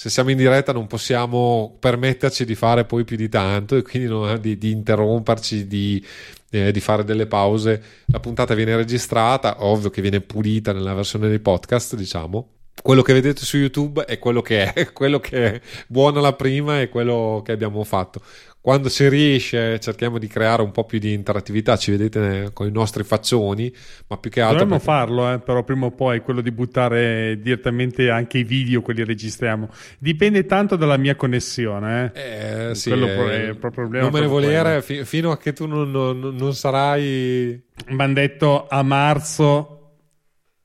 se 0.00 0.08
siamo 0.08 0.30
in 0.30 0.38
diretta 0.38 0.72
non 0.72 0.86
possiamo 0.86 1.76
permetterci 1.78 2.46
di 2.46 2.54
fare 2.54 2.86
poi 2.86 3.04
più 3.04 3.18
di 3.18 3.28
tanto 3.28 3.76
e 3.76 3.82
quindi 3.82 4.08
non, 4.08 4.40
di, 4.40 4.56
di, 4.56 4.70
interromperci, 4.70 5.66
di, 5.66 6.02
eh, 6.48 6.72
di, 6.72 6.80
fare 6.80 7.04
delle 7.04 7.26
pause. 7.26 7.82
La 8.06 8.18
puntata 8.18 8.54
viene 8.54 8.74
registrata, 8.76 9.62
ovvio 9.62 9.90
che 9.90 10.00
viene 10.00 10.22
pulita 10.22 10.72
nella 10.72 10.94
versione 10.94 11.28
dei 11.28 11.38
podcast, 11.38 11.96
diciamo. 11.96 12.48
Quello 12.80 13.02
che 13.02 13.12
vedete 13.12 13.44
su 13.44 13.58
YouTube 13.58 14.06
è 14.06 14.18
quello 14.18 14.40
che 14.40 14.72
è, 14.72 14.90
quello 14.94 15.20
che 15.20 15.52
è 15.52 15.60
buono 15.86 16.22
la 16.22 16.32
prima 16.32 16.80
e 16.80 16.88
quello 16.88 17.42
che 17.44 17.52
abbiamo 17.52 17.84
fatto 17.84 18.22
quando 18.62 18.90
si 18.90 19.08
riesce 19.08 19.80
cerchiamo 19.80 20.18
di 20.18 20.26
creare 20.26 20.60
un 20.60 20.70
po' 20.70 20.84
più 20.84 20.98
di 20.98 21.14
interattività, 21.14 21.78
ci 21.78 21.92
vedete 21.92 22.50
con 22.52 22.66
i 22.66 22.70
nostri 22.70 23.04
faccioni, 23.04 23.72
ma 24.08 24.18
più 24.18 24.30
che 24.30 24.42
altro... 24.42 24.58
Dovremmo 24.58 24.76
perché... 24.76 24.90
farlo, 24.90 25.32
eh, 25.32 25.38
però 25.38 25.64
prima 25.64 25.86
o 25.86 25.90
poi 25.92 26.20
quello 26.20 26.42
di 26.42 26.50
buttare 26.50 27.38
direttamente 27.40 28.10
anche 28.10 28.38
i 28.38 28.44
video, 28.44 28.82
quelli 28.82 29.02
registriamo. 29.02 29.70
Dipende 29.98 30.44
tanto 30.44 30.76
dalla 30.76 30.98
mia 30.98 31.16
connessione. 31.16 32.12
Eh. 32.14 32.68
Eh, 32.70 32.74
sì, 32.74 32.90
quello 32.90 33.06
è 33.06 33.48
il 33.48 33.56
problema. 33.56 34.04
Non 34.04 34.12
me 34.12 34.20
ne 34.20 34.26
volere 34.26 34.82
fi- 34.82 35.04
fino 35.04 35.30
a 35.30 35.38
che 35.38 35.54
tu 35.54 35.66
non, 35.66 35.90
non, 35.90 36.18
non 36.18 36.54
sarai... 36.54 37.68
Mi 37.86 38.02
hanno 38.02 38.12
detto 38.12 38.66
a 38.68 38.82
marzo 38.82 39.76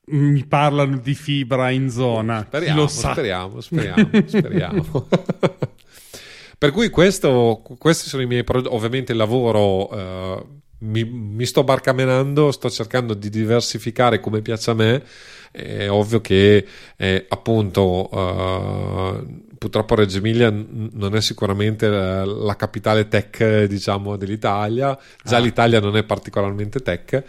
mi 0.08 0.44
parlano 0.44 0.98
di 0.98 1.14
fibra 1.14 1.70
in 1.70 1.88
zona. 1.90 2.44
Speriamo, 2.46 2.86
speriamo, 2.86 3.60
speriamo, 3.60 4.10
speriamo. 4.26 5.08
Per 6.58 6.70
cui 6.70 6.88
questo, 6.88 7.62
questi 7.78 8.08
sono 8.08 8.22
i 8.22 8.26
miei 8.26 8.44
progetti. 8.44 8.74
Ovviamente 8.74 9.12
il 9.12 9.18
lavoro 9.18 9.90
eh, 9.90 10.44
mi, 10.78 11.04
mi, 11.04 11.44
sto 11.44 11.64
barcamenando, 11.64 12.50
sto 12.50 12.70
cercando 12.70 13.14
di 13.14 13.28
diversificare 13.28 14.20
come 14.20 14.40
piace 14.40 14.70
a 14.70 14.74
me. 14.74 15.02
È 15.50 15.88
ovvio 15.88 16.20
che 16.20 16.66
eh, 16.96 17.26
appunto 17.28 18.14
uh, 18.14 19.44
purtroppo 19.56 19.94
Reggio 19.94 20.18
Emilia 20.18 20.50
non 20.50 21.16
è 21.16 21.20
sicuramente 21.22 21.88
la, 21.88 22.24
la 22.24 22.56
capitale 22.56 23.08
tech 23.08 23.64
diciamo 23.64 24.16
dell'Italia, 24.16 24.98
già 25.24 25.36
ah. 25.36 25.40
l'Italia 25.40 25.80
non 25.80 25.96
è 25.96 26.04
particolarmente 26.04 26.80
tech 26.80 27.24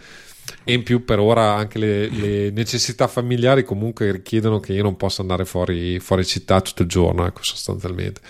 e 0.64 0.72
in 0.72 0.82
più 0.82 1.04
per 1.04 1.18
ora 1.18 1.54
anche 1.54 1.78
le, 1.78 2.08
le, 2.08 2.50
necessità 2.50 3.06
familiari 3.06 3.64
comunque 3.64 4.12
richiedono 4.12 4.60
che 4.60 4.72
io 4.72 4.82
non 4.82 4.96
possa 4.96 5.22
andare 5.22 5.44
fuori, 5.44 5.98
fuori 5.98 6.24
città 6.24 6.60
tutto 6.60 6.82
il 6.82 6.88
giorno, 6.88 7.26
ecco 7.26 7.42
sostanzialmente. 7.42 8.20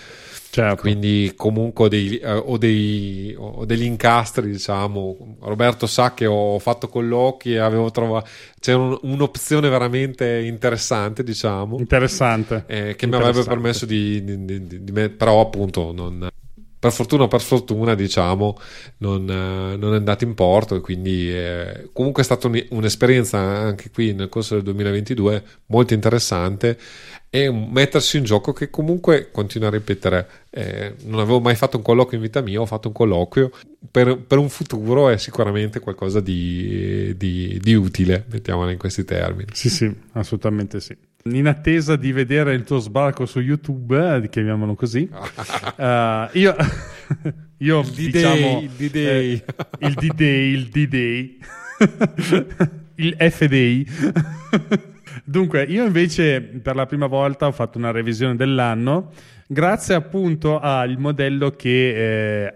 Certo. 0.51 0.81
Quindi 0.81 1.33
comunque 1.35 1.89
dei, 1.89 2.17
eh, 2.17 2.31
ho, 2.31 2.57
dei, 2.57 3.35
ho 3.37 3.65
degli 3.65 3.83
incastri, 3.83 4.49
diciamo. 4.49 5.37
Roberto 5.41 5.85
sa 5.85 6.13
che 6.13 6.25
ho 6.25 6.57
fatto 6.57 6.87
colloqui 6.87 7.53
e 7.53 7.59
avevo 7.59 7.91
trovato... 7.91 8.27
C'è 8.59 8.73
un, 8.73 8.97
un'opzione 9.03 9.69
veramente 9.69 10.39
interessante, 10.39 11.23
diciamo. 11.23 11.77
Interessante. 11.77 12.63
Eh, 12.67 12.95
che 12.95 13.05
mi 13.05 13.15
avrebbe 13.15 13.43
permesso 13.43 13.85
di, 13.85 14.23
di, 14.23 14.45
di, 14.45 14.83
di, 14.83 15.09
Però 15.09 15.39
appunto 15.39 15.91
non 15.91 16.27
per 16.79 16.93
fortuna 16.93 17.23
o 17.23 17.27
per 17.27 17.41
sfortuna, 17.41 17.93
diciamo, 17.93 18.57
non, 18.99 19.29
eh, 19.29 19.75
non, 19.75 19.93
è 19.93 19.97
andato 19.97 20.23
in 20.23 20.33
porto 20.33 20.75
e 20.75 20.79
quindi 20.79 21.29
eh, 21.29 21.89
comunque 21.91 22.21
è 22.21 22.25
stata 22.25 22.47
un, 22.47 22.65
un'esperienza 22.69 23.37
anche 23.37 23.89
qui 23.91 24.13
nel 24.13 24.29
corso 24.29 24.55
del 24.55 24.63
2022 24.63 25.43
molto 25.67 25.93
interessante 25.93 26.77
e 27.29 27.51
mettersi 27.51 28.17
in 28.17 28.23
gioco 28.23 28.53
che 28.53 28.69
comunque, 28.69 29.29
continuo 29.31 29.67
a 29.67 29.71
ripetere, 29.71 30.27
eh, 30.49 30.95
non 31.03 31.19
avevo 31.19 31.39
mai 31.39 31.55
fatto 31.55 31.77
un 31.77 31.83
colloquio 31.83 32.17
in 32.17 32.23
vita 32.23 32.41
mia, 32.41 32.59
ho 32.59 32.65
fatto 32.65 32.87
un 32.87 32.93
colloquio 32.93 33.51
per, 33.91 34.17
per 34.17 34.37
un 34.39 34.49
futuro 34.49 35.09
è 35.09 35.17
sicuramente 35.17 35.79
qualcosa 35.79 36.19
di, 36.19 37.13
di, 37.15 37.59
di 37.61 37.73
utile, 37.75 38.25
mettiamola 38.31 38.71
in 38.71 38.77
questi 38.77 39.05
termini. 39.05 39.49
Sì, 39.53 39.69
sì, 39.69 39.93
assolutamente 40.13 40.79
sì 40.79 40.95
in 41.23 41.47
attesa 41.47 41.95
di 41.95 42.11
vedere 42.11 42.53
il 42.53 42.63
tuo 42.63 42.79
sbarco 42.79 43.25
su 43.25 43.39
YouTube, 43.39 44.15
eh, 44.15 44.29
chiamiamolo 44.29 44.73
così, 44.75 45.09
uh, 45.11 46.29
io, 46.37 46.55
io 47.57 47.79
il 47.81 47.89
diciamo, 47.89 48.61
D-Day, 48.61 48.63
il 48.63 48.69
D-Day, 48.69 49.43
eh, 49.79 49.87
il 49.87 49.93
D-Day, 49.93 50.53
il 50.53 50.69
D-Day, 50.69 51.37
il 52.95 53.15
F-Day. 53.19 53.85
Dunque, 55.23 55.63
io 55.63 55.85
invece 55.85 56.41
per 56.41 56.75
la 56.75 56.85
prima 56.85 57.07
volta 57.07 57.47
ho 57.47 57.51
fatto 57.51 57.77
una 57.77 57.91
revisione 57.91 58.35
dell'anno 58.35 59.11
grazie 59.47 59.95
appunto 59.95 60.59
al 60.59 60.97
modello 60.99 61.51
che 61.51 62.45
eh, 62.45 62.55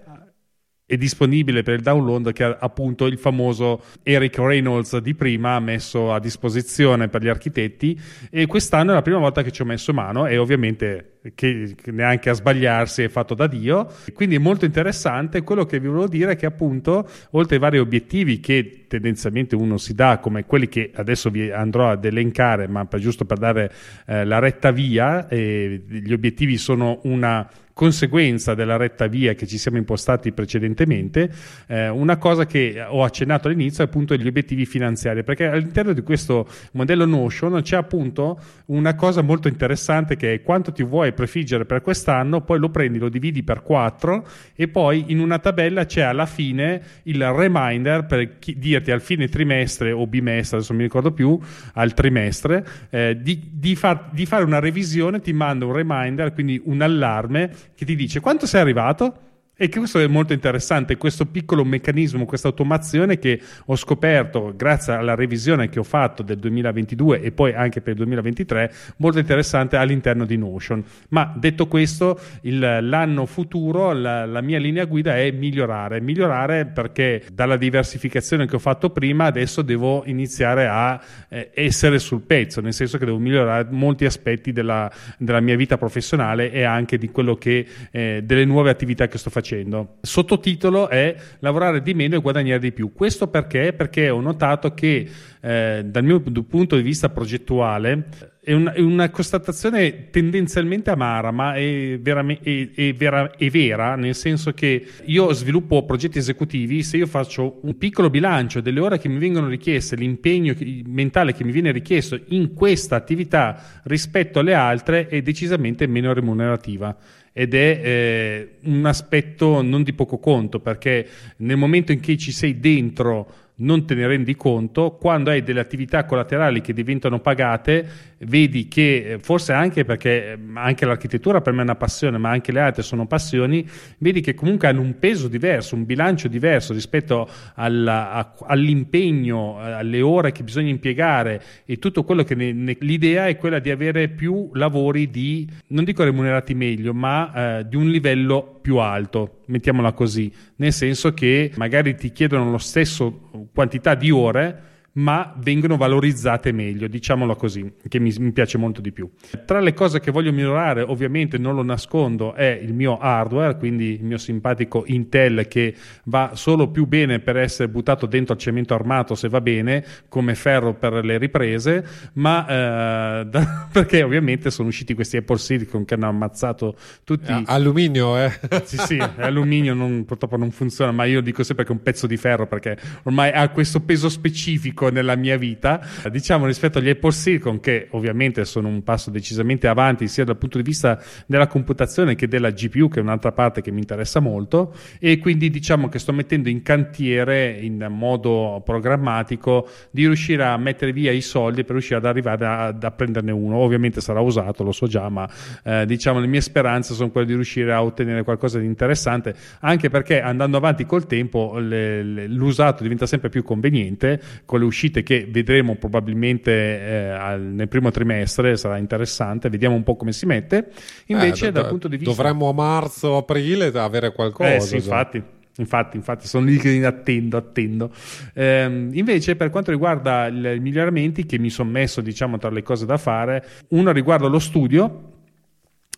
è 0.85 0.98
disponibile 0.98 1.64
per 1.64 1.76
il 1.76 1.81
download 1.81 2.34
che 2.34 2.44
appunto 2.44 3.07
il 3.07 3.18
famoso 3.18 3.81
Eric 4.03 4.38
Reynolds 4.38 4.98
di 4.98 5.15
prima 5.15 5.56
ha 5.56 5.60
messo 5.60 6.14
a 6.14 6.19
disposizione 6.19 7.07
per 7.07 7.23
gli 7.23 7.30
architetti 7.30 7.99
e 8.30 8.45
quest'anno 8.45 8.91
è 8.91 8.94
la 8.94 9.02
prima 9.02 9.18
volta 9.18 9.41
che 9.41 9.52
ci 9.52 9.61
ho 9.61 9.65
messo 9.65 9.91
mano 9.94 10.27
e 10.27 10.38
ovviamente 10.38 11.12
che, 11.35 11.75
neanche 11.85 12.29
a 12.29 12.33
sbagliarsi 12.33 13.03
è 13.03 13.09
fatto 13.09 13.33
da 13.33 13.47
Dio. 13.47 13.91
Quindi 14.13 14.35
è 14.35 14.39
molto 14.39 14.65
interessante. 14.65 15.43
Quello 15.43 15.65
che 15.65 15.79
vi 15.79 15.87
volevo 15.87 16.07
dire 16.07 16.33
è 16.33 16.35
che 16.35 16.45
appunto 16.45 17.07
oltre 17.31 17.55
ai 17.55 17.61
vari 17.61 17.79
obiettivi 17.79 18.39
che 18.39 18.85
tendenzialmente 18.87 19.55
uno 19.55 19.77
si 19.77 19.95
dà 19.95 20.19
come 20.19 20.45
quelli 20.45 20.67
che 20.67 20.91
adesso 20.93 21.29
vi 21.29 21.49
andrò 21.49 21.89
ad 21.89 22.05
elencare 22.05 22.67
ma 22.67 22.85
per, 22.85 22.99
giusto 22.99 23.25
per 23.25 23.39
dare 23.39 23.71
eh, 24.05 24.23
la 24.23 24.37
retta 24.37 24.69
via 24.71 25.27
eh, 25.27 25.83
gli 25.87 26.13
obiettivi 26.13 26.57
sono 26.57 26.99
una 27.03 27.49
conseguenza 27.73 28.53
della 28.53 28.77
retta 28.77 29.07
via 29.07 29.33
che 29.33 29.47
ci 29.47 29.57
siamo 29.57 29.77
impostati 29.77 30.31
precedentemente, 30.31 31.29
eh, 31.67 31.89
una 31.89 32.17
cosa 32.17 32.45
che 32.45 32.83
ho 32.87 33.03
accennato 33.03 33.47
all'inizio 33.47 33.83
è 33.83 33.87
appunto 33.87 34.15
gli 34.15 34.27
obiettivi 34.27 34.65
finanziari, 34.65 35.23
perché 35.23 35.47
all'interno 35.47 35.93
di 35.93 36.01
questo 36.01 36.47
modello 36.73 37.05
Notion 37.05 37.61
c'è 37.61 37.75
appunto 37.75 38.39
una 38.67 38.95
cosa 38.95 39.21
molto 39.21 39.47
interessante 39.47 40.15
che 40.15 40.33
è 40.33 40.41
quanto 40.43 40.71
ti 40.71 40.83
vuoi 40.83 41.12
prefiggere 41.14 41.65
per 41.65 41.81
quest'anno, 41.81 42.41
poi 42.41 42.60
lo 42.60 42.69
prendi, 42.69 42.99
lo 42.99 43.10
dividi 43.10 43.44
per 43.44 43.61
4 43.64 44.27
e 44.56 44.68
poi 44.68 45.06
in 45.07 45.19
una 45.19 45.40
tabella 45.40 45.85
c'è 45.85 46.02
alla 46.02 46.26
fine 46.26 46.81
il 47.03 47.23
reminder 47.31 48.06
per 48.06 48.40
chi, 48.40 48.57
dirti 48.57 48.91
al 48.91 49.02
fine 49.02 49.27
trimestre 49.30 49.91
o 49.91 50.06
bimestre, 50.07 50.57
adesso 50.57 50.73
non 50.73 50.81
mi 50.81 50.88
ricordo 50.88 51.11
più, 51.11 51.40
al 51.73 51.94
trimestre, 51.94 52.65
eh, 52.90 53.18
di, 53.19 53.49
di, 53.52 53.76
far, 53.76 54.10
di 54.11 54.26
fare 54.26 54.44
una 54.44 54.60
revisione, 54.60 55.22
ti 55.22 55.34
manda 55.34 55.65
un 55.65 55.73
reminder, 55.73 56.34
quindi 56.34 56.61
un 56.65 56.81
allarme 56.81 57.52
che 57.76 57.85
ti 57.85 57.95
dice 57.95 58.19
quanto 58.19 58.45
sei 58.45 58.61
arrivato 58.61 59.31
e 59.55 59.69
questo 59.69 59.99
è 59.99 60.07
molto 60.07 60.34
interessante, 60.34 60.97
questo 60.97 61.27
piccolo 61.27 61.63
meccanismo, 61.63 62.25
questa 62.25 62.47
automazione 62.47 63.19
che 63.19 63.39
ho 63.65 63.75
scoperto 63.75 64.51
grazie 64.55 64.93
alla 64.93 65.13
revisione 65.13 65.69
che 65.69 65.77
ho 65.77 65.84
fatto 65.84 66.23
del 66.23 66.38
2022 66.38 67.21
e 67.21 67.31
poi 67.31 67.53
anche 67.53 67.80
per 67.80 67.91
il 67.91 67.97
2023, 67.97 68.73
molto 68.97 69.19
interessante 69.19 69.75
all'interno 69.75 70.25
di 70.25 70.38
Notion. 70.38 70.84
Ma 71.09 71.31
detto 71.38 71.67
questo, 71.67 72.19
il, 72.41 72.57
l'anno 72.81 73.27
futuro, 73.27 73.93
la, 73.93 74.25
la, 74.25 74.41
mia 74.41 74.57
linea 74.57 74.85
guida 74.85 75.17
è 75.17 75.30
migliorare. 75.30 76.01
Migliorare 76.01 76.65
perché 76.65 77.23
dalla 77.31 77.55
diversificazione 77.55 78.47
che 78.47 78.55
ho 78.55 78.59
fatto 78.59 78.89
prima, 78.89 79.25
adesso 79.25 79.61
devo 79.61 80.01
iniziare 80.07 80.65
a 80.65 80.99
eh, 81.30 81.51
essere 81.53 81.99
sul 81.99 82.21
pezzo, 82.21 82.59
nel 82.59 82.73
senso 82.73 82.97
che 82.97 83.05
devo 83.05 83.19
migliorare 83.19 83.67
molti 83.69 84.05
aspetti 84.05 84.51
della, 84.51 84.91
della 85.19 85.41
mia 85.41 85.55
vita 85.55 85.77
professionale 85.77 86.51
e 86.51 86.63
anche 86.63 86.97
di 86.97 87.11
quello 87.11 87.35
che, 87.35 87.67
eh, 87.91 88.21
delle 88.23 88.45
nuove 88.45 88.71
attività 88.71 89.07
che 89.07 89.19
sto 89.19 89.30
facendo 89.30 89.41
facendo. 89.43 89.97
Sottotitolo 90.01 90.87
è 90.87 91.15
lavorare 91.39 91.81
di 91.81 91.93
meno 91.93 92.15
e 92.15 92.21
guadagnare 92.21 92.59
di 92.59 92.71
più. 92.71 92.93
Questo 92.93 93.27
perché? 93.27 93.73
Perché 93.73 94.09
ho 94.09 94.21
notato 94.21 94.73
che 94.73 95.07
eh, 95.41 95.83
dal 95.85 96.03
mio 96.03 96.21
punto 96.21 96.77
di 96.77 96.81
vista 96.81 97.09
progettuale 97.09 98.31
è 98.41 98.53
una, 98.53 98.73
è 98.73 98.79
una 98.79 99.09
constatazione 99.09 100.09
tendenzialmente 100.09 100.89
amara, 100.89 101.31
ma 101.31 101.53
è, 101.55 101.97
verame, 102.01 102.39
è, 102.41 102.69
è, 102.73 102.93
vera, 102.93 103.31
è, 103.35 103.49
vera, 103.49 103.95
nel 103.95 104.15
senso 104.15 104.51
che 104.51 104.85
io 105.05 105.31
sviluppo 105.33 105.85
progetti 105.85 106.17
esecutivi, 106.17 106.83
se 106.83 106.97
io 106.97 107.07
faccio 107.07 107.59
un 107.61 107.77
piccolo 107.77 108.09
bilancio 108.09 108.59
delle 108.59 108.79
ore 108.79 108.99
che 108.99 109.07
mi 109.07 109.17
vengono 109.17 109.47
richieste, 109.47 109.95
l'impegno 109.95 110.53
mentale 110.85 111.33
che 111.33 111.43
mi 111.45 111.51
viene 111.51 111.71
richiesto 111.71 112.19
in 112.27 112.53
questa 112.53 112.97
attività 112.97 113.81
rispetto 113.83 114.39
alle 114.39 114.53
altre 114.53 115.07
è 115.07 115.21
decisamente 115.21 115.87
meno 115.87 116.13
remunerativa 116.13 116.95
ed 117.34 117.55
è 117.55 117.81
eh, 117.84 118.49
un 118.65 118.85
aspetto 118.85 119.61
non 119.64 119.81
di 119.84 119.93
poco 119.93 120.19
conto 120.19 120.60
perché 120.60 121.07
nel 121.38 121.57
momento 121.57 121.91
in 121.91 122.01
cui 122.01 122.18
ci 122.18 122.31
sei 122.31 122.60
dentro 122.60 123.41
non 123.55 123.85
te 123.85 123.93
ne 123.93 124.07
rendi 124.07 124.35
conto, 124.35 124.97
quando 124.99 125.30
hai 125.30 125.43
delle 125.43 125.60
attività 125.60 126.05
collaterali 126.05 126.61
che 126.61 126.73
diventano 126.73 127.19
pagate, 127.19 127.88
vedi 128.25 128.67
che 128.67 129.13
eh, 129.13 129.19
forse 129.19 129.53
anche 129.53 129.85
perché 129.85 130.33
eh, 130.33 130.37
anche 130.55 130.85
l'architettura 130.85 131.41
per 131.41 131.53
me 131.53 131.59
è 131.59 131.63
una 131.63 131.75
passione, 131.75 132.17
ma 132.17 132.29
anche 132.29 132.51
le 132.51 132.59
altre 132.59 132.83
sono 132.83 133.05
passioni, 133.05 133.67
vedi 133.99 134.21
che 134.21 134.33
comunque 134.33 134.67
hanno 134.67 134.81
un 134.81 134.99
peso 134.99 135.27
diverso, 135.27 135.75
un 135.75 135.85
bilancio 135.85 136.27
diverso 136.27 136.73
rispetto 136.73 137.29
alla, 137.55 138.11
a, 138.11 138.33
all'impegno, 138.47 139.59
eh, 139.59 139.71
alle 139.71 140.01
ore 140.01 140.31
che 140.31 140.43
bisogna 140.43 140.69
impiegare 140.69 141.41
e 141.65 141.79
tutto 141.79 142.03
quello 142.03 142.23
che 142.23 142.35
ne, 142.35 142.51
ne, 142.51 142.77
l'idea 142.79 143.27
è 143.27 143.37
quella 143.37 143.59
di 143.59 143.69
avere 143.69 144.09
più 144.09 144.49
lavori 144.53 145.09
di, 145.09 145.47
non 145.67 145.83
dico 145.83 146.03
remunerati 146.03 146.53
meglio, 146.53 146.93
ma 146.93 147.59
eh, 147.59 147.67
di 147.67 147.75
un 147.75 147.89
livello 147.89 148.59
più 148.61 148.77
alto, 148.77 149.41
mettiamola 149.47 149.91
così, 149.91 150.31
nel 150.57 150.73
senso 150.73 151.13
che 151.13 151.51
magari 151.55 151.95
ti 151.95 152.11
chiedono 152.11 152.49
lo 152.49 152.57
stesso 152.57 153.29
quantità 153.53 153.95
di 153.95 154.09
ore 154.09 154.71
ma 154.93 155.33
vengono 155.37 155.77
valorizzate 155.77 156.51
meglio, 156.51 156.87
diciamolo 156.87 157.35
così, 157.35 157.73
che 157.87 157.99
mi, 157.99 158.13
mi, 158.19 158.31
piace 158.31 158.57
molto 158.57 158.81
di 158.81 158.91
più. 158.91 159.09
Tra 159.45 159.59
le 159.59 159.73
cose 159.73 159.99
che 159.99 160.11
voglio 160.11 160.31
migliorare, 160.31 160.81
ovviamente 160.81 161.37
non 161.37 161.55
lo 161.55 161.63
nascondo, 161.63 162.33
è 162.33 162.59
il 162.61 162.73
mio 162.73 162.97
hardware, 162.99 163.57
quindi 163.57 163.93
il 163.93 164.03
mio 164.03 164.17
simpatico 164.17 164.83
Intel 164.87 165.47
che 165.47 165.75
va 166.05 166.31
solo 166.33 166.69
più 166.69 166.85
bene 166.85 167.19
per 167.19 167.37
essere 167.37 167.69
buttato 167.69 168.05
dentro 168.05 168.33
al 168.33 168.39
cemento 168.39 168.73
armato 168.73 169.15
se 169.15 169.29
va 169.29 169.41
bene, 169.41 169.83
come 170.09 170.35
ferro 170.35 170.73
per 170.75 171.03
le 171.03 171.17
riprese, 171.17 171.85
ma 172.13 172.45
eh, 172.47 173.25
da, 173.29 173.67
perché 173.71 174.03
ovviamente 174.03 174.51
sono 174.51 174.67
usciti 174.67 174.93
questi 174.93 175.17
Apple 175.17 175.37
Silicon 175.37 175.85
che 175.85 175.95
hanno 175.95 176.07
ammazzato 176.07 176.75
tutti. 177.03 177.31
Eh, 177.31 177.43
alluminio, 177.45 178.17
eh? 178.17 178.31
Sì, 178.63 178.77
sì, 178.77 178.97
alluminio 179.17 179.73
non, 179.73 180.05
purtroppo 180.05 180.37
non 180.37 180.51
funziona, 180.51 180.91
ma 180.91 181.03
io 181.05 181.21
dico 181.21 181.43
sempre 181.43 181.65
che 181.65 181.71
è 181.71 181.75
un 181.75 181.81
pezzo 181.81 182.07
di 182.07 182.17
ferro 182.17 182.47
perché 182.47 182.77
ormai 183.03 183.31
ha 183.31 183.49
questo 183.49 183.81
peso 183.81 184.09
specifico 184.09 184.82
unico 184.84 184.89
nella 184.89 185.15
mia 185.15 185.38
vita, 185.38 185.81
diciamo 186.10 186.45
rispetto 186.45 186.80
agli 186.80 186.89
Apple 186.89 187.11
Silicon 187.11 187.60
che 187.60 187.88
ovviamente 187.91 188.43
sono 188.45 188.68
un 188.68 188.84
passo 188.84 189.10
decisamente 189.10 189.68
avanti 189.68 190.07
sia 190.07 190.23
dal 190.23 190.38
punto 190.38 190.57
di 190.57 190.64
vista 190.64 190.99
della 191.26 191.47
computazione 191.47 192.15
che 192.15 192.27
della 192.27 192.51
GPU 192.51 192.89
che 192.89 192.99
è 192.99 193.01
un'altra 193.01 193.31
parte 193.31 193.61
che 193.61 193.72
mi 193.72 193.80
interessa 193.80 194.19
molto. 194.19 194.73
E 194.99 195.19
quindi 195.19 195.49
diciamo 195.49 195.89
che 195.89 195.99
sto 195.99 196.11
mettendo 196.11 196.49
in 196.49 196.61
cantiere 196.61 197.57
in 197.60 197.85
modo 197.89 198.61
programmatico 198.65 199.68
di 199.91 200.05
riuscire 200.05 200.43
a 200.43 200.57
mettere 200.57 200.91
via 200.91 201.11
i 201.11 201.22
soldi 201.22 201.64
per 201.64 201.72
riuscire 201.72 201.97
ad 201.97 202.05
arrivare 202.05 202.45
a, 202.45 202.76
a 202.80 202.91
prenderne 202.91 203.31
uno, 203.31 203.57
ovviamente 203.57 204.01
sarà 204.01 204.19
usato, 204.19 204.64
lo 204.64 204.72
so 204.72 204.88
già, 204.88 205.07
ma 205.10 205.30
eh, 205.64 205.85
diciamo 205.85 206.19
le 206.19 206.27
mie 206.27 206.41
speranze 206.41 206.93
sono 206.93 207.10
quelle 207.10 207.27
di 207.27 207.34
riuscire 207.34 207.72
a 207.72 207.84
ottenere 207.84 208.23
qualcosa 208.23 208.60
di 208.60 208.65
interessante 208.65 209.35
anche 209.60 209.89
perché 209.89 210.22
andando 210.22 210.57
avanti 210.57 210.85
col 210.85 211.05
tempo 211.05 211.57
le, 211.57 212.03
le, 212.03 212.27
l'usato 212.27 212.84
diventa 212.84 213.05
sempre 213.05 213.30
più 213.30 213.43
conveniente 213.43 214.19
con 214.45 214.60
le 214.60 214.65
uscite 214.65 214.72
che 215.03 215.27
vedremo 215.29 215.75
probabilmente 215.75 216.51
eh, 216.51 217.09
al, 217.09 217.41
nel 217.41 217.67
primo 217.67 217.91
trimestre, 217.91 218.57
sarà 218.57 218.77
interessante, 218.77 219.49
vediamo 219.49 219.75
un 219.75 219.83
po' 219.83 219.95
come 219.95 220.11
si 220.11 220.25
mette. 220.25 220.71
Invece, 221.07 221.47
eh, 221.47 221.51
dal 221.51 221.67
punto 221.67 221.87
di 221.87 221.97
vista. 221.97 222.13
Dovremmo 222.13 222.49
a 222.49 222.53
marzo, 222.53 223.17
aprile 223.17 223.67
avere 223.67 224.11
qualcosa. 224.11 224.53
Eh 224.53 224.59
sì, 224.59 224.75
infatti. 224.75 225.23
Infatti, 225.57 225.97
infatti, 225.97 226.25
sono 226.25 226.45
lì 226.45 226.57
che 226.57 226.83
attendo, 226.83 227.37
attendo. 227.37 227.91
Eh, 228.33 228.89
invece, 228.91 229.35
per 229.35 229.51
quanto 229.51 229.69
riguarda 229.69 230.27
i 230.27 230.59
miglioramenti 230.59 231.27
che 231.27 231.37
mi 231.37 231.51
sono 231.51 231.69
messo, 231.69 232.01
diciamo, 232.01 232.39
tra 232.39 232.49
le 232.49 232.63
cose 232.63 232.87
da 232.87 232.97
fare, 232.97 233.45
uno 233.69 233.91
riguarda 233.91 234.27
lo 234.27 234.39
studio 234.39 235.11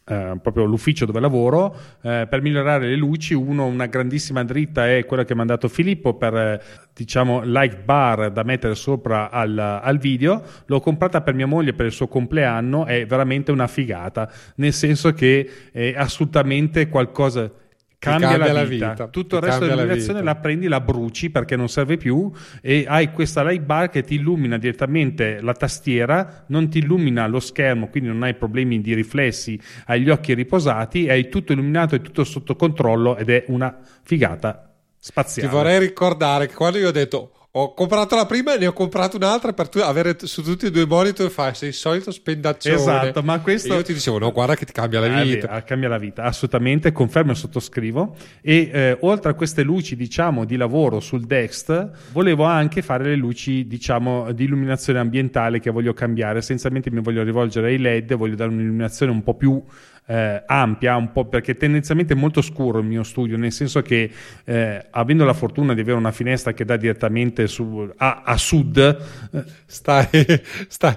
eh, 0.07 0.37
proprio 0.41 0.65
l'ufficio 0.65 1.05
dove 1.05 1.19
lavoro 1.19 1.75
eh, 2.01 2.27
per 2.29 2.41
migliorare 2.41 2.87
le 2.87 2.95
luci. 2.95 3.33
Uno, 3.33 3.65
una 3.65 3.87
grandissima 3.87 4.43
dritta 4.43 4.87
è 4.87 5.05
quella 5.05 5.23
che 5.23 5.33
mi 5.33 5.41
ha 5.41 5.45
mandato 5.45 5.67
Filippo 5.67 6.13
per 6.13 6.35
eh, 6.35 6.61
diciamo 6.93 7.41
light 7.43 7.83
bar 7.83 8.31
da 8.31 8.43
mettere 8.43 8.75
sopra 8.75 9.31
al, 9.31 9.57
al, 9.57 9.97
video. 9.97 10.43
L'ho 10.67 10.79
comprata 10.79 11.21
per 11.21 11.33
mia 11.33 11.47
moglie 11.47 11.73
per 11.73 11.87
il 11.87 11.91
suo 11.91 12.07
compleanno, 12.07 12.85
è 12.85 13.05
veramente 13.05 13.51
una 13.51 13.67
figata, 13.67 14.31
nel 14.55 14.73
senso 14.73 15.13
che 15.13 15.49
è 15.71 15.93
assolutamente 15.95 16.87
qualcosa 16.87 17.51
Cambia, 18.09 18.29
cambia, 18.29 18.53
la 18.53 18.63
vita. 18.63 18.89
vita. 18.89 19.07
Tutto 19.07 19.35
il 19.37 19.41
resto 19.41 19.65
dell'illuminazione 19.65 20.19
la, 20.19 20.25
la, 20.25 20.35
prendi, 20.35 20.67
la 20.67 20.79
bruci 20.79 21.29
perché 21.29 21.55
non 21.55 21.69
serve 21.69 21.97
più 21.97 22.31
e 22.61 22.85
hai 22.87 23.11
questa 23.11 23.43
light 23.43 23.63
bar 23.63 23.89
che 23.89 24.03
ti 24.03 24.15
illumina 24.15 24.57
direttamente 24.57 25.39
la 25.41 25.53
tastiera, 25.53 26.45
non 26.47 26.69
ti 26.69 26.79
illumina 26.79 27.27
lo 27.27 27.39
schermo, 27.39 27.87
quindi 27.87 28.09
non 28.09 28.23
hai 28.23 28.35
problemi 28.35 28.81
di 28.81 28.93
riflessi, 28.93 29.59
hai 29.85 30.01
gli 30.01 30.09
occhi 30.09 30.33
riposati, 30.33 31.09
hai 31.09 31.29
tutto 31.29 31.53
illuminato 31.53 31.95
e 31.95 32.01
tutto 32.01 32.23
sotto 32.23 32.55
controllo 32.55 33.17
ed 33.17 33.29
è 33.29 33.45
una 33.47 33.77
figata 34.03 34.73
spaziale. 34.97 35.47
Ti 35.47 35.53
vorrei 35.55 35.79
ricordare 35.79 36.47
che 36.47 36.53
quando 36.53 36.77
io 36.77 36.87
ho 36.87 36.91
detto 36.91 37.31
ho 37.57 37.73
comprato 37.73 38.17
la 38.17 38.25
prima 38.25 38.53
e 38.53 38.57
ne 38.57 38.67
ho 38.67 38.73
comprato 38.73 39.15
un'altra 39.15 39.53
per 39.53 39.69
tu- 39.69 39.79
avere 39.79 40.15
t- 40.15 40.25
su 40.25 40.43
tutti 40.43 40.65
e 40.65 40.71
due 40.71 40.81
i 40.83 40.85
monitor 40.85 41.29
fai 41.29 41.55
sei 41.55 41.69
il 41.69 41.73
solito 41.73 42.11
spendaccione. 42.11 42.75
Esatto 42.75 43.23
ma 43.23 43.39
questo 43.39 43.73
e 43.73 43.77
io 43.77 43.81
ti 43.81 43.93
dicevo 43.93 44.19
no 44.19 44.31
guarda 44.33 44.55
che 44.55 44.65
ti 44.65 44.73
cambia 44.73 44.99
la 44.99 45.23
vita. 45.23 45.57
eh, 45.57 45.63
cambia 45.63 45.87
la 45.87 45.97
vita 45.97 46.23
assolutamente 46.23 46.91
confermo 46.91 47.31
e 47.31 47.35
sottoscrivo. 47.35 48.15
E 48.41 48.69
eh, 48.73 48.97
oltre 49.01 49.31
a 49.31 49.33
queste 49.35 49.63
luci 49.63 49.95
diciamo 49.95 50.43
di 50.43 50.57
lavoro 50.57 50.99
sul 50.99 51.25
Dext 51.25 51.91
volevo 52.11 52.43
anche 52.43 52.81
fare 52.81 53.05
le 53.05 53.15
luci 53.15 53.65
diciamo 53.67 54.33
di 54.33 54.43
illuminazione 54.43 54.99
ambientale 54.99 55.61
che 55.61 55.71
voglio 55.71 55.93
cambiare. 55.93 56.39
Essenzialmente 56.39 56.91
mi 56.91 56.99
voglio 56.99 57.23
rivolgere 57.23 57.67
ai 57.69 57.77
led 57.77 58.13
voglio 58.15 58.35
dare 58.35 58.49
un'illuminazione 58.51 59.13
un 59.13 59.23
po' 59.23 59.35
più 59.35 59.63
eh, 60.05 60.43
ampia, 60.45 60.95
un 60.95 61.11
po' 61.11 61.25
perché 61.25 61.55
tendenzialmente 61.55 62.13
è 62.13 62.17
molto 62.17 62.41
scuro 62.41 62.79
il 62.79 62.85
mio 62.85 63.03
studio, 63.03 63.37
nel 63.37 63.51
senso 63.51 63.81
che 63.81 64.09
eh, 64.43 64.85
avendo 64.89 65.25
la 65.25 65.33
fortuna 65.33 65.73
di 65.73 65.81
avere 65.81 65.97
una 65.97 66.11
finestra 66.11 66.53
che 66.53 66.65
dà 66.65 66.77
direttamente 66.77 67.47
su, 67.47 67.89
a, 67.97 68.21
a, 68.23 68.37
sud, 68.37 68.77
eh, 69.31 69.43
stai, 69.65 70.07
stai, 70.67 70.95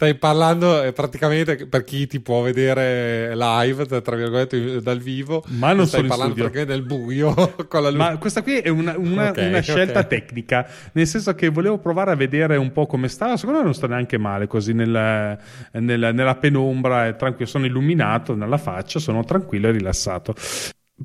Stai 0.00 0.14
parlando 0.14 0.82
eh, 0.82 0.94
praticamente 0.94 1.66
per 1.66 1.84
chi 1.84 2.06
ti 2.06 2.20
può 2.20 2.40
vedere 2.40 3.36
live, 3.36 3.84
tra 4.00 4.16
virgolette, 4.16 4.80
dal 4.80 4.98
vivo. 4.98 5.44
Ma 5.48 5.74
non 5.74 5.86
stai 5.86 6.04
parlando 6.04 6.32
praticamente 6.36 6.72
del 6.72 6.86
buio 6.86 7.34
con 7.68 7.82
la 7.82 7.90
luce. 7.90 8.02
Ma 8.02 8.16
questa 8.16 8.42
qui 8.42 8.56
è 8.60 8.70
una, 8.70 8.96
una, 8.96 9.28
okay, 9.28 9.48
una 9.48 9.60
scelta 9.60 9.98
okay. 9.98 10.08
tecnica, 10.24 10.66
nel 10.92 11.06
senso 11.06 11.34
che 11.34 11.50
volevo 11.50 11.76
provare 11.76 12.12
a 12.12 12.14
vedere 12.14 12.56
un 12.56 12.72
po' 12.72 12.86
come 12.86 13.08
stava. 13.08 13.36
Secondo 13.36 13.58
me 13.58 13.64
non 13.66 13.74
sta 13.74 13.88
neanche 13.88 14.16
male 14.16 14.46
così 14.46 14.72
nel, 14.72 15.38
nel, 15.72 16.10
nella 16.14 16.36
penombra, 16.36 17.12
tranquillo, 17.12 17.50
sono 17.50 17.66
illuminato 17.66 18.34
nella 18.34 18.56
faccia, 18.56 18.98
sono 19.00 19.22
tranquillo 19.22 19.68
e 19.68 19.72
rilassato. 19.72 20.34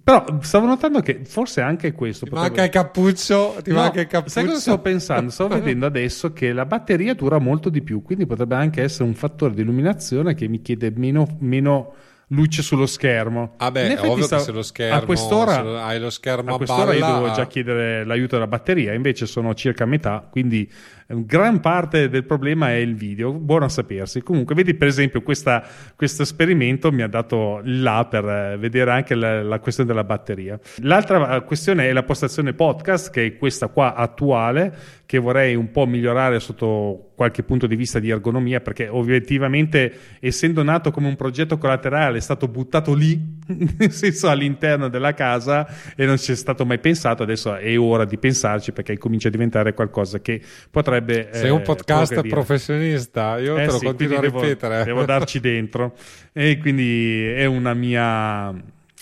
Però 0.03 0.26
stavo 0.41 0.65
notando 0.65 0.99
che 0.99 1.22
forse 1.23 1.61
anche 1.61 1.93
questo. 1.93 2.26
Ti 2.26 2.31
potrebbe... 2.31 2.55
manca 2.55 2.63
il 2.65 2.69
cappuccio. 2.69 3.55
Ti 3.63 3.72
no, 3.72 3.77
manca 3.77 4.01
il 4.01 4.07
cappuccio. 4.07 4.31
Sai 4.31 4.45
cosa 4.45 4.59
sto 4.59 4.80
pensando? 4.80 5.31
Sto 5.31 5.47
vedendo 5.49 5.85
adesso 5.85 6.34
che 6.34 6.51
la 6.51 6.65
batteria 6.65 7.13
dura 7.13 7.39
molto 7.39 7.69
di 7.69 7.81
più, 7.81 8.01
quindi 8.01 8.26
potrebbe 8.26 8.55
anche 8.55 8.81
essere 8.81 9.05
un 9.05 9.13
fattore 9.13 9.53
di 9.53 9.61
illuminazione 9.61 10.34
che 10.34 10.47
mi 10.47 10.61
chiede 10.61 10.91
meno, 10.93 11.38
meno 11.39 11.93
luce 12.27 12.61
sullo 12.61 12.85
schermo. 12.85 13.53
Ah 13.57 13.68
ovvio 13.68 14.23
stavo... 14.23 14.41
che 14.41 14.47
se 14.47 14.52
lo 14.52 14.61
schermo, 14.61 14.97
a 14.97 15.02
quest'ora, 15.03 15.85
hai 15.85 15.99
lo 15.99 16.10
schermo 16.10 16.56
a 16.56 16.57
quest'ora 16.57 16.93
io 16.93 17.06
devo 17.06 17.31
già 17.31 17.47
chiedere 17.47 18.03
l'aiuto 18.06 18.35
della 18.35 18.47
batteria, 18.47 18.93
invece 18.93 19.26
sono 19.26 19.53
circa 19.53 19.84
a 19.84 19.88
metà, 19.88 20.27
quindi 20.30 20.69
gran 21.07 21.60
parte 21.60 22.10
del 22.10 22.26
problema 22.26 22.69
è 22.69 22.76
il 22.76 22.95
video, 22.95 23.31
buono 23.34 23.65
a 23.65 23.69
sapersi. 23.69 24.22
Comunque, 24.22 24.56
vedi 24.56 24.73
per 24.73 24.88
esempio 24.88 25.22
questo 25.22 25.61
esperimento 25.95 26.91
mi 26.91 27.03
ha 27.03 27.07
dato 27.07 27.61
là 27.64 28.06
per 28.10 28.26
eh, 28.26 28.57
vedere 28.57 28.91
anche 28.91 29.14
la, 29.14 29.43
la, 29.43 29.60
questione 29.60 29.89
della 29.89 30.03
batteria. 30.03 30.60
L'altra 30.77 31.35
eh, 31.35 31.43
questione 31.43 31.88
è 31.88 31.93
la 31.93 32.03
postazione 32.03 32.53
podcast, 32.53 33.11
che 33.11 33.26
è 33.26 33.38
questa 33.38 33.68
qua 33.68 33.93
attuale, 33.93 34.73
che 35.06 35.19
vorrei 35.19 35.56
un 35.56 35.72
po' 35.72 35.86
migliorare 35.86 36.40
sotto 36.40 37.11
qualche 37.15 37.44
punto 37.44 37.68
di 37.68 37.76
vista 37.76 37.99
di 37.99 38.10
ergonomia, 38.10 38.60
perché 38.60 38.88
obiettivamente 38.88 39.94
essendo 40.19 40.64
nato 40.64 40.91
come 40.91 41.07
un 41.07 41.15
progetto 41.15 41.57
collaterale 41.57 42.18
è 42.18 42.22
stato 42.22 42.48
buttato 42.48 42.94
lì, 42.94 43.40
nel 43.77 43.91
senso 43.91 44.30
all'interno 44.30 44.90
della 44.90 45.14
casa 45.14 45.68
e 45.95 46.06
non 46.06 46.18
ci 46.18 46.32
è 46.32 46.36
stato 46.36 46.65
mai 46.65 46.80
pensato, 46.80 47.23
adesso 47.23 47.56
è 47.56 47.77
ora 47.77 48.06
di 48.06 48.18
pensarci 48.18 48.72
perché 48.72 48.98
comincia 48.98 49.27
a 49.27 49.32
diventare 49.32 49.73
qualcosa 49.73 50.19
che 50.19 50.41
potrebbe. 50.72 51.30
Sei 51.32 51.52
un 51.52 51.60
eh, 51.60 51.64
podcast 51.64 52.27
professionista, 52.27 53.38
io 53.38 53.57
eh 53.57 53.65
te 53.65 53.72
lo 53.72 53.77
sì, 53.77 53.86
continuo 53.86 54.18
a 54.18 54.22
devo, 54.22 54.41
ripetere. 54.41 54.84
Devo 54.84 55.06
darci 55.06 55.40
dentro 55.41 55.95
e 56.34 56.57
quindi 56.57 57.23
è 57.23 57.45
una 57.45 57.73
mia 57.73 58.53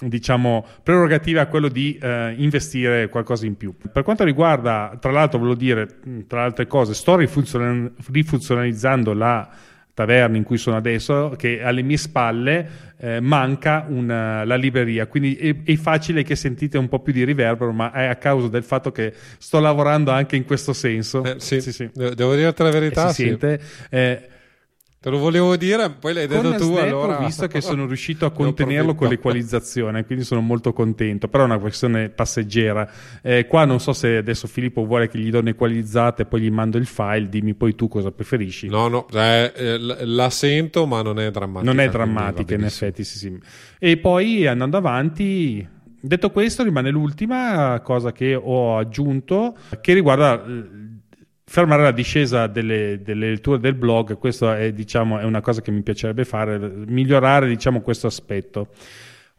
diciamo 0.08 0.66
prerogativa 0.84 1.46
quello 1.46 1.68
di 1.68 1.98
eh, 2.02 2.34
investire 2.38 3.10
qualcosa 3.10 3.46
in 3.46 3.58
più. 3.58 3.76
Per 3.92 4.04
quanto 4.04 4.24
riguarda, 4.24 4.98
tra 5.00 5.12
l'altro, 5.12 5.40
volevo 5.40 5.58
dire, 5.58 5.88
tra 6.28 6.40
le 6.40 6.46
altre 6.46 6.68
cose, 6.68 6.94
sto 6.94 7.16
rifunzionalizzando 7.16 9.14
la 9.14 9.50
taverna 9.94 10.38
in 10.38 10.44
cui 10.44 10.58
sono 10.58 10.76
adesso, 10.76 11.36
che 11.38 11.62
alle 11.62 11.84
mie 11.84 11.98
spalle 11.98 12.94
eh, 12.98 13.20
manca 13.20 13.86
una, 13.88 14.44
la 14.44 14.56
libreria, 14.56 15.06
quindi 15.06 15.36
è, 15.36 15.56
è, 15.64 15.76
facile 15.76 16.24
che 16.24 16.36
sentite 16.36 16.78
un 16.78 16.88
po' 16.88 17.00
più 17.00 17.14
di 17.14 17.24
riverbero, 17.24 17.72
ma 17.72 17.92
è 17.92 18.06
a 18.06 18.16
causa 18.16 18.48
del 18.48 18.64
fatto 18.64 18.92
che 18.92 19.14
sto 19.38 19.60
lavorando 19.60 20.10
anche 20.10 20.36
in 20.36 20.46
questo 20.46 20.74
senso. 20.74 21.24
Eh, 21.24 21.36
sì. 21.38 21.62
Sì, 21.62 21.72
sì. 21.72 21.90
Devo 21.94 22.36
dirti 22.36 22.64
la 22.64 22.72
verità. 22.72 23.10
si 23.10 23.24
sente. 23.26 23.62
Te 25.04 25.10
lo 25.10 25.18
volevo 25.18 25.58
dire, 25.58 25.90
poi 25.90 26.14
l'hai 26.14 26.28
detto 26.28 26.56
tu. 26.56 26.76
Allora... 26.76 27.20
ho 27.20 27.26
visto 27.26 27.46
che 27.48 27.60
sono 27.60 27.86
riuscito 27.86 28.26
a 28.26 28.32
contenerlo 28.32 28.96
con 28.96 29.10
l'equalizzazione, 29.10 30.06
quindi 30.06 30.24
sono 30.24 30.40
molto 30.40 30.72
contento. 30.72 31.28
Però 31.28 31.44
è 31.44 31.46
una 31.46 31.60
questione 31.60 32.08
passeggera. 32.08 32.90
Eh, 33.22 33.46
qua 33.46 33.66
non 33.66 33.82
so 33.82 33.92
se 33.92 34.16
adesso 34.16 34.48
Filippo 34.48 34.86
vuole 34.86 35.10
che 35.10 35.18
gli 35.18 35.30
do 35.30 35.40
un'equalizzata 35.40 36.24
e 36.24 36.26
poi 36.26 36.40
gli 36.40 36.50
mando 36.50 36.78
il 36.78 36.86
file. 36.86 37.28
Dimmi 37.28 37.54
poi 37.54 37.76
tu 37.76 37.90
cosa 37.90 38.12
preferisci. 38.12 38.70
No, 38.70 38.88
no, 38.88 39.06
eh, 39.14 39.52
eh, 39.54 39.78
la 40.06 40.30
sento, 40.30 40.86
ma 40.86 41.02
non 41.02 41.20
è 41.20 41.30
drammatica. 41.32 41.70
Non 41.70 41.82
è 41.82 41.90
drammatica, 41.90 42.54
in 42.54 42.64
effetti, 42.64 43.04
sì, 43.04 43.18
sì. 43.18 43.38
E 43.80 43.98
poi 43.98 44.48
andando 44.48 44.78
avanti. 44.78 45.68
Detto 46.00 46.32
questo, 46.32 46.64
rimane 46.64 46.92
l'ultima 46.92 47.78
cosa 47.82 48.14
che 48.14 48.36
ho 48.36 48.78
aggiunto 48.78 49.56
che 49.82 49.94
riguarda 49.94 50.44
fermare 51.54 51.84
la 51.84 51.92
discesa 51.92 52.48
delle, 52.48 53.02
delle, 53.04 53.30
letture 53.30 53.60
del 53.60 53.76
blog, 53.76 54.18
questa 54.18 54.58
è, 54.58 54.74
diciamo, 54.74 55.20
è 55.20 55.24
una 55.24 55.40
cosa 55.40 55.62
che 55.62 55.70
mi 55.70 55.84
piacerebbe 55.84 56.26
fare, 56.26 56.58
migliorare 56.58 57.48
diciamo, 57.48 57.82
questo 57.82 58.08
aspetto. 58.08 58.70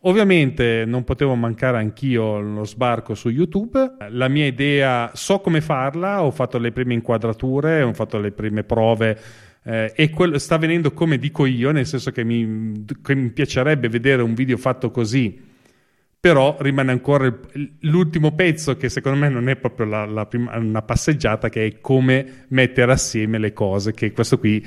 Ovviamente 0.02 0.84
non 0.86 1.02
potevo 1.02 1.34
mancare 1.34 1.78
anch'io 1.78 2.38
lo 2.38 2.64
sbarco 2.64 3.16
su 3.16 3.30
YouTube. 3.30 3.96
La 4.10 4.28
mia 4.28 4.46
idea, 4.46 5.10
so 5.12 5.40
come 5.40 5.60
farla, 5.60 6.22
ho 6.22 6.30
fatto 6.30 6.58
le 6.58 6.70
prime 6.70 6.94
inquadrature, 6.94 7.82
ho 7.82 7.92
fatto 7.92 8.20
le 8.20 8.30
prime 8.30 8.62
prove 8.62 9.18
eh, 9.64 9.92
e 9.96 10.10
quello 10.10 10.38
sta 10.38 10.56
venendo 10.56 10.92
come 10.92 11.18
dico 11.18 11.46
io, 11.46 11.72
nel 11.72 11.84
senso 11.84 12.12
che 12.12 12.22
mi, 12.22 12.84
che 13.02 13.16
mi 13.16 13.30
piacerebbe 13.30 13.88
vedere 13.88 14.22
un 14.22 14.34
video 14.34 14.56
fatto 14.56 14.92
così 14.92 15.52
però 16.24 16.56
rimane 16.58 16.90
ancora 16.90 17.30
l'ultimo 17.80 18.32
pezzo 18.32 18.78
che 18.78 18.88
secondo 18.88 19.18
me 19.18 19.28
non 19.28 19.50
è 19.50 19.56
proprio 19.56 19.84
la, 19.84 20.06
la 20.06 20.24
prima, 20.24 20.56
una 20.56 20.80
passeggiata 20.80 21.50
che 21.50 21.66
è 21.66 21.80
come 21.82 22.46
mettere 22.48 22.92
assieme 22.92 23.36
le 23.36 23.52
cose 23.52 23.92
che 23.92 24.10
questo 24.12 24.38
qui 24.38 24.66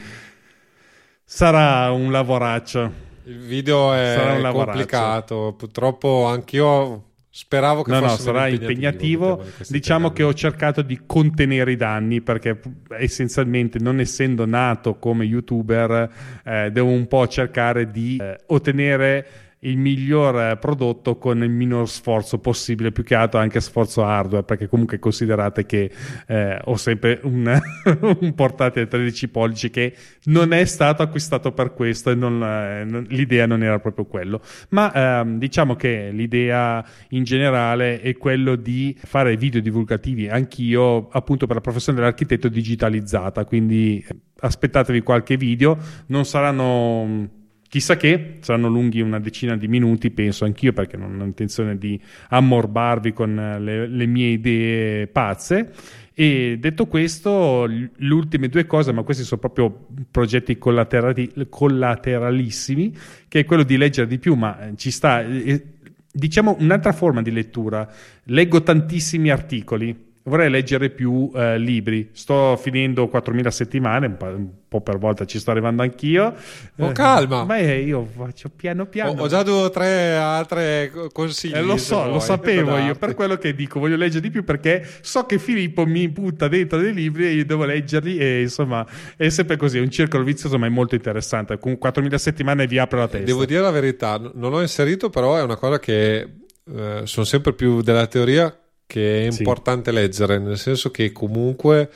sarà 1.24 1.90
un 1.90 2.12
lavoraccio 2.12 2.92
il 3.24 3.40
video 3.40 3.92
è 3.92 4.40
complicato 4.52 5.56
purtroppo 5.58 6.28
anch'io 6.28 7.06
Speravo 7.30 7.84
che 7.84 7.92
no, 7.92 8.00
fosse 8.00 8.16
no, 8.16 8.18
sarà 8.18 8.48
impegnativo. 8.48 9.30
impegnativo. 9.34 9.66
Diciamo 9.68 10.12
che 10.12 10.24
ho 10.24 10.34
cercato 10.34 10.82
di 10.82 11.02
contenere 11.06 11.74
i 11.74 11.76
danni 11.76 12.22
perché 12.22 12.60
essenzialmente, 12.98 13.78
non 13.78 14.00
essendo 14.00 14.48
nato 14.48 14.98
come 14.98 15.26
youtuber, 15.26 16.10
eh, 16.44 16.72
devo 16.72 16.90
un 16.90 17.08
po' 17.08 17.28
cercare 17.28 17.92
di 17.92 18.18
eh, 18.20 18.40
ottenere 18.48 19.47
il 19.60 19.78
miglior 19.78 20.40
eh, 20.40 20.58
prodotto 20.58 21.18
con 21.18 21.42
il 21.42 21.50
minor 21.50 21.90
sforzo 21.90 22.38
possibile, 22.40 22.92
più 22.92 23.04
che 23.04 23.16
altro 23.16 23.40
anche 23.40 23.60
sforzo 23.60 24.04
hardware, 24.04 24.44
perché 24.44 24.68
comunque 24.68 25.00
considerate 25.00 25.66
che 25.66 25.92
eh, 26.28 26.60
ho 26.64 26.76
sempre 26.76 27.20
un, 27.24 27.60
un, 28.22 28.36
portatile 28.36 28.88
13 28.88 29.30
pollici 29.30 29.70
che 29.70 29.94
non 30.26 30.54
è 30.54 30.64
stato 30.66 31.02
acquistato 31.02 31.52
per 31.54 31.74
questo 31.74 32.12
e 32.12 32.16
non, 32.16 32.44
eh, 32.44 32.84
non, 32.84 33.06
l'idea 33.10 33.48
non 33.48 33.64
era 33.64 33.80
proprio 33.80 34.06
quello. 34.06 34.42
Ma 34.70 35.22
ehm, 35.22 35.40
diciamo 35.40 35.76
che 35.76 36.10
l'idea 36.12 36.86
in 37.10 37.24
generale 37.24 38.02
è 38.02 38.16
quello 38.18 38.56
di 38.56 38.96
fare 39.00 39.38
video 39.38 39.62
divulgativi, 39.62 40.30
anch'io 40.30 41.08
appunto 41.10 41.48
per 41.48 41.56
la 41.56 41.62
professione 41.62 41.98
dell'architetto 41.98 42.48
digitalizzata, 42.48 43.44
quindi 43.46 44.06
eh, 44.08 44.16
aspettatevi 44.40 45.02
qualche 45.02 45.36
video, 45.36 45.78
non 46.08 46.26
saranno 46.26 47.36
Chissà 47.69 47.98
che 47.98 48.38
saranno 48.39 48.68
lunghi 48.68 49.02
una 49.02 49.19
decina 49.19 49.57
di 49.57 49.68
minuti, 49.68 50.10
penso 50.10 50.45
anch'io, 50.45 50.73
perché 50.73 50.98
non 50.98 51.19
ho 51.19 51.23
intenzione 51.23 51.77
di 51.77 51.99
ammorbarvi 52.30 53.14
con 53.14 53.38
eh, 53.38 53.60
le, 53.60 53.88
le 53.88 54.06
mie 54.06 54.30
idee 54.30 55.07
pazze. 55.07 55.73
E 56.14 56.57
detto 56.60 56.88
questo, 56.88 57.65
le 57.65 58.14
ultime 58.14 58.49
due 58.49 58.65
cose, 58.65 58.91
ma 58.91 59.03
questi 59.03 59.23
sono 59.23 59.39
proprio 59.39 59.88
progetti 60.10 60.57
collaterali, 60.57 61.31
collateralissimi, 61.49 62.95
che 63.27 63.41
è 63.41 63.45
quello 63.45 63.64
di 63.64 63.77
leggere 63.77 64.07
di 64.07 64.18
più, 64.18 64.35
ma 64.35 64.72
ci 64.76 64.89
sta. 64.89 65.22
Eh, 65.22 65.64
diciamo 66.11 66.56
un'altra 66.60 66.91
forma 66.91 67.22
di 67.22 67.31
lettura. 67.31 67.88
Leggo 68.23 68.64
tantissimi 68.64 69.30
articoli 69.30 70.06
vorrei 70.27 70.49
leggere 70.49 70.89
più 70.89 71.31
eh, 71.34 71.57
libri. 71.57 72.10
Sto 72.11 72.57
finendo 72.57 73.10
4.000 73.11 73.48
settimane, 73.48 74.06
un 74.07 74.49
po' 74.68 74.81
per 74.81 74.98
volta 74.98 75.26
ci 75.26 75.39
sto 75.39 75.52
arrivando 75.52 75.81
anch'io. 75.81 76.34
Oh, 76.77 76.89
eh, 76.89 76.91
calma! 76.91 77.44
Ma 77.45 77.57
io 77.57 78.06
faccio 78.06 78.49
piano 78.49 78.85
piano. 78.85 79.11
Ho, 79.11 79.23
ho 79.23 79.27
già 79.27 79.44
due 79.44 79.64
o 79.64 79.69
tre 79.69 80.15
altre 80.15 80.91
consigli. 81.11 81.53
Eh, 81.53 81.61
lo 81.61 81.77
so, 81.77 82.07
lo 82.07 82.19
sapevo 82.19 82.77
io, 82.77 82.95
per 82.95 83.14
quello 83.15 83.38
che 83.38 83.53
dico, 83.53 83.80
voglio 83.80 83.95
leggere 83.95 84.22
di 84.22 84.30
più 84.30 84.44
perché 84.44 84.88
so 85.02 85.26
che 85.26 85.39
Filippo 85.39 85.85
mi 85.85 86.07
butta 86.10 86.48
dentro 86.48 86.80
dei 86.80 86.94
libri 86.94 87.27
e 87.27 87.31
io 87.31 87.45
devo 87.45 87.65
leggerli 87.65 88.18
e 88.18 88.41
insomma 88.41 88.85
è 89.15 89.30
sempre 89.30 89.57
così, 89.57 89.77
è 89.77 89.81
un 89.81 89.89
circolo 89.89 90.23
vizioso 90.23 90.57
ma 90.57 90.68
è 90.68 90.69
molto 90.69 90.95
interessante. 90.95 91.57
Con 91.57 91.77
4.000 91.81 92.15
settimane 92.15 92.68
vi 92.68 92.77
apre 92.77 92.99
la 92.99 93.07
testa. 93.07 93.26
Devo 93.26 93.45
dire 93.45 93.61
la 93.61 93.72
verità, 93.72 94.18
non 94.18 94.52
l'ho 94.52 94.61
inserito 94.61 95.10
però 95.10 95.38
è 95.38 95.41
una 95.41 95.56
cosa 95.56 95.80
che 95.80 96.27
eh, 96.76 97.02
sono 97.03 97.26
sempre 97.26 97.53
più 97.53 97.81
della 97.81 98.07
teoria 98.07 98.56
che 98.85 99.27
è 99.27 99.30
importante 99.30 99.91
sì. 99.91 99.98
leggere, 99.98 100.39
nel 100.39 100.57
senso 100.57 100.91
che 100.91 101.11
comunque 101.11 101.89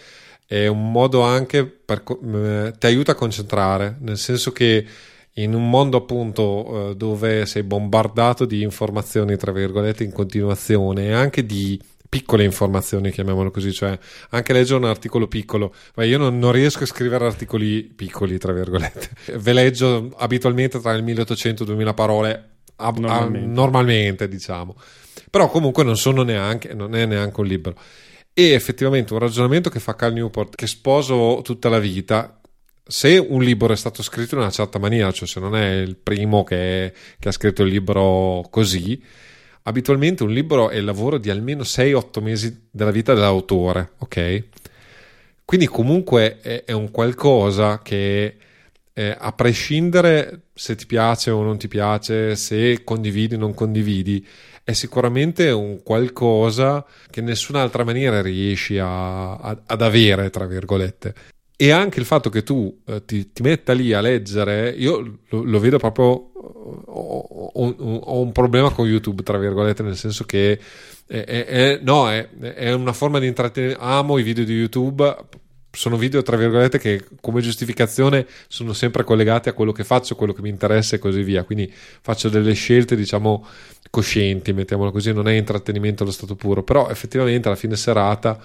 è 0.51 0.67
un 0.67 0.91
modo 0.91 1.21
anche 1.21 1.65
per 1.65 2.03
eh, 2.33 2.73
ti 2.77 2.85
aiuta 2.85 3.13
a 3.13 3.15
concentrare, 3.15 3.95
nel 4.01 4.17
senso 4.17 4.51
che 4.51 4.85
in 5.35 5.53
un 5.53 5.69
mondo 5.69 5.95
appunto 5.95 6.89
eh, 6.89 6.95
dove 6.97 7.45
sei 7.45 7.63
bombardato 7.63 8.43
di 8.43 8.61
informazioni 8.61 9.37
tra 9.37 9.53
virgolette 9.53 10.03
in 10.03 10.11
continuazione 10.11 11.05
e 11.05 11.13
anche 11.13 11.45
di 11.45 11.81
piccole 12.09 12.43
informazioni, 12.43 13.11
chiamiamolo 13.11 13.49
così, 13.49 13.71
cioè 13.71 13.97
anche 14.31 14.51
leggere 14.51 14.79
un 14.79 14.89
articolo 14.89 15.29
piccolo, 15.29 15.73
ma 15.95 16.03
io 16.03 16.17
non, 16.17 16.37
non, 16.37 16.51
riesco 16.51 16.83
a 16.83 16.87
scrivere 16.87 17.23
articoli 17.25 17.83
piccoli, 17.83 18.37
tra 18.37 18.51
virgolette, 18.51 19.09
ve 19.39 19.53
leggo 19.53 20.11
abitualmente 20.17 20.81
tra 20.81 20.91
il 20.91 21.03
1800 21.03 21.63
e 21.63 21.65
2000 21.65 21.93
parole 21.93 22.49
a, 22.75 22.91
normalmente. 22.91 23.47
A, 23.47 23.53
normalmente, 23.53 24.27
diciamo 24.27 24.75
però 25.31 25.49
comunque 25.49 25.85
non 25.85 25.95
sono 25.95 26.23
neanche, 26.23 26.73
non 26.73 26.93
è 26.93 27.05
neanche 27.05 27.39
un 27.39 27.47
libro. 27.47 27.75
E 28.33 28.51
effettivamente 28.51 29.13
un 29.13 29.19
ragionamento 29.19 29.69
che 29.69 29.79
fa 29.79 29.95
Cal 29.95 30.13
Newport, 30.13 30.55
che 30.55 30.67
sposo 30.67 31.41
tutta 31.43 31.69
la 31.69 31.79
vita, 31.79 32.39
se 32.83 33.17
un 33.17 33.41
libro 33.41 33.73
è 33.73 33.75
stato 33.75 34.03
scritto 34.03 34.35
in 34.35 34.41
una 34.41 34.51
certa 34.51 34.79
maniera, 34.79 35.11
cioè 35.11 35.27
se 35.27 35.39
non 35.39 35.55
è 35.55 35.71
il 35.75 35.95
primo 35.97 36.43
che, 36.43 36.93
che 37.19 37.27
ha 37.27 37.31
scritto 37.31 37.63
il 37.63 37.69
libro 37.69 38.45
così, 38.49 39.01
abitualmente 39.63 40.23
un 40.23 40.31
libro 40.31 40.69
è 40.69 40.77
il 40.77 40.85
lavoro 40.85 41.17
di 41.17 41.29
almeno 41.29 41.63
6-8 41.63 42.21
mesi 42.21 42.67
della 42.71 42.91
vita 42.91 43.13
dell'autore, 43.13 43.91
ok? 43.99 44.43
Quindi 45.45 45.67
comunque 45.67 46.39
è, 46.39 46.63
è 46.63 46.71
un 46.71 46.91
qualcosa 46.91 47.81
che 47.81 48.37
eh, 48.93 49.15
a 49.17 49.31
prescindere 49.33 50.43
se 50.53 50.75
ti 50.75 50.85
piace 50.85 51.31
o 51.31 51.43
non 51.43 51.57
ti 51.57 51.67
piace, 51.67 52.35
se 52.35 52.83
condividi 52.83 53.35
o 53.35 53.37
non 53.37 53.53
condividi, 53.53 54.25
è 54.63 54.73
sicuramente 54.73 55.49
un 55.51 55.81
qualcosa 55.83 56.85
che 57.09 57.21
nessun'altra 57.21 57.83
maniera 57.83 58.21
riesci 58.21 58.77
a, 58.77 59.35
a, 59.35 59.61
ad 59.65 59.81
avere, 59.81 60.29
tra 60.29 60.45
virgolette. 60.45 61.13
E 61.55 61.69
anche 61.69 61.99
il 61.99 62.05
fatto 62.05 62.29
che 62.29 62.41
tu 62.41 62.81
eh, 62.85 63.05
ti, 63.05 63.31
ti, 63.31 63.43
metta 63.43 63.73
lì 63.73 63.93
a 63.93 64.01
leggere, 64.01 64.71
io 64.71 65.19
lo, 65.29 65.43
lo 65.43 65.59
vedo 65.59 65.77
proprio, 65.77 66.05
ho, 66.05 67.51
ho, 67.53 67.75
ho, 67.77 68.21
un 68.21 68.31
problema 68.31 68.71
con 68.71 68.87
YouTube, 68.87 69.21
tra 69.21 69.37
virgolette, 69.37 69.83
nel 69.83 69.95
senso 69.95 70.23
che 70.23 70.59
è, 71.05 71.23
è, 71.23 71.45
è, 71.45 71.79
no, 71.83 72.09
è, 72.09 72.71
una 72.71 72.93
forma 72.93 73.19
di 73.19 73.27
intrattenimento, 73.27 73.83
amo 73.83 74.17
i 74.17 74.23
video 74.23 74.43
di 74.43 74.53
YouTube, 74.53 75.15
sono 75.71 75.97
video 75.97 76.21
tra 76.21 76.35
virgolette 76.35 76.77
che 76.79 77.05
come 77.21 77.41
giustificazione 77.41 78.25
sono 78.47 78.73
sempre 78.73 79.03
collegati 79.03 79.49
a 79.49 79.53
quello 79.53 79.71
che 79.71 79.83
faccio, 79.83 80.15
quello 80.15 80.33
che 80.33 80.41
mi 80.41 80.49
interessa 80.49 80.95
e 80.95 80.99
così 80.99 81.23
via. 81.23 81.43
Quindi 81.43 81.71
faccio 81.73 82.29
delle 82.29 82.53
scelte, 82.53 82.95
diciamo, 82.95 83.45
coscienti, 83.91 84.53
mettiamolo 84.53 84.89
così, 84.89 85.13
non 85.13 85.27
è 85.27 85.33
intrattenimento 85.33 86.01
allo 86.01 86.11
stato 86.11 86.35
puro, 86.35 86.63
però 86.63 86.89
effettivamente 86.89 87.47
alla 87.47 87.57
fine 87.57 87.75
serata 87.75 88.39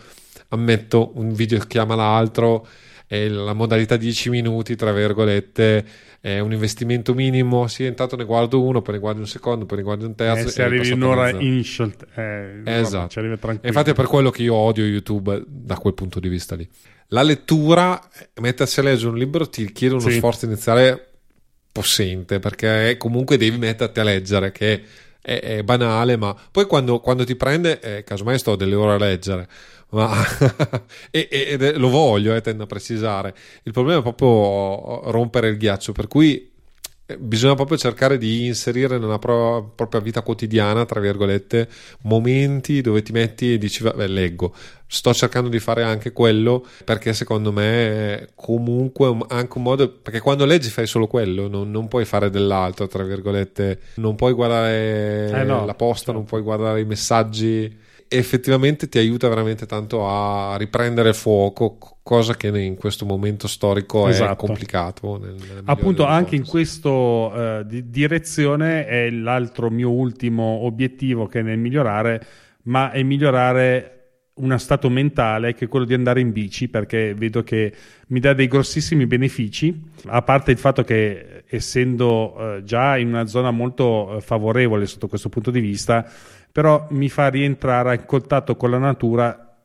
ammetto 0.48 1.12
un 1.14 1.32
video 1.32 1.58
chiama 1.60 1.94
l'altro 1.94 2.66
e 3.06 3.28
la 3.28 3.52
modalità 3.52 3.96
10 3.96 4.30
minuti, 4.30 4.74
tra 4.74 4.92
virgolette, 4.92 5.84
è 6.20 6.40
un 6.40 6.52
investimento 6.52 7.14
minimo. 7.14 7.68
Sì, 7.68 7.84
intanto 7.84 8.16
ne 8.16 8.24
guardo 8.24 8.60
uno, 8.60 8.82
poi 8.82 8.94
ne 8.94 9.00
guardo 9.00 9.20
un 9.20 9.28
secondo, 9.28 9.64
poi 9.64 9.78
ne 9.78 9.84
guardo 9.84 10.06
un 10.06 10.14
terzo. 10.16 10.48
Eh, 10.48 10.50
se 10.50 10.62
arrivi 10.62 10.90
un'ora 10.90 11.30
in 11.30 11.62
scelta, 11.62 12.06
eh, 12.16 12.62
esatto. 12.64 13.10
Ci 13.10 13.18
arriva 13.20 13.36
tranquillo. 13.36 13.68
Infatti, 13.68 13.90
è 13.90 13.94
per 13.94 14.06
quello 14.06 14.30
che 14.30 14.42
io 14.42 14.54
odio 14.54 14.84
YouTube 14.84 15.44
da 15.46 15.76
quel 15.76 15.94
punto 15.94 16.18
di 16.18 16.28
vista 16.28 16.56
lì. 16.56 16.68
La 17.10 17.22
lettura, 17.22 18.00
mettersi 18.40 18.80
a 18.80 18.82
leggere 18.82 19.10
un 19.10 19.18
libro 19.18 19.48
ti 19.48 19.70
chiede 19.70 19.94
uno 19.94 20.02
sì. 20.02 20.16
sforzo 20.16 20.46
iniziale 20.46 21.10
possente 21.70 22.40
perché 22.40 22.96
comunque 22.98 23.36
devi 23.36 23.58
metterti 23.58 24.00
a 24.00 24.02
leggere 24.02 24.50
che 24.50 24.82
è, 25.26 25.40
è 25.40 25.62
banale 25.64 26.16
ma 26.16 26.36
poi 26.52 26.66
quando, 26.66 27.00
quando 27.00 27.24
ti 27.24 27.34
prende 27.34 27.80
eh, 27.80 28.04
casomai 28.04 28.38
sto 28.38 28.54
delle 28.54 28.76
ore 28.76 28.92
a 28.92 28.98
leggere 28.98 29.48
ma 29.90 30.12
e, 31.10 31.28
e, 31.30 31.76
lo 31.76 31.88
voglio 31.88 32.34
eh, 32.34 32.40
tendo 32.40 32.64
a 32.64 32.66
precisare. 32.66 33.34
Il 33.62 33.72
problema 33.72 34.00
è 34.00 34.02
proprio 34.02 35.10
rompere 35.10 35.48
il 35.48 35.56
ghiaccio 35.56 35.92
per 35.92 36.08
cui 36.08 36.50
bisogna 37.18 37.54
proprio 37.54 37.78
cercare 37.78 38.18
di 38.18 38.46
inserire 38.46 38.98
nella 38.98 39.18
pro- 39.18 39.72
propria 39.74 40.00
vita 40.00 40.22
quotidiana, 40.22 40.84
tra 40.84 41.00
virgolette, 41.00 41.68
momenti 42.02 42.80
dove 42.80 43.02
ti 43.02 43.12
metti 43.12 43.52
e 43.52 43.58
dici, 43.58 43.82
vabbè, 43.82 44.06
leggo. 44.06 44.52
Sto 44.88 45.12
cercando 45.12 45.48
di 45.48 45.58
fare 45.58 45.82
anche 45.82 46.12
quello 46.12 46.64
perché 46.84 47.12
secondo 47.12 47.52
me 47.52 47.64
è 48.18 48.28
comunque 48.34 49.16
anche 49.28 49.58
un 49.58 49.62
modo, 49.62 49.88
perché 49.88 50.20
quando 50.20 50.44
leggi 50.44 50.68
fai 50.68 50.86
solo 50.86 51.06
quello, 51.06 51.48
non, 51.48 51.70
non 51.70 51.88
puoi 51.88 52.04
fare 52.04 52.30
dell'altro, 52.30 52.86
tra 52.86 53.02
virgolette, 53.02 53.80
non 53.96 54.14
puoi 54.14 54.32
guardare 54.32 55.30
eh 55.32 55.44
no, 55.44 55.64
la 55.64 55.74
posta, 55.74 56.06
certo. 56.06 56.12
non 56.12 56.24
puoi 56.24 56.42
guardare 56.42 56.80
i 56.80 56.84
messaggi 56.84 57.84
effettivamente 58.08 58.88
ti 58.88 58.98
aiuta 58.98 59.28
veramente 59.28 59.66
tanto 59.66 60.06
a 60.06 60.56
riprendere 60.56 61.12
fuoco, 61.12 61.78
cosa 62.02 62.36
che 62.36 62.48
in 62.48 62.76
questo 62.76 63.04
momento 63.04 63.48
storico 63.48 64.08
esatto. 64.08 64.32
è 64.32 64.36
complicato. 64.36 65.18
Nel, 65.18 65.34
nel 65.34 65.62
Appunto, 65.64 66.04
anche 66.04 66.36
in 66.36 66.46
questa 66.46 66.88
uh, 66.88 67.62
di 67.64 67.90
direzione 67.90 68.86
è 68.86 69.10
l'altro 69.10 69.70
mio 69.70 69.90
ultimo 69.90 70.64
obiettivo 70.64 71.26
che 71.26 71.40
è 71.40 71.42
nel 71.42 71.58
migliorare, 71.58 72.24
ma 72.64 72.90
è 72.90 73.02
migliorare 73.02 73.96
uno 74.36 74.58
stato 74.58 74.90
mentale 74.90 75.54
che 75.54 75.64
è 75.64 75.68
quello 75.68 75.86
di 75.86 75.94
andare 75.94 76.20
in 76.20 76.30
bici 76.30 76.68
perché 76.68 77.14
vedo 77.14 77.42
che 77.42 77.72
mi 78.08 78.20
dà 78.20 78.34
dei 78.34 78.48
grossissimi 78.48 79.06
benefici 79.06 79.82
a 80.08 80.20
parte 80.20 80.50
il 80.50 80.58
fatto 80.58 80.84
che 80.84 81.44
essendo 81.46 82.34
uh, 82.36 82.62
già 82.62 82.98
in 82.98 83.08
una 83.08 83.26
zona 83.26 83.50
molto 83.50 84.16
uh, 84.16 84.20
favorevole 84.20 84.84
sotto 84.84 85.08
questo 85.08 85.30
punto 85.30 85.50
di 85.50 85.60
vista 85.60 86.06
però 86.56 86.86
mi 86.92 87.10
fa 87.10 87.28
rientrare 87.28 87.96
in 87.96 88.06
contatto 88.06 88.56
con 88.56 88.70
la 88.70 88.78
natura 88.78 89.58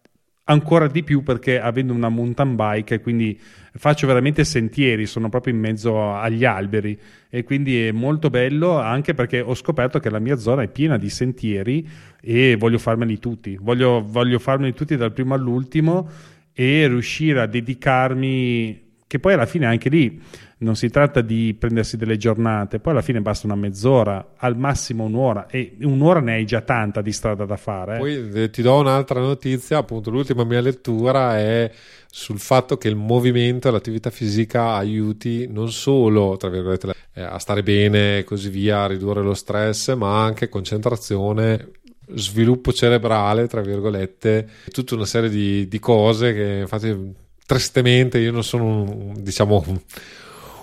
ancora 0.43 0.87
di 0.87 1.03
più 1.03 1.23
perché 1.23 1.57
avendo 1.57 1.93
una 1.93 2.09
mountain 2.09 2.57
bike 2.57 2.99
quindi 2.99 3.39
faccio 3.75 4.07
veramente 4.07 4.43
sentieri, 4.43 5.05
sono 5.05 5.29
proprio 5.29 5.53
in 5.53 5.61
mezzo 5.61 6.13
agli 6.13 6.43
alberi. 6.43 6.99
E 7.29 7.45
quindi 7.45 7.87
è 7.87 7.93
molto 7.93 8.29
bello 8.29 8.77
anche 8.77 9.13
perché 9.13 9.39
ho 9.39 9.55
scoperto 9.55 9.99
che 9.99 10.09
la 10.09 10.19
mia 10.19 10.35
zona 10.35 10.63
è 10.63 10.67
piena 10.67 10.97
di 10.97 11.09
sentieri 11.09 11.87
e 12.19 12.57
voglio 12.57 12.77
farmeli 12.77 13.19
tutti, 13.19 13.57
voglio, 13.61 14.03
voglio 14.05 14.37
farmeli 14.37 14.73
tutti 14.73 14.97
dal 14.97 15.13
primo 15.13 15.33
all'ultimo 15.33 16.09
e 16.51 16.87
riuscire 16.89 17.39
a 17.39 17.45
dedicarmi 17.45 18.90
che 19.11 19.19
poi 19.19 19.33
alla 19.33 19.45
fine 19.45 19.65
anche 19.65 19.89
lì 19.89 20.21
non 20.59 20.77
si 20.77 20.87
tratta 20.87 21.19
di 21.19 21.53
prendersi 21.59 21.97
delle 21.97 22.15
giornate, 22.15 22.79
poi 22.79 22.93
alla 22.93 23.01
fine 23.01 23.19
basta 23.19 23.45
una 23.45 23.57
mezz'ora, 23.57 24.35
al 24.37 24.55
massimo 24.55 25.03
un'ora, 25.03 25.47
e 25.47 25.75
un'ora 25.81 26.21
ne 26.21 26.35
hai 26.35 26.45
già 26.45 26.61
tanta 26.61 27.01
di 27.01 27.11
strada 27.11 27.43
da 27.43 27.57
fare. 27.57 27.95
Eh. 27.95 27.97
Poi 27.97 28.31
eh, 28.43 28.49
ti 28.51 28.61
do 28.61 28.79
un'altra 28.79 29.19
notizia, 29.19 29.79
appunto 29.79 30.11
l'ultima 30.11 30.45
mia 30.45 30.61
lettura 30.61 31.37
è 31.37 31.69
sul 32.09 32.39
fatto 32.39 32.77
che 32.77 32.87
il 32.87 32.95
movimento 32.95 33.67
e 33.67 33.71
l'attività 33.71 34.09
fisica 34.11 34.75
aiuti 34.75 35.45
non 35.49 35.69
solo 35.73 36.39
eh, 36.39 37.21
a 37.21 37.37
stare 37.37 37.63
bene 37.63 38.19
e 38.19 38.23
così 38.23 38.47
via, 38.47 38.83
a 38.83 38.87
ridurre 38.87 39.21
lo 39.21 39.33
stress, 39.33 39.93
ma 39.93 40.23
anche 40.23 40.47
concentrazione, 40.47 41.71
sviluppo 42.13 42.71
cerebrale, 42.71 43.47
tra 43.47 43.59
virgolette, 43.59 44.47
tutta 44.71 44.95
una 44.95 45.05
serie 45.05 45.29
di, 45.29 45.67
di 45.67 45.79
cose 45.79 46.33
che 46.33 46.59
infatti 46.61 47.19
tristemente 47.51 48.17
io 48.17 48.31
non 48.31 48.45
sono 48.45 48.63
un, 48.63 49.13
diciamo 49.17 49.61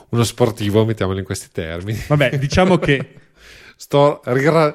uno 0.09 0.25
sportivo, 0.25 0.87
mettiamolo 0.87 1.19
in 1.19 1.25
questi 1.25 1.49
termini. 1.53 2.03
Vabbè, 2.07 2.39
diciamo 2.39 2.79
che 2.79 3.15
sto 3.77 4.23
rigra- 4.25 4.75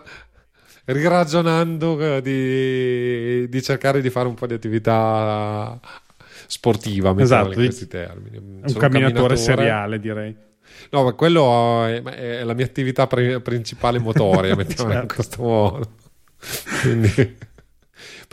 riragionando 0.86 2.20
di, 2.20 3.50
di, 3.50 3.62
cercare 3.64 4.00
di 4.00 4.12
fare 4.12 4.28
un 4.28 4.36
po' 4.36 4.46
di 4.46 4.54
attività 4.54 5.80
sportiva, 6.46 7.14
mettiamolo 7.14 7.50
esatto, 7.50 7.60
in 7.60 7.66
questi 7.66 7.88
termini. 7.88 8.38
Un 8.38 8.62
camminatore, 8.62 8.90
camminatore 8.90 9.36
seriale, 9.36 10.00
direi. 10.00 10.36
No, 10.92 11.04
ma 11.04 11.14
quello 11.14 11.84
è, 11.86 12.04
è 12.04 12.44
la 12.44 12.54
mia 12.54 12.66
attività 12.66 13.08
pre- 13.08 13.42
principale 13.42 13.98
motoria, 13.98 14.54
mettiamola 14.56 15.00
certo. 15.00 15.14
in 15.16 15.16
questo 15.16 15.42
modo. 15.42 15.92
Quindi 16.82 17.38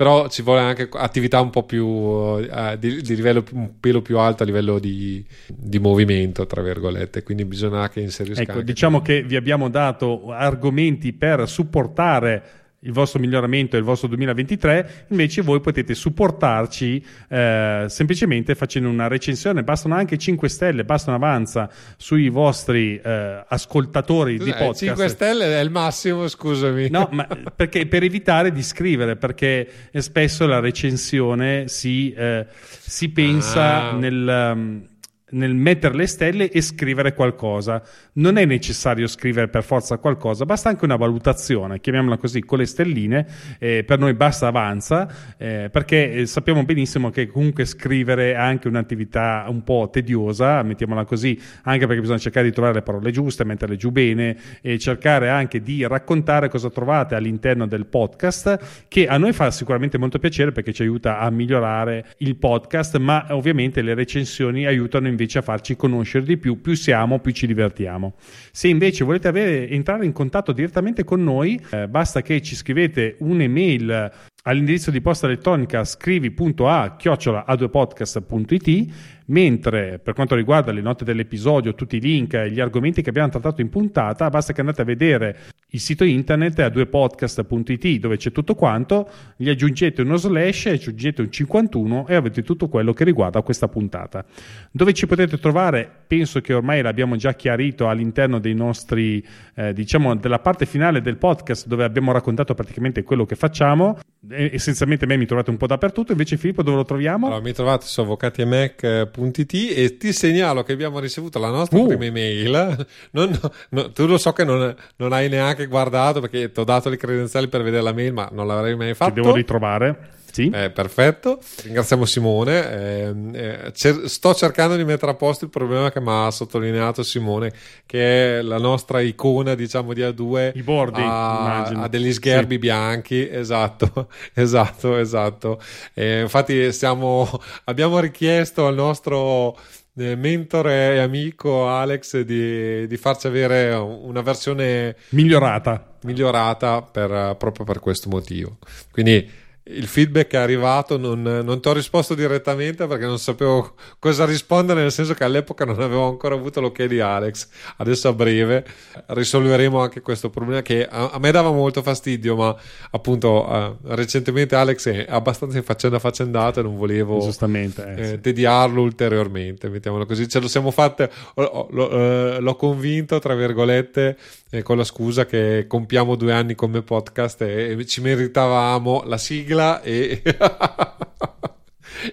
però 0.01 0.31
ci 0.31 0.41
vuole 0.41 0.61
anche 0.61 0.89
attività 0.93 1.43
un 1.43 1.51
po' 1.51 1.65
più 1.65 1.85
uh, 1.85 2.75
di, 2.79 3.03
di, 3.03 3.15
livello 3.15 3.45
un 3.53 3.79
pelo 3.79 4.01
più 4.01 4.17
alto 4.17 4.45
a 4.45 4.47
livello 4.47 4.79
di, 4.79 5.23
di 5.47 5.79
movimento, 5.79 6.47
tra 6.47 6.63
virgolette, 6.63 7.23
quindi 7.23 7.45
bisogna 7.45 7.87
che 7.91 8.01
inserisca. 8.01 8.41
Ecco, 8.41 8.63
diciamo 8.63 9.03
che 9.03 9.23
vi 9.23 9.37
abbiamo 9.37 9.69
dato 9.69 10.33
argomenti 10.33 11.13
per 11.13 11.47
supportare 11.47 12.60
il 12.83 12.93
vostro 12.93 13.21
miglioramento 13.21 13.77
e 13.77 13.79
il 13.79 13.85
vostro 13.85 14.09
2023, 14.09 15.07
invece 15.09 15.43
voi 15.43 15.61
potete 15.61 15.95
supportarci 15.95 17.05
eh, 17.29 17.85
semplicemente 17.89 18.55
facendo 18.55 18.89
una 18.89 19.07
recensione, 19.07 19.63
bastano 19.63 19.95
anche 19.95 20.17
5 20.17 20.49
stelle, 20.49 20.85
basta 20.85 21.11
un 21.11 21.17
avanza 21.17 21.69
sui 21.97 22.31
vostri 22.31 22.97
eh, 22.97 23.45
ascoltatori 23.47 24.37
Scusa, 24.37 24.45
di 24.45 24.51
podcast. 24.53 24.85
5 24.85 25.09
stelle 25.09 25.45
è 25.59 25.61
il 25.61 25.71
massimo, 25.71 26.27
scusami. 26.27 26.89
No, 26.89 27.09
ma 27.13 27.27
perché, 27.55 27.87
per 27.87 28.03
evitare 28.03 28.51
di 28.51 28.63
scrivere, 28.63 29.17
perché 29.17 29.69
spesso 29.93 30.47
la 30.47 30.61
recensione 30.61 31.69
si, 31.69 32.13
eh, 32.13 32.47
si 32.81 33.11
pensa 33.11 33.91
ah. 33.91 33.93
nel... 33.93 34.53
Um, 34.55 34.89
nel 35.31 35.55
mettere 35.55 35.95
le 35.95 36.07
stelle 36.07 36.51
e 36.51 36.61
scrivere 36.61 37.15
qualcosa. 37.15 37.83
Non 38.15 38.37
è 38.37 38.45
necessario 38.45 39.07
scrivere 39.07 39.49
per 39.49 39.63
forza 39.63 39.99
qualcosa, 39.99 40.45
basta 40.45 40.69
anche 40.69 40.85
una 40.85 40.97
valutazione, 40.97 41.81
chiamiamola 41.81 42.17
così, 42.17 42.41
con 42.41 42.59
le 42.59 42.67
stelline, 42.67 43.27
eh, 43.59 43.85
per 43.85 43.99
noi 43.99 44.15
basta 44.15 44.49
avanza, 44.49 45.09
eh, 45.37 45.69
perché 45.71 46.13
eh, 46.13 46.27
sappiamo 46.27 46.65
benissimo 46.65 47.11
che 47.11 47.27
comunque 47.27 47.65
scrivere 47.65 48.33
è 48.33 48.35
anche 48.35 48.69
un'attività 48.69 49.47
un 49.49 49.63
po' 49.63 49.89
tediosa, 49.91 50.63
mettiamola 50.63 51.05
così, 51.05 51.39
anche 51.63 51.87
perché 51.87 52.01
bisogna 52.01 52.19
cercare 52.19 52.47
di 52.47 52.53
trovare 52.53 52.75
le 52.75 52.83
parole 52.83 53.11
giuste, 53.11 53.45
metterle 53.45 53.77
giù 53.77 53.91
bene 53.91 54.37
e 54.61 54.79
cercare 54.79 55.29
anche 55.29 55.63
di 55.63 55.87
raccontare 55.87 56.49
cosa 56.49 56.71
trovate 56.71 57.15
all'interno 57.15 57.67
del 57.67 57.87
podcast, 57.87 58.87
che 58.89 59.07
a 59.07 59.17
noi 59.17 59.33
fa 59.33 59.51
sicuramente 59.51 59.99
molto 59.99 60.19
piacere 60.19 60.53
perché 60.53 60.73
ci 60.73 60.83
aiuta 60.83 61.19
a 61.19 61.31
migliorare 61.31 62.07
il 62.19 62.37
podcast, 62.37 62.97
ma 62.99 63.27
ovviamente 63.31 63.83
le 63.83 63.95
recensioni 63.95 64.67
aiutano 64.67 65.09
invece 65.09 65.20
invece 65.21 65.39
a 65.39 65.43
farci 65.43 65.77
conoscere 65.77 66.25
di 66.25 66.39
più, 66.39 66.61
più 66.61 66.75
siamo, 66.75 67.19
più 67.19 67.33
ci 67.33 67.47
divertiamo. 67.47 68.15
Se 68.51 68.69
invece 68.69 69.05
volete 69.05 69.29
avere, 69.29 69.69
entrare 69.69 70.07
in 70.07 70.13
contatto 70.13 70.53
direttamente 70.53 71.05
con 71.05 71.23
noi, 71.23 71.61
eh, 71.71 71.89
basta 71.89 72.23
che 72.23 72.41
ci 72.41 72.57
scrivete 72.57 73.17
un'email 73.19 74.11
all'indirizzo 74.43 74.91
di 74.91 75.01
posta 75.01 75.27
elettronica 75.27 75.85
scrivi.a 75.85 76.97
chiocciola 76.97 77.45
a2podcast.it 77.47 79.19
mentre 79.31 79.99
per 79.99 80.15
quanto 80.15 80.35
riguarda 80.35 80.73
le 80.73 80.81
note 80.81 81.05
dell'episodio, 81.05 81.75
tutti 81.75 81.97
i 81.97 82.01
link 82.01 82.35
e 82.35 82.51
gli 82.51 82.61
argomenti 82.61 83.03
che 83.03 83.11
abbiamo 83.11 83.29
trattato 83.29 83.61
in 83.61 83.69
puntata, 83.69 84.29
basta 84.29 84.53
che 84.53 84.61
andate 84.61 84.83
a 84.83 84.85
vedere 84.85 85.39
il 85.73 85.81
sito 85.81 86.05
internet 86.05 86.59
a 86.59 86.67
2podcast.it 86.67 88.01
dove 88.01 88.17
c'è 88.17 88.33
tutto 88.33 88.55
quanto, 88.55 89.09
gli 89.37 89.49
aggiungete 89.49 90.03
uno 90.03 90.17
slash, 90.17 90.67
aggiungete 90.67 91.23
un 91.23 91.31
51 91.31 92.07
e 92.09 92.15
avete 92.15 92.43
tutto 92.43 92.69
quello 92.69 92.93
che 92.93 93.05
riguarda 93.05 93.41
questa 93.43 93.69
puntata. 93.69 94.25
Dove 94.73 94.93
ci 94.93 95.07
potete 95.07 95.39
trovare, 95.39 95.89
penso 96.07 96.41
che 96.41 96.53
ormai 96.53 96.83
l'abbiamo 96.83 97.15
già 97.15 97.35
chiarito 97.35 97.89
all'interno 97.89 98.41
dei 98.41 98.55
nostri, 98.55 99.25
eh, 99.55 99.73
diciamo, 99.73 100.17
della 100.17 100.41
parte 100.41 100.67
finale 100.67 101.01
del 101.01 101.19
podcast 101.19 101.69
dove 101.69 101.85
abbiamo 101.85 102.11
raccontato 102.11 102.55
praticamente 102.55 103.05
quello 103.05 103.25
che 103.25 103.37
facciamo. 103.37 103.99
E, 104.31 104.51
essenzialmente 104.53 105.07
me 105.07 105.17
mi 105.17 105.27
trovate 105.27 105.51
un 105.51 105.57
po' 105.57 105.67
dappertutto, 105.67 106.13
invece 106.13 106.37
Filippo 106.37 106.63
dove 106.63 106.77
lo 106.77 106.85
troviamo? 106.85 107.27
Allora, 107.27 107.43
mi 107.43 107.53
trovate 107.53 107.87
su 107.87 108.01
avvocatiemac.it 108.01 109.55
e 109.77 109.97
ti 109.97 110.13
segnalo 110.13 110.63
che 110.63 110.73
abbiamo 110.73 111.01
ricevuto 111.01 111.39
la 111.39 111.51
nostra 111.51 111.79
uh. 111.79 111.87
prima 111.87 112.05
email. 112.05 112.87
Non, 113.13 113.37
no, 113.71 113.91
tu 113.91 114.07
lo 114.07 114.19
so 114.19 114.33
che 114.33 114.45
non, 114.45 114.75
non, 114.97 115.13
hai 115.13 115.29
neanche 115.29 115.67
guardato 115.67 116.21
perché 116.21 116.53
ti 116.53 116.61
ho 116.61 116.65
dato 116.65 116.89
le 116.89 116.97
credenziali 116.97 117.49
per 117.49 117.63
vedere 117.63 117.83
la 117.83 117.93
mail, 117.93 118.13
ma 118.13 118.29
non 118.31 118.47
l'avrei 118.47 118.77
mai 118.77 118.95
fatto. 118.95 119.15
Ci 119.15 119.21
devo 119.21 119.35
ritrovare. 119.35 120.19
Sì. 120.33 120.51
Eh, 120.53 120.71
perfetto, 120.71 121.41
ringraziamo 121.63 122.05
Simone. 122.05 122.71
Eh, 122.71 123.15
eh, 123.33 123.73
cer- 123.73 124.05
sto 124.05 124.35
cercando 124.35 124.77
di 124.77 124.85
mettere 124.85 125.13
a 125.13 125.15
posto 125.15 125.45
il 125.45 125.51
problema 125.51 125.91
che 125.91 126.01
mi 126.01 126.11
ha 126.11 126.31
sottolineato 126.31 127.03
Simone, 127.03 127.53
che 127.87 128.39
è 128.39 128.43
la 128.43 128.59
nostra 128.59 129.01
icona, 129.01 129.55
diciamo, 129.55 129.93
di 129.93 130.03
A2. 130.03 130.53
I 130.55 130.63
bordi, 130.63 131.01
ha, 131.03 131.65
ha 131.65 131.89
degli 131.89 132.13
sgherbi 132.13 132.55
sì. 132.55 132.61
bianchi, 132.61 133.29
esatto, 133.29 134.09
esatto, 134.35 134.97
esatto. 134.97 135.61
infatti 135.95 136.73
stiamo, 136.73 137.29
abbiamo 137.65 137.99
richiesto 137.99 138.67
al 138.67 138.75
nostro 138.75 139.57
eh, 139.97 140.17
mentore 140.17 140.95
e 140.95 140.99
amico 140.99 141.69
Alex 141.69 142.21
di, 142.21 142.87
di, 142.87 142.97
farci 142.97 143.27
avere 143.27 143.75
una 143.75 144.23
versione 144.23 144.97
migliorata, 145.11 145.97
migliorata 146.03 146.83
per, 146.83 147.35
proprio 147.37 147.65
per 147.65 147.81
questo 147.81 148.09
motivo. 148.09 148.59
Quindi 148.91 149.29
il 149.73 149.87
feedback 149.87 150.33
è 150.33 150.37
arrivato, 150.37 150.99
non, 150.99 151.23
non 151.23 151.61
ti 151.61 151.69
ho 151.69 151.73
risposto 151.73 152.15
direttamente 152.15 152.87
perché 152.87 153.07
non 153.07 153.19
sapevo 153.19 153.75
cosa 153.99 154.25
rispondere, 154.25 154.81
nel 154.81 154.93
senso 154.93 155.15
che 155.15 155.25
all'epoca 155.25 155.65
non 155.65 155.81
avevo 155.81 156.09
ancora 156.09 156.35
avuto 156.35 156.61
l'ok 156.61 156.85
di 156.85 157.01
Alex. 157.01 157.49
Adesso 157.77 158.09
a 158.09 158.13
breve 158.13 158.65
risolveremo 159.07 159.81
anche 159.81 160.01
questo 160.01 160.31
problema 160.31 160.63
che 160.63 160.87
a, 160.87 161.11
a 161.11 161.19
me 161.19 161.31
dava 161.31 161.51
molto 161.51 161.83
fastidio, 161.83 162.37
ma 162.37 162.57
appunto 162.91 163.47
uh, 163.49 163.77
recentemente 163.95 164.57
Alex 164.57 164.89
è 164.89 165.07
abbastanza 165.09 165.57
in 165.57 165.65
faccenda 165.65 165.99
faccendato 165.99 166.61
e 166.61 166.63
non 166.63 166.77
volevo 166.77 167.25
eh, 167.25 167.29
eh, 167.29 168.05
sì. 168.07 168.21
tediarlo 168.21 168.83
ulteriormente, 168.83 169.69
mettiamolo 169.69 170.07
così. 170.07 170.29
Ce 170.29 170.41
lo 170.41 170.49
siamo 170.49 170.71
fatte, 170.71 171.11
l'ho, 171.35 171.69
l'ho, 171.71 172.41
l'ho 172.41 172.57
convinto, 172.57 173.19
tra 173.19 173.35
virgolette, 173.35 174.17
eh, 174.51 174.63
con 174.63 174.77
la 174.77 174.85
scusa 174.85 175.27
che 175.27 175.67
compiamo 175.69 176.17
due 176.17 176.33
anni 176.33 176.55
come 176.55 176.83
podcast 176.83 177.43
e, 177.43 177.77
e 177.79 177.87
ci 177.87 178.01
meritavamo 178.01 179.05
la 179.07 179.19
sigla 179.19 179.60
e 179.85 180.23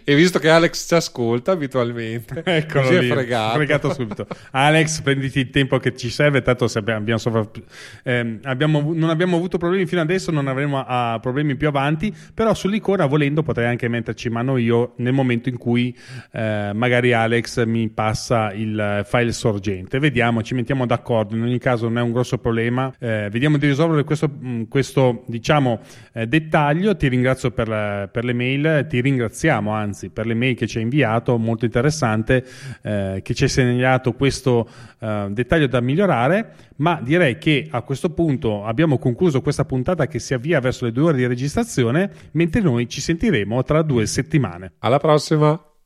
E 0.04 0.16
visto 0.16 0.40
che 0.40 0.50
Alex 0.50 0.88
ci 0.88 0.94
ascolta 0.94 1.52
abitualmente, 1.52 2.42
Eccolo 2.46 2.90
lì, 2.90 3.08
è 3.08 3.12
fregato. 3.12 3.56
fregato 3.56 3.94
subito. 3.94 4.28
Alex, 4.52 5.02
prenditi 5.02 5.40
il 5.40 5.50
tempo 5.50 5.78
che 5.78 5.96
ci 5.96 6.10
serve, 6.10 6.42
tanto 6.42 6.66
abbiamo, 6.74 7.00
abbiamo, 7.00 7.20
sovra... 7.20 7.48
eh, 8.04 8.40
abbiamo, 8.44 8.94
non 8.94 9.10
abbiamo 9.10 9.38
avuto 9.38 9.58
problemi 9.58 9.86
fino 9.86 10.02
adesso, 10.02 10.32
non 10.32 10.48
avremo 10.48 10.80
uh, 10.80 11.20
problemi 11.20 11.56
più 11.56 11.68
avanti, 11.68 12.14
però 12.34 12.54
sull'icona 12.54 13.06
volendo 13.06 13.44
potrei 13.44 13.68
anche 13.68 13.88
metterci 13.88 14.30
mano 14.30 14.58
io 14.58 14.94
nel 14.98 15.14
momento 15.14 15.50
in 15.50 15.58
cui 15.58 15.96
eh, 16.32 16.72
magari 16.74 17.14
Alex 17.14 17.66
mi 17.66 17.90
passa 17.90 18.52
il 18.54 19.02
file 19.06 19.32
sorgente. 19.32 20.00
Vediamo, 20.00 20.42
ci 20.42 20.54
mettiamo 20.54 20.86
d'accordo, 20.86 21.36
in 21.36 21.44
ogni 21.44 21.60
caso 21.60 21.88
non 21.88 21.98
è 21.98 22.02
un 22.02 22.12
grosso 22.12 22.38
problema, 22.38 22.94
eh, 23.00 23.30
vediamo 23.32 23.58
di 23.58 23.68
risolvere 23.68 24.04
questo, 24.04 24.30
mm, 24.30 24.64
questo 24.64 25.24
diciamo, 25.28 25.80
eh, 26.14 26.28
dettaglio, 26.28 26.96
ti 26.96 27.08
ringrazio 27.08 27.52
per, 27.52 28.10
per 28.12 28.24
le 28.24 28.34
mail, 28.34 28.86
ti 28.90 29.02
ringraziamo 29.02 29.72
anzi 29.78 30.10
per 30.10 30.26
le 30.26 30.34
mail 30.34 30.56
che 30.56 30.68
ci 30.68 30.78
ha 30.78 30.82
inviato, 30.82 31.38
molto 31.38 31.66
interessante, 31.66 32.46
eh, 32.82 33.22
che 33.24 33.34
ci 33.34 33.46
ha 33.46 33.48
segnalato 33.50 34.14
questo 34.14 34.68
eh, 35.00 35.28
dettaglio 35.30 35.68
da 35.68 35.80
migliorare, 35.82 36.54
ma 36.78 37.00
direi 37.02 37.38
che 37.38 37.68
a 37.70 37.82
questo 37.82 38.10
punto 38.10 38.66
abbiamo 38.66 38.98
concluso 38.98 39.42
questa 39.42 39.66
puntata 39.66 40.08
che 40.08 40.20
si 40.20 40.34
avvia 40.34 40.60
verso 40.60 40.86
le 40.86 40.92
due 40.92 41.04
ore 41.04 41.18
di 41.18 41.28
registrazione, 41.28 42.12
mentre 42.32 42.62
noi 42.62 42.88
ci 42.88 43.02
sentiremo 43.02 43.64
tra 43.64 43.82
due 43.82 44.06
settimane. 44.06 44.74
Alla 44.80 45.00
prossima! 45.00 45.77